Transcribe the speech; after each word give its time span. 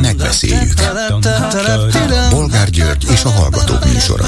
Megbeszéljük. 0.00 0.72
Bolgár 2.30 2.70
György 2.70 3.06
és 3.12 3.24
a 3.24 3.28
Hallgatók 3.28 3.84
műsora. 3.92 4.24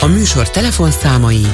A 0.00 0.06
műsor 0.06 0.50
telefonszámai 0.50 1.46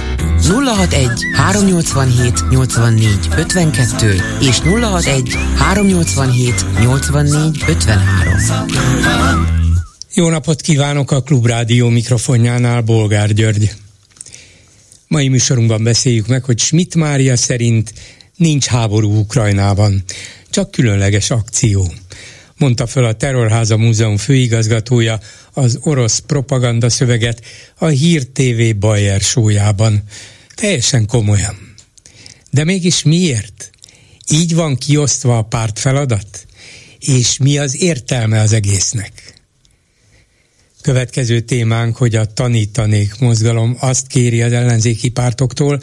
061 0.49 1.11
387 1.35 2.49
84 2.51 3.29
52 3.37 4.23
és 4.41 4.59
061 4.59 5.37
387 5.57 6.65
84 6.81 7.65
53. 7.67 8.05
Jó 10.15 10.29
napot 10.29 10.61
kívánok 10.61 11.11
a 11.11 11.23
Klubrádió 11.23 11.89
mikrofonjánál, 11.89 12.81
Bolgár 12.81 13.33
György. 13.33 13.73
Mai 15.09 15.29
műsorunkban 15.29 15.83
beszéljük 15.83 16.27
meg, 16.27 16.45
hogy 16.45 16.59
Schmidt 16.59 16.95
Mária 16.95 17.37
szerint 17.37 17.93
nincs 18.43 18.67
háború 18.67 19.19
Ukrajnában, 19.19 20.05
csak 20.51 20.71
különleges 20.71 21.31
akció. 21.31 21.93
Mondta 22.57 22.87
föl 22.87 23.05
a 23.05 23.13
Terrorháza 23.13 23.77
Múzeum 23.77 24.17
főigazgatója 24.17 25.21
az 25.53 25.79
orosz 25.83 26.19
propaganda 26.19 26.91
szöveget 26.91 27.43
a 27.79 27.87
Hír 27.87 28.27
TV 28.27 28.79
Bayer 28.79 29.21
sójában. 29.21 30.03
Teljesen 30.55 31.07
komolyan. 31.07 31.75
De 32.51 32.65
mégis 32.65 33.03
miért? 33.03 33.71
Így 34.31 34.55
van 34.55 34.77
kiosztva 34.77 35.39
a 35.39 35.43
párt 35.43 35.79
feladat? 35.79 36.47
És 36.99 37.39
mi 37.39 37.59
az 37.59 37.77
értelme 37.77 38.41
az 38.41 38.53
egésznek? 38.53 39.35
Következő 40.83 41.41
témánk, 41.41 41.97
hogy 41.97 42.15
a 42.15 42.33
tanítanék 42.33 43.19
mozgalom 43.19 43.77
azt 43.81 44.07
kéri 44.07 44.43
az 44.43 44.53
ellenzéki 44.53 45.09
pártoktól, 45.09 45.83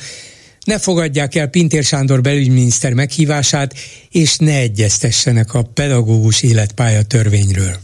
ne 0.64 0.80
fogadják 0.80 1.36
el 1.36 1.48
Pintér 1.48 1.84
Sándor 1.84 2.22
belügyminiszter 2.22 2.94
meghívását, 2.94 3.74
és 4.12 4.38
ne 4.38 4.56
egyeztessenek 4.56 5.54
a 5.54 5.64
pedagógus 5.64 6.42
életpálya 6.42 7.04
törvényről. 7.04 7.80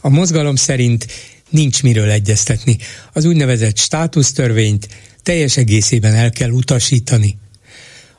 A 0.00 0.08
mozgalom 0.08 0.56
szerint 0.56 1.06
nincs 1.50 1.82
miről 1.82 2.10
egyeztetni. 2.10 2.76
Az 3.12 3.24
úgynevezett 3.24 3.78
státusztörvényt 3.78 4.88
teljes 5.22 5.56
egészében 5.56 6.14
el 6.14 6.30
kell 6.30 6.50
utasítani. 6.50 7.38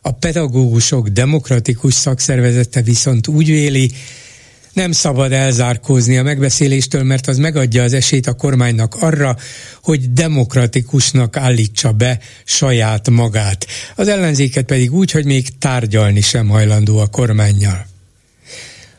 A 0.01 0.11
pedagógusok 0.11 1.07
demokratikus 1.07 1.93
szakszervezete 1.93 2.81
viszont 2.81 3.27
úgy 3.27 3.47
véli, 3.47 3.91
nem 4.73 4.91
szabad 4.91 5.31
elzárkózni 5.31 6.17
a 6.17 6.23
megbeszéléstől, 6.23 7.03
mert 7.03 7.27
az 7.27 7.37
megadja 7.37 7.83
az 7.83 7.93
esélyt 7.93 8.27
a 8.27 8.33
kormánynak 8.33 8.95
arra, 8.95 9.37
hogy 9.81 10.13
demokratikusnak 10.13 11.37
állítsa 11.37 11.91
be 11.91 12.19
saját 12.43 13.09
magát. 13.09 13.67
Az 13.95 14.07
ellenzéket 14.07 14.65
pedig 14.65 14.93
úgy, 14.93 15.11
hogy 15.11 15.25
még 15.25 15.57
tárgyalni 15.57 16.21
sem 16.21 16.47
hajlandó 16.47 16.97
a 16.97 17.07
kormányjal. 17.07 17.87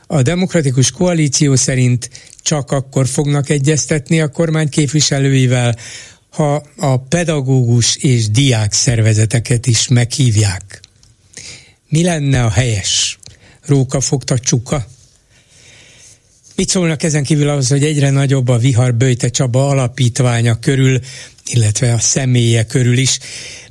A 0.07 0.23
demokratikus 0.23 0.91
koalíció 0.91 1.55
szerint 1.55 2.11
csak 2.43 2.71
akkor 2.71 3.07
fognak 3.07 3.49
egyeztetni 3.49 4.21
a 4.21 4.29
kormány 4.29 4.69
képviselőivel, 4.69 5.77
ha 6.31 6.63
a 6.77 6.97
pedagógus 6.97 7.97
és 7.97 8.31
diák 8.31 8.73
szervezeteket 8.73 9.67
is 9.67 9.89
meghívják. 9.89 10.81
Mi 11.89 12.03
lenne 12.03 12.45
a 12.45 12.51
helyes? 12.51 13.19
Róka 13.67 14.01
fogta 14.01 14.39
csuka? 14.39 14.87
Mit 16.57 16.69
szólnak 16.69 17.03
ezen 17.03 17.25
kívül 17.25 17.49
ahhoz, 17.49 17.69
hogy 17.69 17.85
egyre 17.85 18.11
nagyobb 18.11 18.49
a 18.49 18.59
Vihar 18.59 18.95
Böjte 18.95 19.29
Csaba 19.29 19.69
alapítványa 19.69 20.59
körül, 20.59 21.01
illetve 21.47 21.93
a 21.93 21.99
személye 21.99 22.65
körül 22.65 22.99
is. 22.99 23.19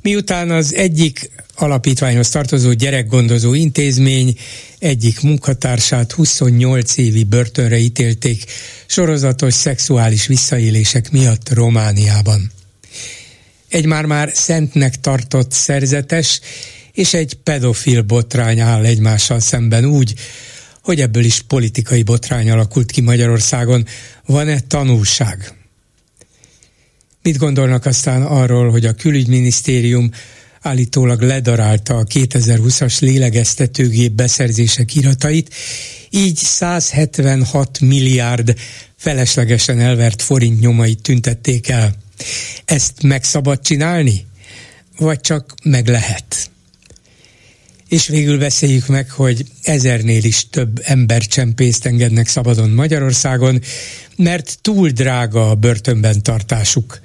Miután 0.02 0.50
az 0.50 0.74
egyik 0.74 1.30
alapítványhoz 1.54 2.28
tartozó 2.28 2.72
gyerekgondozó 2.72 3.54
intézmény 3.54 4.38
egyik 4.78 5.20
munkatársát 5.20 6.12
28 6.12 6.96
évi 6.96 7.24
börtönre 7.24 7.78
ítélték 7.78 8.44
sorozatos 8.86 9.54
szexuális 9.54 10.26
visszaélések 10.26 11.10
miatt 11.10 11.52
Romániában. 11.52 12.52
Egy 13.68 13.86
már-már 13.86 14.30
szentnek 14.34 15.00
tartott 15.00 15.52
szerzetes 15.52 16.40
és 16.92 17.14
egy 17.14 17.34
pedofil 17.34 18.02
botrány 18.02 18.60
áll 18.60 18.84
egymással 18.84 19.40
szemben 19.40 19.84
úgy, 19.84 20.14
hogy 20.84 21.00
ebből 21.00 21.24
is 21.24 21.40
politikai 21.40 22.02
botrány 22.02 22.50
alakult 22.50 22.90
ki 22.90 23.00
Magyarországon. 23.00 23.86
Van-e 24.26 24.60
tanulság? 24.60 25.54
Mit 27.22 27.36
gondolnak 27.36 27.86
aztán 27.86 28.22
arról, 28.22 28.70
hogy 28.70 28.86
a 28.86 28.92
külügyminisztérium 28.92 30.10
állítólag 30.60 31.20
ledarálta 31.20 31.96
a 31.96 32.04
2020-as 32.04 33.00
lélegeztetőgép 33.00 34.12
beszerzések 34.12 34.94
iratait, 34.94 35.54
így 36.10 36.36
176 36.36 37.80
milliárd 37.80 38.54
feleslegesen 38.96 39.80
elvert 39.80 40.22
forint 40.22 40.60
nyomait 40.60 41.02
tüntették 41.02 41.68
el. 41.68 41.94
Ezt 42.64 43.02
meg 43.02 43.24
szabad 43.24 43.60
csinálni? 43.60 44.26
Vagy 44.98 45.20
csak 45.20 45.54
meg 45.62 45.88
lehet? 45.88 46.50
És 47.94 48.08
végül 48.08 48.38
beszéljük 48.38 48.86
meg, 48.86 49.10
hogy 49.10 49.44
ezernél 49.62 50.24
is 50.24 50.48
több 50.50 50.80
embercsempészt 50.84 51.86
engednek 51.86 52.28
szabadon 52.28 52.70
Magyarországon, 52.70 53.60
mert 54.16 54.58
túl 54.60 54.88
drága 54.88 55.50
a 55.50 55.54
börtönben 55.54 56.22
tartásuk. 56.22 57.00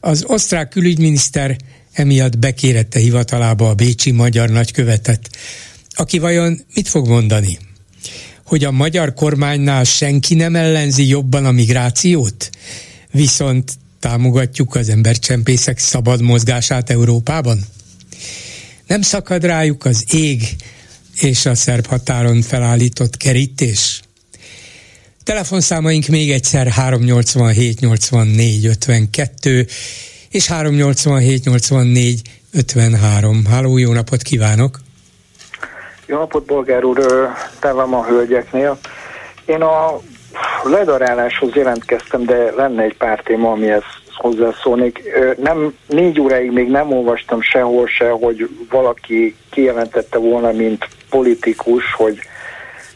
Az 0.00 0.24
osztrák 0.26 0.68
külügyminiszter 0.68 1.56
emiatt 1.92 2.38
bekérette 2.38 2.98
hivatalába 2.98 3.68
a 3.68 3.74
bécsi 3.74 4.10
magyar 4.10 4.48
nagykövetet, 4.48 5.30
aki 5.90 6.18
vajon 6.18 6.60
mit 6.74 6.88
fog 6.88 7.08
mondani? 7.08 7.58
Hogy 8.44 8.64
a 8.64 8.70
magyar 8.70 9.14
kormánynál 9.14 9.84
senki 9.84 10.34
nem 10.34 10.56
ellenzi 10.56 11.08
jobban 11.08 11.44
a 11.44 11.50
migrációt, 11.50 12.50
viszont 13.10 13.72
támogatjuk 14.00 14.74
az 14.74 14.88
embercsempészek 14.88 15.78
szabad 15.78 16.20
mozgását 16.20 16.90
Európában? 16.90 17.66
Nem 18.86 19.02
szakad 19.02 19.44
rájuk 19.44 19.84
az 19.84 20.04
ég 20.10 20.42
és 21.20 21.46
a 21.46 21.54
szerb 21.54 21.86
határon 21.86 22.42
felállított 22.42 23.16
kerítés? 23.16 24.02
Telefonszámaink 25.24 26.06
még 26.06 26.30
egyszer 26.30 26.66
387 26.66 27.80
84 27.80 28.66
52 28.66 29.66
és 30.30 30.46
387 30.46 31.44
84 31.44 32.20
53. 32.52 33.44
Háló, 33.44 33.78
jó 33.78 33.92
napot 33.92 34.22
kívánok! 34.22 34.80
Jó 36.06 36.18
napot, 36.18 36.44
bolgár 36.44 36.84
úr, 36.84 37.28
távem 37.60 37.94
a 37.94 38.04
hölgyeknél. 38.04 38.78
Én 39.44 39.62
a 39.62 40.00
ledaráláshoz 40.64 41.54
jelentkeztem, 41.54 42.24
de 42.24 42.52
lenne 42.56 42.82
egy 42.82 42.96
pár 42.96 43.20
téma, 43.24 43.50
amihez 43.50 43.82
hozzászólnék. 44.16 45.02
Nem, 45.42 45.74
négy 45.86 46.20
óráig 46.20 46.50
még 46.50 46.68
nem 46.68 46.92
olvastam 46.92 47.42
sehol 47.42 47.86
se, 47.86 48.08
hogy 48.08 48.48
valaki 48.70 49.36
kijelentette 49.50 50.18
volna, 50.18 50.52
mint 50.52 50.88
politikus, 51.10 51.92
hogy 51.92 52.18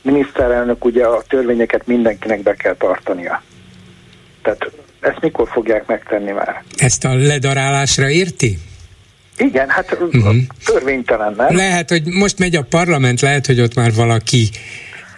miniszterelnök 0.02 0.84
ugye 0.84 1.04
a 1.04 1.22
törvényeket 1.28 1.86
mindenkinek 1.86 2.42
be 2.42 2.54
kell 2.54 2.74
tartania. 2.74 3.42
Tehát 4.42 4.70
ezt 5.00 5.20
mikor 5.20 5.48
fogják 5.48 5.86
megtenni 5.86 6.30
már? 6.30 6.62
Ezt 6.76 7.04
a 7.04 7.14
ledarálásra 7.14 8.10
érti? 8.10 8.58
Igen, 9.38 9.68
hát 9.68 9.92
uh-huh. 9.92 10.36
törvénytelen, 10.64 11.34
nem? 11.36 11.56
Lehet, 11.56 11.88
hogy 11.88 12.02
most 12.04 12.38
megy 12.38 12.56
a 12.56 12.62
parlament, 12.62 13.20
lehet, 13.20 13.46
hogy 13.46 13.60
ott 13.60 13.74
már 13.74 13.94
valaki 13.94 14.48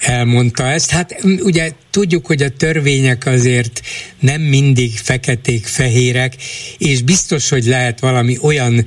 elmondta 0.00 0.68
ezt. 0.68 0.90
Hát 0.90 1.24
ugye 1.42 1.70
tudjuk, 1.90 2.26
hogy 2.26 2.42
a 2.42 2.48
törvények 2.48 3.26
azért 3.26 3.80
nem 4.18 4.40
mindig 4.40 4.98
feketék-fehérek, 4.98 6.34
és 6.78 7.02
biztos, 7.02 7.48
hogy 7.48 7.64
lehet 7.64 8.00
valami 8.00 8.38
olyan 8.42 8.84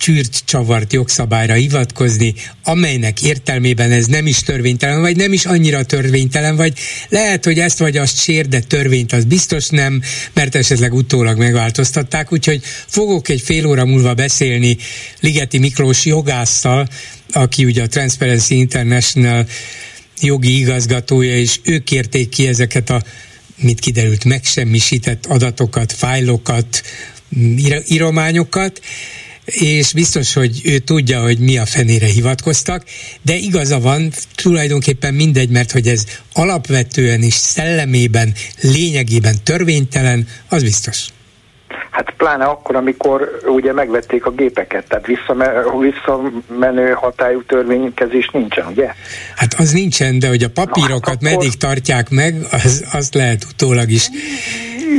csűrt 0.00 0.42
csavart 0.44 0.92
jogszabályra 0.92 1.54
hivatkozni, 1.54 2.34
amelynek 2.64 3.22
értelmében 3.22 3.90
ez 3.90 4.06
nem 4.06 4.26
is 4.26 4.38
törvénytelen, 4.38 5.00
vagy 5.00 5.16
nem 5.16 5.32
is 5.32 5.44
annyira 5.46 5.82
törvénytelen, 5.82 6.56
vagy 6.56 6.78
lehet, 7.08 7.44
hogy 7.44 7.58
ezt 7.58 7.78
vagy 7.78 7.96
azt 7.96 8.18
sér, 8.18 8.48
de 8.48 8.60
törvényt 8.60 9.12
az 9.12 9.24
biztos 9.24 9.68
nem, 9.68 10.02
mert 10.32 10.54
esetleg 10.54 10.94
utólag 10.94 11.38
megváltoztatták, 11.38 12.32
úgyhogy 12.32 12.62
fogok 12.86 13.28
egy 13.28 13.40
fél 13.40 13.66
óra 13.66 13.84
múlva 13.84 14.14
beszélni 14.14 14.76
Ligeti 15.20 15.58
Miklós 15.58 16.04
jogásszal, 16.04 16.88
aki 17.32 17.64
ugye 17.64 17.82
a 17.82 17.88
Transparency 17.88 18.54
International 18.54 19.46
jogi 20.20 20.58
igazgatója, 20.58 21.36
és 21.36 21.60
ők 21.62 21.84
kérték 21.84 22.28
ki 22.28 22.46
ezeket 22.46 22.90
a, 22.90 23.02
mit 23.56 23.80
kiderült, 23.80 24.24
megsemmisített 24.24 25.26
adatokat, 25.26 25.92
fájlokat, 25.92 26.82
írományokat, 27.88 28.80
és 29.44 29.92
biztos, 29.92 30.32
hogy 30.32 30.60
ő 30.64 30.78
tudja, 30.78 31.22
hogy 31.22 31.38
mi 31.38 31.58
a 31.58 31.66
fenére 31.66 32.06
hivatkoztak, 32.06 32.84
de 33.22 33.36
igaza 33.36 33.80
van, 33.80 34.12
tulajdonképpen 34.34 35.14
mindegy, 35.14 35.48
mert 35.48 35.70
hogy 35.72 35.88
ez 35.88 36.04
alapvetően 36.32 37.22
és 37.22 37.34
szellemében, 37.34 38.34
lényegében 38.60 39.36
törvénytelen, 39.42 40.28
az 40.48 40.62
biztos. 40.62 41.06
Hát 41.90 42.10
pláne 42.16 42.44
akkor, 42.44 42.76
amikor 42.76 43.40
ugye 43.46 43.72
megvették 43.72 44.26
a 44.26 44.30
gépeket, 44.30 44.88
tehát 44.88 45.06
visszamenő 45.06 46.92
hatályú 46.92 47.42
törvénykezés 47.42 48.30
nincsen, 48.32 48.66
ugye? 48.66 48.92
Hát 49.36 49.54
az 49.58 49.70
nincsen, 49.70 50.18
de 50.18 50.28
hogy 50.28 50.42
a 50.42 50.50
papírokat 50.50 51.08
hát 51.08 51.14
akkor... 51.14 51.30
meddig 51.30 51.56
tartják 51.56 52.10
meg, 52.10 52.34
az, 52.50 52.84
azt 52.92 53.14
lehet 53.14 53.44
utólag 53.44 53.90
is 53.90 54.08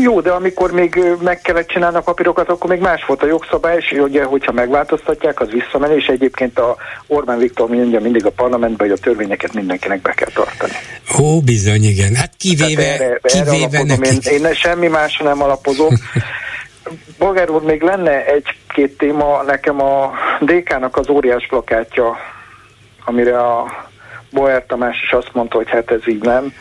jó, 0.01 0.21
de 0.21 0.31
amikor 0.31 0.71
még 0.71 0.99
meg 1.23 1.41
kellett 1.41 1.67
csinálni 1.67 1.97
a 1.97 2.01
papírokat, 2.01 2.49
akkor 2.49 2.69
még 2.69 2.79
más 2.79 3.05
volt 3.07 3.23
a 3.23 3.27
jogszabály, 3.27 3.77
és 3.77 3.91
ugye, 3.99 4.23
hogyha 4.23 4.51
megváltoztatják, 4.51 5.39
az 5.39 5.49
visszamenő, 5.49 5.95
és 5.95 6.05
egyébként 6.05 6.59
a 6.59 6.75
Orbán 7.07 7.37
Viktor 7.37 7.69
mondja 7.69 7.99
mindig 7.99 8.25
a 8.25 8.29
parlamentben, 8.29 8.87
hogy 8.87 8.97
a 8.99 9.01
törvényeket 9.01 9.53
mindenkinek 9.53 10.01
be 10.01 10.11
kell 10.11 10.29
tartani. 10.33 10.73
Ó, 11.19 11.41
bizony, 11.41 11.83
igen. 11.83 12.15
Hát 12.15 12.33
kivéve, 12.37 12.93
erre, 12.93 13.19
kivéve 13.23 13.77
erre 13.77 13.83
nekik. 13.83 14.25
Én, 14.25 14.45
én 14.45 14.53
semmi 14.53 14.87
másra 14.87 15.25
nem 15.25 15.41
alapozok. 15.41 15.93
Bolgár 17.17 17.49
úr, 17.49 17.61
még 17.61 17.81
lenne 17.81 18.25
egy-két 18.25 18.97
téma, 18.97 19.43
nekem 19.43 19.81
a 19.81 20.11
DK-nak 20.39 20.97
az 20.97 21.09
óriás 21.09 21.47
plakátja, 21.49 22.17
amire 23.05 23.39
a 23.39 23.87
Boer 24.31 24.65
Tamás 24.65 25.01
is 25.03 25.11
azt 25.11 25.33
mondta, 25.33 25.57
hogy 25.57 25.69
hát 25.69 25.91
ez 25.91 26.07
így 26.07 26.21
nem 26.21 26.53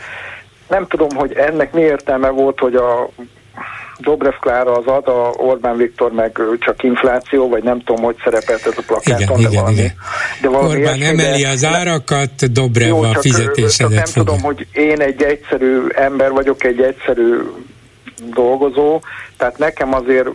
nem 0.70 0.86
tudom, 0.86 1.08
hogy 1.16 1.32
ennek 1.32 1.72
mi 1.72 1.80
értelme 1.80 2.28
volt, 2.28 2.58
hogy 2.58 2.74
a 2.74 3.08
Dobrev 3.98 4.34
Klára 4.40 4.76
az 4.76 4.86
ad, 4.86 5.08
a 5.08 5.32
Orbán 5.36 5.76
Viktor 5.76 6.12
meg 6.12 6.40
csak 6.58 6.82
infláció, 6.82 7.48
vagy 7.48 7.62
nem 7.62 7.78
tudom, 7.82 8.04
hogy 8.04 8.16
szerepelt 8.24 8.66
ez 8.66 8.72
a 8.76 8.82
plakáton, 8.86 9.38
igen, 9.38 9.42
de 9.42 9.48
igen, 9.48 9.62
valami. 9.62 9.76
Igen. 9.76 9.92
De 10.40 10.48
valami 10.48 10.68
Orbán 10.68 10.96
ilyesmi, 10.96 11.22
emeli 11.22 11.44
az 11.44 11.64
árakat, 11.64 12.52
Dobrev 12.52 12.88
jó, 12.88 13.02
a 13.02 13.14
fizetésedet 13.20 13.94
nem 13.94 14.04
fogja. 14.04 14.22
tudom, 14.22 14.40
hogy 14.40 14.66
én 14.72 15.00
egy 15.00 15.22
egyszerű 15.22 15.86
ember 15.94 16.30
vagyok, 16.30 16.64
egy 16.64 16.80
egyszerű 16.80 17.38
dolgozó, 18.24 19.00
tehát 19.36 19.58
nekem 19.58 19.94
azért 19.94 20.28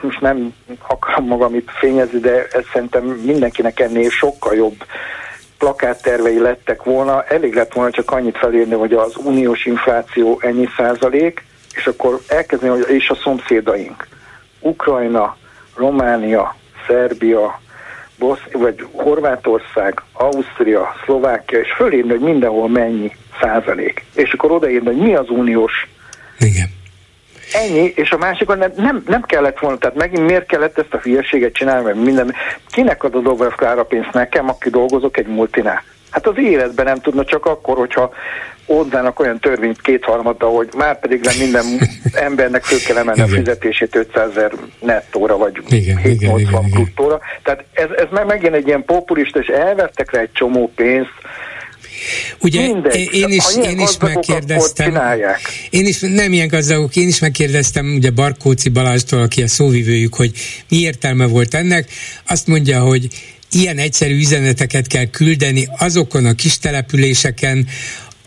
most 0.00 0.20
nem 0.20 0.54
akarom 0.88 1.26
magam 1.26 1.54
itt 1.54 1.70
fényezni, 1.70 2.18
de 2.18 2.46
ez 2.52 2.64
szerintem 2.72 3.04
mindenkinek 3.04 3.80
ennél 3.80 4.10
sokkal 4.10 4.54
jobb 4.54 4.84
plakáttervei 5.58 6.38
lettek 6.38 6.82
volna, 6.82 7.24
elég 7.24 7.54
lett 7.54 7.72
volna 7.72 7.90
csak 7.90 8.10
annyit 8.10 8.38
felírni, 8.38 8.74
hogy 8.74 8.92
az 8.92 9.16
uniós 9.16 9.66
infláció 9.66 10.40
ennyi 10.42 10.68
százalék, 10.76 11.44
és 11.74 11.86
akkor 11.86 12.20
elkezdeni, 12.26 12.72
hogy 12.72 12.94
és 12.94 13.08
a 13.08 13.14
szomszédaink. 13.14 14.08
Ukrajna, 14.60 15.36
Románia, 15.74 16.56
Szerbia, 16.86 17.60
Bosz, 18.18 18.42
vagy 18.52 18.86
Horvátország, 18.92 20.02
Ausztria, 20.12 20.94
Szlovákia, 21.04 21.58
és 21.58 21.72
fölírni, 21.76 22.10
hogy 22.10 22.20
mindenhol 22.20 22.68
mennyi 22.68 23.12
százalék. 23.40 24.04
És 24.14 24.32
akkor 24.32 24.50
odaírni, 24.50 24.86
hogy 24.86 24.96
mi 24.96 25.14
az 25.14 25.28
uniós 25.28 25.88
Igen. 26.38 26.77
Ennyi, 27.52 27.92
és 27.94 28.10
a 28.10 28.16
másikon 28.16 28.58
nem, 28.58 28.72
nem, 28.76 29.02
nem 29.06 29.22
kellett 29.22 29.58
volna, 29.58 29.78
tehát 29.78 29.96
megint 29.96 30.26
miért 30.26 30.46
kellett 30.46 30.78
ezt 30.78 30.94
a 30.94 30.98
hülyeséget 30.98 31.52
csinálni, 31.52 31.84
mert 31.84 31.96
minden, 31.96 32.34
kinek 32.70 33.04
ad 33.04 33.14
a 33.14 33.20
Dobrev 33.20 33.84
pénzt 33.88 34.12
nekem, 34.12 34.48
aki 34.48 34.70
dolgozok 34.70 35.16
egy 35.16 35.26
multinál? 35.26 35.82
Hát 36.10 36.26
az 36.26 36.38
életben 36.38 36.84
nem 36.84 37.00
tudna 37.00 37.24
csak 37.24 37.46
akkor, 37.46 37.76
hogyha 37.76 38.12
oldanak 38.66 39.20
olyan 39.20 39.38
törvényt 39.38 39.80
kétharmaddal, 39.80 40.56
hogy 40.56 40.68
már 40.76 41.00
pedig 41.00 41.20
nem 41.20 41.36
minden 41.38 41.64
embernek 42.12 42.64
föl 42.64 42.78
kell 42.78 42.96
emelni 42.96 43.20
a 43.20 43.26
fizetését 43.26 43.96
500 43.96 44.30
ezer 44.30 44.52
nettóra, 44.80 45.36
vagy 45.36 45.52
igen, 45.68 45.96
780 45.96 46.70
bruttóra. 46.70 47.20
Tehát 47.42 47.64
ez, 47.72 47.88
ez 47.96 48.06
meg 48.10 48.26
megint 48.26 48.54
egy 48.54 48.66
ilyen 48.66 48.84
populista, 48.84 49.38
és 49.38 49.46
elvettek 49.46 50.12
rá 50.12 50.20
egy 50.20 50.32
csomó 50.32 50.72
pénzt, 50.74 51.12
Ugye 52.40 52.60
Mindegy. 52.60 53.14
én 53.14 53.28
is, 53.28 53.44
én 53.64 53.78
is 53.78 53.96
megkérdeztem, 54.00 54.98
én 55.70 55.86
is, 55.86 55.98
nem 56.00 56.32
ilyen 56.32 56.48
gazdagok, 56.48 56.96
én 56.96 57.08
is 57.08 57.18
megkérdeztem 57.18 57.94
ugye 57.94 58.10
Barkóci 58.10 58.68
Balástól, 58.68 59.20
aki 59.20 59.42
a 59.42 59.48
szóvivőjük, 59.48 60.14
hogy 60.14 60.32
mi 60.68 60.76
értelme 60.76 61.26
volt 61.26 61.54
ennek. 61.54 61.88
Azt 62.26 62.46
mondja, 62.46 62.80
hogy 62.80 63.08
ilyen 63.52 63.78
egyszerű 63.78 64.18
üzeneteket 64.18 64.86
kell 64.86 65.06
küldeni 65.06 65.68
azokon 65.78 66.26
a 66.26 66.34
kis 66.34 66.58
településeken, 66.58 67.68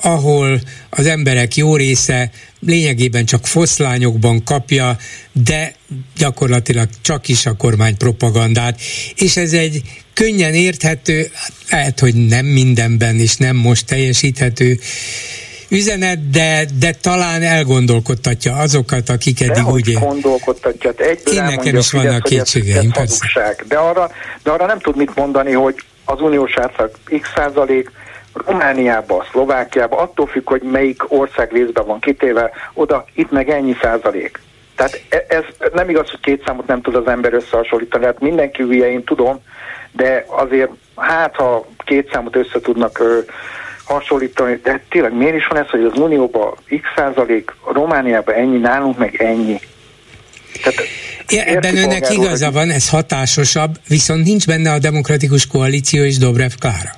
ahol 0.01 0.59
az 0.89 1.06
emberek 1.06 1.56
jó 1.56 1.75
része 1.75 2.30
lényegében 2.59 3.25
csak 3.25 3.48
foszlányokban 3.48 4.44
kapja, 4.44 4.98
de 5.31 5.75
gyakorlatilag 6.18 6.88
csak 7.01 7.27
is 7.27 7.45
a 7.45 7.56
kormány 7.56 7.98
propagandát, 7.98 8.80
és 9.15 9.38
ez 9.38 9.53
egy 9.53 9.81
könnyen 10.13 10.53
érthető, 10.53 11.31
lehet, 11.69 12.00
hogy 12.00 12.27
nem 12.27 12.45
mindenben 12.45 13.19
és 13.19 13.36
nem 13.36 13.56
most 13.56 13.86
teljesíthető 13.86 14.80
üzenet, 15.69 16.30
de, 16.30 16.65
de 16.80 16.92
talán 17.01 17.42
elgondolkodtatja 17.42 18.56
azokat, 18.56 19.09
akik 19.09 19.42
eddig 19.42 19.68
úgy 19.68 19.88
él. 19.88 20.00
gondolkodtatja. 20.00 20.92
Egyből 20.97 21.33
Én 21.33 21.44
nekem 21.44 21.75
is 21.75 21.92
vannak 21.92 22.24
kétségeim, 22.24 22.92
persze. 22.92 23.56
De 23.68 23.77
arra, 23.77 24.12
de 24.44 24.51
arra 24.51 24.65
nem 24.65 24.80
tud 24.80 24.95
mit 24.97 25.15
mondani, 25.15 25.51
hogy 25.51 25.75
az 26.06 26.21
uniós 26.21 26.57
átlag 26.57 26.92
x 27.21 27.27
százalék, 27.36 27.92
Romániába, 28.33 29.25
Szlovákiába, 29.31 29.98
attól 29.98 30.28
függ, 30.28 30.48
hogy 30.50 30.62
melyik 30.62 31.12
ország 31.12 31.51
részben 31.51 31.86
van 31.86 32.00
kitéve, 32.00 32.51
oda 32.74 33.06
itt 33.13 33.31
meg 33.31 33.50
ennyi 33.50 33.75
százalék. 33.81 34.39
Tehát 34.75 35.01
e- 35.10 35.25
ez 35.28 35.44
nem 35.74 35.89
igaz, 35.89 36.10
hogy 36.10 36.19
két 36.19 36.44
számot 36.45 36.68
nem 36.68 36.81
tud 36.81 36.95
az 36.95 37.07
ember 37.07 37.33
összehasonlítani, 37.33 38.06
hát 38.06 38.19
mindenki 38.19 38.62
hülye, 38.62 38.92
én 38.92 39.04
tudom, 39.04 39.39
de 39.92 40.25
azért 40.28 40.69
hát 40.95 41.36
ha 41.36 41.66
két 41.78 42.10
számot 42.12 42.36
össze 42.36 42.60
tudnak 42.60 43.00
ö, 43.00 43.19
hasonlítani, 43.83 44.60
de 44.63 44.83
tényleg 44.89 45.13
miért 45.13 45.36
is 45.36 45.48
van 45.48 45.60
ez, 45.60 45.69
hogy 45.69 45.83
az 45.83 45.98
Unióban 45.98 46.54
x 46.68 46.88
százalék, 46.95 47.56
Romániában 47.74 48.36
ennyi, 48.36 48.57
nálunk 48.57 48.98
meg 48.98 49.22
ennyi. 49.22 49.60
Tehát 50.63 50.80
Ja, 51.30 51.44
ebben 51.44 51.78
önnek 51.78 52.10
igaza 52.10 52.51
van, 52.51 52.69
ez 52.69 52.89
hatásosabb, 52.89 53.75
viszont 53.88 54.24
nincs 54.24 54.48
benne 54.48 54.72
a 54.72 54.80
demokratikus 54.80 55.48
koalíció 55.48 56.04
és 56.04 56.18
Dobrev 56.18 56.51
Klára. 56.60 56.92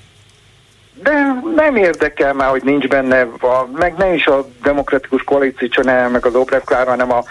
De 1.03 1.41
nem 1.55 1.75
érdekel 1.75 2.33
már, 2.33 2.49
hogy 2.49 2.63
nincs 2.63 2.87
benne, 2.87 3.21
a, 3.21 3.67
meg 3.73 3.93
nem 3.97 4.13
is 4.13 4.27
a 4.27 4.45
demokratikus 4.63 5.23
koalíció 5.23 5.67
csinálja 5.67 6.09
meg 6.09 6.25
az 6.25 6.31
Dobrev 6.31 6.61
Klára, 6.61 6.89
hanem 6.89 7.11
a, 7.11 7.23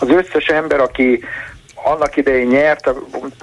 az 0.00 0.08
összes 0.08 0.46
ember, 0.46 0.80
aki 0.80 1.24
annak 1.84 2.16
idején 2.16 2.46
nyert, 2.46 2.90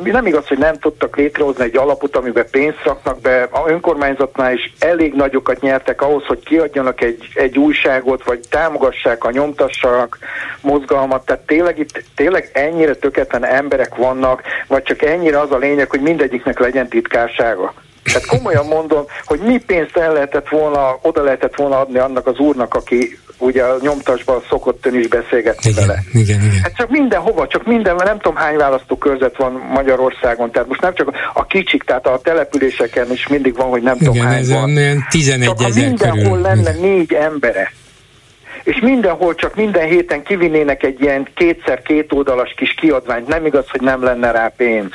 nem 0.04 0.26
igaz, 0.26 0.48
hogy 0.48 0.58
nem 0.58 0.76
tudtak 0.80 1.16
létrehozni 1.18 1.64
egy 1.64 1.78
alapot, 1.78 2.16
amiben 2.16 2.46
pénzt 2.52 2.84
raknak 2.84 3.22
be, 3.22 3.48
a 3.52 3.70
önkormányzatnál 3.70 4.54
is 4.54 4.74
elég 4.80 5.14
nagyokat 5.14 5.62
nyertek 5.62 6.02
ahhoz, 6.02 6.26
hogy 6.26 6.44
kiadjanak 6.44 7.02
egy, 7.02 7.28
egy 7.34 7.58
újságot, 7.58 8.24
vagy 8.24 8.40
támogassák 8.50 9.24
a 9.24 9.32
nyomtassak 9.32 10.18
mozgalmat, 10.62 11.26
tehát 11.26 11.46
tényleg 11.46 11.80
itt 11.80 12.04
tényleg 12.16 12.50
ennyire 12.54 12.94
tökéletlen 12.96 13.46
emberek 13.46 13.96
vannak, 13.96 14.42
vagy 14.68 14.84
csak 14.84 15.02
ennyire 15.02 15.40
az 15.40 15.52
a 15.52 15.58
lényeg, 15.58 15.90
hogy 15.90 16.02
mindegyiknek 16.02 16.60
legyen 16.60 16.88
titkársága. 16.88 17.74
Tehát 18.04 18.26
komolyan 18.26 18.66
mondom, 18.66 19.06
hogy 19.26 19.40
mi 19.40 19.58
pénzt 19.58 19.98
el 19.98 20.14
lehetett 20.14 20.50
volna, 20.50 20.98
oda 21.02 21.24
lehetett 21.24 21.56
volna 21.56 21.80
adni 21.80 21.98
annak 21.98 22.28
az 22.28 22.38
úrnak, 22.38 22.74
aki 22.74 23.18
ugye 23.38 23.64
a 23.64 23.78
nyomtasban 23.82 24.44
szokott 24.50 24.86
ön 24.86 25.00
is 25.00 25.08
beszélgetni 25.08 25.70
igen, 25.70 25.88
vele. 25.88 26.00
Igen, 26.14 26.42
igen. 26.42 26.62
Hát 26.62 26.76
csak 26.76 26.90
mindenhova, 26.90 27.48
csak 27.48 27.66
minden, 27.66 27.96
nem 27.96 28.20
tudom 28.20 28.36
hány 28.36 28.58
választókörzet 28.58 29.38
van 29.38 29.52
Magyarországon, 29.74 30.52
tehát 30.52 30.68
most 30.68 30.82
nem 30.82 30.94
csak 30.94 31.16
a 31.34 31.46
kicsik, 31.46 31.84
tehát 31.84 32.08
a 32.08 32.20
településeken 32.24 33.12
is 33.12 33.28
mindig 33.28 33.56
van, 33.56 33.70
hogy 33.70 33.82
nem 33.82 33.96
igen, 34.00 34.12
tudom 34.12 34.28
hány 34.28 34.48
van. 34.48 34.76
Olyan 34.76 35.06
11 35.10 35.48
csak 35.48 35.62
ha 35.62 35.70
mindenhol 35.76 36.24
körül. 36.24 36.42
lenne 36.42 36.76
igen. 36.76 36.90
négy 36.90 37.14
embere, 37.14 37.72
és 38.64 38.80
mindenhol 38.80 39.36
csak 39.36 39.56
minden 39.56 39.88
héten 39.88 40.24
kivinnének 40.24 40.84
egy 40.84 41.02
ilyen 41.02 41.28
kétszer 41.36 41.82
két 41.82 42.14
oldalas 42.14 42.54
kis 42.58 42.74
kiadványt, 42.74 43.28
nem 43.28 43.46
igaz, 43.46 43.70
hogy 43.70 43.82
nem 43.82 44.04
lenne 44.04 44.32
rá 44.32 44.54
pénz 44.58 44.92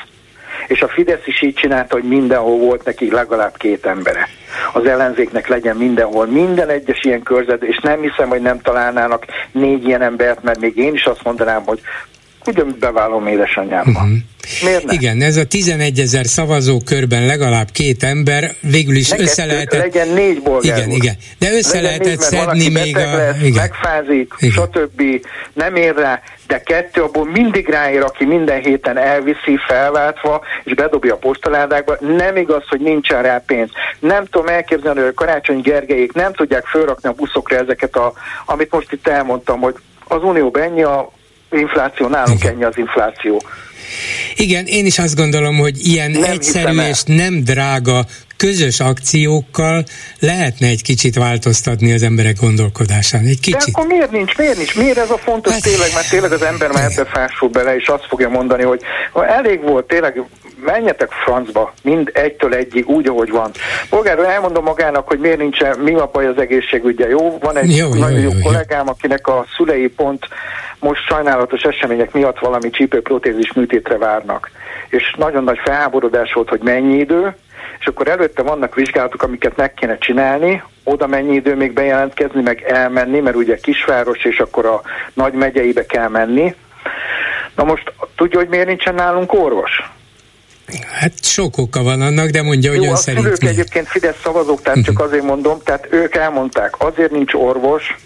és 0.67 0.83
a 0.83 0.89
Fidesz 0.89 1.27
is 1.27 1.43
így 1.43 1.55
csinálta, 1.55 1.95
hogy 1.95 2.09
mindenhol 2.09 2.59
volt 2.59 2.85
neki 2.85 3.11
legalább 3.11 3.57
két 3.57 3.87
embere. 3.87 4.29
Az 4.73 4.87
ellenzéknek 4.87 5.49
legyen 5.49 5.77
mindenhol, 5.77 6.27
minden 6.27 6.69
egyes 6.69 7.05
ilyen 7.05 7.23
körzet, 7.23 7.63
és 7.63 7.79
nem 7.83 8.01
hiszem, 8.01 8.29
hogy 8.29 8.41
nem 8.43 8.61
találnának 8.61 9.25
négy 9.53 9.87
ilyen 9.87 10.03
embert, 10.03 10.43
mert 10.43 10.61
még 10.61 10.77
én 10.77 10.95
is 10.95 11.05
azt 11.05 11.25
mondanám, 11.25 11.63
hogy 11.65 11.81
ugyan 12.49 12.77
beválom 12.81 13.27
édesanyámmal. 13.27 14.03
Uh-huh. 14.03 14.19
Miért 14.63 14.85
nem? 14.85 14.95
Igen, 14.95 15.23
ez 15.23 15.37
a 15.37 15.45
11 15.45 15.99
ezer 15.99 16.27
szavazókörben 16.27 17.27
legalább 17.27 17.71
két 17.73 18.03
ember, 18.03 18.55
végül 18.61 18.97
is 18.97 19.09
Neked 19.09 19.25
össze 19.25 19.45
lehetett... 19.45 19.81
Legyen 19.81 20.09
négy 20.09 20.43
bolgár 20.43 20.77
Igen, 20.79 20.91
igen. 20.91 21.15
De 21.39 21.53
össze 21.53 21.81
legyen 21.81 21.83
lehetett 21.83 22.31
négy, 22.31 22.41
szedni 22.41 22.69
még 22.69 22.97
a... 22.97 23.17
Lesz, 23.17 23.37
igen. 23.43 23.53
megfázik, 23.53 24.35
igen. 24.39 24.69
stb. 24.73 25.03
nem 25.53 25.77
ér 25.77 25.95
rá, 25.95 26.23
de 26.47 26.63
kettő 26.63 27.03
abból 27.03 27.31
mindig 27.31 27.69
ráér, 27.69 28.03
aki 28.03 28.25
minden 28.25 28.61
héten 28.61 28.99
elviszi 28.99 29.59
felváltva, 29.67 30.41
és 30.65 30.75
bedobja 30.75 31.15
a 31.15 31.19
postaládákba. 31.19 31.97
Nem 32.01 32.37
igaz, 32.37 32.63
hogy 32.69 32.81
nincsen 32.81 33.23
rá 33.23 33.43
pénz. 33.47 33.71
Nem 34.01 34.25
tudom 34.25 34.49
elképzelni, 34.49 35.01
hogy 35.01 35.09
a 35.09 35.15
Karácsony 35.15 35.61
Gergelyék 35.61 36.13
nem 36.13 36.33
tudják 36.33 36.67
fölrakni 36.67 37.09
a 37.09 37.13
buszokra 37.13 37.57
ezeket, 37.57 37.97
a, 37.97 38.13
amit 38.47 38.71
most 38.71 38.93
itt 38.93 39.09
elmondtam, 39.09 39.61
hogy 39.61 39.75
az 40.09 40.23
Unióban 40.23 40.63
ennyi 40.63 40.83
a 40.83 41.11
infláció, 41.51 42.09
nálunk 42.09 42.45
ennyi 42.45 42.65
az 42.65 42.77
infláció. 42.77 43.43
Igen, 44.35 44.67
én 44.67 44.87
is 44.87 44.99
azt 44.99 45.17
gondolom, 45.17 45.57
hogy 45.57 45.87
ilyen 45.87 46.11
nem 46.11 46.23
egyszerű 46.23 46.81
és 46.81 47.03
nem 47.07 47.45
drága 47.45 48.05
közös 48.37 48.81
akciókkal 48.81 49.85
lehetne 50.19 50.67
egy 50.67 50.83
kicsit 50.83 51.15
változtatni 51.15 51.93
az 51.93 52.03
emberek 52.03 52.37
gondolkodásán. 52.41 53.25
Egy 53.25 53.41
kicsit. 53.41 53.65
De 53.65 53.71
akkor 53.73 53.87
miért 53.87 54.11
nincs, 54.11 54.37
miért 54.37 54.57
nincs? 54.57 54.77
Miért 54.77 54.99
ez 54.99 55.11
a 55.11 55.19
fontos 55.19 55.53
hát, 55.53 55.63
tényleg? 55.63 55.91
Mert 55.95 56.09
tényleg 56.09 56.33
az 56.33 56.43
ember 56.43 56.71
már 56.71 56.85
ebbe 56.91 57.05
fásul 57.05 57.49
bele, 57.49 57.77
és 57.77 57.87
azt 57.87 58.07
fogja 58.09 58.29
mondani, 58.29 58.63
hogy 58.63 58.81
ha 59.13 59.27
elég 59.27 59.61
volt, 59.61 59.87
tényleg 59.87 60.23
menjetek 60.65 61.13
francba, 61.13 61.73
mind 61.83 62.11
egytől 62.15 62.55
egyig, 62.55 62.89
úgy, 62.89 63.07
ahogy 63.07 63.31
van. 63.31 63.51
Polgár 63.91 64.19
elmondom 64.19 64.65
magának, 64.65 65.09
hogy 65.09 65.19
miért 65.19 65.39
nincsen, 65.39 65.79
mi 65.79 65.95
a 65.95 66.11
baj 66.13 66.27
az 66.27 66.39
egészségügye. 66.39 67.09
Jó, 67.09 67.39
van 67.39 67.57
egy 67.57 67.77
jó, 67.77 67.95
nagyon 67.95 68.21
jó, 68.21 68.29
jó, 68.29 68.31
jó 68.35 68.43
kollégám, 68.43 68.89
akinek 68.89 69.27
a 69.27 69.45
szülei 69.57 69.89
pont 69.89 70.29
most 70.81 71.07
sajnálatos 71.07 71.63
események 71.63 72.13
miatt 72.13 72.39
valami 72.39 72.71
csípőprotézis 72.71 73.53
műtétre 73.53 73.99
várnak. 73.99 74.51
És 74.89 75.15
nagyon 75.17 75.45
nagy 75.45 75.59
felháborodás 75.65 76.33
volt, 76.33 76.49
hogy 76.49 76.61
mennyi 76.63 76.99
idő, 76.99 77.37
és 77.81 77.87
akkor 77.87 78.09
előtte 78.09 78.43
vannak 78.43 78.75
vizsgálatok, 78.75 79.23
amiket 79.23 79.57
meg 79.57 79.75
kéne 79.75 79.99
csinálni, 79.99 80.63
oda 80.85 81.07
mennyi 81.07 81.35
idő 81.35 81.55
még 81.55 81.73
bejelentkezni, 81.73 82.43
meg 82.43 82.63
elmenni, 82.63 83.21
mert 83.21 83.37
ugye 83.37 83.57
kisváros, 83.57 84.25
és 84.25 84.39
akkor 84.39 84.67
a 84.67 84.81
nagy 85.13 85.33
megyeibe 85.33 85.87
kell 85.87 86.09
menni. 86.09 86.55
Na 87.55 87.65
most 87.65 87.93
tudja, 88.17 88.39
hogy 88.39 88.49
miért 88.49 88.67
nincsen 88.67 88.95
nálunk 88.95 89.33
orvos? 89.33 89.91
Hát 91.01 91.13
sok 91.25 91.59
oka 91.59 91.83
van 91.83 92.01
annak, 92.01 92.29
de 92.29 92.43
mondja, 92.43 92.71
hogy 92.71 92.83
Jó, 92.83 92.91
ön 92.91 92.97
szerint 92.97 93.27
ők 93.27 93.43
egyébként 93.43 93.89
Fidesz 93.89 94.21
szavazók, 94.23 94.63
tehát 94.63 94.85
csak 94.85 95.01
azért 95.01 95.23
mondom, 95.23 95.59
tehát 95.65 95.87
ők 95.91 96.15
elmondták, 96.15 96.75
azért 96.79 97.11
nincs 97.11 97.35
orvos, 97.35 97.97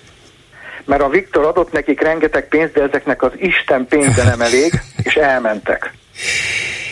mert 0.84 1.02
a 1.02 1.08
Viktor 1.08 1.44
adott 1.44 1.72
nekik 1.72 2.00
rengeteg 2.00 2.48
pénzt, 2.48 2.72
de 2.72 2.82
ezeknek 2.82 3.22
az 3.22 3.32
Isten 3.36 3.86
pénze 3.88 4.24
nem 4.24 4.40
elég, 4.40 4.80
és 5.02 5.14
elmentek. 5.14 5.92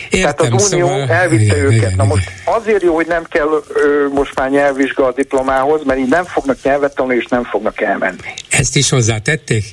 Értem, 0.09 0.35
Tehát 0.35 0.53
az 0.53 0.73
Unió 0.73 0.87
szóval... 0.87 1.09
elvitte 1.09 1.43
igen, 1.43 1.57
őket. 1.57 1.73
Igen, 1.73 1.93
Na 1.95 2.03
most 2.03 2.31
azért 2.43 2.81
jó, 2.81 2.95
hogy 2.95 3.07
nem 3.07 3.23
kell 3.29 3.63
ö, 3.73 4.07
most 4.13 4.35
már 4.35 4.49
nyelvvizsga 4.49 5.05
a 5.05 5.11
diplomához, 5.11 5.81
mert 5.85 5.99
így 5.99 6.09
nem 6.09 6.23
fognak 6.23 6.57
nyelvet 6.63 6.95
tanulni, 6.95 7.17
és 7.17 7.27
nem 7.29 7.43
fognak 7.43 7.81
elmenni. 7.81 8.17
Ezt 8.49 8.75
is 8.75 8.89
hozzátették? 8.89 9.63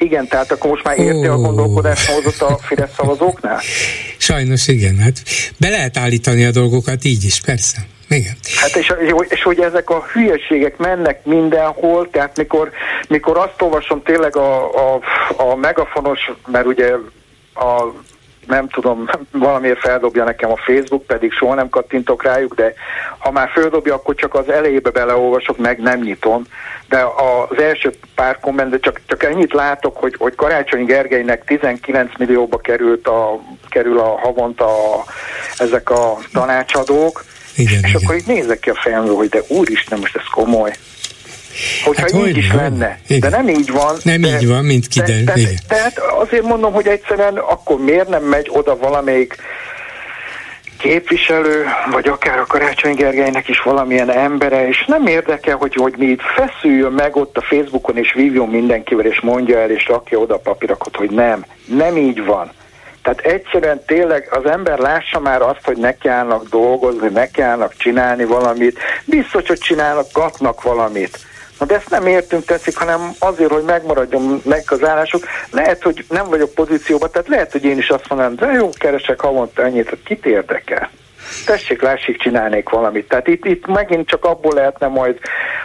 Igen, 0.00 0.28
tehát 0.28 0.52
akkor 0.52 0.70
most 0.70 0.84
már 0.84 0.98
érti 0.98 1.28
oh. 1.28 1.34
a 1.34 1.36
gondolkodásmódot 1.36 2.40
a 2.40 2.58
Fidesz 2.62 2.94
szavazóknál? 2.96 3.60
Sajnos 4.18 4.68
igen, 4.68 4.98
hát 4.98 5.22
be 5.56 5.68
lehet 5.68 5.96
állítani 5.96 6.44
a 6.44 6.50
dolgokat 6.50 7.04
így 7.04 7.24
is, 7.24 7.40
persze. 7.40 7.78
Igen. 8.08 8.36
Hát 8.56 8.76
és, 8.76 8.92
és 9.28 9.42
hogy 9.42 9.60
ezek 9.60 9.90
a 9.90 10.04
hülyeségek 10.12 10.76
mennek 10.76 11.24
mindenhol, 11.24 12.10
tehát 12.10 12.36
mikor, 12.36 12.70
mikor 13.08 13.36
azt 13.38 13.62
olvasom 13.62 14.02
tényleg 14.02 14.36
a, 14.36 14.64
a, 14.94 15.00
a 15.36 15.54
megafonos, 15.56 16.30
mert 16.46 16.66
ugye 16.66 16.92
a 17.54 17.92
nem 18.46 18.68
tudom, 18.68 19.08
valamiért 19.32 19.78
feldobja 19.78 20.24
nekem 20.24 20.50
a 20.50 20.56
Facebook, 20.56 21.06
pedig 21.06 21.32
soha 21.32 21.54
nem 21.54 21.68
kattintok 21.68 22.22
rájuk, 22.22 22.54
de 22.54 22.74
ha 23.18 23.30
már 23.30 23.50
feldobja, 23.54 23.94
akkor 23.94 24.14
csak 24.14 24.34
az 24.34 24.48
elejébe 24.48 24.90
beleolvasok, 24.90 25.58
meg 25.58 25.78
nem 25.78 26.00
nyitom. 26.00 26.44
De 26.88 27.04
az 27.50 27.58
első 27.62 27.92
pár 28.14 28.38
komment, 28.40 28.80
csak, 28.80 29.00
csak 29.06 29.22
ennyit 29.22 29.52
látok, 29.52 29.96
hogy, 29.96 30.14
hogy 30.18 30.34
Karácsony 30.34 30.84
Gergelynek 30.84 31.44
19 31.44 32.10
millióba 32.18 32.56
került 32.58 33.06
a, 33.06 33.40
kerül 33.68 33.98
a 33.98 34.18
havonta 34.18 34.64
a, 34.64 35.04
ezek 35.56 35.90
a 35.90 36.18
tanácsadók, 36.32 37.24
igen, 37.56 37.72
és 37.82 37.88
igen. 37.88 38.00
akkor 38.02 38.14
így 38.14 38.26
nézek 38.26 38.58
ki 38.58 38.70
a 38.70 38.74
fejemről, 38.74 39.16
hogy 39.16 39.28
de 39.28 39.40
úristen, 39.48 39.98
most 39.98 40.16
ez 40.16 40.24
komoly. 40.32 40.72
Hogyha 41.84 42.02
hát 42.02 42.12
így 42.12 42.20
hogy 42.20 42.36
is 42.36 42.50
van? 42.50 42.62
lenne. 42.62 42.98
Igen. 43.06 43.30
De 43.30 43.36
nem 43.36 43.48
így 43.48 43.70
van. 43.70 43.96
Nem 44.02 44.20
de, 44.20 44.28
így 44.28 44.46
van, 44.46 44.64
mint 44.64 44.88
kiderül. 44.88 45.24
De, 45.24 45.32
de, 45.32 45.48
tehát 45.68 45.98
azért 45.98 46.42
mondom, 46.42 46.72
hogy 46.72 46.86
egyszerűen 46.86 47.36
akkor 47.36 47.80
miért 47.80 48.08
nem 48.08 48.22
megy 48.22 48.50
oda 48.52 48.76
valamelyik 48.76 49.36
képviselő, 50.80 51.64
vagy 51.90 52.08
akár 52.08 52.38
a 52.38 52.46
Karácsony 52.46 52.94
Gergelynek 52.94 53.48
is 53.48 53.60
valamilyen 53.60 54.10
embere, 54.10 54.68
és 54.68 54.84
nem 54.86 55.06
érdekel, 55.06 55.56
hogy, 55.56 55.74
hogy 55.74 55.94
mi 55.96 56.06
itt 56.06 56.22
feszüljön 56.22 56.92
meg 56.92 57.16
ott 57.16 57.36
a 57.36 57.40
Facebookon, 57.40 57.96
és 57.96 58.12
vívjon 58.12 58.48
mindenkivel, 58.48 59.06
és 59.06 59.20
mondja 59.20 59.58
el, 59.58 59.70
és 59.70 59.86
rakja 59.88 60.18
oda 60.18 60.34
a 60.34 60.38
papírokat, 60.38 60.96
hogy 60.96 61.10
nem. 61.10 61.44
Nem 61.66 61.96
így 61.96 62.24
van. 62.24 62.50
Tehát 63.02 63.20
egyszerűen 63.20 63.82
tényleg 63.86 64.28
az 64.30 64.50
ember 64.50 64.78
lássa 64.78 65.20
már 65.20 65.42
azt, 65.42 65.64
hogy 65.64 65.76
neki 65.76 66.08
állnak 66.08 66.48
dolgozni, 66.48 67.08
neki 67.08 67.40
állnak 67.40 67.74
csinálni 67.76 68.24
valamit, 68.24 68.78
biztos, 69.04 69.46
hogy 69.46 69.58
csinálnak, 69.58 70.12
kapnak 70.12 70.62
valamit. 70.62 71.18
Na 71.60 71.66
de 71.66 71.74
ezt 71.74 71.90
nem 71.90 72.06
értünk 72.06 72.44
teszik, 72.44 72.76
hanem 72.76 73.10
azért, 73.18 73.52
hogy 73.52 73.62
megmaradjon 73.62 74.42
meg 74.44 74.62
az 74.66 74.84
állásuk. 74.84 75.24
Lehet, 75.50 75.82
hogy 75.82 76.04
nem 76.08 76.28
vagyok 76.28 76.54
pozícióban, 76.54 77.10
tehát 77.12 77.28
lehet, 77.28 77.52
hogy 77.52 77.64
én 77.64 77.78
is 77.78 77.88
azt 77.88 78.08
mondanám, 78.08 78.34
de 78.34 78.46
jó, 78.46 78.68
keresek 78.78 79.20
havonta 79.20 79.62
ennyit, 79.62 79.88
hogy 79.88 80.02
kit 80.02 80.26
érdekel. 80.26 80.90
Tessék, 81.46 81.82
lássik, 81.82 82.18
csinálnék 82.18 82.68
valamit. 82.68 83.08
Tehát 83.08 83.28
itt, 83.28 83.44
itt 83.44 83.66
megint 83.66 84.08
csak 84.08 84.24
abból 84.24 84.54
lehetne 84.54 84.86
majd, 84.86 85.18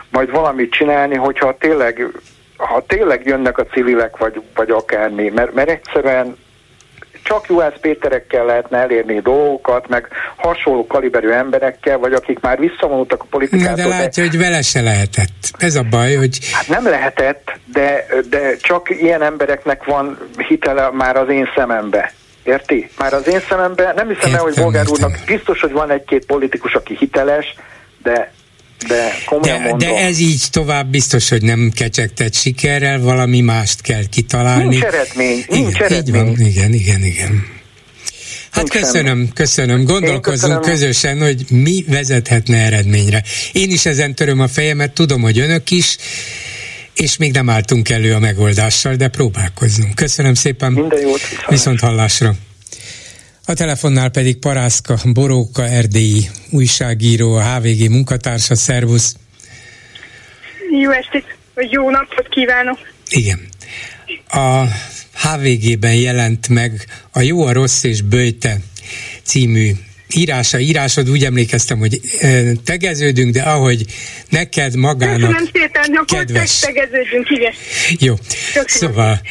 majd 0.09 0.31
valamit 0.31 0.71
csinálni, 0.71 1.15
hogyha 1.15 1.57
tényleg 1.57 2.11
ha 2.57 2.83
tényleg 2.87 3.25
jönnek 3.25 3.57
a 3.57 3.65
civilek, 3.65 4.17
vagy, 4.17 4.41
vagy 4.55 4.69
akármi, 4.69 5.29
mert, 5.29 5.53
mert 5.53 5.69
egyszerűen 5.69 6.37
csak 7.25 7.47
Juhász 7.47 7.73
Péterekkel 7.81 8.45
lehetne 8.45 8.77
elérni 8.77 9.19
dolgokat, 9.19 9.87
meg 9.87 10.07
hasonló 10.35 10.87
kaliberű 10.87 11.29
emberekkel, 11.29 11.97
vagy 11.97 12.13
akik 12.13 12.39
már 12.39 12.59
visszavonultak 12.59 13.21
a 13.21 13.25
politikától. 13.29 13.75
Na, 13.75 13.75
de 13.75 13.87
látja, 13.87 14.23
de... 14.23 14.29
hogy 14.29 14.39
vele 14.39 14.61
se 14.61 14.81
lehetett. 14.81 15.51
Ez 15.57 15.75
a 15.75 15.83
baj, 15.89 16.15
hogy... 16.15 16.37
Hát 16.51 16.67
nem 16.67 16.83
lehetett, 16.83 17.51
de, 17.73 18.05
de 18.29 18.55
csak 18.57 18.89
ilyen 18.89 19.21
embereknek 19.21 19.83
van 19.83 20.17
hitele 20.47 20.89
már 20.91 21.15
az 21.17 21.29
én 21.29 21.49
szemembe. 21.55 22.13
Érti? 22.43 22.89
Már 22.97 23.13
az 23.13 23.27
én 23.27 23.39
szememben 23.49 23.95
nem 23.95 24.07
hiszem 24.07 24.33
el, 24.33 24.41
hogy 24.41 24.55
Bolgár 24.55 24.85
úrnak 24.87 25.17
biztos, 25.25 25.61
hogy 25.61 25.71
van 25.71 25.89
egy-két 25.89 26.25
politikus, 26.25 26.73
aki 26.73 26.95
hiteles, 26.99 27.55
de 28.03 28.31
de 28.87 29.21
komolyan 29.25 29.63
de, 29.63 29.69
mondom. 29.69 29.89
De 29.89 29.95
ez 29.95 30.19
így 30.19 30.43
tovább 30.51 30.87
biztos, 30.87 31.29
hogy 31.29 31.41
nem 31.41 31.71
kecsegtet 31.75 32.33
sikerrel, 32.33 32.99
valami 32.99 33.41
mást 33.41 33.81
kell 33.81 34.03
kitalálni. 34.09 34.67
Nincs 34.67 34.83
eredmény, 34.83 35.45
nincs 35.49 35.75
igen, 35.75 35.91
eredmény. 35.91 36.27
Így 36.27 36.37
van, 36.37 36.45
igen, 36.45 36.73
igen, 36.73 37.03
igen. 37.03 37.53
Hát 38.51 38.69
köszönöm, 38.69 39.29
köszönöm. 39.33 39.83
Gondolkozzunk 39.83 40.61
köszönöm. 40.61 40.61
közösen, 40.61 41.21
hogy 41.21 41.45
mi 41.49 41.85
vezethetne 41.87 42.57
eredményre. 42.57 43.23
Én 43.51 43.71
is 43.71 43.85
ezen 43.85 44.15
töröm 44.15 44.39
a 44.39 44.47
fejemet, 44.47 44.91
tudom, 44.91 45.21
hogy 45.21 45.39
önök 45.39 45.71
is, 45.71 45.97
és 46.95 47.17
még 47.17 47.31
nem 47.31 47.49
álltunk 47.49 47.89
elő 47.89 48.13
a 48.13 48.19
megoldással, 48.19 48.95
de 48.95 49.07
próbálkozzunk. 49.07 49.95
Köszönöm 49.95 50.33
szépen. 50.33 50.71
Minden 50.71 51.01
jót. 51.01 51.21
Viszont 51.47 51.79
hallásra. 51.79 52.35
A 53.47 53.53
telefonnál 53.53 54.09
pedig 54.09 54.37
Parászka 54.37 54.97
Boróka, 55.13 55.67
erdélyi 55.67 56.29
újságíró, 56.51 57.33
a 57.33 57.55
HVG 57.55 57.89
munkatársa, 57.89 58.55
szervusz. 58.55 59.15
Jó 60.81 60.91
estét, 60.91 61.37
vagy 61.53 61.71
jó 61.71 61.89
napot 61.89 62.27
kívánok. 62.29 62.77
Igen. 63.09 63.39
A 64.27 64.65
HVG-ben 65.13 65.95
jelent 65.95 66.47
meg 66.47 66.85
a 67.11 67.21
Jó, 67.21 67.45
a 67.45 67.51
Rossz 67.51 67.83
és 67.83 68.01
Böjte 68.01 68.57
című 69.23 69.71
írása, 70.15 70.59
írásod, 70.59 71.09
úgy 71.09 71.23
emlékeztem, 71.23 71.77
hogy 71.77 71.99
tegeződünk, 72.63 73.33
de 73.33 73.41
ahogy 73.41 73.85
neked 74.29 74.75
magának 74.75 75.19
Köszönöm 75.19 75.49
szépen, 75.53 76.05
kedves. 76.05 76.59
tegeződünk, 76.59 77.29
igen. 77.29 77.53
Jó, 77.99 78.15
Köszönöm. 78.53 78.65
szóval, 78.67 79.21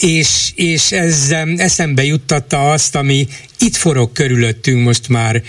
és, 0.00 0.52
és 0.54 0.92
ez 0.92 1.28
um, 1.30 1.54
eszembe 1.58 2.04
juttatta 2.04 2.70
azt, 2.70 2.96
ami 2.96 3.28
itt 3.58 3.76
forog 3.76 4.12
körülöttünk 4.12 4.84
most 4.84 5.08
már. 5.08 5.42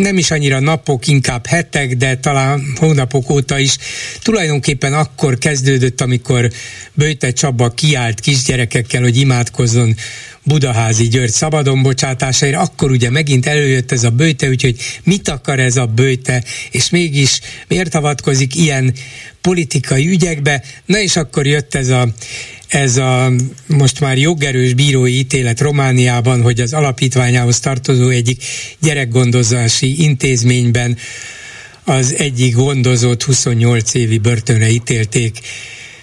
Nem 0.00 0.18
is 0.18 0.30
annyira 0.30 0.60
napok, 0.60 1.06
inkább 1.06 1.46
hetek, 1.46 1.96
de 1.96 2.16
talán 2.16 2.72
hónapok 2.76 3.30
óta 3.30 3.58
is. 3.58 3.76
Tulajdonképpen 4.22 4.94
akkor 4.94 5.38
kezdődött, 5.38 6.00
amikor 6.00 6.50
Böjte 6.92 7.32
Csaba 7.32 7.68
kiállt 7.68 8.20
kisgyerekekkel, 8.20 9.02
hogy 9.02 9.16
imádkozzon 9.16 9.94
Budaházi 10.42 11.08
György 11.08 11.30
szabadon 11.30 11.82
bocsátásaira, 11.82 12.60
akkor 12.60 12.90
ugye 12.90 13.10
megint 13.10 13.46
előjött 13.46 13.92
ez 13.92 14.04
a 14.04 14.10
bőte, 14.10 14.48
úgyhogy 14.48 14.76
mit 15.04 15.28
akar 15.28 15.58
ez 15.58 15.76
a 15.76 15.86
bőte, 15.86 16.44
és 16.70 16.90
mégis 16.90 17.40
miért 17.68 17.94
avatkozik 17.94 18.56
ilyen 18.56 18.94
politikai 19.40 20.08
ügyekbe, 20.08 20.62
na 20.86 20.98
és 20.98 21.16
akkor 21.16 21.46
jött 21.46 21.74
ez 21.74 21.88
a 21.88 22.08
ez 22.70 22.96
a 22.96 23.32
most 23.66 24.00
már 24.00 24.18
jogerős 24.18 24.74
bírói 24.74 25.18
ítélet 25.18 25.60
Romániában, 25.60 26.42
hogy 26.42 26.60
az 26.60 26.72
alapítványához 26.72 27.60
tartozó 27.60 28.08
egyik 28.08 28.42
gyerekgondozási 28.80 30.02
intézményben 30.02 30.96
az 31.84 32.14
egyik 32.14 32.54
gondozott 32.54 33.22
28 33.22 33.94
évi 33.94 34.18
börtönre 34.18 34.68
ítélték 34.68 35.38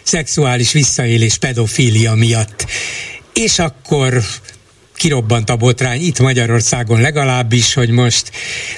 szexuális 0.04 0.72
visszaélés 0.72 1.38
pedofília 1.38 2.14
miatt. 2.14 2.66
És 3.34 3.60
akkor 3.60 4.24
kirobbant 4.98 5.50
a 5.50 5.56
botrány 5.56 6.02
itt 6.02 6.20
Magyarországon 6.20 7.02
legalábbis, 7.02 7.74
hogy 7.74 7.90
most 7.90 8.32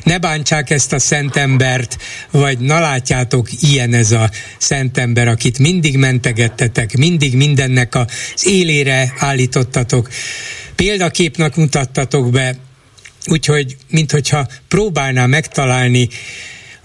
ne 0.04 0.18
bántsák 0.18 0.70
ezt 0.70 0.94
a 0.94 1.00
szentembert, 1.00 1.98
vagy 2.32 2.60
na 2.60 2.80
látjátok, 2.80 3.50
ilyen 3.62 3.94
ez 3.94 4.12
a 4.12 4.30
szentember, 4.58 5.28
akit 5.28 5.60
mindig 5.60 5.98
mentegettetek, 5.98 6.98
mindig 6.98 7.36
mindennek 7.36 7.96
az 7.96 8.08
élére 8.46 9.14
állítottatok, 9.18 10.10
példaképnek 10.76 11.56
mutattatok 11.56 12.30
be, 12.30 12.56
úgyhogy 13.26 13.78
minthogyha 13.90 14.48
próbálná 14.68 15.26
megtalálni 15.26 16.10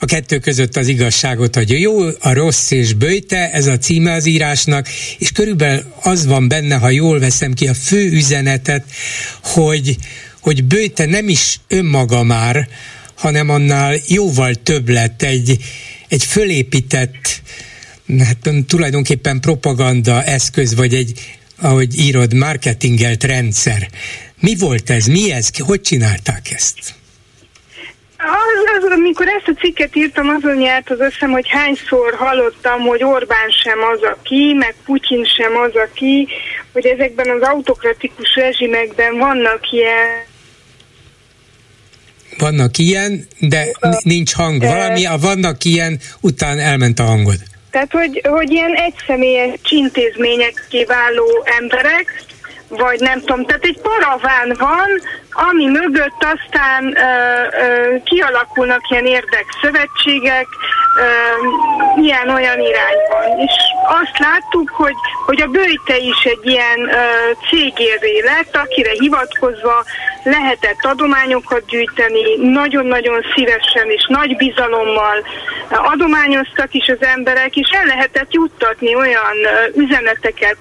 a 0.05 0.07
kettő 0.07 0.39
között 0.39 0.77
az 0.77 0.89
igazságot, 0.89 1.55
hogy 1.55 1.81
jó, 1.81 2.07
a 2.07 2.33
rossz 2.33 2.71
és 2.71 2.93
bőjte, 2.93 3.51
ez 3.51 3.67
a 3.67 3.79
címe 3.79 4.13
az 4.13 4.27
írásnak, 4.27 4.89
és 5.19 5.33
körülbelül 5.33 5.85
az 6.03 6.27
van 6.27 6.49
benne, 6.49 6.75
ha 6.75 6.91
jól 6.91 7.19
veszem 7.19 7.53
ki 7.53 7.67
a 7.67 7.75
fő 7.75 8.11
üzenetet, 8.11 8.85
hogy, 9.43 9.97
hogy 10.41 10.65
bőjte 10.65 11.07
nem 11.07 11.29
is 11.29 11.61
önmaga 11.69 12.23
már, 12.23 12.69
hanem 13.15 13.49
annál 13.49 13.97
jóval 14.07 14.55
több 14.55 14.89
lett 14.89 15.23
egy, 15.23 15.59
egy 16.09 16.25
fölépített, 16.25 17.43
hát 18.19 18.49
tulajdonképpen 18.67 19.41
propaganda 19.41 20.25
eszköz, 20.25 20.75
vagy 20.75 20.95
egy, 20.95 21.21
ahogy 21.57 21.99
írod, 21.99 22.35
marketingelt 22.35 23.25
rendszer. 23.25 23.91
Mi 24.41 24.57
volt 24.57 24.91
ez? 24.91 25.07
Mi 25.07 25.33
ez? 25.33 25.49
Hogy 25.59 25.81
csinálták 25.81 26.51
ezt? 26.51 26.95
Az, 28.25 28.83
az, 28.83 28.91
amikor 28.91 29.27
ezt 29.29 29.49
a 29.57 29.61
cikket 29.61 29.97
írtam, 29.97 30.29
azon 30.29 30.61
járt 30.61 30.91
az 30.91 31.01
összem, 31.01 31.31
hogy 31.31 31.49
hányszor 31.49 32.15
hallottam, 32.15 32.81
hogy 32.81 33.05
Orbán 33.05 33.51
sem 33.63 33.79
az, 33.93 34.03
aki, 34.03 34.55
meg 34.59 34.75
Putyin 34.85 35.25
sem 35.25 35.57
az, 35.57 35.73
aki, 35.75 36.29
hogy 36.73 36.87
ezekben 36.87 37.31
az 37.31 37.49
autokratikus 37.49 38.35
rezsimekben 38.35 39.19
vannak 39.19 39.73
ilyen 39.73 40.33
vannak 42.39 42.79
ilyen, 42.79 43.27
de 43.39 43.67
nincs 44.03 44.35
hang. 44.35 44.63
Valami, 44.63 45.07
a 45.07 45.17
vannak 45.17 45.65
ilyen, 45.65 46.01
után 46.21 46.59
elment 46.59 46.99
a 46.99 47.03
hangod. 47.03 47.39
Tehát, 47.71 47.93
hogy, 47.93 48.21
hogy 48.29 48.51
ilyen 48.51 48.75
egyszemélyes 48.75 49.59
intézmények 49.71 50.67
kiváló 50.69 51.47
emberek, 51.61 52.25
vagy 52.69 53.01
nem 53.01 53.21
tudom, 53.21 53.47
tehát 53.47 53.65
egy 53.65 53.79
paraván 53.83 54.57
van, 54.59 54.89
ami 55.35 55.67
mögött 55.67 56.27
aztán 56.35 56.97
ö, 56.97 57.09
ö, 57.65 57.95
kialakulnak 58.05 58.91
ilyen 58.91 59.07
érdekszövetségek, 59.07 60.47
ilyen-olyan 61.97 62.61
irányban. 62.61 63.39
És 63.39 63.53
azt 63.85 64.19
láttuk, 64.19 64.71
hogy, 64.71 64.95
hogy 65.27 65.41
a 65.41 65.47
Bőjte 65.47 65.97
is 65.97 66.25
egy 66.25 66.47
ilyen 66.47 66.89
ö, 66.89 67.03
cégérvé 67.49 68.21
lett, 68.25 68.57
akire 68.57 68.91
hivatkozva 68.91 69.85
lehetett 70.25 70.79
adományokat 70.83 71.67
gyűjteni, 71.67 72.23
nagyon-nagyon 72.37 73.25
szívesen 73.35 73.91
és 73.91 74.07
nagy 74.09 74.37
bizalommal 74.37 75.25
adományoztak 75.69 76.75
is 76.75 76.89
az 76.89 77.03
emberek, 77.03 77.57
és 77.57 77.71
el 77.71 77.87
lehetett 77.87 78.33
juttatni 78.33 78.95
olyan 78.95 79.37
üzeneteket 79.75 80.59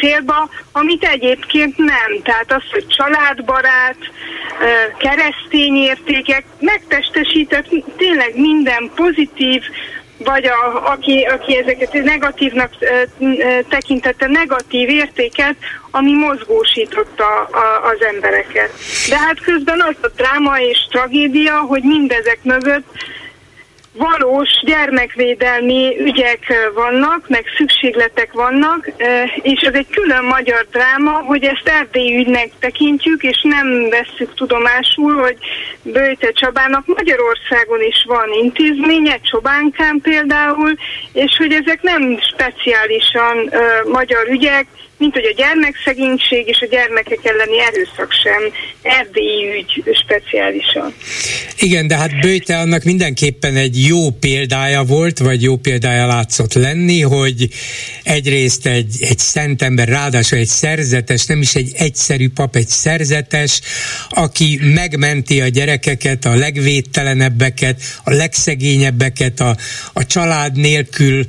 célba, 0.00 0.48
amit 0.72 1.04
egyébként 1.04 1.76
nem. 1.76 2.22
Tehát 2.22 2.52
az, 2.52 2.62
hogy 2.72 2.86
családbarát, 2.86 3.96
keresztény 4.98 5.76
értékek, 5.76 6.44
megtestesített 6.60 7.66
tényleg 7.96 8.32
minden 8.34 8.90
pozitív, 8.94 9.62
vagy 10.18 10.44
a, 10.46 10.90
aki, 10.90 11.22
aki 11.22 11.56
ezeket 11.56 11.92
negatívnak 11.92 12.70
tekintette 13.68 14.26
negatív 14.26 14.88
értéket, 14.88 15.54
ami 15.90 16.14
mozgósította 16.14 17.24
a, 17.36 17.88
az 17.92 18.04
embereket. 18.14 18.70
De 19.08 19.18
hát 19.18 19.40
közben 19.40 19.80
az 19.80 19.94
a 20.00 20.08
dráma 20.16 20.60
és 20.60 20.86
tragédia, 20.90 21.58
hogy 21.58 21.82
mindezek 21.82 22.38
mögött 22.42 22.86
valós 23.96 24.48
gyermekvédelmi 24.64 25.96
ügyek 25.98 26.70
vannak, 26.74 27.28
meg 27.28 27.44
szükségletek 27.56 28.32
vannak, 28.32 28.90
és 29.42 29.60
ez 29.60 29.74
egy 29.74 29.86
külön 29.90 30.24
magyar 30.24 30.66
dráma, 30.70 31.12
hogy 31.12 31.44
ezt 31.44 31.68
Erdély 31.68 32.16
ügynek 32.16 32.50
tekintjük, 32.58 33.22
és 33.22 33.40
nem 33.42 33.88
vesszük 33.88 34.34
tudomásul, 34.34 35.14
hogy 35.14 35.36
Bőte 35.82 36.30
Csabának 36.30 36.86
Magyarországon 36.86 37.82
is 37.82 38.04
van 38.06 38.32
intézménye, 38.42 39.18
Csobánkán 39.22 40.00
például, 40.02 40.74
és 41.12 41.36
hogy 41.36 41.52
ezek 41.52 41.82
nem 41.82 42.18
speciálisan 42.20 43.50
magyar 43.84 44.26
ügyek, 44.28 44.66
mint 44.98 45.12
hogy 45.12 45.24
a 45.24 45.34
gyermekszegénység 45.36 46.48
és 46.48 46.58
a 46.60 46.66
gyermekek 46.66 47.18
elleni 47.22 47.60
erőszak 47.60 48.12
sem 48.22 48.52
erdélyi 48.82 49.44
ügy 49.58 49.96
speciálisan. 50.04 50.94
Igen, 51.58 51.86
de 51.86 51.96
hát 51.96 52.20
Bőte 52.20 52.58
annak 52.58 52.82
mindenképpen 52.82 53.56
egy 53.56 53.86
jó 53.86 54.10
példája 54.10 54.84
volt, 54.84 55.18
vagy 55.18 55.42
jó 55.42 55.56
példája 55.56 56.06
látszott 56.06 56.54
lenni, 56.54 57.00
hogy 57.00 57.48
egyrészt 58.02 58.66
egy, 58.66 58.96
egy 59.00 59.18
szent 59.18 59.62
ember, 59.62 59.88
ráadásul 59.88 60.38
egy 60.38 60.46
szerzetes, 60.46 61.26
nem 61.26 61.40
is 61.40 61.54
egy 61.54 61.72
egyszerű 61.76 62.28
pap, 62.28 62.56
egy 62.56 62.68
szerzetes, 62.68 63.60
aki 64.08 64.60
megmenti 64.74 65.40
a 65.40 65.48
gyerekeket, 65.48 66.24
a 66.24 66.34
legvédtelenebbeket, 66.34 67.80
a 68.04 68.12
legszegényebbeket, 68.12 69.40
a, 69.40 69.56
a 69.92 70.06
család 70.06 70.56
nélkül 70.56 71.24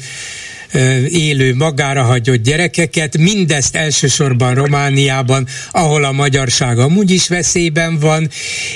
élő, 1.10 1.56
magára 1.56 2.04
hagyott 2.04 2.44
gyerekeket, 2.44 3.18
mindezt 3.18 3.76
elsősorban 3.76 4.54
Romániában, 4.54 5.48
ahol 5.72 6.04
a 6.04 6.12
magyarság 6.12 6.80
amúgy 6.80 7.12
is 7.12 7.28
veszélyben 7.28 8.00
van, 8.00 8.30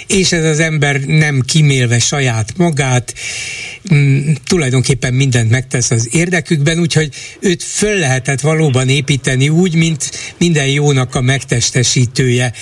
és 0.08 0.32
ez 0.32 0.44
az 0.44 0.60
ember 0.60 1.00
nem 1.00 1.42
kimélve 1.42 2.00
saját 2.00 2.58
magát, 2.58 3.14
mm, 3.94 4.32
tulajdonképpen 4.46 5.14
mindent 5.14 5.50
megtesz 5.50 5.92
az 5.92 6.10
érdekükben, 6.12 6.80
úgyhogy 6.80 7.10
őt 7.40 7.64
föl 7.64 8.00
lehetett 8.00 8.42
valóban 8.42 8.90
építeni 8.90 9.50
úgy, 9.50 9.76
mint 9.76 10.12
minden 10.38 10.68
jónak 10.68 11.16
a 11.16 11.22
megtestesítője. 11.22 12.54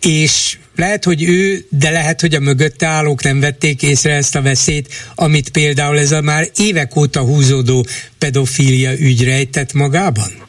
És 0.00 0.56
lehet, 0.76 1.04
hogy 1.04 1.22
ő, 1.22 1.58
de 1.68 1.90
lehet, 1.90 2.20
hogy 2.20 2.34
a 2.34 2.40
mögötte 2.40 2.86
állók 2.86 3.22
nem 3.22 3.40
vették 3.40 3.82
észre 3.82 4.12
ezt 4.12 4.36
a 4.36 4.42
veszélyt, 4.42 4.88
amit 5.14 5.50
például 5.50 5.98
ez 5.98 6.12
a 6.12 6.20
már 6.20 6.44
évek 6.56 6.96
óta 6.96 7.20
húzódó 7.20 7.86
pedofília 8.18 8.92
ügy 8.92 9.24
rejtett 9.24 9.72
magában? 9.72 10.40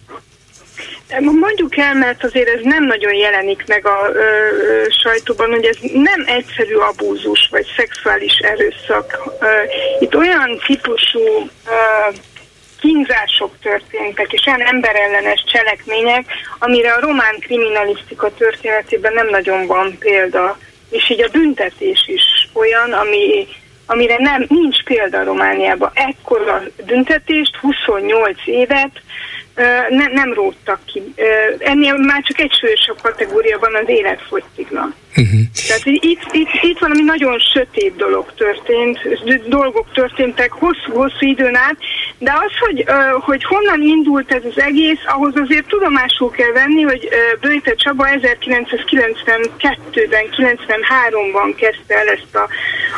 Mondjuk 1.20 1.78
el, 1.78 1.94
mert 1.94 2.24
azért 2.24 2.48
ez 2.48 2.60
nem 2.64 2.84
nagyon 2.86 3.14
jelenik 3.14 3.64
meg 3.68 3.88
a 3.88 4.10
ö, 4.14 4.18
ö, 4.18 4.86
sajtóban, 5.04 5.50
hogy 5.50 5.66
ez 5.66 5.78
nem 5.94 6.24
egyszerű 6.26 6.76
abúzus 6.76 7.48
vagy 7.52 7.66
szexuális 7.78 8.38
erőszak. 8.38 9.38
Ö, 9.40 9.46
itt 10.00 10.16
olyan 10.16 10.62
típusú 10.66 11.50
ö, 11.66 12.16
kínzások 12.84 13.52
történtek, 13.62 14.34
és 14.34 14.46
olyan 14.46 14.62
emberellenes 14.62 15.44
cselekmények, 15.52 16.26
amire 16.60 16.94
a 16.94 17.00
román 17.00 17.36
kriminalisztika 17.40 18.34
történetében 18.34 19.14
nem 19.14 19.30
nagyon 19.30 19.66
van 19.68 19.98
példa. 20.00 20.58
És 20.90 21.10
így 21.10 21.22
a 21.22 21.30
büntetés 21.32 22.04
is 22.08 22.50
olyan, 22.54 22.92
ami, 22.92 23.48
amire 23.86 24.16
nem, 24.20 24.46
nincs 24.48 24.84
példa 24.84 25.24
Romániában. 25.24 25.92
Ekkora 25.94 26.62
büntetést, 26.86 27.56
28 27.56 28.38
évet, 28.46 29.02
ne, 29.90 30.08
nem 30.08 30.34
róttak 30.34 30.80
ki. 30.86 31.14
Ennél 31.58 31.98
már 31.98 32.22
csak 32.24 32.40
egy 32.40 32.54
súlyosabb 32.60 33.02
kategóriában 33.02 33.76
az 33.76 33.90
életfogytiglan. 33.90 34.96
Uh-huh. 35.18 35.42
Tehát 35.68 35.86
itt, 35.86 36.22
itt, 36.32 36.50
itt 36.62 36.80
valami 36.80 37.02
nagyon 37.02 37.40
sötét 37.40 37.96
dolog 37.96 38.34
történt, 38.36 39.00
dolgok 39.48 39.92
történtek 39.94 40.52
hosszú-hosszú 40.52 41.28
időn 41.28 41.56
át, 41.56 41.78
de 42.18 42.32
az, 42.32 42.52
hogy, 42.60 42.86
hogy 43.20 43.44
honnan 43.44 43.82
indult 43.82 44.32
ez 44.32 44.46
az 44.46 44.60
egész, 44.62 45.00
ahhoz 45.06 45.34
azért 45.36 45.68
tudomásul 45.68 46.32
kell 46.32 46.52
venni, 46.52 46.82
hogy 46.82 47.10
Bőjte 47.42 47.76
Csaba 47.76 48.08
1992-ben, 48.10 50.26
93-ban 50.38 51.54
kezdte 51.56 51.96
el 51.96 52.08
ezt 52.08 52.36
a 52.36 52.48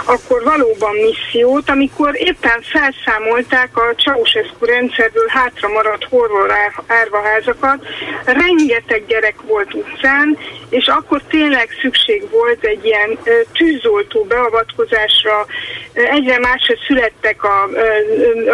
akkor 0.06 0.44
valóban 0.44 0.96
missziót, 0.96 1.70
amikor 1.70 2.16
éppen 2.16 2.62
felszámolták 2.62 3.78
a 3.78 3.94
Ceausescu 4.04 4.66
rendszerből 4.66 5.28
hátra 5.28 5.70
maradt 5.70 6.04
horror 6.04 6.52
árvaházakat, 6.88 7.86
rengeteg 8.26 9.06
gyerek 9.08 9.42
volt 9.42 9.74
utcán, 9.74 10.38
és 10.70 10.88
akkor 10.88 11.22
tényleg 11.30 11.70
szükség 11.82 12.05
volt 12.32 12.64
egy 12.64 12.86
ilyen 12.86 13.18
tűzoltó 13.54 14.24
beavatkozásra, 14.24 15.46
egyre 15.94 16.40
másra 16.40 16.76
születtek 16.88 17.44
a, 17.44 17.64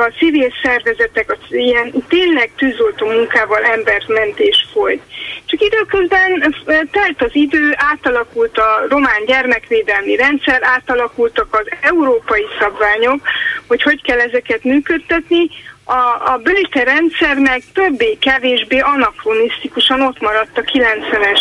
a 0.06 0.12
civil 0.18 0.54
szervezetek, 0.64 1.32
a, 1.32 1.38
ilyen 1.50 1.94
tényleg 2.08 2.52
tűzoltó 2.58 3.06
munkával 3.06 3.64
embermentés 3.64 4.68
folyt. 4.74 5.02
Csak 5.46 5.62
időközben 5.62 6.56
telt 6.92 7.22
az 7.22 7.36
idő, 7.36 7.74
átalakult 7.76 8.58
a 8.58 8.86
román 8.90 9.26
gyermekvédelmi 9.26 10.16
rendszer, 10.16 10.60
átalakultak 10.64 11.48
az 11.52 11.68
európai 11.82 12.46
szabványok, 12.60 13.22
hogy 13.68 13.82
hogy 13.82 14.02
kell 14.02 14.20
ezeket 14.20 14.64
működtetni, 14.64 15.50
a, 15.92 16.32
a 16.34 16.38
bőte 16.38 16.84
rendszer 16.84 17.38
meg 17.38 17.64
többé-kevésbé 17.74 18.80
anakronisztikusan 18.80 20.02
ott 20.02 20.22
maradt 20.22 20.58
a 20.58 20.62
90-es 20.62 21.40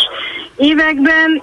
években. 0.57 1.41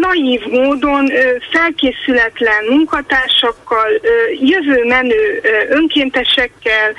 Naív 0.00 0.46
módon 0.46 1.10
felkészületlen 1.50 2.64
munkatársakkal, 2.68 3.88
jövő 4.40 4.84
menő 4.84 5.40
önkéntesekkel, 5.68 6.94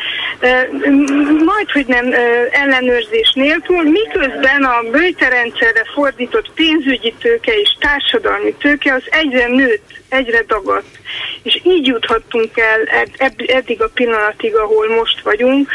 majd 1.45 1.71
hogy 1.71 1.85
nem 1.85 2.13
ellenőrzés 2.51 3.31
nélkül, 3.33 3.81
miközben 3.81 4.63
a 4.63 4.89
bőjterendszerre 4.91 5.83
fordított 5.93 6.51
pénzügyi 6.55 7.13
tőke 7.19 7.51
és 7.53 7.75
társadalmi 7.79 8.53
tőke 8.53 8.93
az 8.93 9.03
egyre 9.09 9.47
nőtt, 9.47 9.87
egyre 10.09 10.43
dagadt. 10.47 10.97
És 11.43 11.61
így 11.63 11.87
juthattunk 11.87 12.57
el 12.57 13.07
eddig 13.47 13.81
a 13.81 13.89
pillanatig, 13.93 14.55
ahol 14.55 14.95
most 14.95 15.21
vagyunk, 15.21 15.69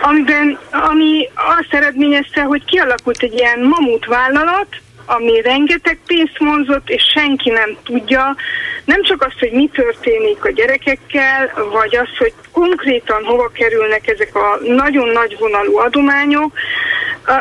amiben, 0.00 0.58
ami 0.70 1.28
azt 1.34 1.74
eredményezte, 1.74 2.40
hogy 2.40 2.64
kialakult 2.64 3.22
egy 3.22 3.34
ilyen 3.34 3.60
mamut 3.60 4.06
vállalat, 4.06 4.68
ami 5.16 5.40
rengeteg 5.40 5.98
pénzt 6.06 6.38
vonzott, 6.38 6.88
és 6.88 7.02
senki 7.14 7.50
nem 7.50 7.76
tudja, 7.84 8.36
nem 8.84 9.02
csak 9.02 9.22
azt, 9.22 9.38
hogy 9.38 9.52
mi 9.52 9.70
történik 9.72 10.44
a 10.44 10.50
gyerekekkel, 10.50 11.50
vagy 11.72 11.96
az, 11.96 12.16
hogy 12.18 12.32
konkrétan 12.52 13.24
hova 13.24 13.48
kerülnek 13.48 14.08
ezek 14.08 14.34
a 14.34 14.58
nagyon 14.66 15.08
nagy 15.08 15.36
vonalú 15.38 15.76
adományok, 15.78 16.52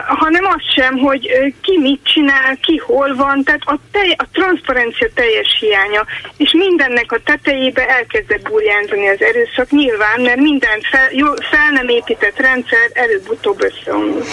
hanem 0.05 0.45
azt 0.45 0.73
sem, 0.75 0.97
hogy 0.97 1.29
ki 1.61 1.79
mit 1.79 1.99
csinál, 2.03 2.57
ki 2.61 2.77
hol 2.77 3.15
van, 3.15 3.43
tehát 3.43 3.61
a, 3.65 3.79
tej, 3.91 4.15
a 4.17 4.27
transzparencia 4.31 5.09
teljes 5.13 5.57
hiánya, 5.59 6.05
és 6.37 6.51
mindennek 6.53 7.11
a 7.11 7.19
tetejébe 7.25 7.87
elkezdett 7.87 8.49
burjánzani 8.49 9.07
az 9.07 9.21
erőszak, 9.21 9.71
nyilván, 9.71 10.21
mert 10.21 10.39
minden 10.39 10.79
fel, 10.91 11.09
jó, 11.11 11.27
fel 11.51 11.69
nem 11.73 11.87
épített 11.87 12.37
rendszer 12.37 12.89
előbb-utóbb 12.93 13.63
összeomlik. 13.63 14.23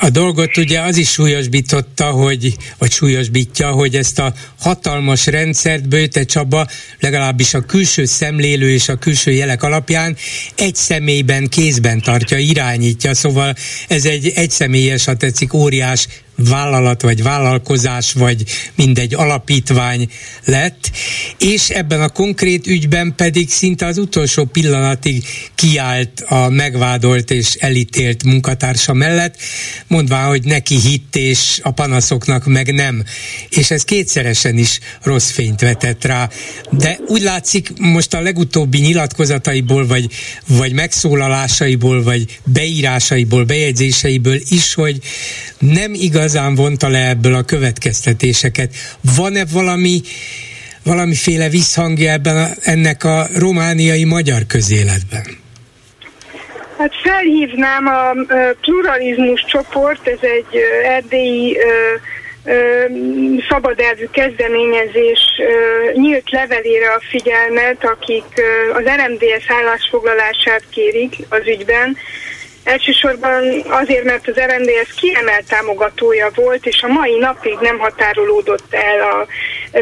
A 0.00 0.10
dolgot 0.10 0.56
ugye 0.56 0.80
az 0.80 0.96
is 0.96 1.10
súlyosbította, 1.10 2.04
hogy, 2.04 2.54
vagy 2.78 2.90
súlyosbítja, 2.90 3.70
hogy 3.70 3.94
ezt 3.94 4.18
a 4.18 4.32
hatalmas 4.60 5.26
rendszert 5.26 5.88
Bőte 5.88 6.24
Csaba 6.24 6.66
legalábbis 7.00 7.54
a 7.54 7.60
külső 7.60 8.04
szemlélő 8.04 8.70
és 8.70 8.88
a 8.88 8.96
külső 8.96 9.30
jelek 9.30 9.62
alapján 9.62 10.16
egy 10.56 10.74
személyben, 10.74 11.48
kézben 11.48 12.00
tartja, 12.00 12.38
irányítja, 12.38 13.14
szóval 13.14 13.54
ez 13.88 14.04
egy 14.04 14.32
egy 14.34 14.50
személyes, 14.86 15.04
ha 15.04 15.16
tetszik, 15.16 15.52
óriás 15.52 16.08
vállalat, 16.36 17.02
vagy 17.02 17.22
vállalkozás, 17.22 18.12
vagy 18.12 18.44
mindegy 18.74 19.14
alapítvány 19.14 20.08
lett, 20.44 20.90
és 21.38 21.68
ebben 21.68 22.00
a 22.00 22.08
konkrét 22.08 22.66
ügyben 22.66 23.14
pedig 23.16 23.50
szinte 23.50 23.86
az 23.86 23.98
utolsó 23.98 24.44
pillanatig 24.44 25.24
kiállt 25.54 26.20
a 26.26 26.48
megvádolt 26.48 27.30
és 27.30 27.54
elítélt 27.54 28.24
munkatársa 28.24 28.92
mellett, 28.92 29.36
mondván, 29.86 30.26
hogy 30.28 30.44
neki 30.44 30.80
hitt, 30.80 31.16
és 31.16 31.60
a 31.62 31.70
panaszoknak 31.70 32.46
meg 32.46 32.74
nem. 32.74 33.04
És 33.48 33.70
ez 33.70 33.84
kétszeresen 33.84 34.58
is 34.58 34.80
rossz 35.02 35.30
fényt 35.30 35.60
vetett 35.60 36.04
rá. 36.04 36.28
De 36.70 36.98
úgy 37.06 37.22
látszik, 37.22 37.72
most 37.78 38.14
a 38.14 38.20
legutóbbi 38.20 38.78
nyilatkozataiból, 38.78 39.86
vagy, 39.86 40.10
vagy 40.46 40.72
megszólalásaiból, 40.72 42.02
vagy 42.02 42.38
beírásaiból, 42.44 43.44
bejegyzéseiből 43.44 44.40
is, 44.48 44.74
hogy 44.74 45.00
nem 45.58 45.94
igazán 46.26 46.54
vonta 46.54 46.88
le 46.88 47.08
ebből 47.08 47.34
a 47.34 47.42
következtetéseket. 47.42 48.70
Van-e 49.16 49.44
valami 49.52 50.00
valamiféle 50.84 51.48
visszhangja 51.48 52.10
ebben 52.10 52.36
a, 52.36 52.48
ennek 52.62 53.04
a 53.04 53.26
romániai 53.38 54.04
magyar 54.04 54.42
közéletben? 54.48 55.24
Hát 56.78 56.92
felhívnám 57.02 57.86
a, 57.86 58.10
pluralizmus 58.60 59.44
csoport, 59.48 60.08
ez 60.08 60.18
egy 60.20 60.60
erdélyi 60.84 61.56
szabadelvű 63.48 64.06
kezdeményezés 64.12 65.20
nyílt 65.94 66.30
levelére 66.30 66.88
a 66.88 67.00
figyelmet, 67.10 67.84
akik 67.84 68.30
az 68.72 68.84
RMDS 68.84 69.50
állásfoglalását 69.60 70.62
kérik 70.70 71.16
az 71.28 71.42
ügyben, 71.46 71.96
Elsősorban 72.66 73.62
azért, 73.68 74.04
mert 74.04 74.28
az 74.28 74.40
RMDS 74.40 74.94
kiemelt 74.96 75.48
támogatója 75.48 76.30
volt, 76.34 76.66
és 76.66 76.82
a 76.82 76.88
mai 76.88 77.18
napig 77.18 77.58
nem 77.60 77.78
határolódott 77.78 78.74
el 78.74 79.00
a 79.00 79.26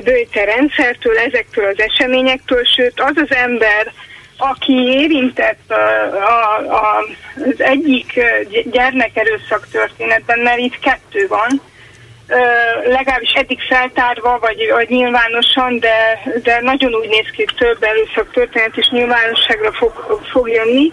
bőjte 0.05 0.45
rendszertől, 0.45 1.19
ezektől 1.19 1.65
az 1.67 1.81
eseményektől, 1.81 2.65
sőt 2.65 3.01
az 3.01 3.13
az 3.15 3.37
ember, 3.37 3.93
aki 4.37 4.73
érintett 4.73 5.71
a, 5.71 5.75
a, 6.15 6.57
a, 6.69 7.07
az 7.35 7.61
egyik 7.61 8.21
gyermekerőszak 8.71 9.69
történetben, 9.71 10.39
mert 10.39 10.59
itt 10.59 10.79
kettő 10.79 11.27
van, 11.29 11.61
legalábbis 12.85 13.33
eddig 13.33 13.59
feltárva, 13.69 14.39
vagy, 14.41 14.71
vagy 14.71 14.89
nyilvánosan, 14.89 15.79
de, 15.79 16.23
de 16.43 16.61
nagyon 16.61 16.95
úgy 16.95 17.09
néz 17.09 17.27
ki, 17.37 17.45
több 17.57 17.83
erőszak 17.83 18.33
történet 18.33 18.77
is 18.77 18.89
nyilvánosságra 18.89 19.73
fog, 19.73 20.21
fog 20.33 20.49
jönni. 20.49 20.93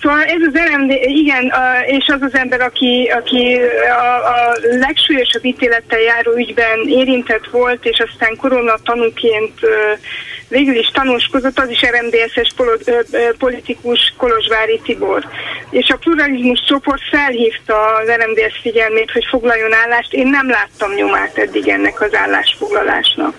Szóval 0.00 0.22
ez 0.22 0.40
az 0.52 0.60
RMD, 0.72 0.90
igen, 1.02 1.52
és 1.86 2.06
az 2.06 2.22
az 2.22 2.34
ember, 2.34 2.60
aki, 2.60 3.12
aki 3.16 3.60
a, 4.00 4.14
a 4.14 4.56
legsúlyosabb 4.60 5.44
ítélettel 5.44 6.00
járó 6.00 6.32
ügyben 6.36 6.78
érintett 6.86 7.46
volt, 7.50 7.84
és 7.84 8.02
aztán 8.08 8.36
korona 8.36 8.74
tanúként 8.84 9.60
végül 10.48 10.74
is 10.74 10.86
tanúskozott, 10.86 11.58
az 11.58 11.70
is 11.70 11.82
RMDS-es 11.82 12.54
politikus 13.38 14.14
Kolozsvári 14.16 14.80
Tibor. 14.84 15.24
És 15.70 15.88
a 15.88 15.96
pluralizmus 15.96 16.64
csoport 16.66 17.02
felhívta 17.10 17.94
az 17.94 18.08
RMDS 18.08 18.58
figyelmét, 18.62 19.10
hogy 19.10 19.26
foglaljon 19.30 19.74
állást. 19.74 20.12
Én 20.12 20.26
nem 20.26 20.48
láttam 20.50 20.94
nyomát 20.94 21.38
eddig 21.38 21.68
ennek 21.68 22.00
az 22.00 22.14
állásfoglalásnak. 22.14 23.34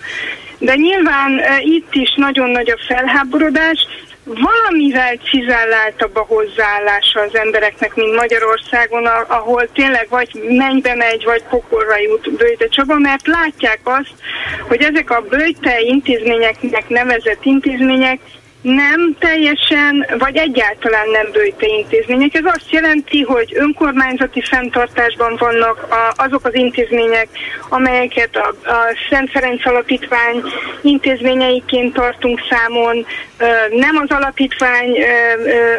De 0.58 0.76
nyilván 0.76 1.42
itt 1.60 1.94
is 1.94 2.14
nagyon 2.16 2.50
nagy 2.50 2.70
a 2.70 2.80
felháborodás, 2.88 3.88
valamivel 4.24 5.16
cizelláltabb 5.16 6.16
a 6.16 6.26
hozzáállása 6.28 7.22
az 7.22 7.36
embereknek, 7.36 7.96
mint 7.96 8.16
Magyarországon, 8.16 9.06
ahol 9.28 9.72
tényleg 9.74 10.08
vagy 10.10 10.30
mennybe 10.48 10.96
megy, 10.96 11.24
vagy 11.24 11.44
pokolra 11.50 11.98
jut 11.98 12.32
Bőjte 12.32 12.68
Csaba, 12.68 12.98
mert 12.98 13.28
látják 13.28 13.80
azt, 13.84 14.14
hogy 14.68 14.82
ezek 14.82 15.10
a 15.10 15.26
bőjte 15.30 15.80
intézményeknek 15.82 16.90
nevezett 16.90 17.46
intézmények 17.46 18.20
nem 18.62 19.16
teljesen, 19.20 20.06
vagy 20.18 20.38
egyáltalán 20.38 21.10
nem 21.10 21.32
bőjte 21.32 21.68
intézmények. 21.68 22.34
Ez 22.34 22.46
azt 22.46 22.70
jelenti, 22.72 23.22
hogy 23.22 23.52
önkormányzati 23.56 24.42
fenntartásban 24.42 25.36
vannak 25.40 25.88
a, 25.90 26.24
azok 26.24 26.46
az 26.46 26.56
intézmények, 26.56 27.28
amelyeket 27.70 28.36
a, 28.36 28.70
a 28.70 28.96
Szent 29.10 29.32
Ferenc 29.32 29.66
Alapítvány 29.66 30.44
intézményeiként 30.82 31.94
tartunk 31.94 32.40
számon, 32.50 33.06
nem 33.72 33.96
az 33.96 34.10
alapítvány 34.10 34.96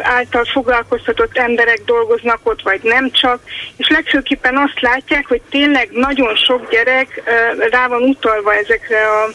által 0.03 0.45
foglalkoztatott 0.45 1.37
emberek 1.37 1.81
dolgoznak 1.85 2.39
ott, 2.43 2.61
vagy 2.61 2.79
nem 2.83 3.11
csak, 3.11 3.39
és 3.77 3.89
legfőképpen 3.89 4.57
azt 4.57 4.81
látják, 4.81 5.27
hogy 5.27 5.41
tényleg 5.49 5.89
nagyon 5.91 6.35
sok 6.35 6.69
gyerek 6.71 7.23
rá 7.71 7.87
van 7.87 8.01
utalva 8.01 8.53
ezekre 8.53 9.07
a 9.07 9.29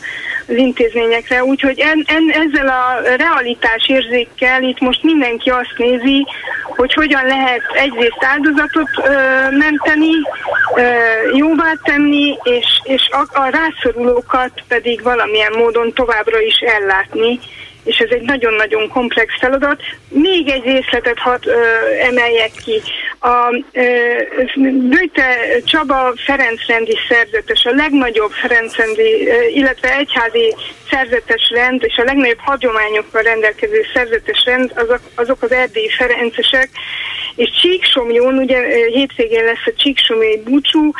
az 0.48 0.56
intézményekre, 0.56 1.44
úgyhogy 1.44 1.78
en, 1.78 2.04
en, 2.06 2.30
ezzel 2.30 2.68
a 2.68 3.00
realitás 3.16 3.88
érzékkel 3.88 4.62
itt 4.62 4.80
most 4.80 5.02
mindenki 5.02 5.50
azt 5.50 5.74
nézi, 5.76 6.26
hogy 6.64 6.92
hogyan 6.94 7.24
lehet 7.24 7.62
egyrészt 7.72 8.24
áldozatot 8.24 8.88
ö, 9.04 9.10
menteni, 9.50 10.12
ö, 10.76 10.82
jóvá 11.36 11.72
tenni, 11.82 12.38
és, 12.42 12.66
és 12.82 13.08
a, 13.10 13.40
a 13.40 13.48
rászorulókat 13.48 14.52
pedig 14.68 15.02
valamilyen 15.02 15.52
módon 15.56 15.92
továbbra 15.92 16.40
is 16.40 16.56
ellátni 16.58 17.38
és 17.88 17.96
ez 17.98 18.10
egy 18.10 18.22
nagyon-nagyon 18.22 18.88
komplex 18.88 19.34
feladat. 19.40 19.82
Még 20.08 20.48
egy 20.48 20.64
részletet 20.64 21.18
hadd 21.18 21.48
ö, 21.48 21.58
emeljek 22.00 22.50
ki. 22.64 22.80
A 23.20 23.64
Bőte 24.90 25.26
Csaba 25.64 26.12
Ferencrendi 26.16 26.98
szerzetes, 27.08 27.64
a 27.64 27.74
legnagyobb 27.74 28.30
Ferencrendi, 28.30 29.28
illetve 29.54 29.96
egyházi 29.96 30.54
szerzetes 30.90 31.50
rend, 31.54 31.82
és 31.84 31.96
a 31.96 32.04
legnagyobb 32.04 32.40
hagyományokkal 32.40 33.22
rendelkező 33.22 33.84
szerzetes 33.94 34.42
rend, 34.44 34.72
azok, 34.74 35.00
azok 35.14 35.42
az 35.42 35.52
erdélyi 35.52 35.90
Ferencesek, 35.98 36.68
és 37.38 37.50
Csíksomjón, 37.60 38.34
ugye 38.34 38.60
hétvégén 38.86 39.44
lesz 39.44 39.66
a 39.66 39.72
Csíksomjai 39.76 40.42
búcsú, 40.44 40.92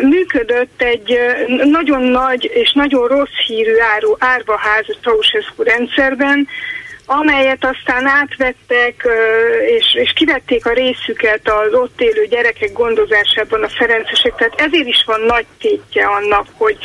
működött 0.00 0.82
egy 0.82 1.18
nagyon 1.64 2.02
nagy 2.02 2.50
és 2.54 2.72
nagyon 2.72 3.08
rossz 3.08 3.36
hírű 3.46 3.74
áru, 3.96 4.16
árvaház 4.18 4.84
a 4.88 4.96
Ceausescu 5.02 5.62
rendszerben, 5.62 6.48
amelyet 7.06 7.64
aztán 7.64 8.06
átvettek, 8.06 9.08
és, 9.76 9.94
és 9.94 10.12
kivették 10.14 10.66
a 10.66 10.72
részüket 10.72 11.48
az 11.48 11.72
ott 11.72 12.00
élő 12.00 12.26
gyerekek 12.26 12.72
gondozásában 12.72 13.62
a 13.62 13.68
Ferencesek. 13.68 14.34
Tehát 14.34 14.60
ezért 14.60 14.86
is 14.86 15.04
van 15.06 15.20
nagy 15.20 15.46
tétje 15.60 16.06
annak, 16.06 16.46
hogy 16.56 16.76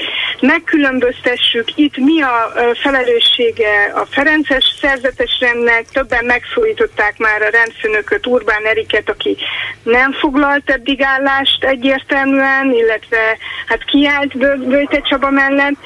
megkülönböztessük 0.41 1.67
itt 1.75 1.97
mi 1.97 2.21
a 2.21 2.51
felelőssége 2.81 3.91
a 3.95 4.05
Ferences 4.09 4.75
szerzetes 4.81 5.37
rendnek, 5.39 5.85
többen 5.91 6.25
megszólították 6.25 7.17
már 7.17 7.41
a 7.41 7.49
rendfőnököt, 7.49 8.27
Urbán 8.27 8.65
Eriket, 8.65 9.09
aki 9.09 9.37
nem 9.83 10.13
foglalt 10.13 10.69
eddig 10.69 11.01
állást 11.01 11.63
egyértelműen, 11.63 12.71
illetve 12.71 13.37
hát 13.65 13.83
kiállt 13.83 14.37
Böjte 14.67 15.01
Csaba 15.01 15.29
mellett, 15.29 15.77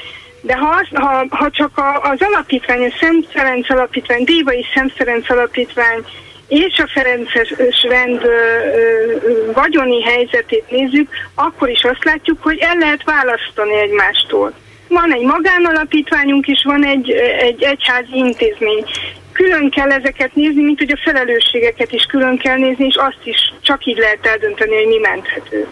de 0.43 0.55
ha, 0.55 0.85
ha, 0.93 1.25
ha 1.29 1.49
csak 1.49 1.77
a, 1.77 1.99
az 2.01 2.21
alapítvány, 2.21 2.85
a 2.85 2.95
Szent 2.99 3.27
Ferenc 3.31 3.69
alapítvány, 3.69 4.23
Dívai 4.23 4.65
Szent 4.73 4.93
Ferenc 4.93 5.29
alapítvány 5.29 6.05
és 6.47 6.77
a 6.77 6.87
Ferences 6.93 7.53
rend 7.89 8.23
ö, 8.23 8.27
ö, 8.27 9.51
vagyoni 9.53 10.01
helyzetét 10.01 10.69
nézzük, 10.69 11.09
akkor 11.35 11.69
is 11.69 11.83
azt 11.83 12.03
látjuk, 12.03 12.41
hogy 12.41 12.57
el 12.57 12.77
lehet 12.77 13.03
választani 13.03 13.73
egymástól. 13.79 14.53
Van 14.87 15.13
egy 15.13 15.25
magánalapítványunk 15.25 16.47
is, 16.47 16.63
van 16.63 16.85
egy, 16.85 17.11
egy 17.39 17.63
egyházi 17.63 18.15
intézmény 18.17 18.85
külön 19.33 19.69
kell 19.69 19.91
ezeket 19.91 20.35
nézni, 20.35 20.63
mint 20.63 20.79
hogy 20.79 20.91
a 20.91 21.01
felelősségeket 21.03 21.91
is 21.91 22.03
külön 22.03 22.37
kell 22.37 22.57
nézni, 22.57 22.85
és 22.85 22.95
azt 22.97 23.21
is 23.23 23.37
csak 23.61 23.85
így 23.85 23.97
lehet 23.97 24.25
eldönteni, 24.25 24.75
hogy 24.75 24.87
mi 24.87 24.97
menthető. 24.97 25.67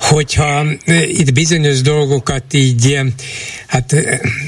Hogyha 0.00 0.64
itt 1.06 1.32
bizonyos 1.32 1.80
dolgokat 1.80 2.44
így 2.52 2.98
hát 3.66 3.94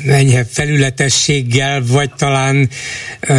enyhe 0.06 0.44
felületességgel, 0.44 1.82
vagy 1.86 2.10
talán 2.16 2.68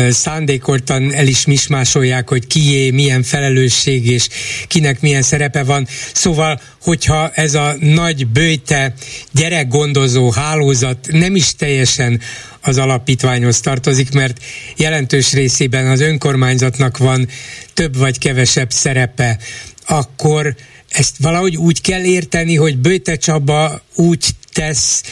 szándékoltan 0.10 1.14
el 1.14 1.28
is 1.28 1.46
mismásolják, 1.46 2.30
hogy 2.30 2.48
kié, 2.48 2.92
milyen 2.92 3.24
felelősség 3.24 4.08
és 4.08 4.28
kinek 4.68 5.02
milyen 5.02 5.22
szerepe 5.22 5.64
van. 5.64 5.88
Szóval, 6.14 6.60
hogyha 6.82 7.30
ez 7.34 7.54
a 7.54 7.76
nagy 7.80 8.28
bőjte 8.28 8.94
gyerekgondozó 9.32 10.32
hálózat 10.32 11.08
nem 11.12 11.36
is 11.36 11.56
teljesen 11.56 12.22
az 12.63 12.78
alapítványhoz 12.78 13.60
tartozik, 13.60 14.12
mert 14.12 14.43
jelentős 14.78 15.34
részében 15.34 15.88
az 15.88 15.99
önkormányzatnak 15.99 16.97
van 16.97 17.28
több 17.73 17.97
vagy 17.97 18.17
kevesebb 18.17 18.71
szerepe, 18.71 19.38
akkor 19.88 20.56
ezt 20.89 21.15
valahogy 21.19 21.58
úgy 21.58 21.82
kell 21.82 22.04
érteni, 22.04 22.56
hogy 22.56 22.78
Bőte 22.78 23.15
Csaba 23.15 23.82
úgy 23.95 24.26
tesz 24.54 25.04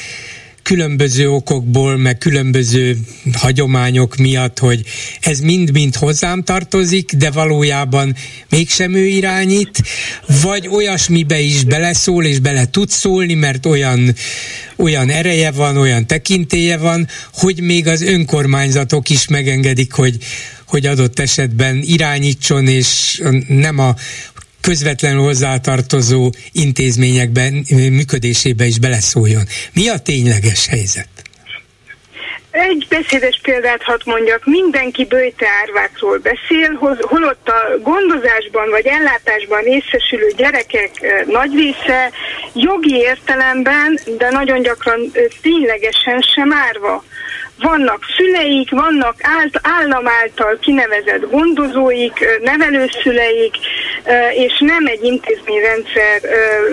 különböző 0.72 1.30
okokból, 1.30 1.98
meg 1.98 2.18
különböző 2.18 2.98
hagyományok 3.34 4.16
miatt, 4.16 4.60
hogy 4.60 4.84
ez 5.22 5.40
mind-mind 5.40 5.96
hozzám 5.96 6.44
tartozik, 6.44 7.12
de 7.12 7.32
valójában 7.32 8.16
mégsem 8.50 8.94
ő 8.94 9.06
irányít, 9.06 9.82
vagy 10.42 10.68
olyasmibe 10.68 11.40
is 11.40 11.64
beleszól, 11.64 12.26
és 12.26 12.40
bele 12.40 12.70
tud 12.70 12.90
szólni, 12.90 13.34
mert 13.34 13.66
olyan, 13.66 14.16
olyan 14.76 15.10
ereje 15.10 15.52
van, 15.52 15.78
olyan 15.78 16.08
tekintélye 16.08 16.78
van, 16.78 17.08
hogy 17.34 17.62
még 17.62 17.88
az 17.88 18.02
önkormányzatok 18.02 19.10
is 19.10 19.28
megengedik, 19.28 19.94
hogy 19.94 20.18
hogy 20.72 20.86
adott 20.86 21.20
esetben 21.20 21.82
irányítson, 21.86 22.68
és 22.68 23.22
nem 23.48 23.80
a 23.80 23.96
közvetlenül 24.62 25.22
hozzátartozó 25.22 26.30
intézményekben 26.52 27.66
működésébe 27.70 28.66
is 28.66 28.80
beleszóljon. 28.80 29.44
Mi 29.74 29.90
a 29.90 29.98
tényleges 29.98 30.68
helyzet? 30.68 31.08
Egy 32.52 32.86
beszédes 32.90 33.40
példát 33.44 33.84
hadd 33.84 34.02
mondjak, 34.06 34.46
mindenki 34.46 35.06
bőjte 35.06 35.46
árvákról 35.62 36.18
beszél, 36.18 36.98
holott 37.02 37.48
a 37.50 37.78
gondozásban 37.82 38.70
vagy 38.70 38.86
ellátásban 38.86 39.62
részesülő 39.62 40.32
gyerekek 40.38 40.92
nagy 41.28 41.54
része 41.54 42.12
jogi 42.54 42.96
értelemben, 42.96 44.00
de 44.18 44.30
nagyon 44.30 44.62
gyakran 44.62 45.12
ténylegesen 45.42 46.22
sem 46.22 46.54
árva 46.54 47.04
vannak 47.62 48.04
szüleik, 48.18 48.70
vannak 48.70 49.16
állam 49.62 50.08
által 50.08 50.58
kinevezett 50.62 51.30
gondozóik, 51.30 52.26
nevelőszüleik, 52.44 53.56
és 54.34 54.60
nem 54.60 54.86
egy 54.86 55.04
intézményrendszer 55.04 56.22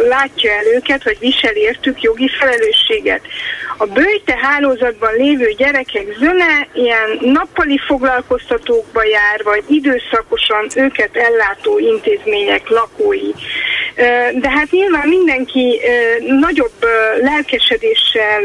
látja 0.08 0.52
el 0.52 0.66
őket, 0.74 1.04
vagy 1.04 1.18
visel 1.18 1.54
értük 1.54 2.02
jogi 2.02 2.28
felelősséget. 2.28 3.20
A 3.76 3.86
bőjte 3.86 4.38
hálózatban 4.42 5.14
lévő 5.14 5.54
gyerekek 5.56 6.06
zöne 6.18 6.68
ilyen 6.74 7.18
nappali 7.20 7.78
foglalkoztatókba 7.86 9.04
jár, 9.04 9.40
vagy 9.44 9.64
időszakosan 9.68 10.66
őket 10.76 11.16
ellátó 11.16 11.78
intézmények 11.78 12.68
lakói. 12.68 13.30
De 14.34 14.50
hát 14.50 14.70
nyilván 14.70 15.08
mindenki 15.08 15.80
nagyobb 16.40 16.86
lelkesedéssel 17.20 18.42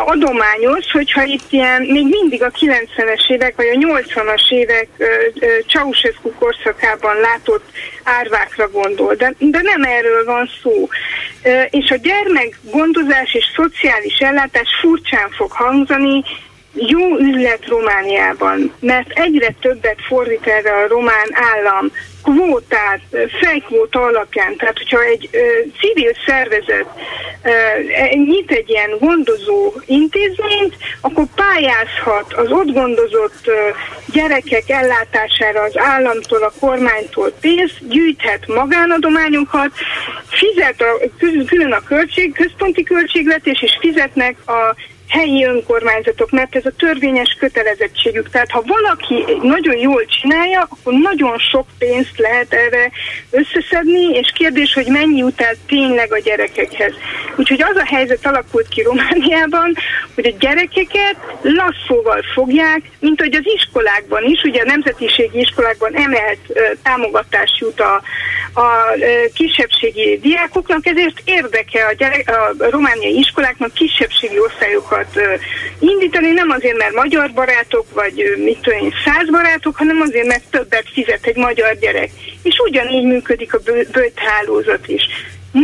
adományos, 0.00 0.90
hogyha 0.92 1.24
itt 1.24 1.46
ilyen 1.52 1.82
még 1.82 2.06
mindig 2.08 2.42
a 2.42 2.50
90-es 2.50 3.30
évek 3.30 3.56
vagy 3.56 3.66
a 3.66 3.78
80-as 3.78 4.50
évek 4.50 4.88
Ceausescu 5.68 6.32
korszakában 6.38 7.16
látott 7.20 7.64
árvákra 8.02 8.70
gondol, 8.70 9.14
de, 9.14 9.34
de 9.38 9.60
nem 9.62 9.82
erről 9.82 10.24
van 10.24 10.50
szó. 10.62 10.88
És 11.70 11.90
a 11.90 11.96
gyermek 11.96 12.58
gondozás 12.62 13.34
és 13.34 13.44
szociális 13.56 14.18
ellátás 14.18 14.68
furcsán 14.80 15.30
fog 15.30 15.50
hangzani, 15.50 16.22
jó 16.76 17.18
üzlet 17.18 17.66
Romániában, 17.68 18.72
mert 18.80 19.10
egyre 19.10 19.54
többet 19.60 19.98
fordít 20.08 20.46
erre 20.46 20.72
a 20.72 20.88
román 20.88 21.28
állam 21.32 21.90
kvótát, 22.22 23.00
fejkvóta 23.40 24.02
alapján, 24.02 24.56
tehát 24.56 24.78
hogyha 24.78 25.02
egy 25.02 25.28
ö, 25.32 25.38
civil 25.80 26.12
szervezet 26.26 26.86
ö, 27.42 27.48
e, 27.94 28.14
nyit 28.14 28.50
egy 28.50 28.70
ilyen 28.70 28.90
gondozó 28.98 29.72
intézményt, 29.86 30.74
akkor 31.00 31.24
pályázhat 31.34 32.32
az 32.32 32.50
ott 32.50 32.72
gondozott 32.72 33.40
ö, 33.44 33.68
gyerekek 34.12 34.70
ellátására 34.70 35.62
az 35.62 35.78
államtól, 35.78 36.42
a 36.42 36.52
kormánytól 36.60 37.32
pénzt, 37.40 37.88
gyűjthet 37.88 38.46
magánadományokat, 38.46 39.70
fizet 40.28 40.80
a, 40.80 41.24
külön 41.46 41.72
a 41.72 41.82
költség, 41.82 42.32
központi 42.32 42.82
költségvetés, 42.82 43.62
és 43.62 43.76
fizetnek 43.80 44.36
a 44.46 44.74
helyi 45.08 45.44
önkormányzatok, 45.44 46.30
mert 46.30 46.56
ez 46.56 46.66
a 46.66 46.76
törvényes 46.78 47.36
kötelezettségük. 47.38 48.30
Tehát 48.30 48.50
ha 48.50 48.64
valaki 48.66 49.24
nagyon 49.42 49.76
jól 49.76 50.04
csinálja, 50.04 50.60
akkor 50.70 50.92
nagyon 50.92 51.38
sok 51.38 51.66
pénzt 51.78 52.18
lehet 52.18 52.52
erre 52.52 52.90
összeszedni, 53.30 54.00
és 54.00 54.32
kérdés, 54.34 54.74
hogy 54.74 54.86
mennyi 54.86 55.24
el 55.36 55.54
tényleg 55.66 56.12
a 56.12 56.18
gyerekekhez. 56.18 56.92
Úgyhogy 57.36 57.62
az 57.62 57.76
a 57.76 57.84
helyzet 57.84 58.26
alakult 58.26 58.68
ki 58.68 58.82
Romániában, 58.82 59.74
hogy 60.14 60.26
a 60.26 60.36
gyerekeket 60.38 61.16
lasszóval 61.42 62.22
fogják, 62.34 62.82
mint 62.98 63.20
hogy 63.20 63.34
az 63.34 63.54
iskolákban 63.56 64.24
is, 64.24 64.42
ugye 64.42 64.60
a 64.60 64.66
nemzetiségi 64.66 65.38
iskolákban 65.38 65.96
emelt 65.96 66.38
támogatás 66.82 67.56
jut 67.60 67.80
a, 67.80 68.02
a 68.60 68.94
kisebbségi 69.34 70.18
diákoknak, 70.22 70.86
ezért 70.86 71.22
érdeke 71.24 71.86
a, 71.86 71.92
gyerek, 71.92 72.30
a 72.30 72.70
romániai 72.70 73.18
iskoláknak 73.18 73.72
kisebbségi 73.72 74.38
osztályokat 74.40 74.95
családokat 75.04 75.40
indítani, 75.78 76.30
nem 76.30 76.50
azért, 76.50 76.76
mert 76.76 76.94
magyar 76.94 77.30
barátok, 77.34 77.86
vagy 77.94 78.34
mit 78.44 78.58
tudom 78.60 78.78
én, 78.78 78.92
száz 79.04 79.30
barátok, 79.30 79.76
hanem 79.76 80.00
azért, 80.00 80.26
mert 80.26 80.50
többet 80.50 80.88
fizet 80.92 81.26
egy 81.26 81.36
magyar 81.36 81.78
gyerek. 81.78 82.10
És 82.42 82.58
ugyanígy 82.58 83.04
működik 83.04 83.54
a 83.54 83.58
bőt 83.92 84.20
is. 84.86 85.02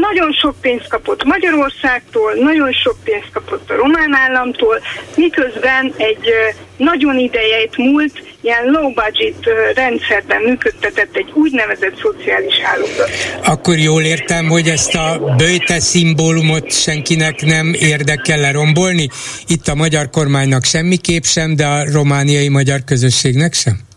Nagyon 0.00 0.32
sok 0.32 0.54
pénzt 0.60 0.88
kapott 0.88 1.24
Magyarországtól, 1.24 2.32
nagyon 2.34 2.72
sok 2.72 2.96
pénzt 3.04 3.30
kapott 3.32 3.70
a 3.70 3.74
román 3.74 4.14
államtól, 4.14 4.80
miközben 5.16 5.94
egy 5.96 6.28
nagyon 6.76 7.18
idejét 7.18 7.76
múlt, 7.76 8.22
ilyen 8.40 8.64
low 8.64 8.92
budget 8.92 9.74
rendszerben 9.74 10.42
működtetett 10.42 11.16
egy 11.16 11.30
úgynevezett 11.34 12.00
szociális 12.02 12.58
hálózat. 12.58 13.10
Akkor 13.44 13.78
jól 13.78 14.02
értem, 14.02 14.48
hogy 14.48 14.68
ezt 14.68 14.94
a 14.94 15.34
bőjte 15.36 15.80
szimbólumot 15.80 16.72
senkinek 16.72 17.40
nem 17.40 17.74
érdekel 17.80 18.38
lerombolni? 18.38 19.08
Itt 19.46 19.68
a 19.68 19.74
magyar 19.74 20.10
kormánynak 20.10 20.64
semmiképp 20.64 21.22
sem, 21.22 21.56
de 21.56 21.66
a 21.66 21.90
romániai 21.92 22.48
magyar 22.48 22.84
közösségnek 22.84 23.52
sem? 23.54 23.90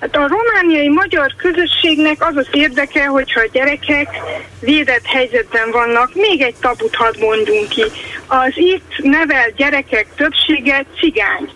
Hát 0.00 0.16
a 0.16 0.28
romániai 0.28 0.88
magyar 0.88 1.34
közösségnek 1.36 2.26
az 2.26 2.36
az 2.36 2.48
érdeke, 2.52 3.06
hogyha 3.06 3.40
a 3.40 3.48
gyerekek 3.52 4.08
védett 4.60 5.04
helyzetben 5.04 5.70
vannak, 5.70 6.14
még 6.14 6.40
egy 6.40 6.54
tabut 6.60 6.94
hadd 6.94 7.18
mondjunk 7.18 7.68
ki. 7.68 7.84
Az 8.26 8.52
itt 8.54 8.92
nevelt 8.96 9.54
gyerekek 9.56 10.06
többsége 10.16 10.84
cigány. 11.00 11.50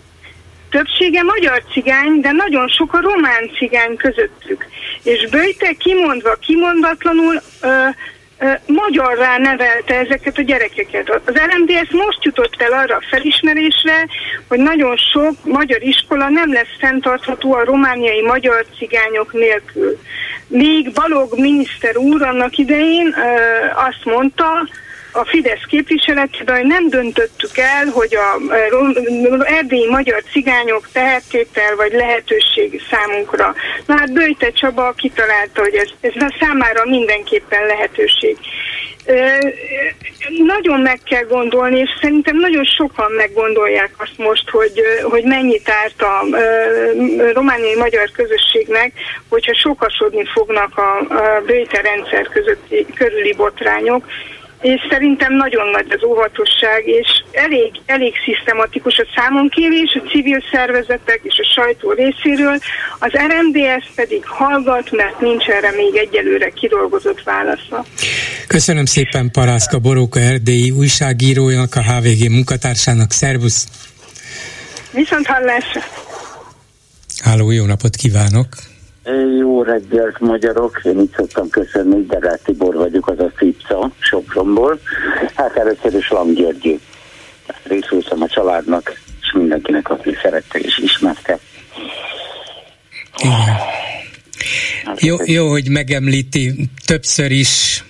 Többsége 0.70 1.22
magyar 1.22 1.62
cigány, 1.72 2.20
de 2.20 2.32
nagyon 2.32 2.68
sok 2.68 2.92
a 2.92 3.00
román 3.00 3.50
cigány 3.58 3.96
közöttük. 3.96 4.66
És 5.02 5.28
Böjte 5.30 5.72
kimondva, 5.78 6.34
kimondatlanul 6.34 7.42
ö, 7.60 7.68
magyarrá 8.66 9.38
nevelte 9.38 9.94
ezeket 9.94 10.38
a 10.38 10.42
gyerekeket. 10.42 11.20
Az 11.24 11.34
RMDS 11.34 11.90
most 11.90 12.24
jutott 12.24 12.54
el 12.58 12.72
arra 12.72 12.96
a 12.96 13.06
felismerésre, 13.10 14.06
hogy 14.48 14.58
nagyon 14.58 14.96
sok 14.96 15.34
magyar 15.44 15.82
iskola 15.82 16.28
nem 16.28 16.52
lesz 16.52 16.76
fenntartható 16.78 17.54
a 17.54 17.64
romániai 17.64 18.22
magyar 18.22 18.66
cigányok 18.78 19.32
nélkül. 19.32 19.98
Míg 20.46 20.92
Balog 20.92 21.38
miniszter 21.38 21.96
úr 21.96 22.22
annak 22.22 22.56
idején 22.56 23.14
azt 23.74 24.04
mondta, 24.04 24.68
a 25.16 25.24
Fidesz 25.24 25.64
képviseletében, 25.68 26.66
nem 26.66 26.88
döntöttük 26.88 27.58
el, 27.58 27.86
hogy 27.86 28.16
a 28.16 28.40
erdélyi 29.44 29.88
magyar 29.88 30.22
cigányok 30.32 30.88
tehettétel 30.92 31.76
vagy 31.76 31.92
lehetőség 31.92 32.82
számunkra. 32.90 33.54
Na 33.86 33.98
hát 33.98 34.12
Böjte 34.12 34.50
Csaba 34.50 34.92
kitalálta, 34.92 35.60
hogy 35.60 35.74
ez, 35.74 35.88
ez 36.00 36.12
számára 36.40 36.84
mindenképpen 36.84 37.66
lehetőség. 37.66 38.36
Nagyon 40.46 40.80
meg 40.80 41.00
kell 41.04 41.22
gondolni, 41.22 41.78
és 41.78 41.90
szerintem 42.00 42.36
nagyon 42.36 42.64
sokan 42.64 43.12
meggondolják 43.12 43.90
azt 43.96 44.18
most, 44.18 44.50
hogy, 44.50 44.80
hogy 45.02 45.24
mennyit 45.24 45.68
árt 45.68 46.02
a 46.02 46.24
romániai 47.32 47.76
magyar 47.76 48.10
közösségnek, 48.10 48.92
hogyha 49.28 49.54
sokasodni 49.54 50.24
fognak 50.34 50.78
a, 50.78 50.98
a 51.14 51.42
bőjte 51.46 51.80
rendszer 51.80 52.28
közötti, 52.28 52.86
körüli 52.94 53.32
botrányok, 53.32 54.04
és 54.72 54.80
szerintem 54.90 55.32
nagyon 55.32 55.68
nagy 55.68 55.86
az 55.90 56.02
óvatosság, 56.04 56.86
és 56.86 57.08
elég, 57.32 57.70
elég 57.86 58.12
szisztematikus 58.24 58.98
a 58.98 59.06
számonkérés 59.16 60.00
a 60.02 60.08
civil 60.08 60.42
szervezetek 60.52 61.20
és 61.22 61.38
a 61.38 61.52
sajtó 61.54 61.92
részéről, 61.92 62.58
az 62.98 63.12
RMDS 63.12 63.86
pedig 63.94 64.24
hallgat, 64.24 64.90
mert 64.90 65.20
nincs 65.20 65.46
erre 65.46 65.70
még 65.76 65.96
egyelőre 65.96 66.48
kidolgozott 66.48 67.22
válasza. 67.22 67.84
Köszönöm 68.46 68.84
szépen 68.84 69.30
Parászka 69.30 69.78
Boróka 69.78 70.20
erdélyi 70.20 70.70
újságírójának, 70.70 71.74
a 71.74 71.82
HVG 71.82 72.30
munkatársának. 72.30 73.12
Szervusz! 73.12 73.66
Viszont 74.90 75.26
hallásra! 75.26 75.80
Háló, 77.22 77.50
jó 77.50 77.64
napot 77.64 77.96
kívánok! 77.96 78.46
Jó 79.38 79.62
reggelt, 79.62 80.20
magyarok! 80.20 80.80
Én 80.84 81.00
itt 81.00 81.14
szoktam 81.14 81.48
köszönni, 81.48 82.06
Derát 82.06 82.40
Tibor 82.44 82.74
vagyok, 82.74 83.08
az 83.08 83.18
a 83.18 83.30
Szipca, 83.38 83.90
Sopronból. 83.98 84.78
Hát 85.34 85.56
először 85.56 85.94
is 85.94 86.10
Lam 86.10 86.34
Györgyi. 86.34 86.80
Részültem 87.62 88.22
a 88.22 88.28
családnak, 88.28 89.00
és 89.20 89.32
mindenkinek, 89.32 89.90
aki 89.90 90.16
szerette 90.22 90.58
és 90.58 90.78
ismerte. 90.78 91.38
Igen. 93.16 93.56
Hát, 94.84 95.00
jó, 95.00 95.16
jó, 95.24 95.48
hogy 95.48 95.68
megemlíti 95.68 96.70
többször 96.86 97.30
is 97.30 97.84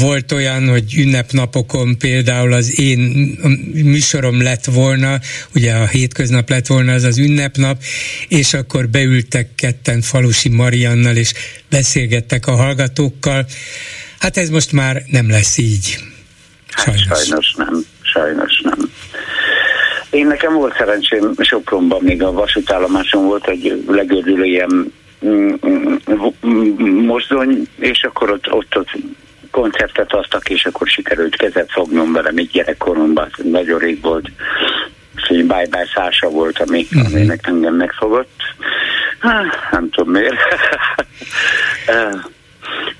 volt 0.00 0.32
olyan, 0.32 0.68
hogy 0.68 0.94
ünnepnapokon 0.98 1.98
például 1.98 2.52
az 2.52 2.80
én 2.80 2.98
műsorom 3.72 4.42
lett 4.42 4.64
volna, 4.64 5.18
ugye 5.54 5.72
a 5.74 5.86
hétköznap 5.86 6.48
lett 6.48 6.66
volna 6.66 6.92
az 6.92 7.02
az 7.02 7.18
ünnepnap, 7.18 7.82
és 8.28 8.54
akkor 8.54 8.88
beültek 8.88 9.48
ketten 9.54 10.00
Falusi 10.00 10.48
Mariannal, 10.48 11.16
és 11.16 11.32
beszélgettek 11.70 12.46
a 12.46 12.56
hallgatókkal. 12.56 13.46
Hát 14.18 14.36
ez 14.36 14.48
most 14.48 14.72
már 14.72 15.02
nem 15.10 15.30
lesz 15.30 15.58
így. 15.58 15.98
Sajnos. 16.66 17.06
Hát 17.08 17.24
sajnos 17.24 17.54
nem, 17.56 17.84
sajnos 18.02 18.60
nem. 18.62 18.90
Én 20.10 20.26
nekem 20.26 20.54
volt 20.54 20.76
szerencsém 20.76 21.34
Sopronban, 21.38 22.02
még 22.02 22.22
a 22.22 22.32
vasútállomáson 22.32 23.24
volt 23.24 23.48
egy 23.48 23.84
legördülő 23.86 24.44
ilyen 24.44 24.92
mm, 25.26 25.52
mm, 25.66 25.94
mm, 26.46 27.04
mozdony, 27.04 27.68
és 27.78 28.02
akkor 28.02 28.30
ott, 28.30 28.52
ott, 28.52 28.76
ott 28.76 28.90
koncertet 29.54 30.12
adtak, 30.12 30.48
és 30.48 30.64
akkor 30.64 30.86
sikerült 30.86 31.36
kezet 31.36 31.70
fognom 31.72 32.12
vele 32.12 32.32
még 32.32 32.50
gyerekkoromban, 32.50 33.30
nagyon 33.42 33.78
rég 33.78 34.00
volt. 34.00 34.30
Bye 35.28 35.44
Bye 35.46 35.88
Szása 35.94 36.28
volt, 36.28 36.58
ami, 36.58 36.86
uh-huh. 36.92 37.06
aminek 37.06 37.46
engem 37.46 37.74
megfogott. 37.74 38.40
Há, 39.18 39.44
nem 39.70 39.90
tudom 39.90 40.10
miért. 40.12 40.36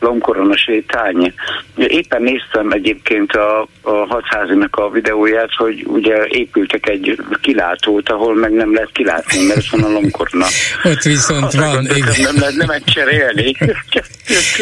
Lomkorona 0.00 0.56
sétány. 0.56 1.34
Éppen 1.76 2.22
néztem 2.22 2.70
egyébként 2.70 3.32
a, 3.32 3.60
a 3.82 4.06
hatházinak 4.08 4.76
a 4.76 4.90
videóját, 4.90 5.54
hogy 5.56 5.84
ugye 5.86 6.24
épültek 6.28 6.88
egy 6.88 7.18
kilátót, 7.40 8.08
ahol 8.08 8.34
meg 8.34 8.52
nem 8.52 8.74
lehet 8.74 8.90
kilátni, 8.92 9.46
mert 9.46 9.68
van 9.68 9.82
a 9.82 9.88
lomkorona. 9.88 10.46
Ott 10.90 11.02
viszont 11.02 11.52
van, 11.52 11.84
igen. 11.84 12.14
Nem 12.22 12.36
lehet 12.38 12.54
nem 12.54 12.82
cserélni. 12.84 13.56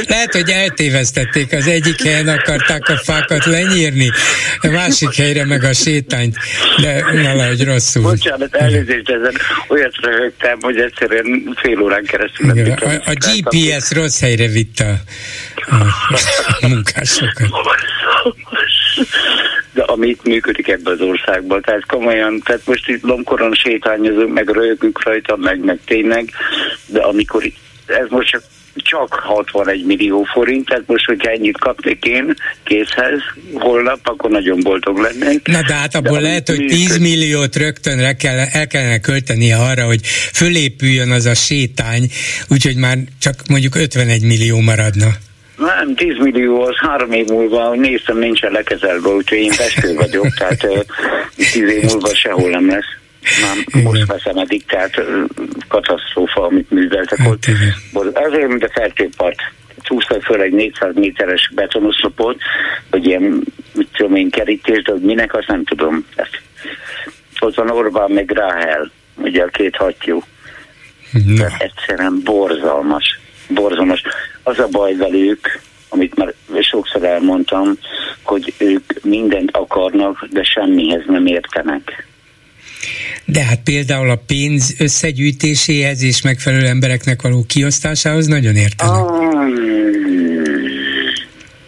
Lehet, 0.08 0.32
hogy 0.32 0.50
eltévesztették, 0.50 1.52
az 1.52 1.66
egyik 1.66 2.02
helyen 2.02 2.28
akarták 2.28 2.88
a 2.88 2.96
fákat 2.96 3.44
lenyírni, 3.44 4.10
a 4.60 4.68
másik 4.68 5.14
helyre 5.14 5.46
meg 5.46 5.64
a 5.64 5.72
sétányt, 5.72 6.36
de 6.82 7.04
valahogy 7.22 7.64
rosszul. 7.64 8.02
Bocsánat, 8.02 8.54
elnézést 8.54 9.08
ezen 9.08 9.34
olyat 9.68 9.96
röhögtem, 10.00 10.58
hogy 10.60 10.78
egyszerűen 10.78 11.56
fél 11.56 11.80
órán 11.80 12.04
keresztül. 12.04 12.50
Igen, 12.50 12.78
a, 12.78 13.10
a 13.10 13.14
GPS 13.14 13.92
rossz 13.92 14.20
helyre 14.20 14.46
vitte 14.46 14.91
a 16.60 16.66
munkásokat. 16.68 17.48
De 19.72 19.82
amit 19.82 20.24
működik 20.24 20.68
ebben 20.68 20.92
az 20.92 21.00
országban, 21.00 21.60
tehát 21.60 21.86
komolyan, 21.86 22.40
tehát 22.44 22.66
most 22.66 22.88
itt 22.88 23.02
lomkoron 23.02 23.54
sétányozunk, 23.54 24.32
meg 24.32 24.48
röhögünk 24.48 25.02
rajta, 25.02 25.36
meg, 25.36 25.64
meg 25.64 25.78
tényleg, 25.84 26.30
de 26.86 27.00
amikor 27.00 27.42
ez 27.86 28.06
most 28.08 28.28
csak 28.28 28.42
csak 28.74 29.14
61 29.14 29.84
millió 29.84 30.22
forint, 30.22 30.66
tehát 30.66 30.82
most, 30.86 31.04
hogyha 31.04 31.30
ennyit 31.30 31.58
kapnék 31.58 32.04
én 32.04 32.34
készhez 32.64 33.20
holnap, 33.54 33.98
akkor 34.02 34.30
nagyon 34.30 34.60
boldog 34.60 34.98
lennék. 34.98 35.46
Na 35.46 35.62
de 35.66 35.74
hát 35.74 35.94
abból 35.94 36.16
de 36.16 36.22
lehet, 36.22 36.48
hogy 36.48 36.64
10 36.66 36.98
milliót 36.98 37.56
rögtön 37.56 38.16
kell, 38.16 38.38
el 38.38 38.66
kellene 38.66 38.98
költeni 38.98 39.52
arra, 39.52 39.84
hogy 39.84 40.00
fölépüljön 40.32 41.10
az 41.10 41.26
a 41.26 41.34
sétány, 41.34 42.08
úgyhogy 42.48 42.76
már 42.76 42.96
csak 43.20 43.34
mondjuk 43.48 43.74
51 43.76 44.22
millió 44.22 44.60
maradna. 44.60 45.08
Nem, 45.56 45.94
10 45.94 46.18
millió 46.18 46.62
az 46.62 46.76
három 46.76 47.12
év 47.12 47.26
múlva, 47.26 47.74
néztem, 47.74 48.18
nincsen 48.18 48.52
lekezelve, 48.52 49.08
úgyhogy 49.08 49.38
én 49.38 49.50
festő 49.50 49.94
vagyok, 49.94 50.34
tehát 50.38 50.66
10 51.36 51.56
év 51.56 51.82
múlva 51.82 52.14
sehol 52.14 52.50
nem 52.50 52.68
lesz. 52.68 53.00
Már 53.40 53.82
most 53.82 54.06
veszem 54.06 54.36
eddig, 54.36 54.64
tehát 54.64 55.02
katasztrófa, 55.68 56.42
amit 56.42 56.70
műveltek 56.70 57.18
hát, 57.18 57.28
ott. 57.28 57.44
Azért, 58.14 58.48
mint 58.48 58.64
a 58.64 58.70
fertőpart. 58.72 59.38
Csúsztak 59.82 60.22
föl 60.22 60.40
egy 60.40 60.52
400 60.52 60.94
méteres 60.94 61.50
betonoszlopot, 61.54 62.36
hogy 62.90 63.06
ilyen, 63.06 63.42
mit 63.74 63.88
tudom 63.96 64.14
én, 64.14 64.30
kerítés, 64.30 64.82
de 64.82 64.92
minek, 65.00 65.34
azt 65.34 65.46
nem 65.46 65.64
tudom. 65.64 66.06
Ezt. 66.14 66.40
Ott 67.40 67.54
van 67.54 67.70
Orbán 67.70 68.10
meg 68.10 68.30
Ráhel, 68.30 68.90
ugye 69.16 69.42
a 69.42 69.48
két 69.48 69.76
hattyú. 69.76 70.22
Na. 71.26 71.46
Egyszerűen 71.58 72.20
borzalmas. 72.24 73.20
Borzalmas. 73.48 74.02
Az 74.42 74.58
a 74.58 74.68
baj 74.68 74.94
velük, 74.94 75.60
amit 75.88 76.16
már 76.16 76.34
sokszor 76.60 77.04
elmondtam, 77.04 77.72
hogy 78.22 78.54
ők 78.58 79.02
mindent 79.02 79.56
akarnak, 79.56 80.26
de 80.30 80.42
semmihez 80.42 81.02
nem 81.06 81.26
értenek. 81.26 82.01
De 83.32 83.44
hát 83.44 83.62
például 83.64 84.10
a 84.10 84.22
pénz 84.26 84.74
összegyűjtéséhez 84.78 86.02
és 86.02 86.22
megfelelő 86.22 86.66
embereknek 86.66 87.22
való 87.22 87.44
kiosztásához 87.46 88.26
nagyon 88.26 88.56
értenek. 88.56 89.10
Um, 89.10 89.42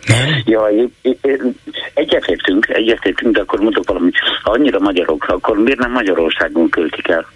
nem? 0.06 0.42
Jaj, 0.44 0.74
egyetértünk, 1.94 2.68
egyetértünk, 2.68 3.34
de 3.34 3.40
akkor 3.40 3.60
mondok 3.60 3.88
valamit. 3.88 4.14
Ha 4.42 4.50
annyira 4.50 4.78
magyarok, 4.78 5.24
akkor 5.28 5.58
miért 5.58 5.78
nem 5.78 5.92
Magyarországon 5.92 6.68
költik 6.68 7.08
el? 7.08 7.26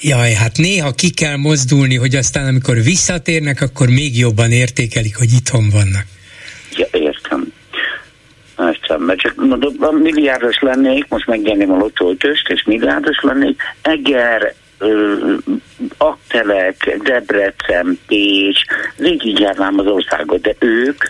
Jaj, 0.00 0.32
hát 0.32 0.56
néha 0.56 0.92
ki 0.92 1.10
kell 1.10 1.36
mozdulni, 1.36 1.96
hogy 1.96 2.14
aztán 2.14 2.46
amikor 2.46 2.82
visszatérnek, 2.82 3.60
akkor 3.60 3.88
még 3.88 4.18
jobban 4.18 4.50
értékelik, 4.50 5.16
hogy 5.16 5.32
itthon 5.32 5.68
vannak. 5.70 6.04
Értem. 8.98 9.04
Mert 9.04 9.18
csak 9.20 9.34
mondom, 9.34 9.96
milliárdos 9.96 10.58
lennék, 10.60 11.08
most 11.08 11.26
megnyerném 11.26 11.72
a 11.72 11.76
lottótöst, 11.76 12.48
és 12.48 12.64
milliárdos 12.64 13.20
lennék, 13.20 13.62
Eger, 13.82 14.54
Aktelek, 15.96 16.98
Debrecen, 17.02 17.98
Pécs, 18.06 18.60
végig 18.96 19.38
járnám 19.38 19.78
az 19.78 19.86
országot, 19.86 20.40
de 20.40 20.54
ők 20.58 21.04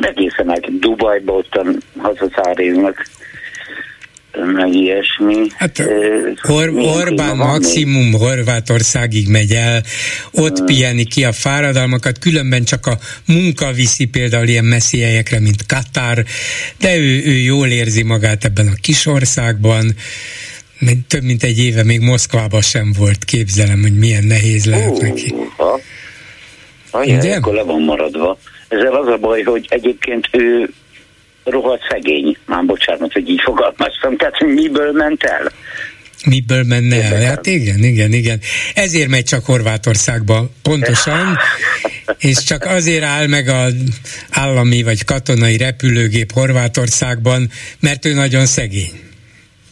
egészen 0.00 0.46
meg 0.46 0.78
Dubajba 0.78 1.32
ottan 1.32 1.76
hazaszáréznak 1.98 3.06
meg 4.44 4.74
ilyesmi. 4.74 5.46
Hát 5.54 5.82
Or- 6.48 6.72
Orbán 6.74 7.36
maximum 7.36 8.12
Horvátországig 8.12 9.28
megy 9.28 9.52
el, 9.52 9.82
ott 10.30 10.56
hmm. 10.56 10.66
piheni 10.66 11.04
ki 11.04 11.24
a 11.24 11.32
fáradalmakat, 11.32 12.18
különben 12.18 12.64
csak 12.64 12.86
a 12.86 12.98
munka 13.26 13.72
viszi 13.72 14.04
például 14.04 14.48
ilyen 14.48 14.64
messzi 14.64 15.00
helyekre, 15.00 15.40
mint 15.40 15.66
Katar, 15.66 16.24
de 16.78 16.96
ő, 16.96 17.22
ő 17.24 17.32
jól 17.32 17.66
érzi 17.66 18.02
magát 18.02 18.44
ebben 18.44 18.66
a 18.66 18.80
kis 18.80 19.06
országban, 19.06 19.94
több 21.08 21.22
mint 21.22 21.42
egy 21.42 21.58
éve 21.58 21.84
még 21.84 22.00
Moszkvában 22.00 22.60
sem 22.60 22.92
volt, 22.98 23.24
képzelem, 23.24 23.80
hogy 23.82 23.98
milyen 23.98 24.24
nehéz 24.24 24.66
lehet 24.66 24.90
uh, 24.90 25.02
neki. 25.02 25.34
Ha. 25.56 25.80
Ajaj, 26.90 27.32
akkor 27.32 27.54
le 27.54 27.62
van 27.62 27.82
maradva. 27.82 28.38
Ezzel 28.68 28.94
az 28.94 29.06
a 29.06 29.16
baj, 29.16 29.42
hogy 29.42 29.66
egyébként 29.68 30.28
ő 30.32 30.70
rohadt 31.50 31.82
szegény, 31.90 32.36
már 32.46 32.64
bocsánat, 32.64 33.12
hogy 33.12 33.28
így 33.28 33.40
fogalmaztam, 33.44 34.16
tehát 34.16 34.40
miből 34.40 34.92
ment 34.92 35.22
el? 35.22 35.52
Miből 36.26 36.62
menne 36.62 37.02
el? 37.02 37.22
Hát 37.22 37.46
igen, 37.46 37.78
igen, 37.78 38.12
igen. 38.12 38.40
Ezért 38.74 39.08
megy 39.08 39.24
csak 39.24 39.44
Horvátországba, 39.44 40.50
pontosan, 40.62 41.38
és 42.18 42.42
csak 42.44 42.64
azért 42.64 43.04
áll 43.04 43.26
meg 43.26 43.48
az 43.48 43.74
állami 44.30 44.82
vagy 44.82 45.04
katonai 45.04 45.56
repülőgép 45.56 46.32
Horvátországban, 46.32 47.48
mert 47.80 48.04
ő 48.04 48.14
nagyon 48.14 48.46
szegény. 48.46 49.00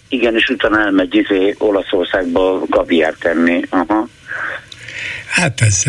Igen, 0.09 0.35
és 0.35 0.49
utána 0.49 0.81
elmegy 0.81 1.15
izé 1.15 1.55
Olaszországba 1.59 2.63
kaviár 2.71 3.15
tenni. 3.19 3.61
Aha. 3.69 4.09
Hát 5.35 5.61
ez 5.61 5.83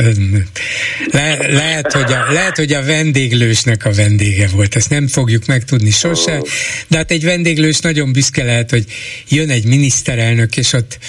le, 1.12 1.38
lehet, 1.48 1.92
hogy 1.92 2.12
a, 2.12 2.32
lehet, 2.32 2.56
hogy 2.56 2.74
a 2.74 2.84
vendéglősnek 2.84 3.86
a 3.86 3.94
vendége 3.94 4.48
volt, 4.48 4.76
ezt 4.76 4.90
nem 4.90 5.08
fogjuk 5.08 5.46
megtudni 5.46 5.90
sose, 5.90 6.42
de 6.88 6.98
hát 6.98 7.12
egy 7.12 7.24
vendéglős 7.24 7.80
nagyon 7.80 8.12
büszke 8.12 8.44
lehet, 8.44 8.70
hogy 8.70 8.86
jön 9.30 9.50
egy 9.50 9.66
miniszterelnök, 9.66 10.58
és 10.58 10.74
ott 10.74 11.00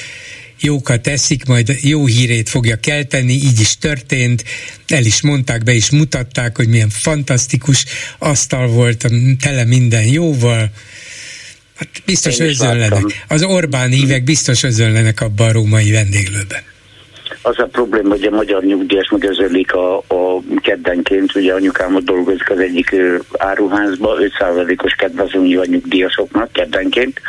jókat 0.60 1.06
eszik, 1.06 1.44
majd 1.44 1.78
jó 1.80 2.06
hírét 2.06 2.48
fogja 2.48 2.76
kelteni, 2.76 3.32
így 3.32 3.60
is 3.60 3.78
történt, 3.78 4.44
el 4.86 5.04
is 5.04 5.20
mondták, 5.20 5.62
be 5.62 5.72
is 5.72 5.90
mutatták, 5.90 6.56
hogy 6.56 6.68
milyen 6.68 6.90
fantasztikus 6.90 7.84
asztal 8.18 8.66
volt, 8.66 9.06
tele 9.40 9.64
minden 9.64 10.04
jóval, 10.04 10.70
Hát 11.76 11.88
biztos 12.04 12.38
özönlenek. 12.38 13.24
Az 13.28 13.42
Orbán 13.42 13.90
hívek 13.90 14.24
biztos 14.24 14.62
özönlenek 14.62 15.20
abban 15.20 15.48
a 15.48 15.52
római 15.52 15.90
vendéglőben. 15.90 16.62
Az 17.46 17.58
a 17.58 17.66
probléma, 17.66 18.08
hogy 18.08 18.24
a 18.24 18.30
magyar 18.30 18.62
nyugdíjas 18.64 19.10
megözölik 19.10 19.72
a, 19.72 19.96
a 19.96 20.42
keddenként, 20.62 21.34
ugye 21.34 21.52
anyukám 21.54 21.94
ott 21.94 22.04
dolgozik 22.04 22.50
az 22.50 22.58
egyik 22.58 22.96
áruházba, 23.38 24.16
5%-os 24.18 24.92
kedvezményű 24.92 25.58
a 25.58 25.64
nyugdíjasoknak 25.64 26.52
keddenként, 26.52 27.20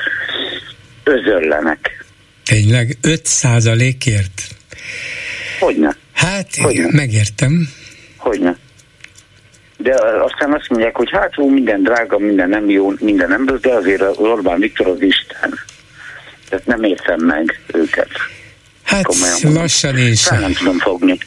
özöllenek. 1.04 2.06
Tényleg 2.46 2.98
5%-ért? 3.04 4.42
Hogyne. 5.60 5.96
Hát, 6.14 6.56
Hogyne. 6.56 6.88
megértem. 6.92 7.70
Hogyne. 8.18 8.58
De 9.78 9.96
aztán 10.24 10.54
azt 10.54 10.70
mondják, 10.70 10.96
hogy 10.96 11.10
hát 11.12 11.36
jó, 11.36 11.50
minden 11.50 11.84
drága, 11.84 12.18
minden 12.18 12.50
nem 12.50 12.70
jó, 12.70 12.94
minden 13.00 13.30
nem 13.30 13.48
rossz, 13.48 13.62
de 13.62 13.74
azért 13.74 14.04
Orbán 14.16 14.60
Viktor 14.60 14.88
az 14.88 15.02
Isten. 15.02 15.60
Tehát 16.50 16.66
nem 16.66 16.84
értem 16.84 17.20
meg 17.20 17.62
őket. 17.74 18.10
Hát 18.88 19.04
Komolyan 19.04 19.54
lassan 19.54 19.98
én 19.98 20.16
sem. 20.16 20.40
Nem 20.40 20.54
tudom 20.54 20.80
fogni. 20.80 21.18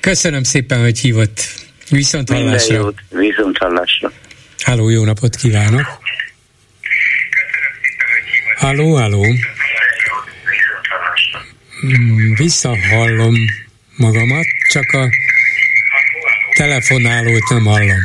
Köszönöm 0.00 0.42
szépen, 0.42 0.80
hogy 0.80 0.98
hívott. 0.98 1.40
Viszont 1.90 2.28
hallásra. 2.30 2.74
Minden 2.74 2.82
jót, 2.82 3.24
viszont 3.26 3.58
hallásra. 3.58 4.12
Háló, 4.58 4.88
jó 4.88 5.04
napot 5.04 5.36
kívánok. 5.36 5.86
Halló, 8.56 8.96
halló. 8.96 9.26
Mm, 11.86 12.34
visszahallom 12.34 13.34
magamat, 13.96 14.46
csak 14.68 14.92
a 14.92 15.08
telefonálót 16.54 17.48
nem 17.48 17.64
hallom. 17.64 18.00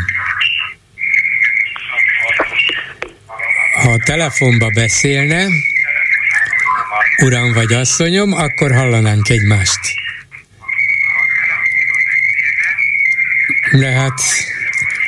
Ha 3.74 3.92
a 3.92 3.98
telefonba 3.98 4.70
beszélne, 4.70 5.48
uram 7.22 7.54
vagy 7.54 7.74
asszonyom, 7.74 8.34
akkor 8.34 8.72
hallanánk 8.72 9.30
egymást. 9.30 9.80
De 13.72 13.92
hát 13.92 14.20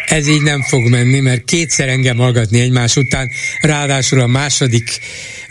ez 0.05 0.27
így 0.27 0.41
nem 0.41 0.61
fog 0.61 0.89
menni, 0.89 1.19
mert 1.19 1.45
kétszer 1.45 1.87
engem 1.87 2.17
hallgatni 2.17 2.59
egymás 2.59 2.95
után, 2.95 3.29
ráadásul 3.61 4.19
a 4.19 4.27
második 4.27 4.99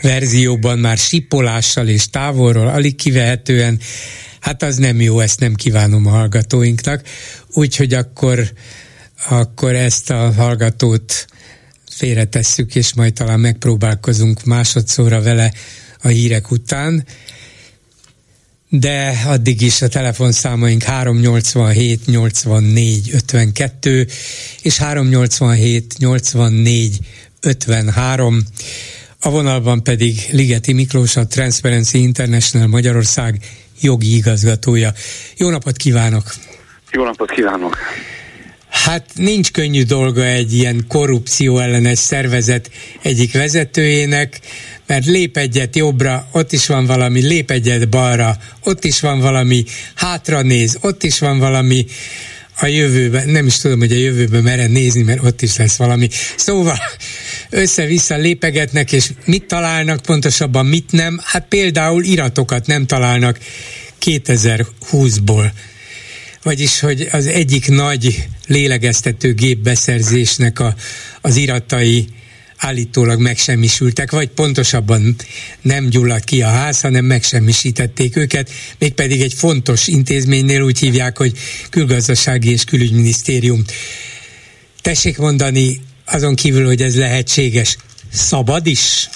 verzióban 0.01 0.79
már 0.79 0.97
sipolással 0.97 1.87
és 1.87 2.09
távolról, 2.09 2.67
alig 2.67 2.95
kivehetően, 2.95 3.79
hát 4.39 4.63
az 4.63 4.77
nem 4.77 5.01
jó, 5.01 5.19
ezt 5.19 5.39
nem 5.39 5.53
kívánom 5.53 6.05
a 6.05 6.09
hallgatóinknak, 6.09 7.01
úgyhogy 7.53 7.93
akkor, 7.93 8.51
akkor 9.29 9.75
ezt 9.75 10.09
a 10.09 10.31
hallgatót 10.31 11.25
félretesszük, 11.91 12.75
és 12.75 12.93
majd 12.93 13.13
talán 13.13 13.39
megpróbálkozunk 13.39 14.43
másodszorra 14.43 15.21
vele 15.21 15.53
a 16.03 16.07
hírek 16.07 16.51
után, 16.51 17.03
de 18.69 19.23
addig 19.25 19.61
is 19.61 19.81
a 19.81 19.87
telefonszámaink 19.87 20.81
387 20.81 22.05
84 22.05 23.09
52 23.13 24.07
és 24.61 24.77
387 24.77 25.97
84 25.97 26.99
53. 27.39 28.39
A 29.19 29.29
vonalban 29.29 29.83
pedig 29.83 30.19
Ligeti 30.31 30.73
Miklós, 30.73 31.15
a 31.15 31.27
Transparency 31.27 31.97
International 31.97 32.67
Magyarország 32.67 33.39
jogi 33.81 34.15
igazgatója. 34.15 34.93
Jó 35.37 35.49
napot 35.49 35.77
kívánok! 35.77 36.33
Jó 36.91 37.03
napot 37.03 37.31
kívánok! 37.31 37.77
Hát 38.69 39.05
nincs 39.15 39.51
könnyű 39.51 39.83
dolga 39.83 40.23
egy 40.23 40.53
ilyen 40.53 40.85
korrupció 40.87 41.59
ellenes 41.59 41.99
szervezet 41.99 42.69
egyik 43.01 43.33
vezetőjének, 43.33 44.39
mert 44.87 45.05
lép 45.05 45.37
egyet 45.37 45.75
jobbra, 45.75 46.27
ott 46.31 46.51
is 46.51 46.67
van 46.67 46.85
valami, 46.85 47.21
lép 47.21 47.51
egyet 47.51 47.89
balra, 47.89 48.37
ott 48.63 48.83
is 48.83 48.99
van 48.99 49.19
valami, 49.19 49.63
hátra 49.95 50.41
néz, 50.41 50.77
ott 50.81 51.03
is 51.03 51.19
van 51.19 51.39
valami, 51.39 51.85
a 52.59 52.65
jövőben, 52.65 53.29
nem 53.29 53.45
is 53.45 53.57
tudom, 53.57 53.79
hogy 53.79 53.91
a 53.91 53.95
jövőben 53.95 54.43
mere 54.43 54.67
nézni, 54.67 55.01
mert 55.01 55.23
ott 55.23 55.41
is 55.41 55.57
lesz 55.57 55.75
valami. 55.75 56.09
Szóval 56.35 56.77
össze-vissza 57.49 58.15
lépegetnek, 58.15 58.91
és 58.91 59.09
mit 59.25 59.45
találnak, 59.45 60.01
pontosabban 60.01 60.65
mit 60.65 60.91
nem? 60.91 61.19
Hát 61.23 61.45
például 61.47 62.03
iratokat 62.03 62.67
nem 62.67 62.85
találnak 62.85 63.39
2020-ból. 64.05 65.51
Vagyis, 66.43 66.79
hogy 66.79 67.07
az 67.11 67.25
egyik 67.25 67.67
nagy 67.67 68.27
lélegeztető 68.47 69.33
gépbeszerzésnek 69.33 70.59
a, 70.59 70.75
az 71.21 71.35
iratai 71.35 72.07
állítólag 72.63 73.19
megsemmisültek, 73.19 74.11
vagy 74.11 74.29
pontosabban 74.29 75.15
nem 75.61 75.89
gyulladt 75.89 76.23
ki 76.23 76.41
a 76.41 76.47
ház, 76.47 76.81
hanem 76.81 77.05
megsemmisítették 77.05 78.15
őket, 78.15 78.49
mégpedig 78.79 79.21
egy 79.21 79.33
fontos 79.33 79.87
intézménynél 79.87 80.61
úgy 80.61 80.79
hívják, 80.79 81.17
hogy 81.17 81.31
külgazdasági 81.69 82.51
és 82.51 82.63
külügyminisztérium. 82.63 83.63
Tessék 84.81 85.17
mondani, 85.17 85.81
azon 86.05 86.35
kívül, 86.35 86.65
hogy 86.65 86.81
ez 86.81 86.97
lehetséges, 86.97 87.77
szabad 88.11 88.65
is? 88.65 89.09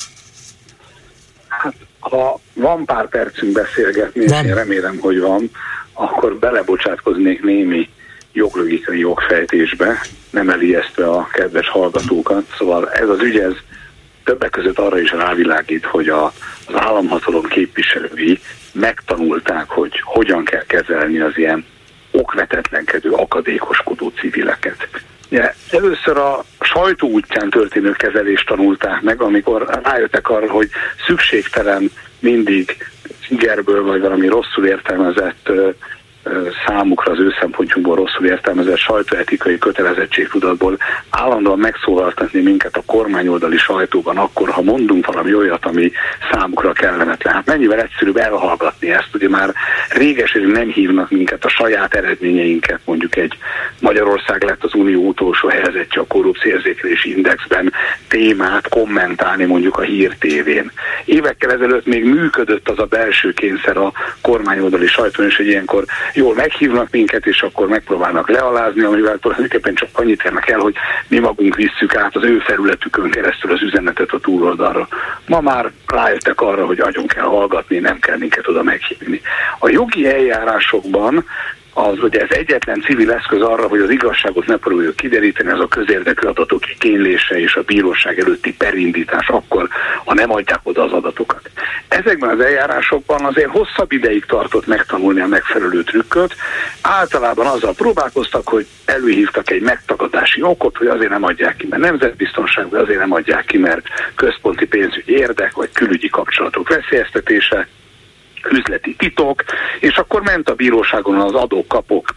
Hát, 1.48 1.76
ha 2.00 2.40
van 2.54 2.86
pár 2.86 3.10
percünk 3.10 3.52
beszélgetni, 3.52 4.26
van. 4.26 4.44
és 4.44 4.50
én 4.50 4.56
remélem, 4.56 4.98
hogy 4.98 5.20
van, 5.20 5.52
akkor 5.94 6.38
belebocsátkoznék 6.40 7.44
némi 7.44 7.90
joglogikai 8.34 9.00
jogfejtésbe, 9.00 10.02
nem 10.30 10.50
elijesztve 10.50 11.10
a 11.10 11.28
kedves 11.32 11.70
hallgatókat. 11.70 12.44
Szóval 12.58 12.92
ez 12.92 13.10
az 13.10 13.22
ügy, 13.22 13.40
ez 13.40 13.54
többek 14.24 14.50
között 14.50 14.80
arra 14.80 15.00
is 15.00 15.12
rávilágít, 15.12 15.86
hogy 15.86 16.10
a, 16.10 16.26
az 16.68 16.76
államhatalom 16.76 17.44
képviselői 17.44 18.40
megtanulták, 18.72 19.70
hogy 19.70 20.02
hogyan 20.04 20.44
kell 20.44 20.66
kezelni 20.66 21.20
az 21.20 21.38
ilyen 21.38 21.66
okvetetlenkedő, 22.12 23.10
akadékoskodó 23.10 24.12
civileket. 24.20 24.88
Ja, 25.30 25.54
először 25.72 26.18
a 26.18 26.44
sajtó 26.60 27.10
útján 27.10 27.50
történő 27.50 27.92
kezelést 27.92 28.48
tanulták 28.48 29.02
meg, 29.02 29.22
amikor 29.22 29.80
rájöttek 29.84 30.30
arra, 30.30 30.52
hogy 30.52 30.70
szükségtelen 31.06 31.92
mindig 32.20 32.78
Igerből 33.30 33.84
vagy 33.84 34.02
valami 34.02 34.28
rosszul 34.28 34.66
értelmezett 34.66 35.52
számukra 36.66 37.12
az 37.12 37.20
ő 37.20 37.34
szempontjunkból 37.40 37.96
rosszul 37.96 38.26
értelmezett 38.26 38.78
sajtóetikai 38.78 39.58
kötelezettségtudatból 39.58 40.78
állandóan 41.10 41.60
megszólaltatni 41.60 42.42
minket 42.42 42.78
a 42.78 42.84
kormányoldali 42.86 43.58
sajtóban 43.58 44.18
akkor, 44.18 44.50
ha 44.50 44.62
mondunk 44.62 45.06
valami 45.06 45.36
olyat, 45.36 45.66
ami 45.66 45.92
számukra 46.32 46.72
kellemetlen. 46.72 47.34
Hát 47.34 47.46
mennyivel 47.46 47.80
egyszerűbb 47.80 48.18
elhallgatni 48.18 48.92
ezt, 48.92 49.10
ugye 49.14 49.30
már 49.30 49.54
réges, 49.90 50.38
nem 50.48 50.70
hívnak 50.70 51.12
minket 51.12 51.46
a 51.46 51.50
saját 51.50 51.94
eredményeinket, 51.94 52.80
mondjuk 52.86 53.16
egy 53.16 53.38
Magyarország 53.80 54.44
lett 54.44 54.64
az 54.64 54.74
Unió 54.74 55.08
utolsó 55.08 55.48
helyezettje 55.48 56.02
a 56.02 56.08
korrupcióérzékelési 56.08 57.16
indexben 57.16 57.74
témát 58.08 58.70
kommentálni 58.70 59.46
mondjuk 59.46 59.78
a 59.78 59.82
Hír 59.82 60.16
tévén. 60.20 60.72
Évekkel 61.06 61.52
ezelőtt 61.52 61.86
még 61.86 62.06
működött 62.06 62.70
az 62.70 62.80
a 62.80 62.86
belső 62.86 63.34
kényszer 63.34 63.78
a 63.78 63.92
kormányoldali 64.22 64.88
sajtón, 64.88 65.26
és 65.26 65.36
hogy 65.36 65.48
ilyenkor 65.48 65.84
jól 66.18 66.34
meghívnak 66.34 66.92
minket, 66.92 67.26
és 67.26 67.42
akkor 67.42 67.68
megpróbálnak 67.68 68.30
lealázni, 68.30 68.84
amivel 68.84 69.18
tulajdonképpen 69.18 69.76
csak 69.76 69.90
annyit 69.94 70.24
érnek 70.24 70.50
el, 70.50 70.60
hogy 70.60 70.76
mi 71.08 71.20
magunk 71.20 71.56
visszük 71.56 71.96
át 71.96 72.16
az 72.16 72.24
ő 72.24 72.40
felületükön 72.40 73.10
keresztül 73.10 73.52
az 73.52 73.62
üzenetet 73.62 74.12
a 74.12 74.20
túloldalra. 74.20 74.88
Ma 75.28 75.42
már 75.42 75.72
rájöttek 75.88 76.42
arra, 76.42 76.66
hogy 76.66 76.80
agyon 76.80 77.08
kell 77.08 77.26
hallgatni, 77.26 77.78
nem 77.78 78.00
kell 78.00 78.18
minket 78.18 78.48
oda 78.48 78.64
meghívni. 78.64 79.22
A 79.60 79.70
jogi 79.70 80.08
eljárásokban 80.08 81.26
az 81.74 82.04
ugye 82.04 82.22
ez 82.22 82.38
egyetlen 82.38 82.82
civil 82.82 83.12
eszköz 83.12 83.42
arra, 83.42 83.68
hogy 83.68 83.80
az 83.80 83.90
igazságot 83.90 84.46
ne 84.46 84.58
próbáljuk 84.58 84.96
kideríteni, 84.96 85.50
ez 85.50 85.60
a 85.60 85.68
közérdekű 85.68 86.28
adatok 86.28 86.70
igénylése 86.70 87.40
és 87.40 87.56
a 87.56 87.62
bíróság 87.62 88.20
előtti 88.20 88.54
perindítás 88.54 89.28
akkor, 89.28 89.68
ha 90.06 90.14
nem 90.14 90.32
adják 90.32 90.60
oda 90.64 90.84
az 90.84 90.92
adatokat. 90.92 91.47
Ezekben 92.08 92.30
az 92.30 92.46
eljárásokban 92.46 93.26
azért 93.26 93.50
hosszabb 93.50 93.92
ideig 93.92 94.26
tartott 94.26 94.68
megtanulni 94.68 95.22
a 95.22 95.28
megfelelő 95.28 95.84
trükköt. 95.84 96.36
Általában 96.82 97.46
azzal 97.46 97.74
próbálkoztak, 97.74 98.48
hogy 98.48 98.68
előhívtak 98.86 99.52
egy 99.52 99.62
megtagadási 99.62 100.42
okot, 100.42 100.78
hogy 100.78 100.88
azért 100.88 101.10
nem 101.10 101.24
adják 101.24 101.56
ki, 101.56 101.68
mert 101.70 101.82
nemzetbiztonság, 101.82 102.70
vagy 102.70 102.80
azért 102.80 103.00
nem 103.00 103.12
adják 103.12 103.46
ki, 103.46 103.58
mert 103.58 103.88
központi 104.16 104.68
pénzügyi 104.68 105.18
érdek, 105.18 105.52
vagy 105.52 105.70
külügyi 105.72 106.10
kapcsolatok 106.10 106.70
veszélyeztetése 106.70 107.68
üzleti 108.52 108.96
titok, 108.96 109.44
és 109.80 109.98
akkor 109.98 110.22
ment 110.22 110.50
a 110.50 110.56
bíróságon 110.56 111.20
az 111.20 111.34
adók-kapok 111.34 112.08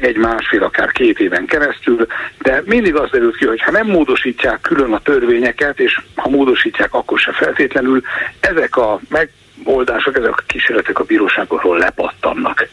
egy 0.00 0.16
másfél, 0.16 0.62
akár 0.62 0.92
két 0.92 1.20
éven 1.20 1.46
keresztül, 1.46 2.06
de 2.38 2.62
mindig 2.64 2.94
az 2.94 3.10
derült 3.10 3.36
ki, 3.36 3.46
hogy 3.46 3.60
ha 3.60 3.70
nem 3.70 3.86
módosítják 3.86 4.60
külön 4.60 4.92
a 4.92 5.00
törvényeket, 5.00 5.80
és 5.80 6.00
ha 6.14 6.28
módosítják, 6.28 6.94
akkor 6.94 7.18
se 7.18 7.32
feltétlenül, 7.32 8.02
ezek 8.40 8.76
a 8.76 9.00
megoldások, 9.08 10.16
ezek 10.16 10.30
a 10.30 10.42
kísérletek 10.46 10.98
a 10.98 11.04
bíróságokról 11.04 11.78
lepattannak. 11.78 12.68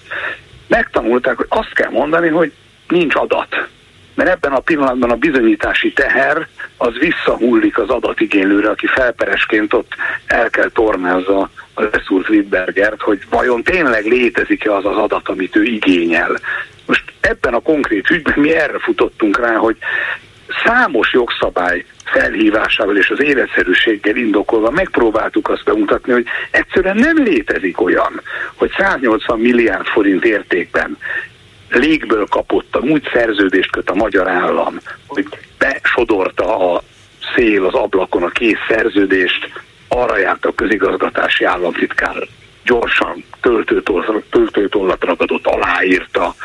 Megtanulták, 0.67 1.38
hogy 1.38 1.47
azt 1.49 1.74
kell 1.74 1.89
mondani, 1.89 2.28
hogy 2.28 2.51
nincs 2.88 3.15
adat 3.15 3.67
mert 4.20 4.32
ebben 4.32 4.51
a 4.51 4.59
pillanatban 4.59 5.11
a 5.11 5.15
bizonyítási 5.15 5.93
teher 5.93 6.47
az 6.78 6.93
visszahullik 6.97 7.78
az 7.78 7.89
adatigénylőre, 7.89 8.70
aki 8.70 8.88
felperesként 8.88 9.74
ott 9.74 9.95
el 10.26 10.49
kell 10.49 10.70
tornázza 10.70 11.49
a 11.74 11.82
leszúrt 11.82 12.30
Wittbergert, 12.30 13.01
hogy 13.01 13.20
vajon 13.30 13.63
tényleg 13.63 14.05
létezik-e 14.05 14.76
az 14.76 14.86
az 14.86 14.97
adat, 14.97 15.30
amit 15.30 15.55
ő 15.55 15.63
igényel. 15.63 16.39
Most 16.90 17.04
ebben 17.20 17.54
a 17.54 17.60
konkrét 17.60 18.10
ügyben 18.10 18.40
mi 18.40 18.54
erre 18.54 18.80
futottunk 18.80 19.40
rá, 19.40 19.56
hogy 19.56 19.78
számos 20.64 21.14
jogszabály 21.14 21.86
felhívásával 22.06 22.98
és 22.98 23.10
az 23.10 23.22
életszerűséggel 23.24 24.16
indokolva 24.16 24.70
megpróbáltuk 24.70 25.50
azt 25.50 25.64
bemutatni, 25.64 26.12
hogy 26.12 26.26
egyszerűen 26.52 26.96
nem 26.96 27.24
létezik 27.24 27.82
olyan, 27.82 28.22
hogy 28.56 28.72
180 28.78 29.40
milliárd 29.40 29.86
forint 29.86 30.26
értékben 30.26 30.98
légből 31.70 32.26
kapottan 32.26 32.90
úgy 32.90 33.10
szerződést 33.14 33.72
köt 33.72 33.90
a 33.90 33.96
magyar 33.96 34.28
állam, 34.28 34.78
hogy 35.08 35.28
besodorta 35.58 36.74
a 36.74 36.84
szél 37.36 37.66
az 37.66 37.74
ablakon 37.74 38.24
a 38.24 38.30
kész 38.30 38.66
szerződést, 38.68 39.50
arra 39.88 40.18
járt 40.18 40.46
a 40.46 40.56
közigazgatási 40.56 41.44
államtitkár, 41.44 42.28
gyorsan 42.64 43.24
töltőtollat 44.30 45.04
ragadott, 45.04 45.46
aláírta, 45.46 46.36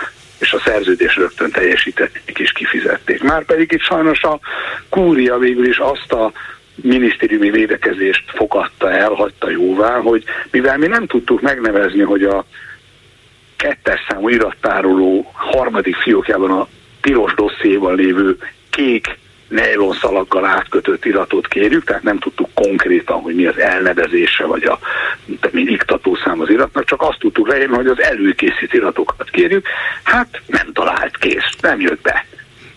és 0.44 0.52
a 0.52 0.62
szerződés 0.64 1.16
rögtön 1.16 1.50
teljesítették 1.50 2.38
és 2.38 2.52
kifizették. 2.52 3.22
Márpedig 3.22 3.72
itt 3.72 3.80
sajnos 3.80 4.22
a 4.22 4.40
kúria 4.88 5.38
végül 5.38 5.66
is 5.66 5.78
azt 5.78 6.12
a 6.12 6.32
minisztériumi 6.74 7.50
védekezést 7.50 8.24
fogadta 8.26 8.90
el, 8.90 9.10
hagyta 9.10 9.50
jóvá, 9.50 9.98
hogy 9.98 10.24
mivel 10.50 10.78
mi 10.78 10.86
nem 10.86 11.06
tudtuk 11.06 11.40
megnevezni, 11.40 12.02
hogy 12.02 12.22
a 12.22 12.44
kettes 13.56 14.00
számú 14.08 14.28
irattároló 14.28 15.30
harmadik 15.32 15.96
fiókjában 15.96 16.50
a 16.50 16.68
piros 17.00 17.34
dossziéban 17.34 17.94
lévő 17.94 18.36
kék 18.70 19.18
nejlonszalaggal 19.54 20.44
átkötött 20.44 21.04
iratot 21.04 21.48
kérjük, 21.48 21.84
tehát 21.84 22.02
nem 22.02 22.18
tudtuk 22.18 22.48
konkrétan, 22.54 23.20
hogy 23.20 23.34
mi 23.34 23.46
az 23.46 23.58
elnevezése, 23.58 24.44
vagy 24.44 24.62
a 24.64 24.78
mint 25.50 25.70
iktatószám 25.70 26.40
az 26.40 26.50
iratnak, 26.50 26.84
csak 26.84 27.02
azt 27.02 27.18
tudtuk 27.18 27.48
leírni, 27.48 27.74
hogy 27.74 27.86
az 27.86 28.02
előkészít 28.02 28.72
iratokat 28.72 29.30
kérjük. 29.30 29.66
Hát 30.02 30.40
nem 30.46 30.72
talált, 30.72 31.16
kész, 31.16 31.56
nem 31.60 31.80
jött 31.80 32.00
be. 32.00 32.26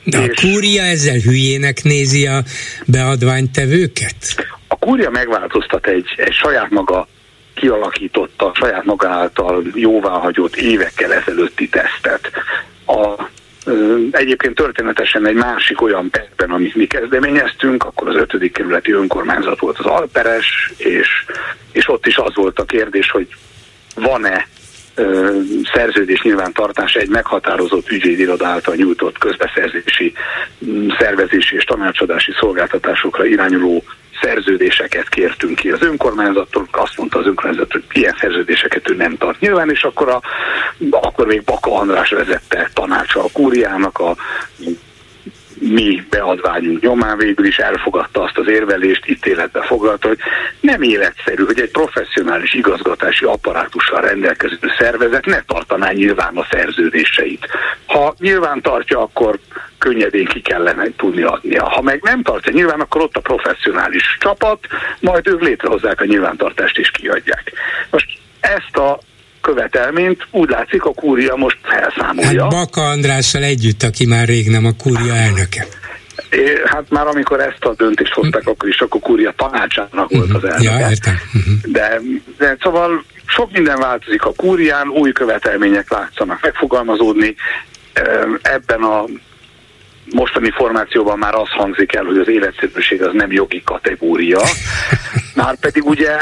De 0.04 0.18
a 0.18 0.28
kúria 0.42 0.84
ezzel 0.84 1.20
hülyének 1.20 1.84
nézi 1.84 2.28
a 2.28 2.44
beadványtevőket? 2.86 4.48
A 4.68 4.76
kúria 4.76 5.10
megváltoztat 5.10 5.88
egy, 5.88 6.14
egy 6.18 6.34
saját 6.34 6.70
maga 6.70 7.08
kialakította 7.54 8.52
saját 8.54 8.86
maga 8.86 9.10
által 9.10 9.64
jóváhagyott 9.74 10.56
évekkel 10.56 11.14
ezelőtti 11.14 11.70
tesztet. 11.70 12.32
A 12.86 13.24
Egyébként 14.12 14.56
történetesen 14.56 15.28
egy 15.28 15.36
másik 15.36 15.82
olyan 15.82 16.10
percben, 16.10 16.52
amit 16.52 16.76
mi 16.76 16.86
kezdeményeztünk, 16.86 17.84
akkor 17.84 18.08
az 18.08 18.16
ötödik 18.16 18.54
kerületi 18.54 18.92
önkormányzat 18.92 19.60
volt 19.60 19.80
az 19.80 19.86
Alperes, 19.86 20.74
és, 20.78 21.26
és 21.72 21.90
ott 21.90 22.06
is 22.06 22.18
az 22.18 22.36
volt 22.36 22.60
a 22.60 22.66
kérdés, 22.66 23.12
hogy 23.12 23.28
van-e 23.96 24.48
szerződés 25.74 26.22
nyilvántartás 26.22 26.94
egy 26.94 27.10
meghatározott 27.10 27.92
ügyvédiroda 27.92 28.48
által 28.48 28.76
nyújtott 28.76 29.18
közbeszerzési, 29.18 30.14
szervezési 31.00 31.56
és 31.56 31.64
tanácsadási 31.64 32.32
szolgáltatásokra 32.40 33.26
irányuló 33.26 33.84
szerződéseket 34.22 35.10
kértünk 35.10 35.56
ki. 35.56 35.70
Az 35.70 35.82
önkormányzattól, 35.82 36.68
azt 36.72 36.98
mondta 36.98 37.20
az 37.20 37.26
önkormányzat, 37.26 37.72
hogy 37.72 37.84
ilyen 37.92 38.16
szerződéseket 38.20 38.90
ő 38.90 38.96
nem 38.96 39.18
tart 39.18 39.40
nyilván, 39.40 39.70
és 39.70 39.84
akkor, 39.84 40.10
a, 40.10 40.22
akkor 40.92 41.28
még 41.28 41.44
Baka 41.44 41.76
András 41.76 42.10
vezette 42.10 42.70
tanácsa 42.74 43.24
a 43.24 43.30
kúriának, 43.34 44.00
a 44.00 44.16
mi 45.60 46.06
beadványunk 46.10 46.82
nyomán 46.82 47.18
végül 47.18 47.46
is 47.46 47.58
elfogadta 47.58 48.22
azt 48.22 48.38
az 48.38 48.48
érvelést, 48.48 49.10
ítéletbe 49.10 49.62
foglalta, 49.62 50.08
hogy 50.08 50.18
nem 50.60 50.82
életszerű, 50.82 51.44
hogy 51.46 51.60
egy 51.60 51.72
professzionális 51.72 52.54
igazgatási 52.54 53.26
apparátussal 53.26 54.02
rendelkező 54.02 54.58
szervezet 54.78 55.26
ne 55.26 55.42
tartaná 55.42 55.92
nyilván 55.92 56.38
a 56.38 56.48
szerződéseit. 56.52 57.48
Ha 57.86 58.16
nyilván 58.20 58.62
tartja, 58.62 59.00
akkor 59.00 59.40
könnyedén 59.78 60.26
ki 60.26 60.42
kellene 60.42 60.88
tudni 60.98 61.22
adnia. 61.22 61.70
Ha 61.70 61.82
meg 61.82 62.02
nem 62.04 62.24
tartja 62.24 62.52
nyilván, 62.52 62.80
akkor 62.80 63.02
ott 63.02 63.16
a 63.16 63.22
professzionális 63.22 64.18
csapat, 64.20 64.68
majd 65.00 65.28
ők 65.28 65.42
létrehozzák 65.42 66.02
a 66.02 66.06
nyilvántartást 66.06 66.78
és 66.78 66.92
kiadják. 66.92 67.52
Most 67.90 68.08
ezt 68.40 68.78
a 68.78 69.00
követelményt 69.48 70.28
úgy 70.32 70.50
látszik 70.50 70.84
a 70.84 70.94
kúria 70.94 71.36
most 71.36 71.58
felszámolja. 71.64 72.42
Hát 72.42 72.52
Baka 72.52 72.82
Andrással 72.82 73.44
együtt, 73.44 73.84
aki 73.84 74.06
már 74.06 74.28
rég 74.28 74.50
nem 74.50 74.66
a 74.66 74.72
kúria 74.84 75.16
elnöke. 75.16 75.66
É, 76.30 76.62
hát 76.66 76.90
már 76.90 77.08
amikor 77.08 77.40
ezt 77.40 77.64
a 77.64 77.74
döntést 77.74 78.14
hozták, 78.14 78.48
akkor 78.48 78.70
is 78.70 78.80
akkor 78.80 79.02
kúria 79.02 79.34
tanácsának 79.38 80.12
volt 80.12 80.34
az 80.34 80.44
elnöke. 80.44 80.80
Ja, 80.80 80.90
értem. 80.90 81.14
Uh-huh. 81.34 81.72
De, 81.72 82.02
de 82.38 82.58
szóval 82.62 83.04
sok 83.26 83.52
minden 83.52 83.80
változik 83.80 84.24
a 84.24 84.34
kúrián, 84.36 84.88
új 84.88 85.12
követelmények 85.12 85.92
látszanak 85.92 86.42
megfogalmazódni. 86.42 87.36
Ebben 88.42 88.82
a 88.82 89.06
mostani 90.12 90.52
formációban 90.52 91.18
már 91.18 91.34
az 91.36 91.50
hangzik 91.50 91.94
el, 91.94 92.04
hogy 92.04 92.18
az 92.18 92.28
életszerűség 92.28 93.04
az 93.04 93.14
nem 93.14 93.32
jogi 93.32 93.62
kategória, 93.66 94.42
már 95.42 95.60
pedig 95.60 95.86
ugye 95.86 96.22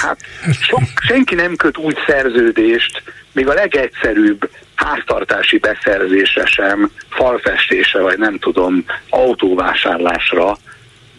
Hát 0.00 0.18
sok, 0.60 0.82
senki 1.06 1.34
nem 1.34 1.56
köt 1.56 1.76
úgy 1.76 1.96
szerződést, 2.06 3.02
még 3.32 3.48
a 3.48 3.54
legegyszerűbb 3.54 4.50
háztartási 4.74 5.58
beszerzésre 5.58 6.46
sem, 6.46 6.90
falfestése, 7.08 8.00
vagy 8.00 8.18
nem 8.18 8.38
tudom, 8.38 8.84
autóvásárlásra, 9.08 10.56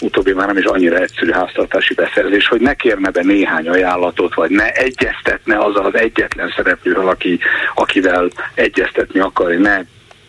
utóbbi 0.02 0.34
már 0.34 0.48
nem 0.48 0.58
is 0.58 0.66
annyira 0.66 0.98
egyszerű 0.98 1.32
háztartási 1.32 1.94
beszerzés, 1.94 2.48
hogy 2.48 2.62
ne 2.62 2.74
kérne 2.74 3.10
be 3.10 3.24
néhány 3.24 3.70
ajánlatot, 3.70 4.34
vagy 4.34 4.50
ne 4.50 4.72
egyeztetne 4.72 5.58
az 5.58 5.76
az 5.76 5.96
egyetlen 5.96 6.54
szereplővel, 6.56 7.08
aki, 7.08 7.40
akivel 7.76 8.30
egyeztetni 8.54 9.20
akar, 9.20 9.52
ne 9.52 9.82